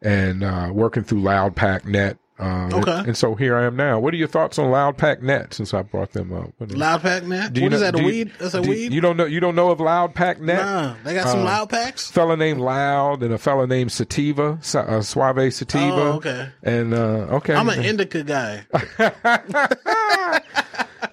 and 0.01 0.43
uh, 0.43 0.70
working 0.74 1.03
through 1.05 1.22
Loud 1.22 1.55
Pack 1.55 1.86
Net. 1.86 2.18
Um, 2.39 2.71
Okay. 2.73 2.91
And, 2.91 3.07
and 3.07 3.17
so 3.17 3.33
here 3.35 3.57
I 3.57 3.65
am 3.65 3.75
now. 3.75 3.99
What 3.99 4.13
are 4.13 4.17
your 4.17 4.27
thoughts 4.27 4.59
on 4.59 4.69
Loud 4.69 4.97
Pack 4.97 5.21
Net? 5.23 5.53
Since 5.53 5.73
I 5.73 5.81
brought 5.81 6.13
them 6.13 6.31
up. 6.33 6.51
Is- 6.61 6.75
Loud 6.77 7.01
pack, 7.01 7.23
Net? 7.23 7.53
do 7.53 7.61
you 7.61 7.65
What 7.65 7.73
is 7.73 7.81
know- 7.81 7.85
that? 7.91 7.95
A 7.95 7.97
do 7.97 8.03
you- 8.03 8.09
weed? 8.09 8.31
That's 8.39 8.53
a 8.53 8.61
weed. 8.61 8.93
You 8.93 9.01
don't 9.01 9.17
know? 9.17 9.25
You 9.25 9.39
don't 9.39 9.55
know 9.55 9.71
of 9.71 9.79
Loud 9.79 10.13
Pack 10.13 10.39
Net? 10.39 10.63
Nah, 10.63 10.93
they 11.03 11.13
got 11.15 11.27
some 11.29 11.39
Uh, 11.39 11.43
loud 11.45 11.69
packs. 11.69 12.11
fella 12.11 12.38
named 12.38 12.59
Loud 12.61 13.23
and 13.23 13.33
a 13.33 13.38
fella 13.38 13.65
named 13.65 13.91
Sativa, 13.91 14.59
uh, 14.75 15.01
Suave 15.01 15.51
Sativa. 15.53 15.93
Oh, 15.95 16.11
okay. 16.17 16.49
And 16.63 16.93
uh, 16.93 17.38
okay, 17.38 17.55
I'm 17.55 17.69
an 17.69 17.83
indica 17.83 18.23
guy. 18.23 18.65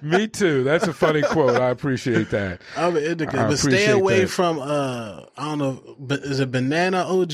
Me 0.01 0.27
too. 0.27 0.63
That's 0.63 0.85
a 0.87 0.93
funny 0.93 1.21
quote. 1.23 1.59
I 1.59 1.69
appreciate 1.69 2.29
that. 2.31 2.61
I'm 2.77 2.95
an 2.95 3.03
indica, 3.03 3.39
I 3.39 3.47
but 3.47 3.57
stay 3.57 3.89
away 3.89 4.21
that. 4.21 4.27
from 4.29 4.59
uh 4.59 5.21
I 5.37 5.55
don't 5.55 5.59
know, 5.59 5.95
is 6.17 6.39
it 6.39 6.51
banana 6.51 7.05
OG? 7.07 7.33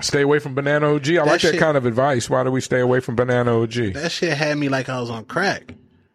Stay 0.00 0.22
away 0.22 0.38
from 0.38 0.54
banana 0.54 0.94
OG. 0.94 1.08
I 1.10 1.22
like 1.22 1.40
that 1.40 1.40
shit- 1.40 1.58
kind 1.60 1.76
of 1.76 1.84
advice. 1.86 2.30
Why 2.30 2.44
do 2.44 2.50
we 2.50 2.60
stay 2.60 2.80
away 2.80 3.00
from 3.00 3.16
banana 3.16 3.60
OG? 3.60 3.94
That 3.94 4.12
shit 4.12 4.36
had 4.36 4.56
me 4.56 4.68
like 4.68 4.88
I 4.88 5.00
was 5.00 5.10
on 5.10 5.24
crack. 5.24 5.74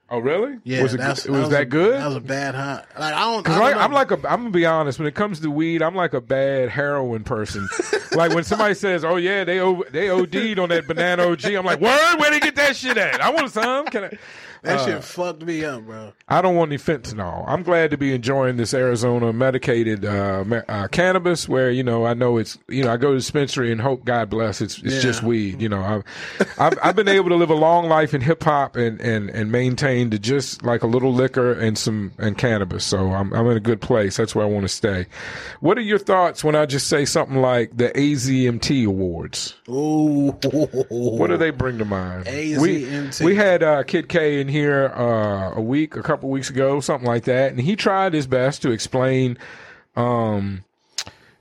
oh, 0.09 0.19
really? 0.19 0.57
Yeah, 0.63 0.83
Was 0.83 0.93
it, 0.93 0.99
was 1.29 1.47
a- 1.47 1.51
that 1.51 1.69
good? 1.69 1.95
That 1.99 2.07
was 2.07 2.15
a 2.17 2.21
bad 2.21 2.55
high. 2.55 2.83
Like 2.97 3.13
I 3.13 3.19
don't. 3.19 3.47
I 3.47 3.51
don't 3.51 3.59
like, 3.59 3.75
know. 3.75 3.81
I'm 3.81 3.91
like 3.91 4.11
a, 4.11 4.15
I'm 4.29 4.39
gonna 4.41 4.49
be 4.51 4.65
honest. 4.65 4.99
When 4.99 5.07
it 5.07 5.15
comes 5.15 5.39
to 5.41 5.49
weed, 5.51 5.81
I'm 5.81 5.95
like 5.95 6.13
a 6.13 6.21
bad 6.21 6.69
heroin 6.69 7.23
person. 7.23 7.67
like 8.13 8.33
when 8.33 8.43
somebody 8.43 8.73
says, 8.75 9.03
"Oh 9.03 9.15
yeah, 9.17 9.43
they 9.43 9.59
o- 9.59 9.83
they 9.91 10.09
OD'd 10.09 10.59
on 10.59 10.69
that 10.69 10.87
banana 10.87 11.23
OG," 11.27 11.45
I'm 11.45 11.65
like, 11.65 11.81
"Word, 11.81 12.19
where 12.19 12.31
they 12.31 12.39
get 12.39 12.55
that 12.55 12.75
shit 12.75 12.97
at? 12.97 13.19
I 13.21 13.31
want 13.31 13.51
some." 13.51 13.85
Can 13.87 14.05
I? 14.05 14.17
That 14.63 14.79
uh, 14.79 14.85
shit 14.85 15.03
fucked 15.03 15.43
me 15.43 15.63
up, 15.63 15.83
bro. 15.83 16.13
I 16.27 16.41
don't 16.41 16.55
want 16.55 16.71
any 16.71 16.77
fentanyl. 16.79 17.43
I'm 17.47 17.63
glad 17.63 17.91
to 17.91 17.97
be 17.97 18.13
enjoying 18.13 18.57
this 18.57 18.73
Arizona 18.73 19.31
medicated 19.31 20.03
uh, 20.05 20.43
uh, 20.67 20.87
cannabis, 20.87 21.47
where 21.47 21.69
you 21.71 21.83
know 21.83 22.05
I 22.05 22.13
know 22.13 22.37
it's 22.37 22.57
you 22.67 22.83
know 22.83 22.91
I 22.91 22.97
go 22.97 23.09
to 23.09 23.13
the 23.13 23.19
dispensary 23.19 23.71
and 23.71 23.79
hope 23.79 24.03
God 24.05 24.29
bless 24.29 24.61
it's 24.61 24.79
it's 24.79 24.95
Yeah. 24.95 25.01
just 25.01 25.23
weed. 25.23 25.61
You 25.61 25.69
know 25.69 25.83
I've, 25.83 26.03
I've 26.57 26.79
I've 26.83 26.95
been 26.95 27.07
able 27.07 27.29
to 27.29 27.35
live 27.35 27.49
a 27.49 27.55
long 27.55 27.87
life 27.87 28.13
in 28.13 28.21
hip 28.21 28.43
hop 28.43 28.75
and 28.75 28.99
and 29.01 29.29
and 29.29 29.51
maintain 29.51 30.09
to 30.11 30.19
just 30.19 30.63
like 30.63 30.83
a 30.83 30.87
little 30.87 31.13
liquor 31.13 31.51
and 31.53 31.77
some 31.77 32.11
and 32.17 32.37
cannabis. 32.37 32.85
So 32.85 33.11
I'm 33.11 33.33
I'm 33.33 33.45
in 33.47 33.57
a 33.57 33.61
good 33.61 33.81
place. 33.81 34.17
That's 34.17 34.33
where 34.33 34.45
I 34.45 34.49
want 34.49 34.63
to 34.63 34.69
stay. 34.69 35.05
What 35.59 35.77
are 35.77 35.81
your 35.81 35.99
thoughts 35.99 36.43
when 36.43 36.55
I 36.55 36.65
just 36.65 36.87
say 36.87 37.05
something 37.05 37.37
like 37.37 37.75
the 37.77 37.89
AZMT 37.89 38.85
Awards? 38.87 39.55
Ooh, 39.69 40.31
What 40.89 41.27
do 41.27 41.37
they 41.37 41.51
bring 41.51 41.77
to 41.79 41.85
mind? 41.85 42.25
AZMT. 42.25 43.19
We, 43.19 43.25
we 43.25 43.35
had 43.35 43.61
uh, 43.63 43.83
Kid 43.83 44.09
K 44.09 44.39
in 44.41 44.47
here 44.53 44.93
uh, 44.95 45.51
a 45.57 45.61
week, 45.61 45.95
a 45.97 46.01
couple 46.01 46.29
weeks 46.29 46.49
ago, 46.49 46.79
something 46.79 47.07
like 47.07 47.25
that, 47.25 47.51
and 47.51 47.59
he 47.59 47.75
tried 47.75 48.13
his 48.13 48.27
best 48.27 48.61
to 48.61 48.71
explain 48.71 49.37
um, 49.97 50.63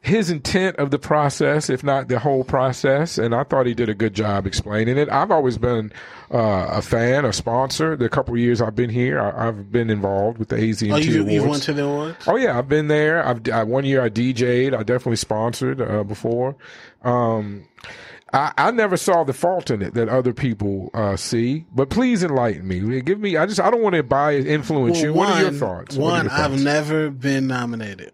his 0.00 0.30
intent 0.30 0.76
of 0.78 0.90
the 0.90 0.98
process, 0.98 1.70
if 1.70 1.84
not 1.84 2.08
the 2.08 2.18
whole 2.18 2.42
process. 2.42 3.18
And 3.18 3.34
I 3.34 3.44
thought 3.44 3.66
he 3.66 3.74
did 3.74 3.88
a 3.88 3.94
good 3.94 4.14
job 4.14 4.46
explaining 4.46 4.98
it. 4.98 5.08
I've 5.08 5.30
always 5.30 5.58
been 5.58 5.92
uh, 6.34 6.66
a 6.72 6.82
fan, 6.82 7.24
a 7.24 7.32
sponsor. 7.32 7.94
The 7.96 8.08
couple 8.08 8.36
years 8.36 8.60
I've 8.60 8.74
been 8.74 8.90
here, 8.90 9.20
I, 9.20 9.46
I've 9.48 9.70
been 9.70 9.90
involved 9.90 10.38
with 10.38 10.48
the 10.48 10.56
AZMT 10.56 10.92
Oh, 10.92 10.96
you 10.96 11.20
Awards. 11.20 11.32
you 11.34 11.44
went 11.48 11.62
to 11.64 11.72
the 11.72 11.84
awards? 11.84 12.16
Oh 12.26 12.36
yeah, 12.36 12.58
I've 12.58 12.68
been 12.68 12.88
there. 12.88 13.24
I've 13.24 13.48
I, 13.48 13.62
one 13.62 13.84
year 13.84 14.02
I 14.02 14.08
DJ'd. 14.10 14.74
I 14.74 14.82
definitely 14.82 15.16
sponsored 15.16 15.80
uh, 15.80 16.02
before. 16.02 16.56
Um, 17.02 17.68
I, 18.32 18.52
I 18.56 18.70
never 18.70 18.96
saw 18.96 19.24
the 19.24 19.32
fault 19.32 19.70
in 19.70 19.82
it 19.82 19.94
that 19.94 20.08
other 20.08 20.32
people 20.32 20.90
uh, 20.94 21.16
see. 21.16 21.66
But 21.72 21.90
please 21.90 22.22
enlighten 22.22 22.66
me. 22.66 23.00
Give 23.02 23.20
me. 23.20 23.36
I 23.36 23.46
just 23.46 23.60
I 23.60 23.70
don't 23.70 23.82
want 23.82 23.94
to 23.94 24.02
bias 24.02 24.46
influence 24.46 25.00
you. 25.02 25.12
What 25.12 25.28
are 25.28 25.42
your 25.42 25.52
thoughts? 25.52 25.96
One, 25.96 26.24
your 26.26 26.34
I've 26.34 26.60
never 26.60 27.10
been 27.10 27.46
nominated, 27.46 28.12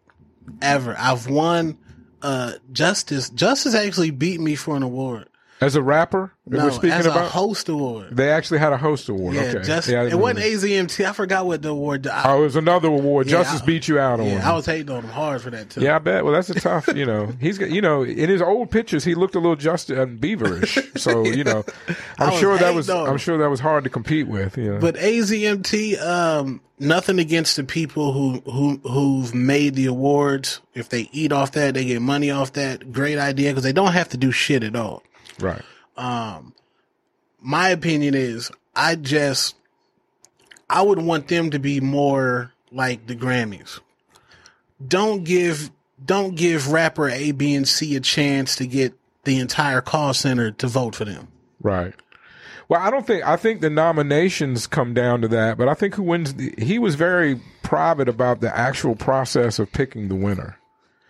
ever. 0.60 0.94
I've 0.98 1.28
won. 1.28 1.78
Uh, 2.20 2.54
Justice 2.72 3.30
Justice 3.30 3.76
actually 3.76 4.10
beat 4.10 4.40
me 4.40 4.56
for 4.56 4.76
an 4.76 4.82
award. 4.82 5.28
As 5.61 5.74
a 5.74 5.82
rapper. 5.82 6.32
No, 6.46 6.64
we're 6.64 6.70
speaking 6.70 6.90
as 6.92 7.04
a 7.04 7.11
about. 7.11 7.30
host 7.32 7.68
award. 7.68 8.16
they 8.16 8.30
actually 8.30 8.59
had 8.61 8.72
a 8.72 8.78
host 8.78 9.09
award. 9.09 9.34
Yeah, 9.34 9.42
okay. 9.42 9.62
just 9.62 9.88
Yeah, 9.88 10.04
it 10.04 10.14
wasn't 10.14 10.46
AZMT. 10.46 11.04
I 11.04 11.12
forgot 11.12 11.46
what 11.46 11.61
the 11.62 11.70
award. 11.70 12.06
I. 12.06 12.32
Oh, 12.32 12.40
it 12.40 12.44
was 12.44 12.56
another 12.56 12.88
award. 12.88 13.26
Yeah, 13.26 13.38
Justice 13.42 13.62
I- 13.62 13.66
beat 13.66 13.88
you 13.88 13.98
out 13.98 14.20
on. 14.20 14.26
yeah. 14.26 14.48
I 14.50 14.54
was 14.54 14.64
hating 14.66 14.88
on 14.90 15.02
him 15.02 15.11
hard 15.11 15.42
for 15.42 15.50
that 15.50 15.70
too. 15.70 15.80
Yeah, 15.82 15.96
I 15.96 15.98
bet. 15.98 16.24
Well, 16.24 16.32
that's 16.32 16.48
a 16.48 16.54
tough. 16.54 16.88
You 16.94 17.04
know, 17.04 17.26
he's 17.40 17.59
got. 17.59 17.70
You 17.70 17.80
know, 17.82 18.02
in 18.02 18.30
his 18.30 18.40
old 18.40 18.70
pictures, 18.70 19.04
he 19.04 19.14
looked 19.14 19.34
a 19.34 19.40
little 19.40 19.56
Justin 19.56 20.18
Bieberish. 20.18 20.96
So 20.98 21.24
you 21.26 21.44
know, 21.44 21.64
I'm 22.18 22.38
sure 22.38 22.56
that 22.56 22.74
was. 22.74 22.88
on. 22.88 23.09
I'm 23.09 23.18
sure 23.18 23.36
that 23.38 23.50
was 23.50 23.61
hard 23.61 23.84
to 23.84 23.90
compete 23.90 24.28
with. 24.28 24.56
You 24.56 24.74
know. 24.74 24.78
But 24.80 24.94
AZMT, 24.96 26.00
um, 26.00 26.61
nothing 26.78 27.18
against 27.18 27.56
the 27.56 27.64
people 27.64 28.12
who 28.12 28.40
who 28.50 28.76
who've 28.88 29.34
made 29.34 29.74
the 29.74 29.86
awards. 29.86 30.61
If 30.74 30.88
they 30.88 31.09
eat 31.12 31.32
off 31.32 31.52
that, 31.52 31.74
they 31.74 31.84
get 31.84 32.00
money 32.00 32.30
off 32.30 32.52
that. 32.54 32.92
Great 32.92 33.18
idea 33.18 33.50
because 33.50 33.64
they 33.64 33.72
don't 33.72 33.92
have 33.92 34.09
to 34.11 34.16
do 34.16 34.30
shit 34.30 34.62
at 34.62 34.76
all. 34.76 35.02
Right. 35.41 35.62
Um, 35.97 36.55
my 37.41 37.70
opinion 37.70 38.14
is, 38.14 38.51
I 38.74 38.95
just, 38.95 39.57
I 40.70 40.82
would 40.82 41.01
want 41.01 41.28
them 41.28 41.51
to 41.51 41.59
be 41.59 41.80
more 41.80 42.53
like 42.70 43.07
the 43.07 43.16
Grammys. 43.16 43.80
Don't 44.86 45.24
give 45.24 45.70
don't 46.05 46.36
give 46.36 46.70
rapper 46.70 47.09
A, 47.09 47.32
B, 47.32 47.55
and 47.55 47.66
C 47.66 47.97
a 47.97 48.01
chance 48.01 48.57
to 48.57 48.66
get 48.66 48.95
the 49.24 49.39
entire 49.39 49.80
call 49.80 50.14
center 50.14 50.53
to 50.53 50.66
vote 50.68 50.95
for 50.95 51.05
them. 51.05 51.28
Right. 51.61 51.95
Well, 52.68 52.80
I 52.80 52.91
don't 52.91 53.07
think 53.07 53.26
I 53.26 53.36
think 53.36 53.61
the 53.61 53.70
nominations 53.70 54.66
come 54.66 54.95
down 54.95 55.22
to 55.22 55.28
that, 55.28 55.57
but 55.57 55.68
I 55.68 55.74
think 55.74 55.95
who 55.95 56.03
wins. 56.03 56.34
The, 56.34 56.55
he 56.59 56.78
was 56.78 56.95
very 56.95 57.41
private 57.62 58.09
about 58.09 58.41
the 58.41 58.57
actual 58.57 58.95
process 58.95 59.59
of 59.59 59.72
picking 59.72 60.09
the 60.09 60.14
winner. 60.14 60.57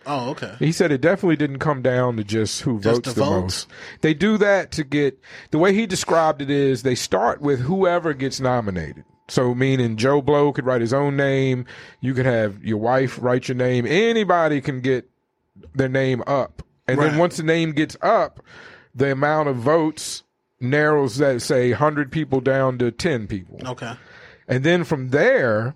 Oh, 0.09 0.31
okay. 0.31 0.55
He 0.59 0.71
said 0.71 0.91
it 0.91 1.01
definitely 1.01 1.35
didn't 1.35 1.59
come 1.59 1.81
down 1.83 2.17
to 2.17 2.23
just 2.23 2.61
who 2.61 2.79
Just 2.79 3.05
votes 3.05 3.13
the 3.13 3.19
the 3.21 3.25
votes? 3.25 3.41
most. 3.41 3.67
They 4.01 4.13
do 4.15 4.37
that 4.39 4.71
to 4.71 4.83
get 4.83 5.19
the 5.51 5.59
way 5.59 5.73
he 5.73 5.85
described 5.85 6.41
it 6.41 6.49
is 6.49 6.81
they 6.83 6.95
start 6.95 7.41
with 7.41 7.59
whoever 7.61 8.13
gets 8.13 8.39
nominated. 8.39 9.03
So 9.27 9.53
meaning 9.53 9.95
Joe 9.97 10.21
Blow 10.23 10.51
could 10.51 10.65
write 10.65 10.81
his 10.81 10.93
own 10.93 11.15
name. 11.15 11.65
You 12.01 12.15
could 12.15 12.25
have 12.25 12.63
your 12.63 12.79
wife 12.79 13.19
write 13.21 13.47
your 13.47 13.55
name. 13.55 13.85
Anybody 13.87 14.61
can 14.61 14.81
get 14.81 15.07
their 15.75 15.89
name 15.89 16.23
up. 16.25 16.63
And 16.87 16.97
Right. 16.97 17.11
then 17.11 17.19
once 17.19 17.37
the 17.37 17.43
name 17.43 17.73
gets 17.73 17.95
up, 18.01 18.41
the 18.95 19.11
amount 19.11 19.49
of 19.49 19.57
votes 19.57 20.23
narrows 20.59 21.17
that 21.17 21.43
say 21.43 21.69
100 21.71 22.11
people 22.11 22.41
down 22.41 22.79
to 22.79 22.89
10 22.91 23.27
people. 23.27 23.59
Okay. 23.63 23.93
And 24.47 24.63
then 24.63 24.83
from 24.83 25.09
there, 25.09 25.75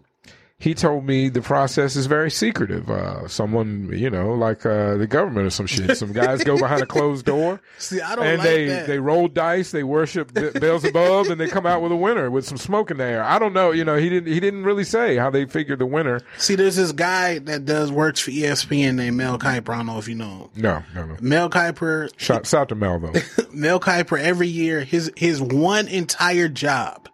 he 0.64 0.74
told 0.74 1.05
me 1.05 1.28
the 1.28 1.41
process 1.41 1.97
is 1.97 2.05
very 2.05 2.32
secretive. 2.32 2.89
Uh, 2.89 3.28
someone, 3.28 3.89
you 3.91 4.09
know, 4.09 4.34
like 4.34 4.66
uh, 4.66 4.95
the 4.95 5.05
government 5.05 5.45
or 5.45 5.49
some 5.49 5.66
shit. 5.68 5.97
Some 5.97 6.14
guys 6.14 6.41
go 6.45 6.57
behind 6.57 6.82
a 6.82 6.86
closed 6.86 7.26
door 7.26 7.59
See, 7.80 7.99
I 7.99 8.16
don't 8.16 8.26
and 8.26 8.38
like 8.38 8.47
they, 8.47 8.66
that. 8.68 8.88
they 8.88 8.97
roll 8.97 9.28
dice, 9.28 9.72
they 9.72 9.84
worship 9.84 10.34
Be- 10.34 10.57
Beelzebub, 10.57 11.28
and 11.28 11.38
they 11.41 11.49
come 11.49 11.66
out 11.66 11.82
with 11.82 11.91
a 11.91 11.97
winner 11.97 12.32
with 12.32 12.45
some 12.45 12.55
smoke 12.57 12.91
in 12.91 12.97
the 12.97 13.03
air. 13.03 13.22
I 13.26 13.39
don't 13.39 13.51
know. 13.51 13.72
You 13.72 13.84
know, 13.84 13.97
he 13.97 14.07
didn't 14.07 14.32
he 14.32 14.39
didn't 14.39 14.64
really 14.64 14.86
say 14.86 15.18
how 15.18 15.30
they 15.30 15.43
figured 15.43 15.80
the 15.80 15.86
winner. 15.86 16.22
See, 16.38 16.55
there's 16.55 16.78
this 16.78 16.93
guy 16.93 17.39
that 17.39 17.66
does 17.66 17.91
works 17.91 18.22
for 18.22 18.32
ESPN 18.32 18.95
named 18.95 19.18
Mel 19.18 19.38
Kiper. 19.38 19.74
I 19.74 19.78
don't 19.78 19.88
know 19.88 19.97
if 19.99 20.07
you 20.07 20.16
know 20.16 20.49
him. 20.53 20.61
No, 20.61 20.84
no, 20.95 21.05
no. 21.07 21.18
Mel 21.20 21.49
Kiper, 21.49 22.09
Shout, 22.18 22.47
shout 22.47 22.70
to 22.70 22.76
Mel 22.76 22.99
though. 22.99 23.11
Mel 23.51 23.82
Kiper, 23.82 24.18
every 24.18 24.47
year, 24.47 24.80
his 24.86 25.11
his 25.18 25.41
one 25.41 25.89
entire 25.89 26.47
job 26.47 27.09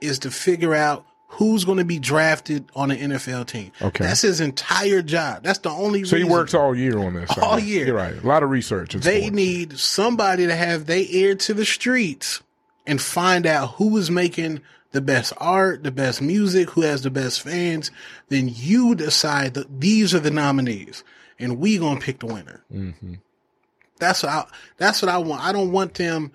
is 0.00 0.20
to 0.20 0.30
figure 0.30 0.74
out 0.76 1.04
who's 1.34 1.64
going 1.64 1.78
to 1.78 1.84
be 1.84 1.98
drafted 1.98 2.64
on 2.76 2.90
an 2.90 3.10
NFL 3.10 3.46
team. 3.46 3.72
Okay. 3.82 4.04
that's 4.04 4.22
his 4.22 4.40
entire 4.40 5.02
job. 5.02 5.42
That's 5.42 5.58
the 5.58 5.70
only. 5.70 6.00
Reason. 6.00 6.18
So 6.18 6.24
he 6.24 6.30
works 6.30 6.54
all 6.54 6.76
year 6.76 6.98
on 6.98 7.14
this. 7.14 7.30
All 7.38 7.58
year. 7.58 7.86
You're 7.86 7.96
right. 7.96 8.22
A 8.22 8.26
lot 8.26 8.42
of 8.42 8.50
research. 8.50 8.94
They 8.94 9.22
sports. 9.22 9.36
need 9.36 9.78
somebody 9.78 10.46
to 10.46 10.54
have 10.54 10.86
their 10.86 11.04
ear 11.08 11.34
to 11.34 11.54
the 11.54 11.64
streets 11.64 12.42
and 12.86 13.00
find 13.00 13.46
out 13.46 13.72
who 13.72 13.96
is 13.96 14.10
making 14.10 14.60
the 14.92 15.00
best 15.00 15.32
art, 15.38 15.82
the 15.82 15.90
best 15.90 16.22
music, 16.22 16.70
who 16.70 16.82
has 16.82 17.02
the 17.02 17.10
best 17.10 17.42
fans. 17.42 17.90
Then 18.28 18.48
you 18.52 18.94
decide 18.94 19.54
that 19.54 19.80
these 19.80 20.14
are 20.14 20.20
the 20.20 20.30
nominees, 20.30 21.02
and 21.38 21.58
we 21.58 21.78
gonna 21.78 22.00
pick 22.00 22.20
the 22.20 22.26
winner. 22.26 22.62
Mm-hmm. 22.72 23.14
That's 23.98 24.22
what 24.22 24.30
I. 24.30 24.44
That's 24.76 25.02
what 25.02 25.08
I 25.08 25.18
want. 25.18 25.42
I 25.42 25.52
don't 25.52 25.72
want 25.72 25.94
them. 25.94 26.30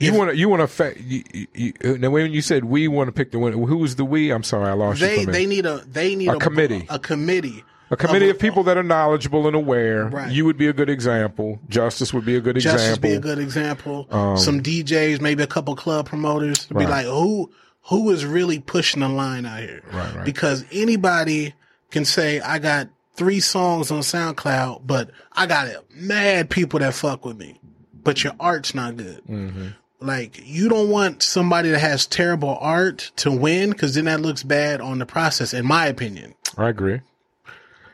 You 0.00 0.14
want 0.14 0.30
to 0.30 0.36
you 0.36 0.48
want 0.48 0.60
to 0.60 0.68
fa- 0.68 0.94
you, 0.96 1.24
you, 1.32 1.46
you, 1.82 1.98
now 1.98 2.10
when 2.10 2.32
you 2.32 2.40
said 2.40 2.64
we 2.64 2.86
want 2.86 3.08
to 3.08 3.12
pick 3.12 3.32
the 3.32 3.38
winner, 3.40 3.56
who 3.56 3.78
was 3.78 3.96
the 3.96 4.04
we? 4.04 4.30
I'm 4.30 4.44
sorry, 4.44 4.68
I 4.68 4.74
lost 4.74 5.00
you. 5.00 5.06
They 5.08 5.24
they 5.24 5.46
need 5.46 5.66
a 5.66 5.78
they 5.78 6.14
need 6.14 6.28
A 6.28 6.36
a, 6.36 6.38
committee. 6.38 6.86
a 6.88 7.00
committee 7.00 7.64
a 7.90 7.96
committee 7.96 8.28
of 8.28 8.38
people 8.38 8.62
that 8.64 8.76
are 8.76 8.82
knowledgeable 8.82 9.46
and 9.48 9.56
aware. 9.56 10.04
Right. 10.06 10.30
You 10.30 10.44
would 10.44 10.56
be 10.58 10.68
a 10.68 10.72
good 10.72 10.90
example. 10.90 11.58
Justice 11.68 12.12
would 12.14 12.24
be 12.26 12.36
a 12.36 12.40
good 12.40 12.56
Justice 12.56 12.82
example. 12.82 13.10
be 13.10 13.16
a 13.16 13.18
good 13.20 13.38
example. 13.38 14.36
Some 14.36 14.62
DJs, 14.62 15.20
maybe 15.20 15.42
a 15.42 15.46
couple 15.48 15.74
club 15.74 16.06
promoters 16.06 16.66
to 16.66 16.74
be 16.74 16.84
Um, 16.84 16.90
like, 16.90 17.06
who 17.06 17.50
who 17.84 18.10
is 18.10 18.24
really 18.26 18.60
pushing 18.60 19.00
the 19.00 19.08
line 19.08 19.46
out 19.46 19.60
here? 19.60 19.82
Right, 19.92 20.14
right. 20.16 20.24
Because 20.24 20.64
anybody 20.70 21.54
can 21.90 22.04
say, 22.04 22.38
I 22.40 22.58
got 22.58 22.88
three 23.16 23.40
songs 23.40 23.90
on 23.90 24.00
SoundCloud, 24.00 24.82
but 24.86 25.10
I 25.32 25.46
got 25.46 25.68
mad 25.94 26.50
people 26.50 26.78
that 26.80 26.92
fuck 26.94 27.24
with 27.24 27.38
me, 27.38 27.58
but 28.04 28.22
your 28.22 28.34
art's 28.38 28.74
not 28.74 28.96
good. 28.98 29.22
Mm-hmm. 29.24 29.68
Like 30.00 30.40
you 30.44 30.68
don't 30.68 30.90
want 30.90 31.22
somebody 31.22 31.70
that 31.70 31.80
has 31.80 32.06
terrible 32.06 32.56
art 32.60 33.10
to 33.16 33.32
win 33.32 33.70
because 33.70 33.94
then 33.94 34.04
that 34.04 34.20
looks 34.20 34.42
bad 34.42 34.80
on 34.80 34.98
the 34.98 35.06
process, 35.06 35.52
in 35.52 35.66
my 35.66 35.86
opinion. 35.86 36.34
I 36.56 36.68
agree. 36.68 37.00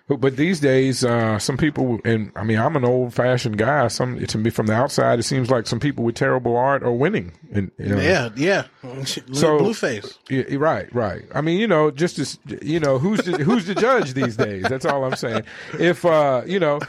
But, 0.06 0.20
but 0.20 0.36
these 0.36 0.60
days, 0.60 1.02
uh, 1.02 1.38
some 1.38 1.56
people, 1.56 1.98
and 2.04 2.30
I 2.36 2.44
mean, 2.44 2.58
I'm 2.58 2.76
an 2.76 2.84
old 2.84 3.14
fashioned 3.14 3.56
guy. 3.56 3.88
Some 3.88 4.18
to 4.26 4.36
me 4.36 4.50
from 4.50 4.66
the 4.66 4.74
outside, 4.74 5.18
it 5.18 5.22
seems 5.22 5.50
like 5.50 5.66
some 5.66 5.80
people 5.80 6.04
with 6.04 6.14
terrible 6.14 6.58
art 6.58 6.82
are 6.82 6.92
winning. 6.92 7.32
And 7.54 7.70
you 7.78 7.86
know, 7.86 7.98
Yeah, 7.98 8.28
yeah. 8.36 8.64
So- 9.32 9.58
Blueface. 9.58 10.18
Yeah, 10.28 10.42
yeah, 10.46 10.58
right, 10.58 10.94
right. 10.94 11.22
I 11.34 11.40
mean, 11.40 11.58
you 11.58 11.66
know, 11.66 11.90
just 11.90 12.18
as 12.18 12.38
you 12.60 12.80
know, 12.80 12.98
who's 12.98 13.20
the, 13.20 13.38
who's 13.44 13.64
the 13.64 13.74
judge 13.74 14.12
these 14.12 14.36
days? 14.36 14.64
That's 14.68 14.84
all 14.84 15.04
I'm 15.06 15.16
saying. 15.16 15.44
If 15.78 16.04
uh, 16.04 16.42
you 16.44 16.60
know, 16.60 16.80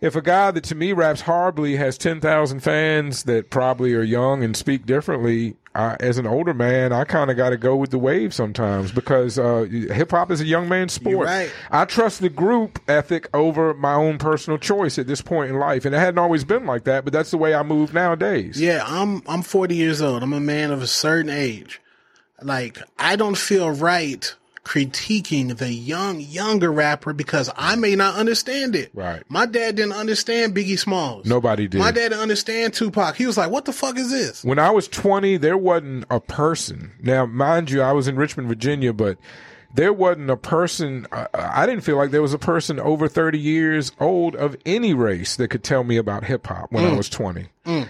if 0.00 0.16
a 0.16 0.22
guy 0.22 0.50
that 0.50 0.64
to 0.64 0.74
me 0.74 0.92
raps 0.92 1.22
horribly 1.22 1.76
has 1.76 1.98
ten 1.98 2.20
thousand 2.20 2.60
fans 2.60 3.24
that 3.24 3.50
probably 3.50 3.94
are 3.94 4.02
young 4.02 4.42
and 4.42 4.56
speak 4.56 4.86
differently, 4.86 5.56
I, 5.74 5.96
as 6.00 6.18
an 6.18 6.26
older 6.26 6.54
man, 6.54 6.92
I 6.92 7.04
kind 7.04 7.30
of 7.30 7.36
got 7.36 7.50
to 7.50 7.56
go 7.56 7.76
with 7.76 7.90
the 7.90 7.98
wave 7.98 8.34
sometimes 8.34 8.90
because 8.90 9.38
uh, 9.38 9.62
hip 9.70 10.10
hop 10.10 10.30
is 10.30 10.40
a 10.40 10.44
young 10.44 10.68
man's 10.68 10.92
sport. 10.92 11.26
right. 11.26 11.52
I 11.70 11.84
trust 11.84 12.20
the 12.20 12.28
group 12.28 12.80
ethic 12.88 13.28
over 13.34 13.74
my 13.74 13.94
own 13.94 14.18
personal 14.18 14.58
choice 14.58 14.98
at 14.98 15.06
this 15.06 15.22
point 15.22 15.50
in 15.50 15.58
life, 15.58 15.84
and 15.84 15.94
it 15.94 15.98
hadn't 15.98 16.18
always 16.18 16.44
been 16.44 16.66
like 16.66 16.84
that. 16.84 17.04
But 17.04 17.12
that's 17.12 17.30
the 17.30 17.38
way 17.38 17.54
I 17.54 17.62
move 17.62 17.94
nowadays. 17.94 18.60
Yeah, 18.60 18.82
I'm 18.86 19.22
I'm 19.28 19.42
40 19.42 19.76
years 19.76 20.02
old. 20.02 20.22
I'm 20.22 20.32
a 20.32 20.40
man 20.40 20.70
of 20.70 20.82
a 20.82 20.86
certain 20.86 21.30
age. 21.30 21.80
Like 22.42 22.78
I 22.98 23.16
don't 23.16 23.38
feel 23.38 23.70
right 23.70 24.34
critiquing 24.68 25.56
the 25.56 25.72
young 25.72 26.20
younger 26.20 26.70
rapper 26.70 27.14
because 27.14 27.50
I 27.56 27.74
may 27.76 27.96
not 27.96 28.16
understand 28.16 28.76
it. 28.76 28.90
Right. 28.92 29.22
My 29.30 29.46
dad 29.46 29.76
didn't 29.76 29.94
understand 29.94 30.54
Biggie 30.54 30.78
Smalls. 30.78 31.24
Nobody 31.24 31.66
did. 31.66 31.78
My 31.78 31.90
dad 31.90 32.10
didn't 32.10 32.20
understand 32.20 32.74
Tupac. 32.74 33.16
He 33.16 33.26
was 33.26 33.38
like, 33.38 33.50
"What 33.50 33.64
the 33.64 33.72
fuck 33.72 33.96
is 33.96 34.10
this?" 34.10 34.44
When 34.44 34.58
I 34.58 34.70
was 34.70 34.86
20, 34.86 35.38
there 35.38 35.56
wasn't 35.56 36.04
a 36.10 36.20
person. 36.20 36.92
Now, 37.00 37.24
mind 37.24 37.70
you, 37.70 37.80
I 37.80 37.92
was 37.92 38.08
in 38.08 38.16
Richmond, 38.16 38.48
Virginia, 38.48 38.92
but 38.92 39.16
there 39.74 39.92
wasn't 39.92 40.28
a 40.28 40.36
person. 40.36 41.06
I 41.32 41.64
didn't 41.64 41.82
feel 41.82 41.96
like 41.96 42.10
there 42.10 42.22
was 42.22 42.34
a 42.34 42.38
person 42.38 42.78
over 42.78 43.08
30 43.08 43.38
years 43.38 43.92
old 43.98 44.36
of 44.36 44.54
any 44.66 44.92
race 44.92 45.36
that 45.36 45.48
could 45.48 45.64
tell 45.64 45.82
me 45.82 45.96
about 45.96 46.24
hip 46.24 46.46
hop 46.46 46.70
when 46.70 46.84
I 46.84 46.90
mm. 46.90 46.96
was 46.98 47.08
20. 47.08 47.46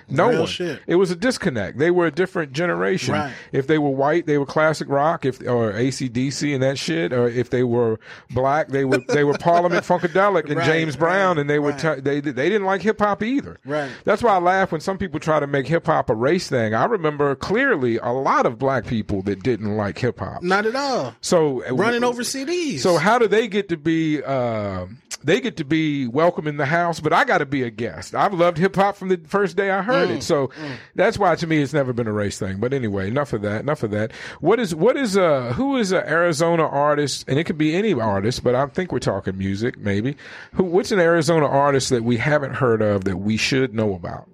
No 0.09 0.29
Real 0.29 0.39
one. 0.41 0.47
shit. 0.49 0.83
It 0.87 0.97
was 0.97 1.11
a 1.11 1.17
disconnect. 1.17 1.79
They 1.79 1.91
were 1.91 2.07
a 2.07 2.11
different 2.11 2.53
generation. 2.53 3.15
Right. 3.15 3.33
If 3.53 3.67
they 3.69 3.79
were 3.79 3.91
white, 3.91 4.27
they 4.27 4.37
were 4.39 4.47
classic 4.47 4.89
rock, 4.89 5.25
if 5.25 5.41
or 5.41 5.73
ACDC 5.73 6.53
and 6.53 6.63
that 6.63 6.79
shit. 6.79 7.13
Or 7.13 7.29
if 7.29 7.51
they 7.51 7.63
were 7.63 8.01
black, 8.31 8.69
they 8.69 8.85
were 8.85 8.99
they 9.09 9.25
were 9.25 9.39
Parliament 9.39 9.85
Funkadelic 9.87 10.47
and 10.47 10.57
Right, 10.57 10.67
James 10.67 10.97
Brown, 10.97 11.37
right, 11.37 11.41
and 11.43 11.49
they 11.51 11.59
were 11.59 11.73
t- 11.73 12.01
they 12.01 12.21
they 12.21 12.49
didn't 12.49 12.67
like 12.67 12.83
hip 12.83 12.99
hop 12.99 13.23
either. 13.23 13.59
Right. 13.65 13.91
That's 14.05 14.23
why 14.23 14.35
I 14.35 14.39
laugh 14.39 14.73
when 14.73 14.81
some 14.81 14.99
people 14.99 15.21
try 15.21 15.39
to 15.41 15.47
make 15.47 15.67
hip 15.67 15.87
hop 15.87 16.11
a 16.11 16.15
race 16.15 16.49
thing. 16.49 16.75
I 16.75 16.85
remember 16.87 17.35
clearly 17.37 17.99
a 17.99 18.11
lot 18.11 18.47
of 18.47 18.59
black 18.59 18.85
people 18.87 19.23
that 19.23 19.43
didn't 19.43 19.77
like 19.77 19.99
hip 19.99 20.19
hop. 20.19 20.43
Not 20.43 20.67
at 20.67 20.75
all. 20.75 21.15
So 21.21 21.63
Running 21.73 22.05
over 22.05 22.23
CDs. 22.23 22.81
So 22.81 22.97
how 22.97 23.19
do 23.19 23.29
they 23.29 23.47
get 23.49 23.69
to 23.69 23.77
be? 23.77 24.23
Uh, 24.23 24.87
they 25.23 25.41
get 25.41 25.57
to 25.59 25.65
be 25.65 26.07
welcome 26.07 26.47
in 26.47 26.57
the 26.57 26.67
house, 26.67 27.01
but 27.01 27.13
I 27.13 27.25
got 27.25 27.39
to 27.39 27.47
be 27.47 27.63
a 27.63 27.71
guest. 27.71 28.15
I've 28.15 28.35
loved 28.35 28.59
hip 28.59 28.77
hop 28.77 28.97
from 28.97 29.09
the 29.09 29.17
first 29.27 29.57
day 29.57 29.71
I 29.71 29.83
heard 29.83 30.11
it. 30.11 30.19
Mm, 30.19 30.23
so 30.23 30.49
mm. 30.49 30.77
that's 30.95 31.19
why 31.19 31.35
to 31.37 31.47
me 31.47 31.61
it's 31.63 31.73
never 31.73 31.93
been 31.93 32.07
a 32.07 32.13
race 32.13 32.39
thing. 32.39 32.59
But 32.59 32.73
anyway, 32.73 33.09
enough 33.09 33.33
of 33.33 33.43
that. 33.43 33.61
Enough 33.61 33.83
of 33.83 33.91
that. 33.91 34.13
What 34.41 34.61
is 34.61 34.75
what 34.75 34.97
is 34.97 35.17
a 35.17 35.53
who 35.55 35.77
is 35.77 35.93
an 35.93 36.05
Arizona 36.07 36.67
artist? 36.67 37.25
And 37.29 37.39
it 37.39 37.45
could 37.45 37.59
be 37.59 37.75
any 37.75 37.93
artist, 37.93 38.45
but 38.45 38.55
I 38.55 38.67
think 38.67 38.93
we're 38.93 38.99
talking 38.99 39.37
music 39.37 39.79
maybe. 39.79 40.17
Who? 40.55 40.65
What's 40.65 40.93
an 40.93 41.01
Arizona 41.01 41.47
artist 41.47 41.91
that 41.91 42.05
we 42.05 42.17
haven't 42.19 42.55
heard 42.55 42.83
of 42.83 43.05
that 43.05 43.17
we 43.19 43.37
should 43.37 43.75
know 43.75 43.95
about? 43.95 44.29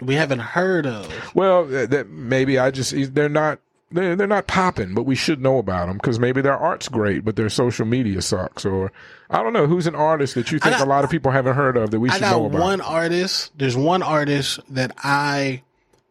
we 0.00 0.14
haven't 0.14 0.40
heard 0.40 0.86
of. 0.86 1.34
Well, 1.34 1.66
that, 1.66 1.90
that 1.90 2.08
maybe 2.08 2.58
I 2.58 2.70
just 2.70 3.14
they're 3.14 3.28
not 3.28 3.60
they're, 3.92 4.14
they're 4.16 4.26
not 4.26 4.46
popping, 4.46 4.94
but 4.94 5.02
we 5.04 5.14
should 5.14 5.40
know 5.40 5.58
about 5.58 5.88
them 5.88 5.96
because 5.96 6.18
maybe 6.18 6.40
their 6.40 6.56
art's 6.56 6.88
great, 6.88 7.24
but 7.24 7.36
their 7.36 7.48
social 7.48 7.84
media 7.86 8.22
sucks. 8.22 8.64
Or 8.64 8.92
I 9.30 9.42
don't 9.42 9.52
know 9.52 9.66
who's 9.66 9.86
an 9.86 9.94
artist 9.94 10.34
that 10.36 10.52
you 10.52 10.58
think 10.58 10.76
got- 10.76 10.86
a 10.86 10.88
lot 10.88 11.04
of 11.04 11.10
people 11.10 11.32
haven't 11.32 11.54
heard 11.56 11.76
of 11.76 11.90
that 11.90 12.00
we 12.00 12.08
I 12.10 12.14
should 12.14 12.22
know 12.22 12.46
about. 12.46 12.60
one 12.60 12.80
artist. 12.80 13.52
There's 13.56 13.76
one 13.76 14.02
artist 14.02 14.60
that 14.70 14.92
I 14.98 15.62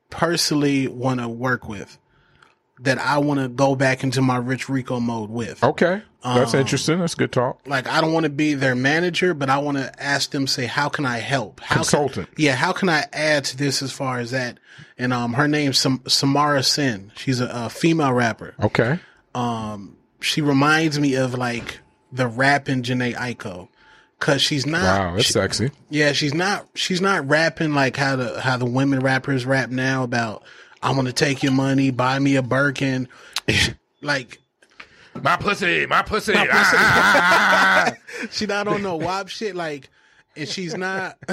personally 0.09 0.87
want 0.87 1.19
to 1.19 1.27
work 1.29 1.67
with. 1.69 1.97
That 2.81 2.97
I 2.97 3.17
want 3.17 3.39
to 3.41 3.49
go 3.49 3.75
back 3.75 4.03
into 4.03 4.21
my 4.21 4.37
Rich 4.37 4.69
Rico 4.69 4.99
mode 5.01 5.29
with. 5.29 5.61
Okay, 5.63 6.01
that's 6.23 6.53
Um, 6.53 6.59
interesting. 6.59 6.99
That's 6.99 7.15
good 7.15 7.31
talk. 7.31 7.59
Like 7.65 7.87
I 7.87 8.01
don't 8.01 8.11
want 8.13 8.25
to 8.25 8.29
be 8.29 8.53
their 8.53 8.75
manager, 8.75 9.33
but 9.33 9.49
I 9.49 9.57
want 9.59 9.77
to 9.77 9.91
ask 10.03 10.31
them, 10.31 10.47
say, 10.47 10.65
how 10.65 10.89
can 10.89 11.05
I 11.05 11.17
help? 11.19 11.61
How 11.61 11.75
Consultant. 11.77 12.33
Can, 12.35 12.43
yeah, 12.45 12.55
how 12.55 12.71
can 12.73 12.89
I 12.89 13.05
add 13.13 13.45
to 13.45 13.57
this 13.57 13.81
as 13.81 13.91
far 13.91 14.19
as 14.19 14.31
that? 14.31 14.57
And 14.97 15.13
um, 15.13 15.33
her 15.33 15.47
name's 15.47 15.79
Sam- 15.79 16.01
Samara 16.07 16.61
Sin. 16.63 17.11
She's 17.15 17.39
a, 17.39 17.47
a 17.47 17.69
female 17.69 18.11
rapper. 18.13 18.53
Okay, 18.61 18.99
Um, 19.33 19.95
she 20.21 20.41
reminds 20.41 20.99
me 20.99 21.15
of 21.15 21.33
like 21.35 21.79
the 22.11 22.27
rapping 22.27 22.83
Jhené 22.83 23.15
Aiko. 23.15 23.69
Cause 24.19 24.41
she's 24.41 24.65
not. 24.65 24.81
wow, 24.83 25.13
that's 25.15 25.27
she- 25.27 25.31
sexy. 25.33 25.71
Yeah, 25.89 26.11
she's 26.11 26.33
not. 26.33 26.67
She's 26.75 26.99
not 26.99 27.25
rapping 27.29 27.73
like 27.73 27.95
how 27.95 28.17
the 28.17 28.41
how 28.41 28.57
the 28.57 28.65
women 28.65 28.99
rappers 28.99 29.45
rap 29.45 29.69
now 29.69 30.03
about 30.03 30.43
I 30.83 30.91
want 30.91 31.07
to 31.07 31.13
take 31.13 31.41
your 31.41 31.53
money, 31.53 31.91
buy 31.91 32.19
me 32.19 32.35
a 32.35 32.41
Birkin. 32.41 33.07
like 34.01 34.39
My 35.23 35.35
pussy, 35.37 35.85
my 35.85 36.01
pussy. 36.01 36.33
pussy. 36.33 36.47
Ah, 36.49 36.51
ah, 36.51 37.19
ah, 37.21 37.93
ah 37.93 38.25
she 38.31 38.45
not 38.45 38.67
on 38.67 38.81
no 38.81 38.95
wop 38.95 39.29
shit. 39.29 39.55
Like, 39.55 39.89
and 40.35 40.47
she's 40.47 40.75
not. 40.75 41.17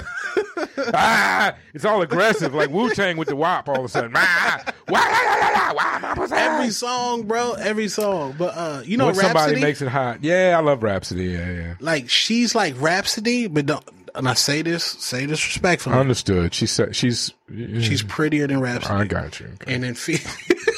ah. 0.95 1.55
it's 1.74 1.84
all 1.84 2.03
aggressive, 2.03 2.55
like 2.55 2.70
Wu 2.70 2.91
Tang 2.91 3.16
with 3.16 3.28
the 3.28 3.37
wop. 3.37 3.68
All 3.68 3.80
of 3.80 3.84
a 3.84 3.89
sudden, 3.89 4.12
ah, 4.14 4.64
wah, 4.89 5.72
wah, 5.74 5.99
my 6.01 6.14
pussy. 6.14 6.34
Every 6.34 6.70
song, 6.70 7.22
bro, 7.24 7.53
every 7.55 7.89
song. 7.89 8.34
But 8.39 8.57
uh, 8.57 8.82
you 8.84 8.97
know, 8.97 9.07
when 9.07 9.14
somebody 9.14 9.61
makes 9.61 9.82
it 9.82 9.89
hot. 9.89 10.22
Yeah, 10.22 10.57
I 10.59 10.62
love 10.62 10.82
Rapsody. 10.82 11.26
Yeah, 11.26 11.51
yeah. 11.51 11.74
like 11.80 12.09
she's 12.11 12.55
like 12.55 12.74
Rapsody, 12.80 13.47
but 13.47 13.66
don't. 13.66 13.84
And 14.14 14.26
I 14.26 14.32
say 14.32 14.62
this, 14.62 14.82
say 14.82 15.26
this 15.26 15.45
respectfully. 15.47 15.95
Understood. 15.95 16.55
She 16.55 16.66
said 16.66 16.97
she's 16.97 17.34
she's 17.51 18.03
prettier 18.03 18.47
than 18.47 18.61
Rapsody. 18.61 18.95
I 18.95 19.05
got 19.05 19.39
you. 19.41 19.47
Okay. 19.61 19.74
and 19.74 19.84
then 19.84 19.95
fe- 19.95 20.14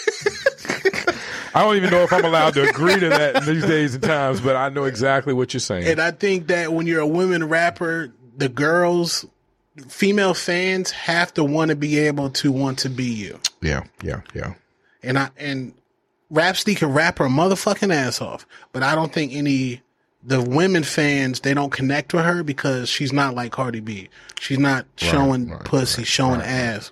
I 1.54 1.62
don't 1.62 1.76
even 1.76 1.90
know 1.90 2.02
if 2.02 2.12
I'm 2.12 2.24
allowed 2.24 2.54
to 2.54 2.68
agree 2.68 2.98
to 2.98 3.08
that 3.08 3.36
in 3.36 3.44
these 3.54 3.64
days 3.64 3.94
and 3.94 4.02
times, 4.02 4.40
but 4.40 4.56
I 4.56 4.68
know 4.68 4.84
exactly 4.84 5.32
what 5.32 5.52
you're 5.52 5.60
saying. 5.60 5.86
and 5.86 6.00
I 6.00 6.10
think 6.10 6.48
that 6.48 6.72
when 6.72 6.86
you're 6.86 7.00
a 7.00 7.06
women 7.06 7.48
rapper, 7.48 8.12
the 8.36 8.48
girls, 8.48 9.24
female 9.88 10.34
fans 10.34 10.90
have 10.90 11.32
to 11.34 11.44
want 11.44 11.70
to 11.70 11.76
be 11.76 11.98
able 11.98 12.30
to 12.30 12.52
want 12.52 12.78
to 12.80 12.88
be 12.90 13.04
you. 13.04 13.38
yeah, 13.60 13.84
yeah, 14.02 14.20
yeah. 14.34 14.54
And 15.02 15.18
I 15.18 15.30
and 15.36 15.74
Rapsody 16.30 16.74
can 16.74 16.92
rap 16.92 17.18
her 17.18 17.26
motherfucking 17.26 17.92
ass 17.94 18.20
off, 18.20 18.46
but 18.72 18.82
I 18.82 18.94
don't 18.94 19.12
think 19.12 19.32
any 19.32 19.80
the 20.22 20.42
women 20.42 20.82
fans 20.82 21.40
they 21.40 21.54
don't 21.54 21.70
connect 21.70 22.12
with 22.12 22.24
her 22.24 22.42
because 22.42 22.88
she's 22.88 23.12
not 23.12 23.34
like 23.34 23.52
Cardi 23.52 23.80
B. 23.80 24.08
She's 24.38 24.58
not 24.58 24.84
showing 24.96 25.48
right, 25.50 25.64
pussy, 25.64 26.04
showing 26.04 26.40
ass. 26.42 26.90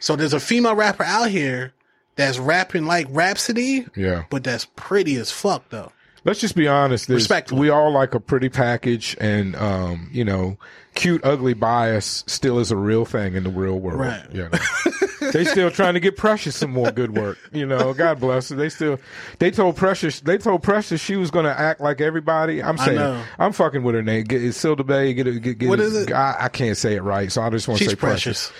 So 0.00 0.16
there's 0.16 0.34
a 0.34 0.40
female 0.40 0.74
rapper 0.74 1.04
out 1.04 1.30
here 1.30 1.72
that's 2.18 2.38
rapping 2.38 2.84
like 2.84 3.06
Rapsody, 3.10 3.86
Yeah. 3.96 4.24
but 4.28 4.44
that's 4.44 4.66
pretty 4.76 5.16
as 5.16 5.30
fuck 5.30 5.68
though. 5.70 5.92
Let's 6.24 6.40
just 6.40 6.56
be 6.56 6.68
honest. 6.68 7.08
Respectfully. 7.08 7.60
We 7.60 7.70
all 7.70 7.90
like 7.92 8.12
a 8.14 8.20
pretty 8.20 8.48
package, 8.50 9.16
and 9.20 9.54
um, 9.56 10.10
you 10.12 10.24
know, 10.24 10.58
cute, 10.94 11.24
ugly 11.24 11.54
bias 11.54 12.24
still 12.26 12.58
is 12.58 12.70
a 12.70 12.76
real 12.76 13.04
thing 13.06 13.34
in 13.34 13.44
the 13.44 13.50
real 13.50 13.78
world. 13.78 14.00
Right. 14.00 14.26
You 14.32 14.48
know? 14.50 14.58
they 15.32 15.44
still 15.44 15.70
trying 15.70 15.94
to 15.94 16.00
get 16.00 16.16
Precious 16.16 16.56
some 16.56 16.70
more 16.72 16.90
good 16.90 17.16
work. 17.16 17.38
You 17.52 17.64
know, 17.64 17.94
God 17.94 18.18
bless 18.20 18.48
her. 18.50 18.56
They 18.56 18.68
still, 18.68 18.98
they 19.38 19.50
told 19.52 19.76
Precious, 19.76 20.20
they 20.20 20.36
told 20.38 20.62
Precious 20.64 21.00
she 21.00 21.16
was 21.16 21.30
going 21.30 21.44
to 21.46 21.58
act 21.58 21.80
like 21.80 22.00
everybody. 22.00 22.62
I'm 22.62 22.76
saying. 22.78 23.24
I'm 23.38 23.52
fucking 23.52 23.84
with 23.84 23.94
her 23.94 24.02
name. 24.02 24.24
Get 24.24 24.42
it's 24.42 24.62
Silda 24.62 24.84
Bay. 24.84 25.14
Get 25.14 25.28
it. 25.28 25.40
Get, 25.40 25.58
get 25.58 25.68
What 25.68 25.78
it- 25.80 25.84
is 25.86 25.94
it? 25.96 26.12
I, 26.12 26.36
I 26.40 26.48
can't 26.48 26.76
say 26.76 26.96
it 26.96 27.02
right, 27.02 27.30
so 27.30 27.42
I 27.42 27.48
just 27.50 27.68
want 27.68 27.78
to 27.78 27.84
She's 27.84 27.92
say 27.92 27.96
precious. 27.96 28.52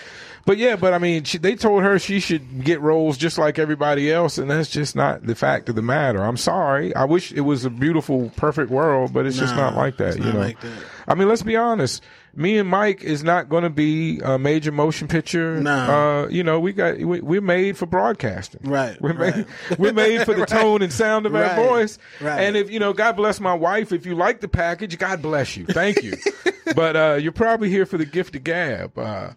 But 0.46 0.58
yeah, 0.58 0.76
but 0.76 0.94
I 0.94 0.98
mean, 0.98 1.24
she, 1.24 1.38
they 1.38 1.54
told 1.54 1.82
her 1.82 1.98
she 1.98 2.20
should 2.20 2.64
get 2.64 2.80
roles 2.80 3.16
just 3.18 3.38
like 3.38 3.58
everybody 3.58 4.10
else, 4.10 4.38
and 4.38 4.50
that's 4.50 4.70
just 4.70 4.96
not 4.96 5.26
the 5.26 5.34
fact 5.34 5.68
of 5.68 5.74
the 5.74 5.82
matter. 5.82 6.22
I'm 6.22 6.36
sorry. 6.36 6.94
I 6.94 7.04
wish 7.04 7.32
it 7.32 7.42
was 7.42 7.64
a 7.64 7.70
beautiful, 7.70 8.30
perfect 8.36 8.70
world, 8.70 9.12
but 9.12 9.26
it's 9.26 9.38
just 9.38 9.54
not 9.56 9.74
like 9.76 9.96
that. 9.98 10.08
it's 10.08 10.18
you 10.18 10.24
not 10.24 10.34
know. 10.34 10.40
like 10.40 10.60
that. 10.60 10.82
I 11.06 11.14
mean, 11.14 11.28
let's 11.28 11.42
be 11.42 11.56
honest. 11.56 12.02
Me 12.34 12.56
and 12.58 12.68
Mike 12.68 13.02
is 13.02 13.24
not 13.24 13.48
going 13.48 13.64
to 13.64 13.70
be 13.70 14.20
a 14.20 14.38
major 14.38 14.70
motion 14.70 15.08
picture. 15.08 15.60
Nah. 15.60 16.24
Uh, 16.24 16.28
you 16.28 16.44
know, 16.44 16.60
we 16.60 16.72
got 16.72 16.98
we, 16.98 17.20
we're 17.20 17.40
made 17.40 17.76
for 17.76 17.86
broadcasting. 17.86 18.60
Right, 18.62 19.00
We're 19.00 19.14
right. 19.14 19.36
made 19.36 19.46
we're 19.78 19.92
made 19.92 20.24
for 20.24 20.34
the 20.34 20.46
tone 20.46 20.82
and 20.82 20.92
sound 20.92 21.26
of 21.26 21.34
our 21.34 21.56
voice. 21.56 21.98
right. 22.20 22.40
And 22.40 22.56
if 22.56 22.70
you 22.70 22.78
know, 22.78 22.92
God 22.92 23.16
bless 23.16 23.40
my 23.40 23.54
wife. 23.54 23.92
If 23.92 24.06
you 24.06 24.14
like 24.14 24.40
the 24.40 24.48
package, 24.48 24.98
God 24.98 25.20
bless 25.20 25.56
you. 25.56 25.66
Thank 25.66 26.02
you. 26.02 26.14
but 26.76 26.96
uh, 26.96 27.14
you're 27.20 27.32
probably 27.32 27.70
here 27.70 27.86
for 27.86 27.98
the 27.98 28.06
gift 28.06 28.36
of 28.36 28.44
gab. 28.44 28.96
Uh, 28.96 29.30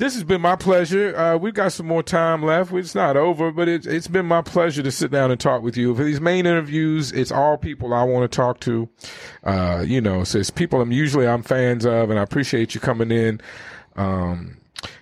this 0.00 0.14
has 0.14 0.24
been 0.24 0.40
my 0.40 0.56
pleasure. 0.56 1.14
Uh, 1.14 1.36
we've 1.36 1.52
got 1.52 1.72
some 1.72 1.86
more 1.86 2.02
time 2.02 2.42
left. 2.42 2.72
It's 2.72 2.94
not 2.94 3.18
over, 3.18 3.52
but 3.52 3.68
it's 3.68 3.86
it's 3.86 4.08
been 4.08 4.24
my 4.24 4.40
pleasure 4.40 4.82
to 4.82 4.90
sit 4.90 5.10
down 5.10 5.30
and 5.30 5.38
talk 5.38 5.62
with 5.62 5.76
you. 5.76 5.94
For 5.94 6.02
these 6.02 6.22
main 6.22 6.46
interviews, 6.46 7.12
it's 7.12 7.30
all 7.30 7.58
people 7.58 7.92
I 7.92 8.02
want 8.04 8.30
to 8.30 8.34
talk 8.34 8.60
to. 8.60 8.88
Uh, 9.44 9.84
you 9.86 10.00
know, 10.00 10.24
so 10.24 10.38
it's 10.38 10.48
people 10.48 10.80
I'm 10.80 10.90
usually 10.90 11.28
I'm 11.28 11.42
fans 11.42 11.84
of, 11.84 12.08
and 12.08 12.18
I 12.18 12.22
appreciate 12.22 12.74
you 12.74 12.80
coming 12.80 13.10
in. 13.10 13.42
Um, 13.94 14.56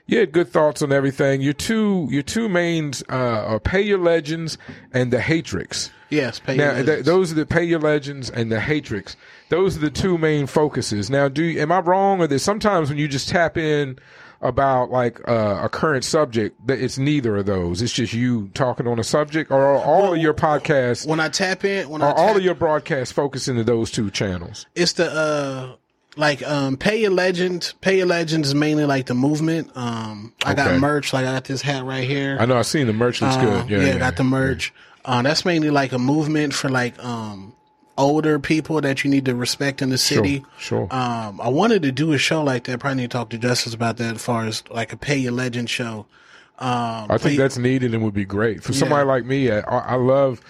you 0.07 0.19
had 0.19 0.33
good 0.33 0.49
thoughts 0.49 0.83
on 0.83 0.91
everything. 0.91 1.43
Your 1.43 1.53
two 1.53 2.09
your 2.11 2.25
two 2.25 2.49
mains 2.49 3.05
uh, 3.09 3.15
are 3.47 3.61
Pay 3.61 3.83
Your 3.83 3.99
Legends 3.99 4.59
and 4.93 5.13
the 5.13 5.19
Hatrix. 5.19 5.91
Yes, 6.11 6.41
pay 6.41 6.57
Now, 6.57 6.83
th- 6.83 7.05
those 7.05 7.31
are 7.31 7.37
the 7.37 7.47
Pay 7.47 7.65
Your 7.65 7.79
Legends 7.81 8.31
and 8.31 8.51
the 8.51 8.59
Hatrix. 8.59 9.15
Those 9.49 9.77
are 9.77 9.81
the 9.81 9.91
two 9.91 10.19
main 10.19 10.49
focuses. 10.49 11.09
Now, 11.09 11.29
do 11.29 11.45
you, 11.45 11.61
am 11.61 11.71
I 11.71 11.81
wrong, 11.81 12.21
or 12.21 12.27
that 12.27 12.39
sometimes 12.41 12.89
when 12.89 12.99
you 12.99 13.07
just 13.07 13.29
tap 13.29 13.57
in 13.57 13.99
about 14.41 14.91
like 14.91 15.21
uh, 15.29 15.61
a 15.65 15.69
current 15.69 16.05
subject, 16.05 16.65
that 16.67 16.81
it's 16.81 16.99
neither 16.99 17.37
of 17.37 17.47
those. 17.47 17.83
It's 17.83 17.93
just 17.93 18.13
you 18.13 18.49
talking 18.55 18.87
on 18.87 18.99
a 18.99 19.05
subject, 19.05 19.51
or 19.51 19.61
are 19.61 19.83
all 19.85 20.13
of 20.15 20.21
your 20.21 20.35
podcasts, 20.35 21.07
when 21.07 21.21
I 21.21 21.29
tap 21.29 21.65
in, 21.65 21.89
when 21.89 22.03
I 22.03 22.07
are 22.11 22.15
all 22.15 22.37
of 22.37 22.43
your 22.43 22.55
broadcasts 22.55 23.13
focus 23.13 23.49
into 23.49 23.65
those 23.65 23.91
two 23.91 24.11
channels? 24.11 24.67
it's 24.75 24.93
the 24.95 25.11
uh 25.11 25.75
like 26.17 26.43
um 26.49 26.77
pay 26.77 27.01
your 27.01 27.11
legend 27.13 27.75
pay 27.81 27.97
your 27.99 28.07
legend 28.07 28.45
is 28.45 28.55
mainly 28.55 28.85
like 28.85 29.07
the 29.07 29.15
movement 29.15 29.71
um 29.77 30.33
i 30.45 30.53
got 30.53 30.81
merch 30.81 31.13
like 31.13 31.25
i 31.25 31.33
got 31.33 31.45
this 31.45 31.63
hat 31.63 31.85
right 31.85 32.09
here 32.09 32.37
I 32.41 32.47
know 32.47 32.57
I've 32.57 32.67
seen 32.67 32.89
the 32.89 32.93
merch 32.93 33.23
looks 33.23 33.37
Uh, 33.37 33.63
good. 33.63 33.71
Yeah, 33.71 33.87
yeah, 33.87 33.99
got 33.99 34.17
the 34.17 34.25
merch 34.25 34.73
uh 35.05 35.23
that's 35.23 35.45
mainly 35.45 35.71
like 35.71 35.93
a 35.93 35.99
movement 35.99 36.55
for 36.55 36.69
like 36.71 36.99
um 37.05 37.55
older 37.99 38.39
people 38.39 38.81
that 38.81 39.05
you 39.05 39.11
need 39.11 39.25
to 39.27 39.35
respect 39.35 39.83
in 39.83 39.91
the 39.91 39.99
city 39.99 40.45
Sure. 40.59 40.87
um 40.95 41.41
i 41.43 41.49
wanted 41.49 41.83
to 41.83 41.93
do 41.93 42.13
a 42.13 42.19
show 42.19 42.43
like 42.43 42.65
that 42.65 42.81
probably 42.81 43.03
need 43.03 43.11
to 43.11 43.17
talk 43.19 43.29
to 43.31 43.39
justice 43.39 43.75
about 43.75 43.97
that 43.99 44.15
as 44.15 44.25
far 44.25 44.47
as 44.47 44.63
like 44.71 44.93
a 44.93 44.97
pay 44.97 45.17
your 45.19 45.33
legend 45.33 45.69
show 45.69 46.07
um 46.59 47.07
I 47.11 47.19
think 47.19 47.39
that's 47.39 47.59
needed 47.59 47.95
and 47.95 48.03
would 48.05 48.15
be 48.15 48.25
great 48.25 48.63
for 48.65 48.73
somebody 48.73 49.07
like 49.07 49.25
me. 49.25 49.51
I, 49.51 49.61
I 49.61 49.95
love, 49.95 50.41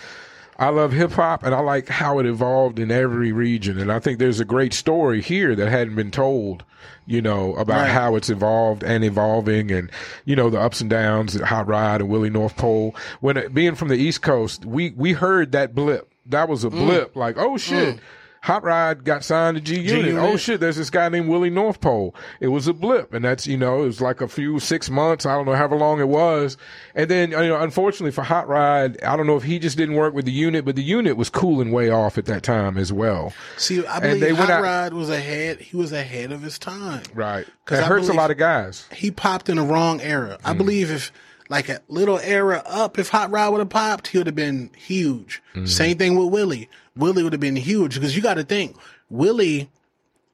I 0.59 0.71
love 0.71 0.91
hip 0.93 1.13
hop, 1.13 1.43
and 1.43 1.55
I 1.55 1.61
like 1.61 1.87
how 1.89 2.19
it 2.19 2.25
evolved 2.25 2.79
in 2.79 2.91
every 2.91 3.31
region. 3.31 3.79
And 3.79 3.93
I 3.93 3.99
think 3.99 4.19
there's 4.19 4.41
a 4.41 4.45
great 4.47 4.73
story 4.73 5.21
here 5.21 5.55
that 5.55 5.69
hadn't 5.69 5.97
been 5.97 6.11
told. 6.11 6.65
You 7.05 7.21
know 7.23 7.55
about 7.57 7.83
Right. 7.83 7.91
how 7.91 8.17
it's 8.17 8.31
evolved 8.31 8.83
and 8.85 9.05
evolving, 9.05 9.71
and 9.71 9.91
you 10.25 10.35
know 10.35 10.49
the 10.49 10.59
ups 10.61 10.81
and 10.81 10.89
downs 10.89 11.37
at 11.37 11.43
Hot 11.43 11.67
Rod 11.67 12.01
and 12.01 12.09
Willie 12.09 12.31
Northpole. 12.31 12.95
When 13.21 13.37
it, 13.37 13.53
being 13.53 13.75
from 13.75 13.89
the 13.89 13.97
East 13.97 14.23
Coast, 14.23 14.65
we 14.65 14.93
we 14.97 15.13
heard 15.13 15.53
that 15.53 15.75
blip. 15.75 16.08
That 16.29 16.49
was 16.49 16.65
a 16.65 16.69
Mm. 16.71 16.87
blip. 16.87 17.17
Like 17.17 17.37
oh 17.39 17.57
shit. 17.57 17.99
Hot 18.43 18.63
Rod 18.63 19.03
got 19.03 19.25
signed 19.25 19.57
to 19.57 19.61
G 19.61 19.81
Unit. 19.81 20.15
Oh 20.15 20.37
shit, 20.37 20.61
there's 20.61 20.77
this 20.77 20.91
guy 20.91 21.09
named 21.09 21.29
Willie 21.29 21.51
Northpole. 21.51 22.15
It 22.39 22.47
was 22.49 22.69
a 22.69 22.73
blip, 22.73 23.13
and 23.13 23.25
that's 23.25 23.49
you 23.49 23.57
know 23.57 23.83
it 23.83 23.87
was 23.87 24.01
like 24.01 24.21
a 24.21 24.29
few 24.29 24.61
six 24.61 24.89
months. 24.89 25.27
I 25.27 25.35
don't 25.35 25.45
know 25.45 25.57
however 25.57 25.75
long 25.75 25.99
it 25.99 26.07
was, 26.09 26.57
and 26.95 27.11
then 27.11 27.33
you 27.33 27.37
know 27.49 27.59
unfortunately 27.61 28.13
for 28.13 28.23
Hot 28.23 28.47
Rod, 28.49 28.97
I 29.03 29.17
don't 29.17 29.27
know 29.27 29.37
if 29.37 29.43
he 29.43 29.59
just 29.59 29.77
didn't 29.77 29.97
work 29.97 30.15
with 30.15 30.25
the 30.25 30.31
unit, 30.31 30.65
but 30.65 30.77
the 30.77 30.85
unit 30.85 31.17
was 31.17 31.29
cooling 31.31 31.73
way 31.73 31.91
off 31.91 32.17
at 32.17 32.27
that 32.27 32.45
time 32.45 32.79
as 32.79 32.93
well. 32.93 33.33
see 33.57 33.85
i 33.87 33.99
believe 33.99 34.37
hot 34.37 34.51
out- 34.51 34.63
rod 34.63 34.93
was 34.95 35.11
ahead 35.11 35.59
he 35.61 35.77
was 35.77 35.91
ahead 35.91 36.31
of 36.31 36.41
his 36.41 36.61
time 36.61 37.03
Right, 37.15 37.45
'Cause 37.65 37.81
it 37.81 37.87
hurts 37.87 38.09
a 38.09 38.13
lot 38.13 38.31
of 38.31 38.37
guys. 38.39 38.87
he 38.95 39.11
popped 39.11 39.49
in 39.49 39.57
the 39.57 39.63
wrong 39.65 40.01
era. 40.01 40.39
I 40.45 40.53
believe 40.53 40.93
if 40.93 41.11
like 41.49 41.69
a 41.69 41.81
little 41.89 42.19
era 42.19 42.63
up, 42.67 42.99
if 42.99 43.09
Hot 43.09 43.31
Rod 43.31 43.53
would 43.53 43.59
have 43.61 43.71
popped, 43.71 44.09
he 44.09 44.19
would 44.19 44.27
have 44.27 44.37
been 44.37 44.71
huge. 44.77 45.43
Same 45.65 45.97
thing 45.97 46.17
with 46.17 46.29
Willie. 46.29 46.69
Willie 46.97 47.23
would 47.23 47.33
have 47.33 47.41
been 47.41 47.57
huge 47.57 47.95
because 47.95 48.15
you 48.17 48.23
got 48.23 48.35
to 48.35 48.45
think 48.45 48.77
Willie, 49.11 49.71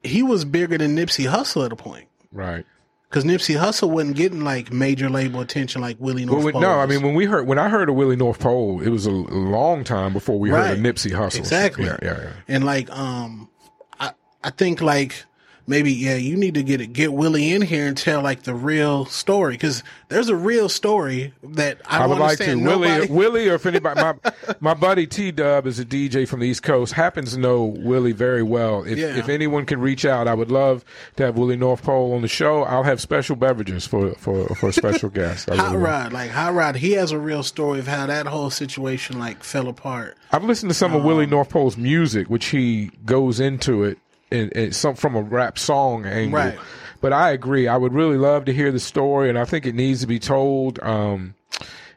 he 0.03 0.23
was 0.23 0.43
bigger 0.45 0.77
than 0.77 0.95
Nipsey 0.95 1.29
Hussle 1.29 1.65
at 1.65 1.71
a 1.71 1.75
point 1.75 2.07
Right. 2.31 2.65
because 3.09 3.23
Nipsey 3.23 3.57
Hussle 3.59 3.89
wasn't 3.89 4.17
getting 4.17 4.43
like 4.43 4.73
major 4.73 5.09
label 5.09 5.39
attention 5.41 5.81
like 5.81 5.97
Willie 5.99 6.25
North. 6.25 6.43
Well, 6.43 6.51
Pole 6.53 6.61
no, 6.61 6.79
I 6.79 6.85
mean 6.85 7.01
when 7.01 7.13
we 7.15 7.25
heard 7.25 7.47
when 7.47 7.57
I 7.59 7.69
heard 7.69 7.87
of 7.87 7.95
Willie 7.95 8.15
Northpole, 8.17 8.81
it 8.81 8.89
was 8.89 9.05
a, 9.05 9.11
long 9.11 9.83
time 9.83 10.11
before 10.11 10.37
we 10.37 10.49
heard 10.49 10.71
of 10.73 10.79
Nipsey 10.79 11.11
Hussle. 11.11 11.37
Exactly. 11.39 11.85
Yeah, 11.85 11.97
yeah, 12.01 12.17
yeah. 12.19 12.29
And 12.47 12.65
like, 12.65 12.89
um, 12.91 13.47
I 13.99 14.11
I 14.43 14.49
think 14.49 14.81
like 14.81 15.23
maybe 15.67 15.91
yeah, 15.91 16.15
you 16.15 16.35
need 16.35 16.53
to 16.55 16.63
get 16.63 16.81
it, 16.81 16.93
get 16.93 17.13
Willie 17.13 17.51
in 17.53 17.61
here 17.61 17.87
and 17.87 17.97
tell 17.97 18.21
like 18.21 18.43
the 18.43 18.53
real 18.55 19.05
story 19.05 19.53
because 19.53 19.83
there's 20.09 20.29
a 20.29 20.35
real 20.35 20.69
story 20.69 21.33
that 21.43 21.79
I, 21.85 22.03
I 22.03 22.07
would 22.07 22.17
like 22.19 22.37
to. 22.37 22.43
understand. 22.51 22.65
Willie, 22.65 22.87
Nobody- 22.89 23.11
Willie, 23.13 23.49
or 23.49 23.55
if 23.55 23.65
anybody, 23.65 24.01
my 24.01 24.15
my 24.59 24.73
buddy 24.73 25.07
T 25.07 25.31
Dub 25.31 25.65
is 25.67 25.79
a 25.79 25.85
DJ 25.85 26.27
from 26.27 26.39
the 26.39 26.47
East 26.47 26.63
Coast, 26.63 26.93
happens 26.93 27.33
to 27.33 27.39
know 27.39 27.63
Willie 27.65 28.11
very 28.11 28.43
well. 28.43 28.83
If 28.83 28.97
Yeah. 28.97 29.17
if 29.17 29.29
anyone 29.29 29.65
can 29.65 29.79
reach 29.81 30.05
out, 30.05 30.27
I 30.27 30.33
would 30.33 30.51
love 30.51 30.85
to 31.17 31.23
have 31.25 31.37
Willie 31.37 31.57
Northpole 31.57 32.13
on 32.15 32.21
the 32.21 32.27
show. 32.27 32.63
I'll 32.63 32.83
have 32.83 33.01
special 33.01 33.35
beverages 33.35 33.85
for 33.87 34.13
for 34.15 34.47
for 34.55 34.69
a 34.69 34.73
special 34.73 35.09
guest. 35.21 35.49
I 35.49 35.55
Hot 35.55 35.71
really. 35.71 35.83
Rod, 35.83 36.13
like 36.13 36.31
Hot 36.31 36.53
Rod, 36.53 36.75
he 36.75 36.91
has 36.93 37.11
a 37.11 37.19
real 37.19 37.43
story 37.43 37.79
of 37.79 37.87
how 37.87 38.05
that 38.05 38.27
whole 38.27 38.49
situation 38.49 39.19
like 39.19 39.43
fell 39.43 39.67
apart. 39.67 40.17
I've 40.31 40.43
listened 40.43 40.69
to 40.69 40.73
some 40.75 40.93
of 40.93 41.01
um, 41.01 41.07
Willie 41.07 41.25
Northpole's 41.27 41.77
music, 41.77 42.29
which 42.29 42.47
he 42.47 42.91
goes 43.05 43.39
into 43.39 43.83
it 43.83 43.97
in, 44.31 44.49
in 44.49 44.71
some 44.71 44.95
from 44.95 45.15
a 45.15 45.21
rap 45.21 45.57
song 45.57 46.05
angle. 46.05 46.39
Right. 46.39 46.57
But 47.01 47.13
I 47.13 47.31
agree. 47.31 47.67
I 47.67 47.77
would 47.77 47.93
really 47.93 48.17
love 48.17 48.45
to 48.45 48.53
hear 48.53 48.71
the 48.71 48.79
story, 48.79 49.29
and 49.29 49.37
I 49.37 49.45
think 49.45 49.65
it 49.65 49.75
needs 49.75 50.01
to 50.01 50.07
be 50.07 50.17
told. 50.19 50.79
Um, 50.81 51.35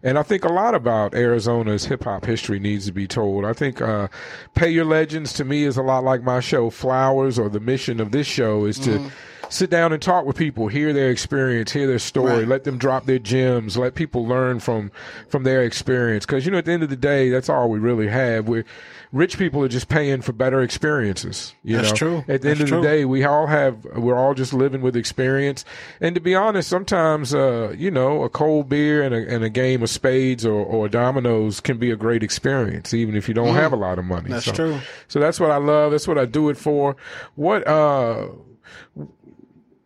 and 0.03 0.19
I 0.19 0.23
think 0.23 0.45
a 0.45 0.53
lot 0.53 0.75
about 0.75 1.15
Arizona's 1.15 1.87
hip 1.87 2.05
hop 2.05 2.25
history 2.27 2.59
needs 2.61 2.87
to 2.87 2.93
be 2.93 3.07
told. 3.07 3.45
I 3.45 3.53
think 3.53 3.81
uh, 3.81 4.09
Pay 4.55 4.71
Your 4.71 4.85
Legends 4.85 5.33
to 5.35 5.45
me 5.45 5.65
is 5.65 5.77
a 5.77 5.83
lot 5.83 6.05
like 6.05 6.23
my 6.23 6.41
show 6.41 6.71
Flowers, 6.71 7.39
or 7.39 7.49
the 7.49 7.61
mission 7.61 8.01
of 8.01 8.13
this 8.13 8.27
show 8.27 8.65
is 8.67 8.79
to 8.81 9.11
sit 9.49 9.71
down 9.71 9.95
and 9.95 10.03
talk 10.03 10.27
with 10.27 10.37
people, 10.37 10.69
hear 10.69 10.93
their 10.93 11.11
experience, 11.11 11.73
hear 11.73 11.87
their 11.87 11.99
story, 11.99 12.41
Right. 12.41 12.49
let 12.49 12.65
them 12.65 12.77
drop 12.77 13.07
their 13.07 13.19
gems, 13.19 13.79
let 13.79 13.95
people 13.95 14.27
learn 14.27 14.61
from 14.61 14.91
from 15.29 15.43
their 15.45 15.63
experience. 15.63 16.27
Because 16.27 16.45
you 16.45 16.53
know, 16.53 16.59
at 16.59 16.67
the 16.67 16.73
end 16.73 16.83
of 16.83 16.91
the 16.91 16.97
day, 16.97 17.31
that's 17.31 17.49
all 17.49 17.71
we 17.71 17.79
really 17.79 18.09
have. 18.09 18.47
We 18.47 18.65
rich 19.13 19.39
people 19.39 19.63
are 19.63 19.69
just 19.69 19.89
paying 19.89 20.21
for 20.23 20.33
better 20.33 20.61
experiences. 20.61 21.55
You 21.63 21.77
That's 21.77 21.91
know? 21.91 21.97
true. 21.97 22.25
At 22.29 22.43
the 22.43 22.51
end 22.51 22.61
of 22.61 22.69
true. 22.69 22.81
the 22.81 22.87
day, 22.87 23.05
we 23.05 23.25
all 23.25 23.47
have. 23.47 23.85
We're 23.85 24.17
all 24.17 24.35
just 24.35 24.53
living 24.53 24.83
with 24.83 24.97
experience. 24.97 25.65
And 26.01 26.15
to 26.15 26.21
be 26.21 26.35
honest, 26.35 26.69
sometimes 26.69 27.35
uh, 27.35 27.75
you 27.77 27.91
know, 27.91 28.23
a 28.23 28.29
cold 28.29 28.69
beer 28.69 29.03
and 29.03 29.15
a, 29.15 29.35
and 29.35 29.45
a 29.45 29.51
game 29.51 29.83
of 29.83 29.91
spades 29.91 30.45
or, 30.45 30.65
or 30.65 30.89
dominoes 30.89 31.61
can 31.61 31.79
be 31.79 31.91
a 31.91 31.97
great 31.97 32.23
experience, 32.23 32.93
even 32.95 33.17
if 33.17 33.29
you 33.29 33.35
don't 33.35 33.55
have 33.55 33.73
a 33.73 33.77
lot 33.77 33.99
of 33.99 34.05
money. 34.05 34.29
Mm. 34.29 34.33
That's 34.33 34.47
so, 34.47 34.53
true. 34.53 34.81
So 35.09 35.21
that's 35.21 35.41
what 35.41 35.51
I 35.51 35.57
love. 35.57 35.93
That's 35.93 36.09
what 36.09 36.19
I 36.19 36.25
do 36.25 36.49
it 36.49 36.57
for. 36.57 36.97
What 37.35 37.67
uh, 37.67 38.29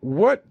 what 0.01 0.45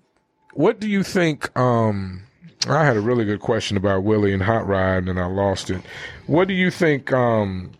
what 0.54 0.80
do 0.80 0.88
you 0.88 1.02
think? 1.02 1.56
Um, 1.58 2.22
I 2.68 2.84
had 2.84 2.96
a 2.96 3.00
really 3.00 3.24
good 3.24 3.40
question 3.40 3.76
about 3.76 4.04
Willie 4.04 4.32
and 4.32 4.42
Hot 4.42 4.66
Rod, 4.66 5.08
and 5.08 5.18
I 5.18 5.26
lost 5.26 5.70
it. 5.70 5.82
What 6.26 6.46
do 6.46 6.54
you 6.54 6.70
think? 6.70 7.12
Um, 7.12 7.72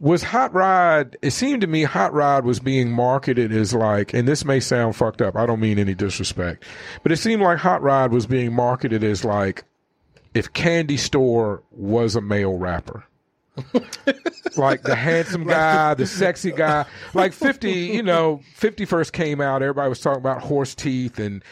was 0.00 0.22
Hot 0.24 0.52
Rod? 0.52 1.16
It 1.22 1.30
seemed 1.30 1.60
to 1.62 1.66
me 1.66 1.84
Hot 1.84 2.12
Rod 2.12 2.44
was 2.44 2.60
being 2.60 2.90
marketed 2.90 3.52
as 3.52 3.74
like, 3.74 4.12
and 4.12 4.26
this 4.26 4.44
may 4.44 4.60
sound 4.60 4.96
fucked 4.96 5.22
up. 5.22 5.36
I 5.36 5.46
don't 5.46 5.60
mean 5.60 5.78
any 5.78 5.94
disrespect, 5.94 6.64
but 7.02 7.12
it 7.12 7.16
seemed 7.16 7.42
like 7.42 7.58
Hot 7.58 7.82
Rod 7.82 8.12
was 8.12 8.26
being 8.26 8.52
marketed 8.52 9.04
as 9.04 9.24
like 9.24 9.64
if 10.34 10.52
Candy 10.52 10.96
Store 10.96 11.62
was 11.70 12.16
a 12.16 12.20
male 12.20 12.58
rapper. 12.58 13.04
like 14.56 14.82
the 14.82 14.96
handsome 14.96 15.44
guy, 15.46 15.94
the 15.94 16.06
sexy 16.06 16.50
guy. 16.50 16.84
Like 17.14 17.32
50, 17.32 17.70
you 17.70 18.02
know, 18.02 18.40
50 18.54 18.84
first 18.84 19.12
came 19.12 19.40
out, 19.40 19.62
everybody 19.62 19.88
was 19.88 20.00
talking 20.00 20.20
about 20.20 20.42
horse 20.42 20.74
teeth 20.74 21.18
and 21.18 21.42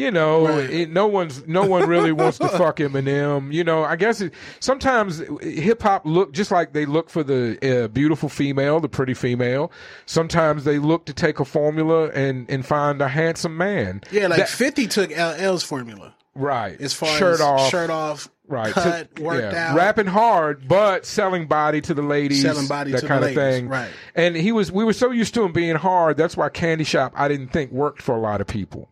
you 0.00 0.10
know, 0.10 0.46
Right. 0.48 0.70
it, 0.70 0.90
no 0.90 1.06
one's 1.06 1.46
no 1.46 1.64
one 1.64 1.88
really 1.88 2.12
wants 2.12 2.38
to 2.38 2.48
fuck 2.48 2.76
Eminem. 2.78 3.52
You 3.52 3.62
know, 3.64 3.84
I 3.84 3.96
guess 3.96 4.20
it, 4.20 4.32
sometimes 4.60 5.22
hip 5.42 5.82
hop 5.82 6.06
look 6.06 6.32
just 6.32 6.50
like 6.50 6.72
they 6.72 6.86
look 6.86 7.10
for 7.10 7.22
the 7.22 7.84
uh, 7.84 7.88
beautiful 7.88 8.28
female, 8.28 8.80
the 8.80 8.88
pretty 8.88 9.14
female. 9.14 9.70
Sometimes 10.06 10.64
they 10.64 10.78
look 10.78 11.06
to 11.06 11.12
take 11.12 11.40
a 11.40 11.44
formula 11.44 12.08
and 12.10 12.48
and 12.50 12.64
find 12.64 13.00
a 13.02 13.08
handsome 13.08 13.56
man. 13.56 14.00
Yeah, 14.10 14.26
like 14.28 14.38
That- 14.38 14.48
Fifty 14.48 14.86
took 14.86 15.10
LL's 15.10 15.62
formula 15.62 16.14
right, 16.34 16.80
as 16.80 16.94
far 16.94 17.16
shirt 17.18 17.34
as 17.34 17.40
off, 17.40 17.70
shirt 17.70 17.90
off, 17.90 18.28
right, 18.46 18.72
cut, 18.72 19.14
to- 19.16 19.22
worked 19.22 19.52
yeah, 19.52 19.70
out, 19.72 19.76
rapping 19.76 20.06
hard, 20.06 20.66
but 20.68 21.04
selling 21.04 21.46
body 21.46 21.80
to 21.82 21.92
the 21.92 22.02
ladies, 22.02 22.42
Selling 22.42 22.66
body 22.68 22.92
that 22.92 22.98
to 22.98 23.02
the 23.02 23.08
kind 23.08 23.22
ladies, 23.22 23.36
of 23.36 23.42
thing, 23.42 23.68
right. 23.68 23.90
And 24.14 24.36
he 24.36 24.52
was, 24.52 24.70
we 24.72 24.84
were 24.84 24.92
so 24.92 25.10
used 25.10 25.34
to 25.34 25.42
him 25.42 25.52
being 25.52 25.76
hard. 25.76 26.16
That's 26.16 26.36
why 26.36 26.48
Candy 26.48 26.84
Shop, 26.84 27.12
I 27.16 27.28
didn't 27.28 27.48
think 27.48 27.72
worked 27.72 28.00
for 28.00 28.14
a 28.14 28.20
lot 28.20 28.40
of 28.40 28.46
people. 28.46 28.88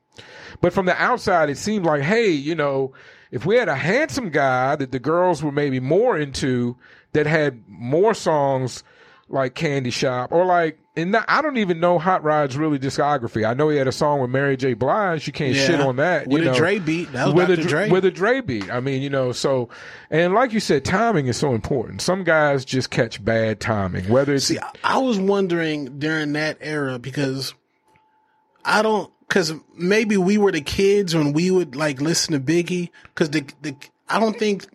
But 0.60 0.72
from 0.72 0.86
the 0.86 1.00
outside, 1.00 1.50
it 1.50 1.58
seemed 1.58 1.84
like, 1.84 2.02
hey, 2.02 2.30
you 2.30 2.54
know, 2.54 2.92
if 3.30 3.44
we 3.46 3.56
had 3.56 3.68
a 3.68 3.74
handsome 3.76 4.30
guy 4.30 4.76
that 4.76 4.90
the 4.92 4.98
girls 4.98 5.42
were 5.42 5.52
maybe 5.52 5.80
more 5.80 6.16
into, 6.18 6.76
that 7.12 7.26
had 7.26 7.62
more 7.68 8.14
songs 8.14 8.82
like 9.30 9.54
Candy 9.54 9.90
Shop, 9.90 10.32
or 10.32 10.46
like, 10.46 10.78
and 10.96 11.14
I 11.14 11.42
don't 11.42 11.58
even 11.58 11.78
know 11.80 11.98
Hot 11.98 12.24
Rod's 12.24 12.56
really 12.56 12.78
discography. 12.78 13.46
I 13.46 13.52
know 13.54 13.68
he 13.68 13.76
had 13.76 13.86
a 13.86 13.92
song 13.92 14.20
with 14.20 14.30
Mary 14.30 14.56
J. 14.56 14.72
Blige. 14.72 15.26
You 15.26 15.32
can't 15.34 15.54
Yeah. 15.54 15.66
shit 15.66 15.80
on 15.80 15.96
that. 15.96 16.26
With 16.26 16.42
you 16.42 16.48
a 16.48 16.52
know. 16.52 16.58
Dre 16.58 16.78
beat. 16.78 17.12
That 17.12 17.26
was 17.26 17.34
with 17.34 17.48
Dr. 17.48 17.60
a 17.60 17.64
Dre- 17.64 17.90
with 17.90 18.04
a 18.06 18.10
Dre 18.10 18.40
beat. 18.40 18.70
I 18.70 18.80
mean, 18.80 19.02
you 19.02 19.10
know, 19.10 19.30
so 19.32 19.68
and 20.10 20.32
like 20.34 20.52
you 20.54 20.60
said, 20.60 20.84
timing 20.84 21.26
is 21.26 21.36
so 21.36 21.54
important. 21.54 22.00
Some 22.00 22.24
guys 22.24 22.64
just 22.64 22.90
catch 22.90 23.22
bad 23.22 23.60
timing, 23.60 24.08
whether 24.08 24.34
it's 24.34 24.46
See, 24.46 24.58
I 24.82 24.98
was 24.98 25.20
wondering 25.20 25.98
during 25.98 26.32
that 26.32 26.56
era 26.62 26.98
because 26.98 27.54
I 28.64 28.80
don't 28.82 29.12
because 29.28 29.52
maybe 29.76 30.16
we 30.16 30.38
were 30.38 30.50
the 30.50 30.60
kids 30.60 31.14
when 31.14 31.32
we 31.32 31.50
would 31.50 31.76
like 31.76 32.00
listen 32.00 32.32
to 32.32 32.40
Biggie 32.40 32.90
because 33.14 33.30
the 33.30 33.44
the 33.62 33.76
I 34.08 34.18
don't 34.18 34.38
think 34.38 34.66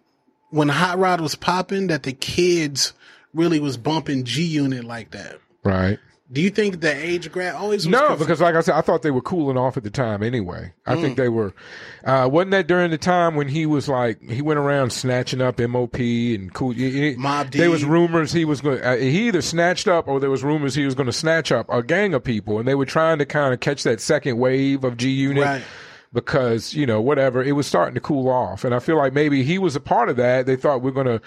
when 0.51 0.69
Hot 0.69 0.99
Rod 0.99 1.19
was 1.19 1.35
popping 1.35 1.87
that 1.87 2.03
the 2.03 2.13
kids 2.13 2.93
really 3.33 3.59
was 3.59 3.77
bumping 3.77 4.23
G 4.23 4.43
Unit 4.43 4.83
like 4.83 5.11
that. 5.11 5.39
right. 5.63 5.99
Do 6.31 6.41
you 6.41 6.49
think 6.49 6.79
the 6.79 6.91
age 6.91 7.31
grad 7.31 7.53
always 7.53 7.85
was 7.85 7.91
No, 7.91 8.07
conf- 8.07 8.19
because 8.19 8.41
like 8.41 8.55
I 8.55 8.61
said, 8.61 8.75
I 8.75 8.81
thought 8.81 9.01
they 9.03 9.11
were 9.11 9.21
cooling 9.21 9.57
off 9.57 9.77
at 9.77 9.83
the 9.83 9.89
time 9.91 10.23
anyway. 10.23 10.73
I 10.87 10.95
Mm. 10.95 11.01
think 11.01 11.17
they 11.17 11.29
were. 11.29 11.53
Uh, 12.05 12.27
wasn't 12.31 12.51
that 12.51 12.65
during 12.65 12.89
the 12.91 12.97
time 12.97 13.35
when 13.35 13.49
he 13.49 13.65
was 13.65 13.87
like 13.87 14.19
he 14.29 14.41
went 14.41 14.57
around 14.57 14.91
snatching 14.93 15.41
up 15.41 15.59
MOP 15.59 15.99
and 16.33 16.51
cool? 16.53 16.73
Mobb 16.73 17.51
There 17.51 17.69
was 17.69 17.83
rumors 17.85 18.31
he 18.31 18.45
was 18.45 18.61
going. 18.61 18.81
Uh, 18.81 18.95
he 18.95 19.27
either 19.27 19.41
snatched 19.41 19.87
up 19.87 20.07
or 20.07 20.19
there 20.19 20.29
was 20.31 20.43
rumors 20.43 20.73
he 20.73 20.85
was 20.85 20.95
going 20.95 21.07
to 21.07 21.13
snatch 21.13 21.51
up 21.51 21.67
a 21.69 21.83
gang 21.83 22.13
of 22.13 22.23
people, 22.23 22.57
and 22.57 22.67
they 22.67 22.75
were 22.75 22.85
trying 22.85 23.19
to 23.19 23.25
kind 23.25 23.53
of 23.53 23.59
catch 23.59 23.83
that 23.83 23.99
second 24.01 24.37
wave 24.39 24.83
of 24.83 24.97
G 24.97 25.09
Unit. 25.09 25.43
Right. 25.43 25.61
Because 26.13 26.73
you 26.75 26.85
know 26.85 27.01
whatever 27.01 27.43
it 27.43 27.53
was 27.53 27.65
starting 27.67 27.95
to 27.95 27.99
cool 28.01 28.29
off, 28.29 28.63
and 28.63 28.73
I 28.73 28.79
feel 28.79 28.97
like 28.97 29.13
maybe 29.13 29.43
he 29.43 29.57
was 29.57 29.75
a 29.75 29.79
part 29.79 30.09
of 30.09 30.15
that. 30.17 30.45
They 30.45 30.55
thought 30.55 30.81
we're 30.83 30.91
gonna, 30.91 31.21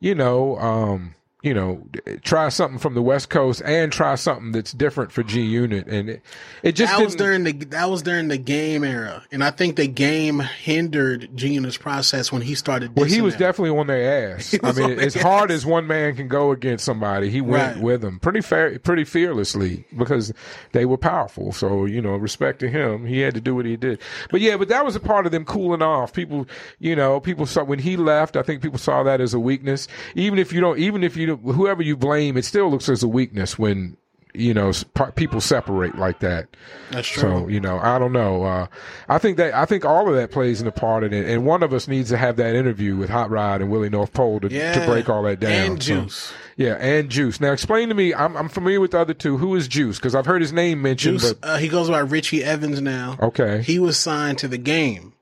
you 0.00 0.14
know, 0.14 0.56
um, 0.58 1.14
you 1.42 1.54
know, 1.54 1.82
try 2.22 2.48
something 2.50 2.78
from 2.78 2.94
the 2.94 3.02
West 3.02 3.30
Coast 3.30 3.62
and 3.64 3.90
try 3.90 4.14
something 4.14 4.52
that's 4.52 4.72
different 4.72 5.10
for 5.12 5.22
G 5.22 5.40
Unit, 5.42 5.86
and 5.86 6.10
it, 6.10 6.22
it 6.62 6.72
just 6.72 6.92
that 6.96 7.02
was 7.04 7.14
during 7.16 7.44
the 7.44 7.52
that 7.52 7.88
was 7.88 8.02
during 8.02 8.28
the 8.28 8.36
game 8.38 8.84
era, 8.84 9.24
and 9.32 9.42
I 9.42 9.50
think 9.50 9.76
the 9.76 9.86
game 9.88 10.40
hindered 10.40 11.30
G 11.34 11.54
Unit's 11.54 11.76
process 11.78 12.30
when 12.30 12.42
he 12.42 12.54
started. 12.54 12.94
Well, 12.96 13.06
he 13.06 13.20
was 13.22 13.34
them. 13.34 13.40
definitely 13.40 13.78
on 13.78 13.86
their 13.86 14.34
ass. 14.36 14.54
I 14.62 14.72
mean, 14.72 14.98
as 14.98 15.14
hard 15.14 15.50
ass. 15.50 15.56
as 15.58 15.66
one 15.66 15.86
man 15.86 16.14
can 16.14 16.28
go 16.28 16.50
against 16.52 16.84
somebody, 16.84 17.30
he 17.30 17.40
went 17.40 17.76
Right. 17.76 17.82
with 17.82 18.00
them 18.02 18.18
pretty 18.20 18.40
fair, 18.42 18.78
pretty 18.78 19.04
fearlessly 19.04 19.84
because 19.96 20.32
they 20.72 20.84
were 20.84 20.98
powerful. 20.98 21.52
So 21.52 21.84
you 21.86 22.00
know, 22.02 22.16
respect 22.16 22.58
to 22.60 22.68
him, 22.68 23.06
he 23.06 23.20
had 23.20 23.34
to 23.34 23.40
do 23.40 23.54
what 23.54 23.64
he 23.66 23.76
did. 23.76 24.00
But 24.30 24.40
yeah, 24.40 24.56
but 24.56 24.68
that 24.68 24.84
was 24.84 24.94
a 24.96 25.00
part 25.00 25.26
of 25.26 25.32
them 25.32 25.44
cooling 25.44 25.82
off. 25.82 26.12
People, 26.12 26.46
you 26.78 26.94
know, 26.94 27.18
people 27.20 27.46
saw 27.46 27.64
when 27.64 27.78
he 27.78 27.96
left. 27.96 28.36
I 28.36 28.42
think 28.42 28.62
people 28.62 28.78
saw 28.78 29.02
that 29.04 29.20
as 29.20 29.32
a 29.34 29.40
weakness. 29.40 29.88
Even 30.14 30.38
if 30.38 30.52
you 30.52 30.60
don't, 30.60 30.78
even 30.78 31.02
if 31.02 31.16
you 31.16 31.29
whoever 31.36 31.82
you 31.82 31.96
blame, 31.96 32.36
it 32.36 32.44
still 32.44 32.70
looks 32.70 32.88
as 32.88 33.02
a 33.02 33.08
weakness 33.08 33.58
when 33.58 33.96
you 34.32 34.54
know 34.54 34.70
people 35.16 35.40
separate 35.40 35.96
like 35.98 36.20
that. 36.20 36.46
That's 36.92 37.08
true. 37.08 37.20
So 37.20 37.48
you 37.48 37.58
know, 37.58 37.78
I 37.80 37.98
don't 37.98 38.12
know. 38.12 38.44
Uh, 38.44 38.66
I 39.08 39.18
think 39.18 39.36
that 39.38 39.54
I 39.54 39.64
think 39.64 39.84
all 39.84 40.08
of 40.08 40.14
that 40.14 40.30
plays 40.30 40.60
in 40.60 40.66
a 40.68 40.72
part 40.72 41.02
in 41.02 41.12
it, 41.12 41.28
and 41.28 41.44
one 41.44 41.62
of 41.64 41.72
us 41.72 41.88
needs 41.88 42.10
to 42.10 42.16
have 42.16 42.36
that 42.36 42.54
interview 42.54 42.96
with 42.96 43.10
Hot 43.10 43.28
Rod 43.30 43.60
and 43.60 43.70
Willie 43.70 43.90
Northpole 43.90 44.40
to, 44.40 44.48
yeah, 44.48 44.72
to 44.74 44.86
break 44.86 45.08
all 45.08 45.22
that 45.24 45.40
down. 45.40 45.72
And 45.72 45.82
So, 45.82 46.02
Juice. 46.02 46.32
yeah, 46.56 46.74
and 46.74 47.10
Juice. 47.10 47.40
Now, 47.40 47.50
explain 47.52 47.88
to 47.88 47.94
me. 47.94 48.14
I'm, 48.14 48.36
I'm 48.36 48.48
familiar 48.48 48.80
with 48.80 48.92
the 48.92 49.00
other 49.00 49.14
two. 49.14 49.36
Who 49.36 49.56
is 49.56 49.66
Juice? 49.66 49.98
Because 49.98 50.14
I've 50.14 50.26
heard 50.26 50.42
his 50.42 50.52
name 50.52 50.80
mentioned, 50.80 51.18
Juice. 51.20 51.32
but 51.32 51.48
Uh, 51.48 51.56
he 51.56 51.68
goes 51.68 51.90
by 51.90 51.98
Richie 51.98 52.44
Evans 52.44 52.80
now. 52.80 53.16
okay. 53.20 53.62
He 53.62 53.78
was 53.80 53.96
signed 53.96 54.38
to 54.38 54.48
the 54.48 54.58
game 54.58 55.12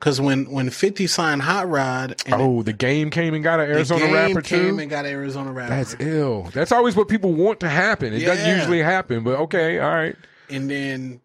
because 0.00 0.20
when 0.20 0.50
when 0.50 0.70
Fifty 0.70 1.06
signed 1.06 1.42
Hot 1.42 1.68
Rod, 1.68 2.20
and 2.26 2.34
oh, 2.34 2.62
the 2.62 2.72
game 2.72 3.10
came 3.10 3.34
and 3.34 3.44
got 3.44 3.60
an 3.60 3.70
Arizona 3.70 4.00
the 4.00 4.06
game 4.06 4.14
rapper 4.14 4.40
came 4.42 4.76
too. 4.76 4.80
and 4.80 4.90
got 4.90 5.04
Arizona 5.06 5.52
rapper. 5.52 5.70
That's 5.76 5.94
ill. 6.00 6.48
That's 6.54 6.72
always 6.72 6.96
what 6.96 7.08
people 7.08 7.34
want 7.34 7.60
to 7.60 7.68
happen. 7.68 8.12
It 8.14 8.24
doesn't 8.24 8.48
usually 8.56 8.82
happen, 8.82 9.22
but 9.22 9.38
okay, 9.40 9.78
all 9.78 9.90
right. 9.90 10.16
and 10.48 10.68
then 10.70 11.20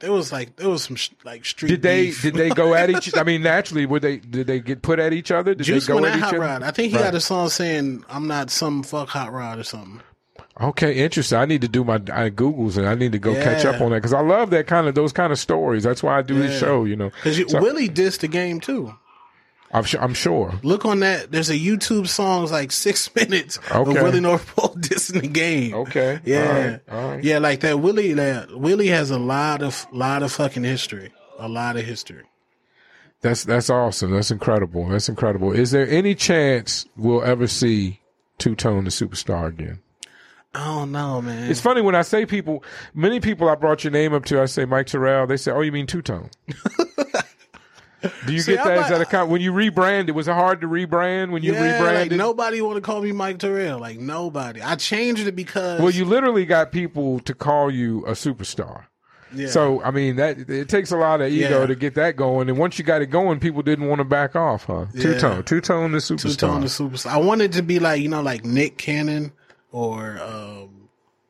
there 0.00 0.10
was 0.12 0.32
like 0.32 0.56
there 0.56 0.68
was 0.70 0.84
some 0.84 0.96
sh- 0.96 1.10
like 1.24 1.44
street. 1.44 1.68
Did 1.68 1.82
they 1.82 2.06
beef. 2.06 2.22
did 2.22 2.34
they 2.34 2.48
go 2.50 2.72
at 2.74 2.88
each? 2.88 3.14
I 3.16 3.24
mean, 3.24 3.42
naturally, 3.42 3.84
would 3.84 4.00
they 4.02 4.16
did 4.18 4.46
they 4.46 4.60
get 4.60 4.80
put 4.80 4.98
at 4.98 5.12
each 5.12 5.30
other? 5.30 5.54
Did 5.54 5.64
Juice 5.64 5.86
they 5.86 5.92
go 5.92 6.04
at 6.06 6.14
each 6.16 6.22
Hot 6.22 6.28
other? 6.34 6.40
Rod. 6.40 6.62
I 6.62 6.70
think 6.70 6.92
he 6.92 6.96
Right. 6.96 7.04
got 7.04 7.14
a 7.14 7.20
song 7.20 7.48
saying 7.50 8.04
"I'm 8.08 8.26
not 8.26 8.50
some 8.50 8.82
fuck 8.84 9.08
Hot 9.10 9.32
Rod" 9.32 9.58
or 9.58 9.64
something. 9.64 10.00
Okay, 10.60 10.94
interesting. 10.94 11.38
I 11.38 11.44
need 11.44 11.60
to 11.60 11.68
do 11.68 11.84
my 11.84 11.94
I 11.94 12.30
Googles 12.30 12.76
and 12.76 12.86
I 12.88 12.94
need 12.96 13.12
to 13.12 13.18
go 13.18 13.32
catch 13.34 13.64
up 13.64 13.80
on 13.80 13.90
that 13.90 13.98
because 13.98 14.12
I 14.12 14.20
love 14.22 14.50
that 14.50 14.66
kind 14.66 14.88
of 14.88 14.94
those 14.96 15.12
kind 15.12 15.32
of 15.32 15.38
stories. 15.38 15.84
That's 15.84 16.02
why 16.02 16.18
I 16.18 16.22
do 16.22 16.38
this 16.38 16.58
show. 16.58 16.84
You 16.84 16.96
know, 16.96 17.10
Because 17.22 17.50
So, 17.52 17.60
Willie 17.60 17.88
dissed 17.88 18.20
the 18.20 18.28
game 18.28 18.58
too. 18.60 18.92
I'm 19.70 19.84
sure. 19.84 20.00
I'm 20.02 20.14
sure. 20.14 20.58
Look 20.62 20.84
on 20.86 21.00
that. 21.00 21.30
There's 21.30 21.50
a 21.50 21.58
YouTube 21.58 22.08
song 22.08 22.46
like 22.46 22.72
six 22.72 23.14
minutes 23.14 23.58
Okay. 23.70 23.96
of 23.96 24.02
Willie 24.02 24.20
North 24.20 24.46
Pole 24.56 24.74
dissing 24.78 25.20
the 25.20 25.28
game. 25.28 25.74
Okay. 25.74 26.20
Yeah. 26.24 26.40
All 26.42 26.52
right. 26.54 26.80
All 27.04 27.10
right. 27.16 27.22
Yeah, 27.24 27.38
like 27.38 27.60
that. 27.60 27.78
Willie, 27.78 28.14
that 28.14 28.58
Willie 28.58 28.88
has 28.88 29.10
a 29.10 29.18
lot 29.18 29.62
of 29.62 29.86
lot 29.92 30.22
of 30.22 30.32
fucking 30.32 30.64
history. 30.64 31.12
A 31.38 31.48
lot 31.48 31.76
of 31.76 31.84
history. 31.84 32.24
That's 33.20 33.44
that's 33.44 33.68
awesome. 33.70 34.10
That's 34.12 34.30
incredible. 34.30 34.88
That's 34.88 35.08
incredible. 35.08 35.52
Is 35.52 35.70
there 35.70 35.86
any 35.88 36.14
chance 36.14 36.86
we'll 36.96 37.22
ever 37.22 37.46
see 37.46 38.00
Two 38.38 38.54
Tone 38.54 38.84
the 38.84 38.90
superstar 38.90 39.48
again? 39.48 39.80
I 40.54 40.64
don't 40.64 40.92
know, 40.92 41.20
man. 41.22 41.50
It's 41.50 41.60
funny 41.60 41.80
when 41.82 41.94
I 41.94 42.02
say 42.02 42.24
people. 42.26 42.64
Many 42.94 43.20
people 43.20 43.48
I 43.48 43.54
brought 43.54 43.84
your 43.84 43.90
name 43.90 44.14
up 44.14 44.24
to. 44.26 44.40
I 44.40 44.46
say 44.46 44.64
Mike 44.64 44.86
Terrell. 44.86 45.26
They 45.26 45.36
say, 45.36 45.52
"Oh, 45.52 45.60
you 45.60 45.70
mean 45.72 45.86
Two 45.86 46.02
Tone." 46.02 46.30
Do 48.26 48.32
you 48.32 48.38
See, 48.40 48.54
get 48.54 48.64
that? 48.64 48.78
I'm 48.78 48.84
Is 48.84 48.90
that 48.90 49.00
a 49.00 49.04
con- 49.04 49.28
when 49.28 49.40
you 49.40 49.50
rebranded? 49.52 50.14
Was 50.14 50.28
it 50.28 50.32
hard 50.34 50.60
to 50.60 50.68
rebrand 50.68 51.32
when 51.32 51.42
you 51.42 51.52
yeah, 51.52 51.60
like 51.62 51.72
rebranded? 51.80 52.18
nobody 52.18 52.60
want 52.60 52.76
to 52.76 52.80
call 52.80 53.02
me 53.02 53.10
Mike 53.10 53.38
Terrell. 53.40 53.80
Like 53.80 53.98
nobody. 53.98 54.62
I 54.62 54.76
changed 54.76 55.26
it 55.26 55.34
because 55.34 55.80
Well, 55.80 55.90
you 55.90 56.04
literally 56.04 56.44
got 56.46 56.70
people 56.70 57.18
to 57.20 57.34
call 57.34 57.72
you 57.72 58.04
a 58.06 58.12
superstar. 58.12 58.84
yeah. 59.34 59.48
So 59.48 59.82
I 59.82 59.90
mean 59.90 60.14
that 60.14 60.48
it 60.48 60.68
takes 60.68 60.92
a 60.92 60.96
lot 60.96 61.20
of 61.20 61.32
ego 61.32 61.60
Yeah. 61.62 61.66
to 61.66 61.74
get 61.74 61.94
that 61.96 62.14
going, 62.14 62.48
and 62.48 62.56
once 62.56 62.78
you 62.78 62.84
got 62.84 63.02
it 63.02 63.06
going, 63.06 63.40
people 63.40 63.62
didn't 63.62 63.88
want 63.88 63.98
to 63.98 64.04
back 64.04 64.36
off, 64.36 64.64
huh? 64.66 64.86
Two 64.98 65.18
tone, 65.18 65.42
two 65.42 65.60
tone, 65.60 65.90
the 65.90 66.00
Two. 66.00 66.16
Tone 66.16 66.60
the 66.60 66.68
superstar. 66.68 67.10
I 67.10 67.16
wanted 67.18 67.50
to 67.54 67.62
be 67.62 67.80
like 67.80 68.00
you 68.00 68.08
know 68.08 68.22
like 68.22 68.44
Nick 68.44 68.78
Cannon 68.78 69.32
or 69.72 70.18
um, 70.20 70.88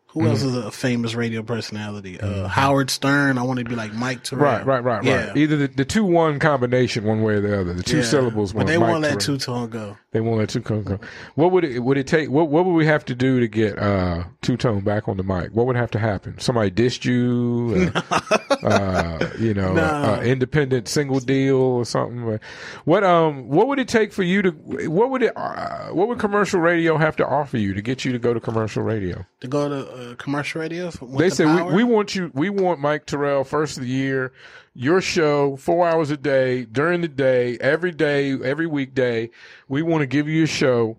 who 0.08 0.26
else 0.26 0.40
Mm-hmm. 0.42 0.58
is 0.58 0.64
a 0.66 0.70
famous 0.70 1.14
radio 1.14 1.42
personality? 1.42 2.18
Uh, 2.20 2.48
Howard 2.48 2.90
Stern. 2.90 3.36
I 3.38 3.42
want 3.42 3.58
to 3.58 3.64
be 3.64 3.74
like 3.74 3.92
Mike 3.92 4.24
Terrell. 4.24 4.42
Right, 4.44 4.64
right, 4.66 4.82
right, 4.82 5.04
Yeah. 5.04 5.28
right. 5.28 5.36
Either 5.36 5.56
the, 5.56 5.66
the 5.68 5.84
two 5.84 6.04
one 6.04 6.38
combination, 6.38 7.04
one 7.04 7.22
way 7.22 7.34
or 7.34 7.40
the 7.40 7.60
other. 7.60 7.74
The 7.74 7.82
two 7.82 7.98
Yeah. 7.98 8.02
syllables. 8.04 8.52
But 8.52 8.58
one. 8.58 8.66
they 8.66 8.78
Mike 8.78 8.88
won't 8.90 9.02
let 9.02 9.20
Two 9.20 9.36
Tone 9.38 9.68
go. 9.68 9.96
They 10.10 10.22
won't 10.22 10.38
let 10.38 10.48
two 10.48 10.60
tone 10.60 10.84
go. 10.84 10.98
What 11.34 11.52
would 11.52 11.64
it 11.64 11.80
would 11.80 11.98
it 11.98 12.06
take? 12.06 12.30
What 12.30 12.48
what 12.48 12.64
would 12.64 12.72
we 12.72 12.86
have 12.86 13.04
to 13.06 13.14
do 13.14 13.40
to 13.40 13.46
get 13.46 13.78
uh 13.78 14.24
two 14.40 14.56
tone 14.56 14.80
back 14.80 15.06
on 15.06 15.18
the 15.18 15.22
mic? 15.22 15.50
What 15.52 15.66
would 15.66 15.76
have 15.76 15.90
to 15.90 15.98
happen? 15.98 16.38
Somebody 16.38 16.70
dissed 16.70 17.04
you, 17.04 17.92
uh, 17.94 18.20
uh, 18.62 19.30
you 19.38 19.52
know, 19.52 19.74
No. 19.74 19.82
uh, 19.82 20.20
independent 20.24 20.88
single 20.88 21.20
deal 21.20 21.56
or 21.56 21.84
something. 21.84 22.38
What 22.86 23.04
um 23.04 23.48
what 23.48 23.68
would 23.68 23.78
it 23.78 23.88
take 23.88 24.14
for 24.14 24.22
you 24.22 24.40
to? 24.40 24.50
What 24.88 25.10
would 25.10 25.22
it? 25.24 25.32
Uh, 25.36 25.88
what 25.88 26.08
would 26.08 26.18
commercial 26.18 26.60
radio 26.60 26.96
have 26.96 27.14
to 27.16 27.26
offer 27.26 27.58
you 27.58 27.74
to 27.74 27.82
get 27.82 28.06
you 28.06 28.12
to 28.12 28.18
go 28.18 28.32
to 28.32 28.40
commercial 28.40 28.82
radio? 28.82 29.26
To 29.40 29.46
go 29.48 29.68
to 29.68 29.90
uh, 29.90 30.14
commercial 30.14 30.62
radio. 30.62 30.90
They 30.90 31.28
the 31.28 31.34
said 31.34 31.66
we, 31.66 31.74
we 31.74 31.84
want 31.84 32.14
you. 32.14 32.30
We 32.32 32.48
want 32.48 32.80
Mike 32.80 33.04
Terrell 33.04 33.44
first 33.44 33.76
of 33.76 33.82
the 33.82 33.90
year. 33.90 34.32
Your 34.74 35.00
show, 35.00 35.56
four 35.56 35.88
hours 35.88 36.10
a 36.10 36.16
day, 36.16 36.64
during 36.64 37.00
the 37.00 37.08
day, 37.08 37.58
every 37.60 37.90
day, 37.92 38.32
every 38.42 38.66
weekday. 38.66 39.30
We 39.68 39.82
want 39.82 40.02
to 40.02 40.06
give 40.06 40.28
you 40.28 40.44
a 40.44 40.46
show. 40.46 40.98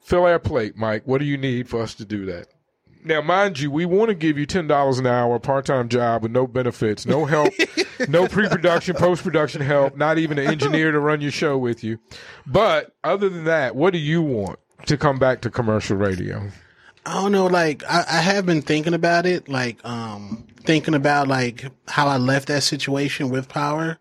Fill 0.00 0.24
our 0.24 0.38
plate, 0.38 0.76
Mike. 0.76 1.02
What 1.06 1.18
do 1.18 1.24
you 1.24 1.36
need 1.36 1.68
for 1.68 1.82
us 1.82 1.94
to 1.94 2.04
do 2.04 2.26
that? 2.26 2.48
Now, 3.04 3.20
mind 3.20 3.60
you, 3.60 3.70
we 3.70 3.86
want 3.86 4.08
to 4.08 4.14
give 4.16 4.36
you 4.36 4.46
ten 4.46 4.66
dollars 4.66 4.98
an 4.98 5.06
hour, 5.06 5.38
part 5.38 5.66
time 5.66 5.88
job 5.88 6.24
with 6.24 6.32
no 6.32 6.48
benefits, 6.48 7.06
no 7.06 7.24
help, 7.24 7.52
no 8.08 8.26
pre 8.26 8.48
production, 8.48 8.96
post 8.96 9.22
production 9.22 9.60
help, 9.60 9.96
not 9.96 10.18
even 10.18 10.38
an 10.38 10.48
engineer 10.48 10.90
to 10.90 10.98
run 10.98 11.20
your 11.20 11.30
show 11.30 11.56
with 11.56 11.84
you. 11.84 12.00
But 12.48 12.92
other 13.04 13.28
than 13.28 13.44
that, 13.44 13.76
what 13.76 13.92
do 13.92 14.00
you 14.00 14.22
want 14.22 14.58
to 14.86 14.96
come 14.96 15.20
back 15.20 15.40
to 15.42 15.50
commercial 15.50 15.96
radio? 15.96 16.50
I 17.04 17.14
don't 17.14 17.30
know, 17.30 17.46
like 17.46 17.84
I, 17.84 18.04
I 18.08 18.20
have 18.20 18.44
been 18.44 18.62
thinking 18.62 18.92
about 18.94 19.24
it, 19.24 19.48
like 19.48 19.78
um 19.84 20.44
thinking 20.66 20.94
about 20.94 21.28
like 21.28 21.64
how 21.88 22.06
I 22.08 22.16
left 22.16 22.48
that 22.48 22.62
situation 22.62 23.30
with 23.30 23.48
power. 23.48 23.98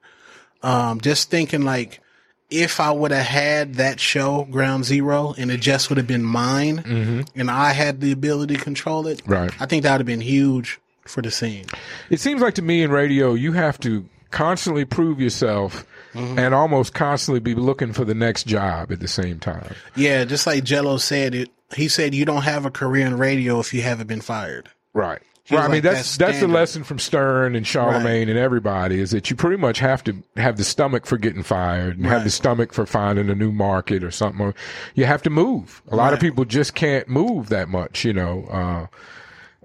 Um 0.63 0.99
just 1.01 1.29
thinking 1.29 1.61
like 1.61 2.01
if 2.49 2.79
I 2.79 2.91
would 2.91 3.11
have 3.11 3.25
had 3.25 3.75
that 3.75 3.99
show, 3.99 4.45
Ground 4.45 4.85
Zero, 4.85 5.33
and 5.37 5.49
it 5.49 5.61
just 5.61 5.89
would 5.89 5.97
have 5.97 6.07
been 6.07 6.23
mine 6.23 7.25
and 7.35 7.49
I 7.49 7.71
had 7.73 8.01
the 8.01 8.11
ability 8.11 8.55
to 8.55 8.61
control 8.61 9.07
it, 9.07 9.21
Right. 9.25 9.51
I 9.59 9.65
think 9.65 9.83
that 9.83 9.91
would 9.93 10.01
have 10.01 10.05
been 10.05 10.21
huge 10.21 10.79
for 11.05 11.21
the 11.21 11.31
scene. 11.31 11.65
It 12.09 12.19
seems 12.19 12.41
like 12.41 12.53
to 12.55 12.61
me 12.61 12.83
in 12.83 12.91
radio, 12.91 13.33
you 13.33 13.53
have 13.53 13.79
to 13.81 14.07
constantly 14.31 14.85
prove 14.85 15.19
yourself 15.19 15.85
and 16.13 16.53
almost 16.53 16.93
constantly 16.93 17.39
be 17.39 17.55
looking 17.55 17.91
for 17.93 18.05
the 18.05 18.15
next 18.15 18.45
job 18.47 18.91
at 18.91 18.99
the 19.01 19.07
same 19.07 19.39
time. 19.39 19.73
Yeah, 19.95 20.23
just 20.23 20.45
like 20.47 20.63
Jello 20.63 20.97
said 20.97 21.35
it 21.35 21.49
he 21.75 21.87
said 21.87 22.13
you 22.13 22.25
don't 22.25 22.43
have 22.43 22.65
a 22.65 22.71
career 22.71 23.05
in 23.07 23.17
radio 23.17 23.59
if 23.59 23.73
you 23.73 23.81
haven't 23.81 24.07
been 24.07 24.21
fired. 24.21 24.69
Right. 24.93 25.21
Well, 25.51 25.61
I 25.61 25.65
mean, 25.65 25.73
like, 25.73 25.83
that's 25.83 26.17
"That's 26.17 26.39
the 26.39 26.47
lesson 26.47 26.83
from 26.83 26.97
Stern 26.97 27.55
and 27.55 27.65
Charlamagne 27.65 28.29
and 28.29 28.37
everybody 28.37 28.99
is 28.99 29.11
that 29.11 29.29
you 29.29 29.35
pretty 29.35 29.57
much 29.57 29.77
have 29.79 30.03
to 30.05 30.23
have 30.37 30.57
the 30.57 30.63
stomach 30.63 31.05
for 31.05 31.17
getting 31.17 31.43
fired 31.43 31.97
and 31.97 32.07
have 32.07 32.23
the 32.23 32.31
stomach 32.31 32.73
for 32.73 32.85
finding 32.87 33.29
a 33.29 33.35
new 33.35 33.51
market 33.51 34.03
or 34.03 34.09
something. 34.09 34.53
You 34.95 35.05
have 35.05 35.21
to 35.23 35.29
move. 35.29 35.83
A 35.91 35.95
lot 35.95 36.13
of 36.13 36.19
people 36.19 36.45
just 36.45 36.73
can't 36.73 37.07
move 37.07 37.49
that 37.49 37.69
much, 37.69 38.03
you 38.03 38.13
know. 38.13 38.89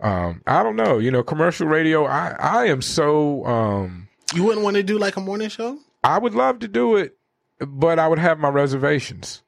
Uh, 0.02 0.06
um, 0.06 0.42
I 0.46 0.62
don't 0.62 0.76
know. 0.76 0.98
You 0.98 1.10
know, 1.10 1.22
commercial 1.22 1.66
radio. 1.66 2.04
I 2.04 2.36
I 2.38 2.64
am 2.66 2.82
so. 2.82 3.46
Um, 3.46 4.08
You 4.34 4.44
wouldn't 4.44 4.64
want 4.64 4.76
to 4.76 4.82
do 4.82 4.98
like 4.98 5.16
a 5.16 5.20
morning 5.20 5.48
show? 5.48 5.78
I 6.04 6.18
would 6.18 6.34
love 6.34 6.58
to 6.60 6.68
do 6.68 6.96
it, 6.96 7.16
but 7.58 7.98
I 7.98 8.06
would 8.08 8.18
have 8.18 8.38
my 8.38 8.48
reservations. 8.48 9.42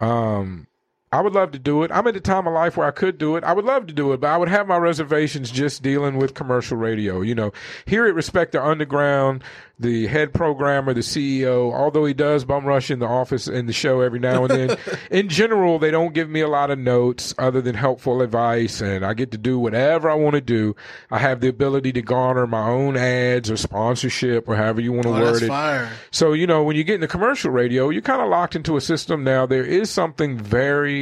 Um, 0.00 0.66
I 1.12 1.20
would 1.20 1.32
love 1.32 1.50
to 1.52 1.58
do 1.58 1.82
it. 1.82 1.90
I'm 1.92 2.06
at 2.06 2.14
a 2.14 2.20
time 2.20 2.46
of 2.46 2.52
life 2.54 2.76
where 2.76 2.86
I 2.86 2.92
could 2.92 3.18
do 3.18 3.34
it. 3.36 3.42
I 3.42 3.52
would 3.52 3.64
love 3.64 3.88
to 3.88 3.92
do 3.92 4.12
it, 4.12 4.20
but 4.20 4.28
I 4.28 4.36
would 4.36 4.48
have 4.48 4.68
my 4.68 4.76
reservations 4.76 5.50
just 5.50 5.82
dealing 5.82 6.18
with 6.18 6.34
commercial 6.34 6.76
radio. 6.76 7.20
You 7.20 7.34
know, 7.34 7.52
here 7.84 8.06
at 8.06 8.14
Respect 8.14 8.52
the 8.52 8.64
Underground, 8.64 9.42
the 9.76 10.06
head 10.06 10.32
programmer, 10.32 10.94
the 10.94 11.00
CEO, 11.00 11.72
although 11.72 12.04
he 12.04 12.14
does 12.14 12.44
bum 12.44 12.64
rush 12.64 12.92
in 12.92 13.00
the 13.00 13.06
office 13.08 13.48
in 13.48 13.66
the 13.66 13.72
show 13.72 14.02
every 14.02 14.20
now 14.20 14.44
and 14.44 14.50
then, 14.50 14.78
in 15.10 15.28
general, 15.28 15.80
they 15.80 15.90
don't 15.90 16.14
give 16.14 16.30
me 16.30 16.42
a 16.42 16.48
lot 16.48 16.70
of 16.70 16.78
notes 16.78 17.34
other 17.38 17.60
than 17.60 17.74
helpful 17.74 18.22
advice, 18.22 18.80
and 18.80 19.04
I 19.04 19.14
get 19.14 19.32
to 19.32 19.38
do 19.38 19.58
whatever 19.58 20.08
I 20.08 20.14
want 20.14 20.34
to 20.34 20.40
do. 20.40 20.76
I 21.10 21.18
have 21.18 21.40
the 21.40 21.48
ability 21.48 21.90
to 21.94 22.02
garner 22.02 22.46
my 22.46 22.68
own 22.68 22.96
ads 22.96 23.50
or 23.50 23.56
sponsorship 23.56 24.48
or 24.48 24.54
however 24.54 24.80
you 24.80 24.92
want 24.92 25.04
to 25.04 25.08
Oh, 25.08 25.20
word 25.22 25.42
it. 25.42 25.48
fire. 25.48 25.90
So, 26.12 26.34
you 26.34 26.46
know, 26.46 26.62
when 26.62 26.76
you 26.76 26.84
get 26.84 26.96
into 26.96 27.08
commercial 27.08 27.50
radio, 27.50 27.88
you're 27.88 28.00
kind 28.02 28.22
of 28.22 28.28
locked 28.28 28.54
into 28.54 28.76
a 28.76 28.80
system 28.80 29.24
now. 29.24 29.44
There 29.46 29.64
is 29.64 29.90
something 29.90 30.36
very, 30.38 30.99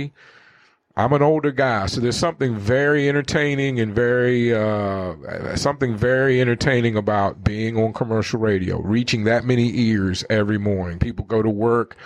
I'm 0.97 1.13
an 1.13 1.23
older 1.23 1.53
guy, 1.53 1.87
so 1.87 2.01
there's 2.01 2.17
something 2.17 2.57
very 2.57 3.09
entertaining 3.09 3.79
and 3.79 3.95
very, 3.95 4.53
uh, 4.53 5.55
something 5.55 5.95
very 5.97 6.41
entertaining 6.41 6.97
about 6.97 7.45
being 7.45 7.77
on 7.77 7.93
commercial 7.93 8.41
radio, 8.41 8.81
reaching 8.81 9.23
that 9.25 9.45
many 9.45 9.71
ears 9.79 10.25
every 10.29 10.59
morning. 10.59 10.99
People 10.99 11.25
go 11.25 11.41
to 11.41 11.49
work, 11.49 11.97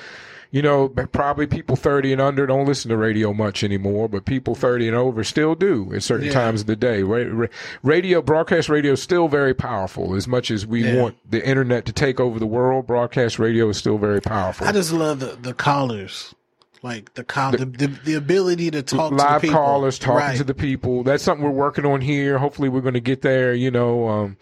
you 0.50 0.60
know, 0.60 0.90
probably 0.90 1.46
people 1.46 1.74
30 1.74 2.12
and 2.12 2.20
under 2.20 2.46
don't 2.46 2.66
listen 2.66 2.90
to 2.90 2.96
radio 2.98 3.32
much 3.32 3.64
anymore, 3.64 4.10
but 4.10 4.26
people 4.26 4.54
30 4.54 4.88
and 4.88 4.96
over 4.96 5.24
still 5.24 5.54
do 5.54 5.90
at 5.94 6.02
certain 6.02 6.26
Yeah. 6.26 6.32
times 6.34 6.60
of 6.60 6.66
the 6.66 6.76
day. 6.76 7.02
Ra- 7.02 7.24
ra- 7.30 7.46
Radio, 7.82 8.20
broadcast 8.20 8.68
radio 8.68 8.92
is 8.92 9.00
still 9.02 9.26
very 9.26 9.54
powerful. 9.54 10.14
As 10.14 10.28
much 10.28 10.50
as 10.50 10.66
we 10.66 10.84
Yeah. 10.84 11.00
want 11.00 11.14
the 11.30 11.42
internet 11.48 11.86
to 11.86 11.92
take 11.92 12.20
over 12.20 12.38
the 12.38 12.46
world, 12.46 12.86
broadcast 12.86 13.38
radio 13.38 13.70
is 13.70 13.78
still 13.78 13.96
very 13.96 14.20
powerful. 14.20 14.66
I 14.66 14.72
just 14.72 14.92
love 14.92 15.20
the, 15.20 15.38
the 15.40 15.54
callers, 15.54 16.34
like 16.82 17.14
the 17.14 17.24
call, 17.24 17.52
the, 17.52 17.64
the, 17.64 17.86
the 18.04 18.14
ability 18.14 18.70
to 18.72 18.82
talk 18.82 19.10
to 19.10 19.16
live 19.16 19.40
people. 19.42 19.56
callers 19.56 19.98
talking 19.98 20.16
Right. 20.16 20.36
to 20.36 20.44
the 20.44 20.54
people. 20.54 21.02
That's 21.04 21.22
something 21.22 21.44
we're 21.44 21.50
working 21.52 21.86
on 21.86 22.00
here. 22.00 22.38
Hopefully, 22.38 22.68
we're 22.68 22.80
going 22.80 22.94
to 22.94 23.00
get 23.00 23.22
there. 23.22 23.54
You 23.54 23.70
know, 23.70 24.08
um, 24.08 24.36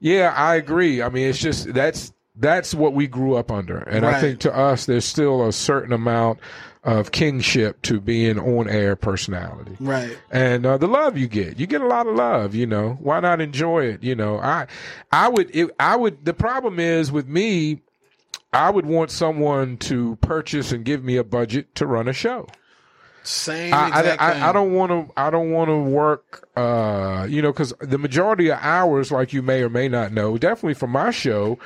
yeah, 0.00 0.34
I 0.36 0.56
agree. 0.56 1.02
I 1.02 1.08
mean, 1.08 1.28
it's 1.28 1.38
just 1.38 1.72
that's 1.72 2.12
that's 2.36 2.74
what 2.74 2.94
we 2.94 3.06
grew 3.06 3.36
up 3.36 3.50
under, 3.52 3.78
and 3.78 4.04
I 4.04 4.20
think 4.20 4.40
to 4.40 4.54
us, 4.54 4.86
there's 4.86 5.04
still 5.04 5.46
a 5.46 5.52
certain 5.52 5.92
amount 5.92 6.40
of 6.82 7.12
kingship 7.12 7.80
to 7.80 7.98
being 7.98 8.38
on 8.38 8.68
air 8.68 8.94
personality. 8.94 9.74
Right. 9.80 10.18
And 10.30 10.66
uh, 10.66 10.76
the 10.76 10.86
love 10.86 11.16
you 11.16 11.28
get, 11.28 11.58
you 11.58 11.66
get 11.66 11.80
a 11.80 11.86
lot 11.86 12.06
of 12.06 12.14
love. 12.14 12.54
You 12.54 12.66
know, 12.66 12.98
why 13.00 13.20
not 13.20 13.40
enjoy 13.40 13.86
it? 13.86 14.02
You 14.02 14.14
know, 14.14 14.38
I, 14.38 14.66
I 15.10 15.28
would, 15.28 15.54
it, 15.56 15.70
I 15.80 15.96
would. 15.96 16.24
The 16.26 16.34
problem 16.34 16.78
is 16.78 17.10
with 17.10 17.26
me, 17.26 17.80
I 18.54 18.70
would 18.70 18.86
want 18.86 19.10
someone 19.10 19.76
to 19.78 20.16
purchase 20.16 20.72
and 20.72 20.84
give 20.84 21.02
me 21.02 21.16
a 21.16 21.24
budget 21.24 21.74
to 21.76 21.86
run 21.86 22.08
a 22.08 22.12
show. 22.12 22.46
Same 23.24 23.72
I, 23.72 23.88
exact 23.88 24.22
I, 24.22 24.32
thing. 24.34 24.42
I, 24.42 24.52
don't 24.52 24.72
want 24.74 24.90
to. 24.90 25.12
I 25.16 25.30
don't 25.30 25.50
want 25.50 25.70
to 25.70 25.78
work. 25.78 26.48
Uh, 26.56 27.26
you 27.28 27.40
know, 27.42 27.52
because 27.52 27.72
the 27.80 27.98
majority 27.98 28.50
of 28.50 28.58
hours, 28.60 29.10
like 29.10 29.32
you 29.32 29.42
may 29.42 29.62
or 29.62 29.70
may 29.70 29.88
not 29.88 30.12
know, 30.12 30.36
definitely 30.36 30.74
for 30.74 30.86
my 30.86 31.10
show, 31.10 31.58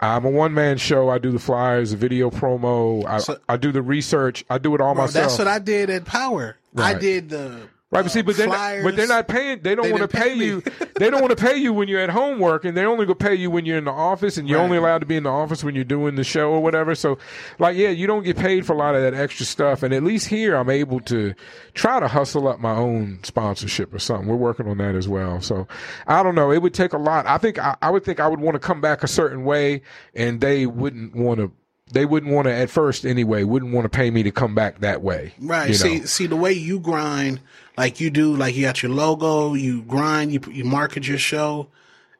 I'm 0.00 0.24
a 0.26 0.30
one 0.30 0.52
man 0.54 0.76
show. 0.76 1.08
I 1.08 1.18
do 1.18 1.32
the 1.32 1.38
flyers, 1.38 1.90
the 1.90 1.96
video 1.96 2.30
promo. 2.30 3.06
I, 3.06 3.18
So- 3.18 3.38
I 3.48 3.56
do 3.56 3.72
the 3.72 3.82
research. 3.82 4.44
I 4.50 4.58
do 4.58 4.74
it 4.74 4.80
all 4.80 4.94
Bro, 4.94 5.04
myself. 5.04 5.24
that's 5.28 5.38
what 5.38 5.48
I 5.48 5.58
did 5.58 5.88
at 5.90 6.04
Power. 6.04 6.56
I 6.76 6.94
did 6.94 7.30
the 7.30 7.62
Right, 7.92 8.02
but 8.02 8.12
see, 8.12 8.22
but 8.22 8.36
they're 8.36 8.46
not, 8.46 8.84
but 8.84 8.94
they're 8.94 9.08
not 9.08 9.26
paying. 9.26 9.62
They 9.62 9.74
don't 9.74 9.90
want 9.90 10.02
to 10.02 10.08
pay 10.08 10.34
pay 10.34 10.34
you. 10.34 10.60
they 10.94 11.10
don't 11.10 11.20
want 11.20 11.36
to 11.36 11.44
pay 11.44 11.56
you 11.56 11.72
when 11.72 11.88
you're 11.88 12.00
at 12.00 12.10
home 12.10 12.38
working. 12.38 12.74
They 12.74 12.84
only 12.84 13.04
go 13.04 13.14
pay 13.14 13.34
you 13.34 13.50
when 13.50 13.66
you're 13.66 13.78
in 13.78 13.84
the 13.84 13.90
office, 13.90 14.36
and 14.36 14.48
you're 14.48 14.58
Right. 14.58 14.64
only 14.64 14.76
allowed 14.76 14.98
to 14.98 15.06
be 15.06 15.16
in 15.16 15.24
the 15.24 15.30
office 15.30 15.64
when 15.64 15.74
you're 15.74 15.82
doing 15.82 16.14
the 16.14 16.22
show 16.22 16.52
or 16.52 16.60
whatever. 16.62 16.94
So, 16.94 17.18
like, 17.58 17.76
yeah, 17.76 17.88
you 17.88 18.06
don't 18.06 18.22
get 18.22 18.36
paid 18.36 18.64
for 18.64 18.74
a 18.74 18.76
lot 18.76 18.94
of 18.94 19.02
that 19.02 19.14
extra 19.14 19.44
stuff. 19.44 19.82
And 19.82 19.92
at 19.92 20.04
least 20.04 20.28
here, 20.28 20.54
I'm 20.54 20.70
able 20.70 21.00
to 21.00 21.34
try 21.74 21.98
to 21.98 22.06
hustle 22.06 22.46
up 22.46 22.60
my 22.60 22.76
own 22.76 23.18
sponsorship 23.24 23.92
or 23.92 23.98
something. 23.98 24.28
We're 24.28 24.36
working 24.36 24.68
on 24.68 24.78
that 24.78 24.94
as 24.94 25.08
well. 25.08 25.40
So, 25.40 25.66
I 26.06 26.22
don't 26.22 26.36
know. 26.36 26.52
It 26.52 26.62
would 26.62 26.74
take 26.74 26.92
a 26.92 26.98
lot. 26.98 27.26
I 27.26 27.38
think 27.38 27.58
I, 27.58 27.76
I 27.82 27.90
would 27.90 28.04
think 28.04 28.20
I 28.20 28.28
would 28.28 28.40
want 28.40 28.54
to 28.54 28.60
come 28.60 28.80
back 28.80 29.02
a 29.02 29.08
certain 29.08 29.42
way, 29.44 29.82
and 30.14 30.40
they 30.40 30.64
wouldn't 30.64 31.16
want 31.16 31.40
to. 31.40 31.50
They 31.92 32.06
wouldn't 32.06 32.32
want 32.32 32.46
to 32.46 32.52
at 32.54 32.70
first 32.70 33.04
anyway. 33.04 33.42
Wouldn't 33.42 33.72
want 33.74 33.84
to 33.84 33.88
pay 33.88 34.12
me 34.12 34.22
to 34.22 34.30
come 34.30 34.54
back 34.54 34.78
that 34.78 35.02
way. 35.02 35.34
Right. 35.40 35.74
See, 35.74 35.98
know? 35.98 36.04
see 36.04 36.26
the 36.28 36.36
way 36.36 36.52
you 36.52 36.78
grind, 36.78 37.40
like 37.76 38.00
you 38.00 38.10
do, 38.10 38.34
like 38.36 38.54
you 38.54 38.62
got 38.62 38.82
your 38.82 38.92
logo, 38.92 39.54
you 39.54 39.82
grind, 39.82 40.32
you 40.32 40.40
you 40.50 40.64
market 40.64 41.06
your 41.08 41.18
show, 41.18 41.68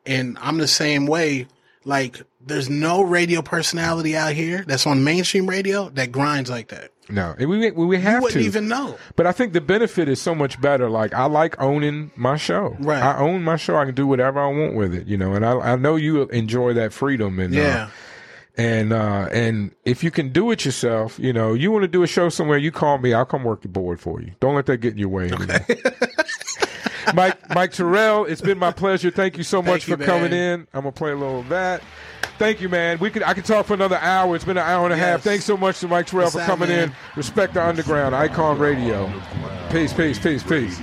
and 0.06 0.39
I'm 0.40 0.59
the 0.59 0.68
same 0.68 1.06
way. 1.06 1.47
Like, 1.85 2.20
there's 2.44 2.68
no 2.68 3.01
radio 3.02 3.40
personality 3.40 4.14
out 4.14 4.35
here 4.35 4.64
that's 4.66 4.86
on 4.86 5.02
mainstream 5.02 5.48
radio 5.48 5.89
that 5.90 6.12
grinds 6.12 6.51
like 6.51 6.68
that. 6.68 6.90
No, 7.09 7.35
and 7.39 7.48
we 7.48 7.70
we 7.70 7.97
You 7.97 8.02
have 8.02 8.22
wouldn't 8.22 8.40
to. 8.43 8.47
even 8.47 8.68
know. 8.68 8.97
But 9.16 9.27
I 9.27 9.32
think 9.32 9.52
the 9.55 9.60
benefit 9.62 10.06
is 10.09 10.20
so 10.20 10.35
much 10.35 10.60
better. 10.60 10.90
Like 10.90 11.14
I 11.14 11.24
like 11.24 11.59
owning 11.60 12.10
my 12.16 12.36
show. 12.36 12.77
Right. 12.81 13.02
I 13.02 13.18
own 13.18 13.43
my 13.43 13.56
show. 13.56 13.77
I 13.77 13.86
can 13.86 13.94
do 13.94 14.06
whatever 14.06 14.39
I 14.40 14.47
want 14.48 14.74
with 14.77 14.94
it. 14.94 15.06
You 15.06 15.16
know, 15.16 15.32
and 15.32 15.44
I 15.44 15.52
I 15.59 15.77
know 15.77 15.97
you 15.97 16.22
enjoy 16.28 16.74
that 16.74 16.93
freedom. 16.93 17.40
And 17.40 17.55
uh, 17.55 17.59
Yeah. 17.60 17.90
And 18.61 18.93
uh, 18.93 19.27
and 19.32 19.74
if 19.87 20.05
you 20.05 20.11
can 20.11 20.32
do 20.32 20.51
it 20.51 20.66
yourself, 20.66 21.19
you 21.19 21.32
know, 21.32 21.55
you 21.55 21.73
want 21.73 21.82
to 21.82 21.89
do 21.89 22.03
a 22.03 22.07
show 22.07 22.28
somewhere, 22.28 22.59
you 22.59 22.70
call 22.70 22.99
me. 22.99 23.15
I'll 23.15 23.24
come 23.24 23.43
work 23.43 23.62
the 23.62 23.69
board 23.69 24.01
for 24.01 24.20
you. 24.20 24.32
Don't 24.39 24.55
let 24.55 24.66
that 24.66 24.78
get 24.78 24.93
in 24.93 24.99
your 24.99 25.09
way. 25.09 25.31
anymore. 25.31 25.61
Mike 27.15 27.55
Mike 27.55 27.73
Terrell, 27.73 28.27
it's 28.27 28.43
been 28.43 28.59
my 28.59 28.70
pleasure. 28.70 29.11
Thank 29.11 29.39
you 29.39 29.45
so 29.45 29.62
much 29.62 29.89
you, 29.89 29.97
for 29.97 30.05
coming 30.05 30.32
in. 30.32 30.66
I'm 30.74 30.82
gonna 30.82 30.93
play 30.93 31.12
a 31.12 31.16
little 31.16 31.41
of 31.41 31.49
that. 31.49 31.82
Thank 32.39 32.61
you, 32.61 32.69
man. 32.69 32.99
We 32.99 33.09
could 33.11 33.23
I 33.23 33.32
could 33.32 33.47
talk 33.47 33.65
for 33.65 33.73
another 33.73 33.97
hour. 33.97 34.37
It's 34.37 34.45
been 34.45 34.59
an 34.59 34.66
hour 34.66 34.85
and 34.85 34.93
a 34.93 34.97
half. 34.97 35.23
Thanks 35.23 35.47
so 35.47 35.57
much 35.57 35.81
to 35.81 35.89
Mike 35.89 36.07
Terrell 36.07 36.27
What's 36.27 36.37
for 36.37 36.43
coming 36.43 36.69
man? 36.69 36.91
in. 36.91 36.95
Respect 37.16 37.55
the 37.55 37.65
underground, 37.65 38.15
Icon 38.15 38.59
Radio. 38.59 39.11
Peace, 39.70 39.95
peace, 39.95 40.19
peace, 40.19 40.43
peace. 40.43 40.78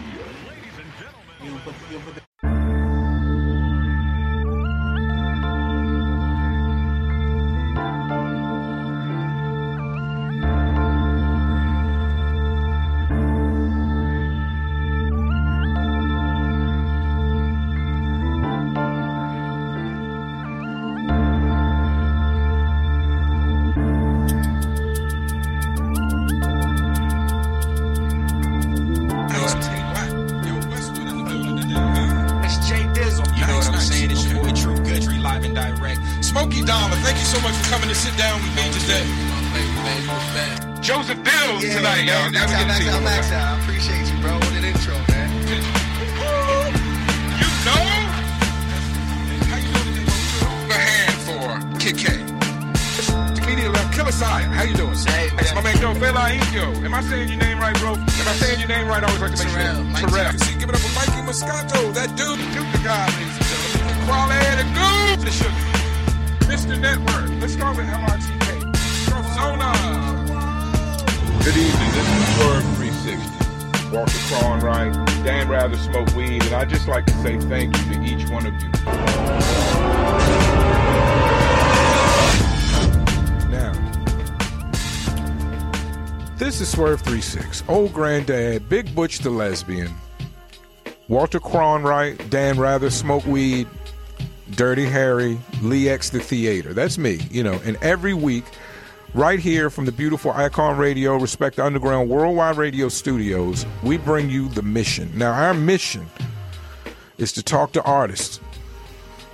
Granddad, 87.97 88.69
Big 88.69 88.93
Butch 88.93 89.19
the 89.19 89.31
Lesbian, 89.31 89.91
Walter 91.07 91.39
Cronwright, 91.39 92.29
Dan 92.29 92.59
Rather 92.59 92.91
Smoke 92.91 93.25
Weed, 93.25 93.67
Dirty 94.51 94.85
Harry, 94.85 95.39
Lee 95.63 95.89
X 95.89 96.11
the 96.11 96.19
Theater. 96.19 96.75
That's 96.75 96.99
me, 96.99 97.19
you 97.31 97.41
know. 97.41 97.59
And 97.65 97.75
every 97.81 98.13
week, 98.13 98.43
right 99.15 99.39
here 99.39 99.71
from 99.71 99.85
the 99.85 99.91
beautiful 99.91 100.29
Icon 100.29 100.77
Radio, 100.77 101.15
Respect 101.15 101.55
the 101.55 101.65
Underground 101.65 102.07
Worldwide 102.07 102.57
Radio 102.57 102.87
Studios, 102.87 103.65
we 103.81 103.97
bring 103.97 104.29
you 104.29 104.47
the 104.49 104.61
mission. 104.61 105.11
Now, 105.15 105.31
our 105.31 105.55
mission 105.55 106.05
is 107.17 107.31
to 107.33 107.41
talk 107.41 107.71
to 107.71 107.81
artists 107.81 108.39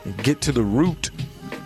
and 0.06 0.16
get 0.24 0.40
to 0.40 0.54
the 0.54 0.64
root 0.64 1.12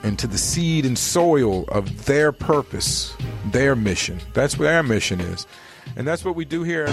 and 0.01 0.17
to 0.17 0.25
the 0.25 0.39
seed 0.39 0.83
and 0.83 0.97
soil 0.97 1.65
of 1.65 2.07
their 2.07 2.31
purpose, 2.31 3.15
their 3.51 3.75
mission. 3.75 4.19
That's 4.33 4.57
what 4.57 4.67
our 4.67 4.81
mission 4.81 5.21
is. 5.21 5.45
And 5.95 6.07
that's 6.07 6.23
what 6.25 6.35
we 6.35 6.45
do 6.45 6.63
here 6.63 6.87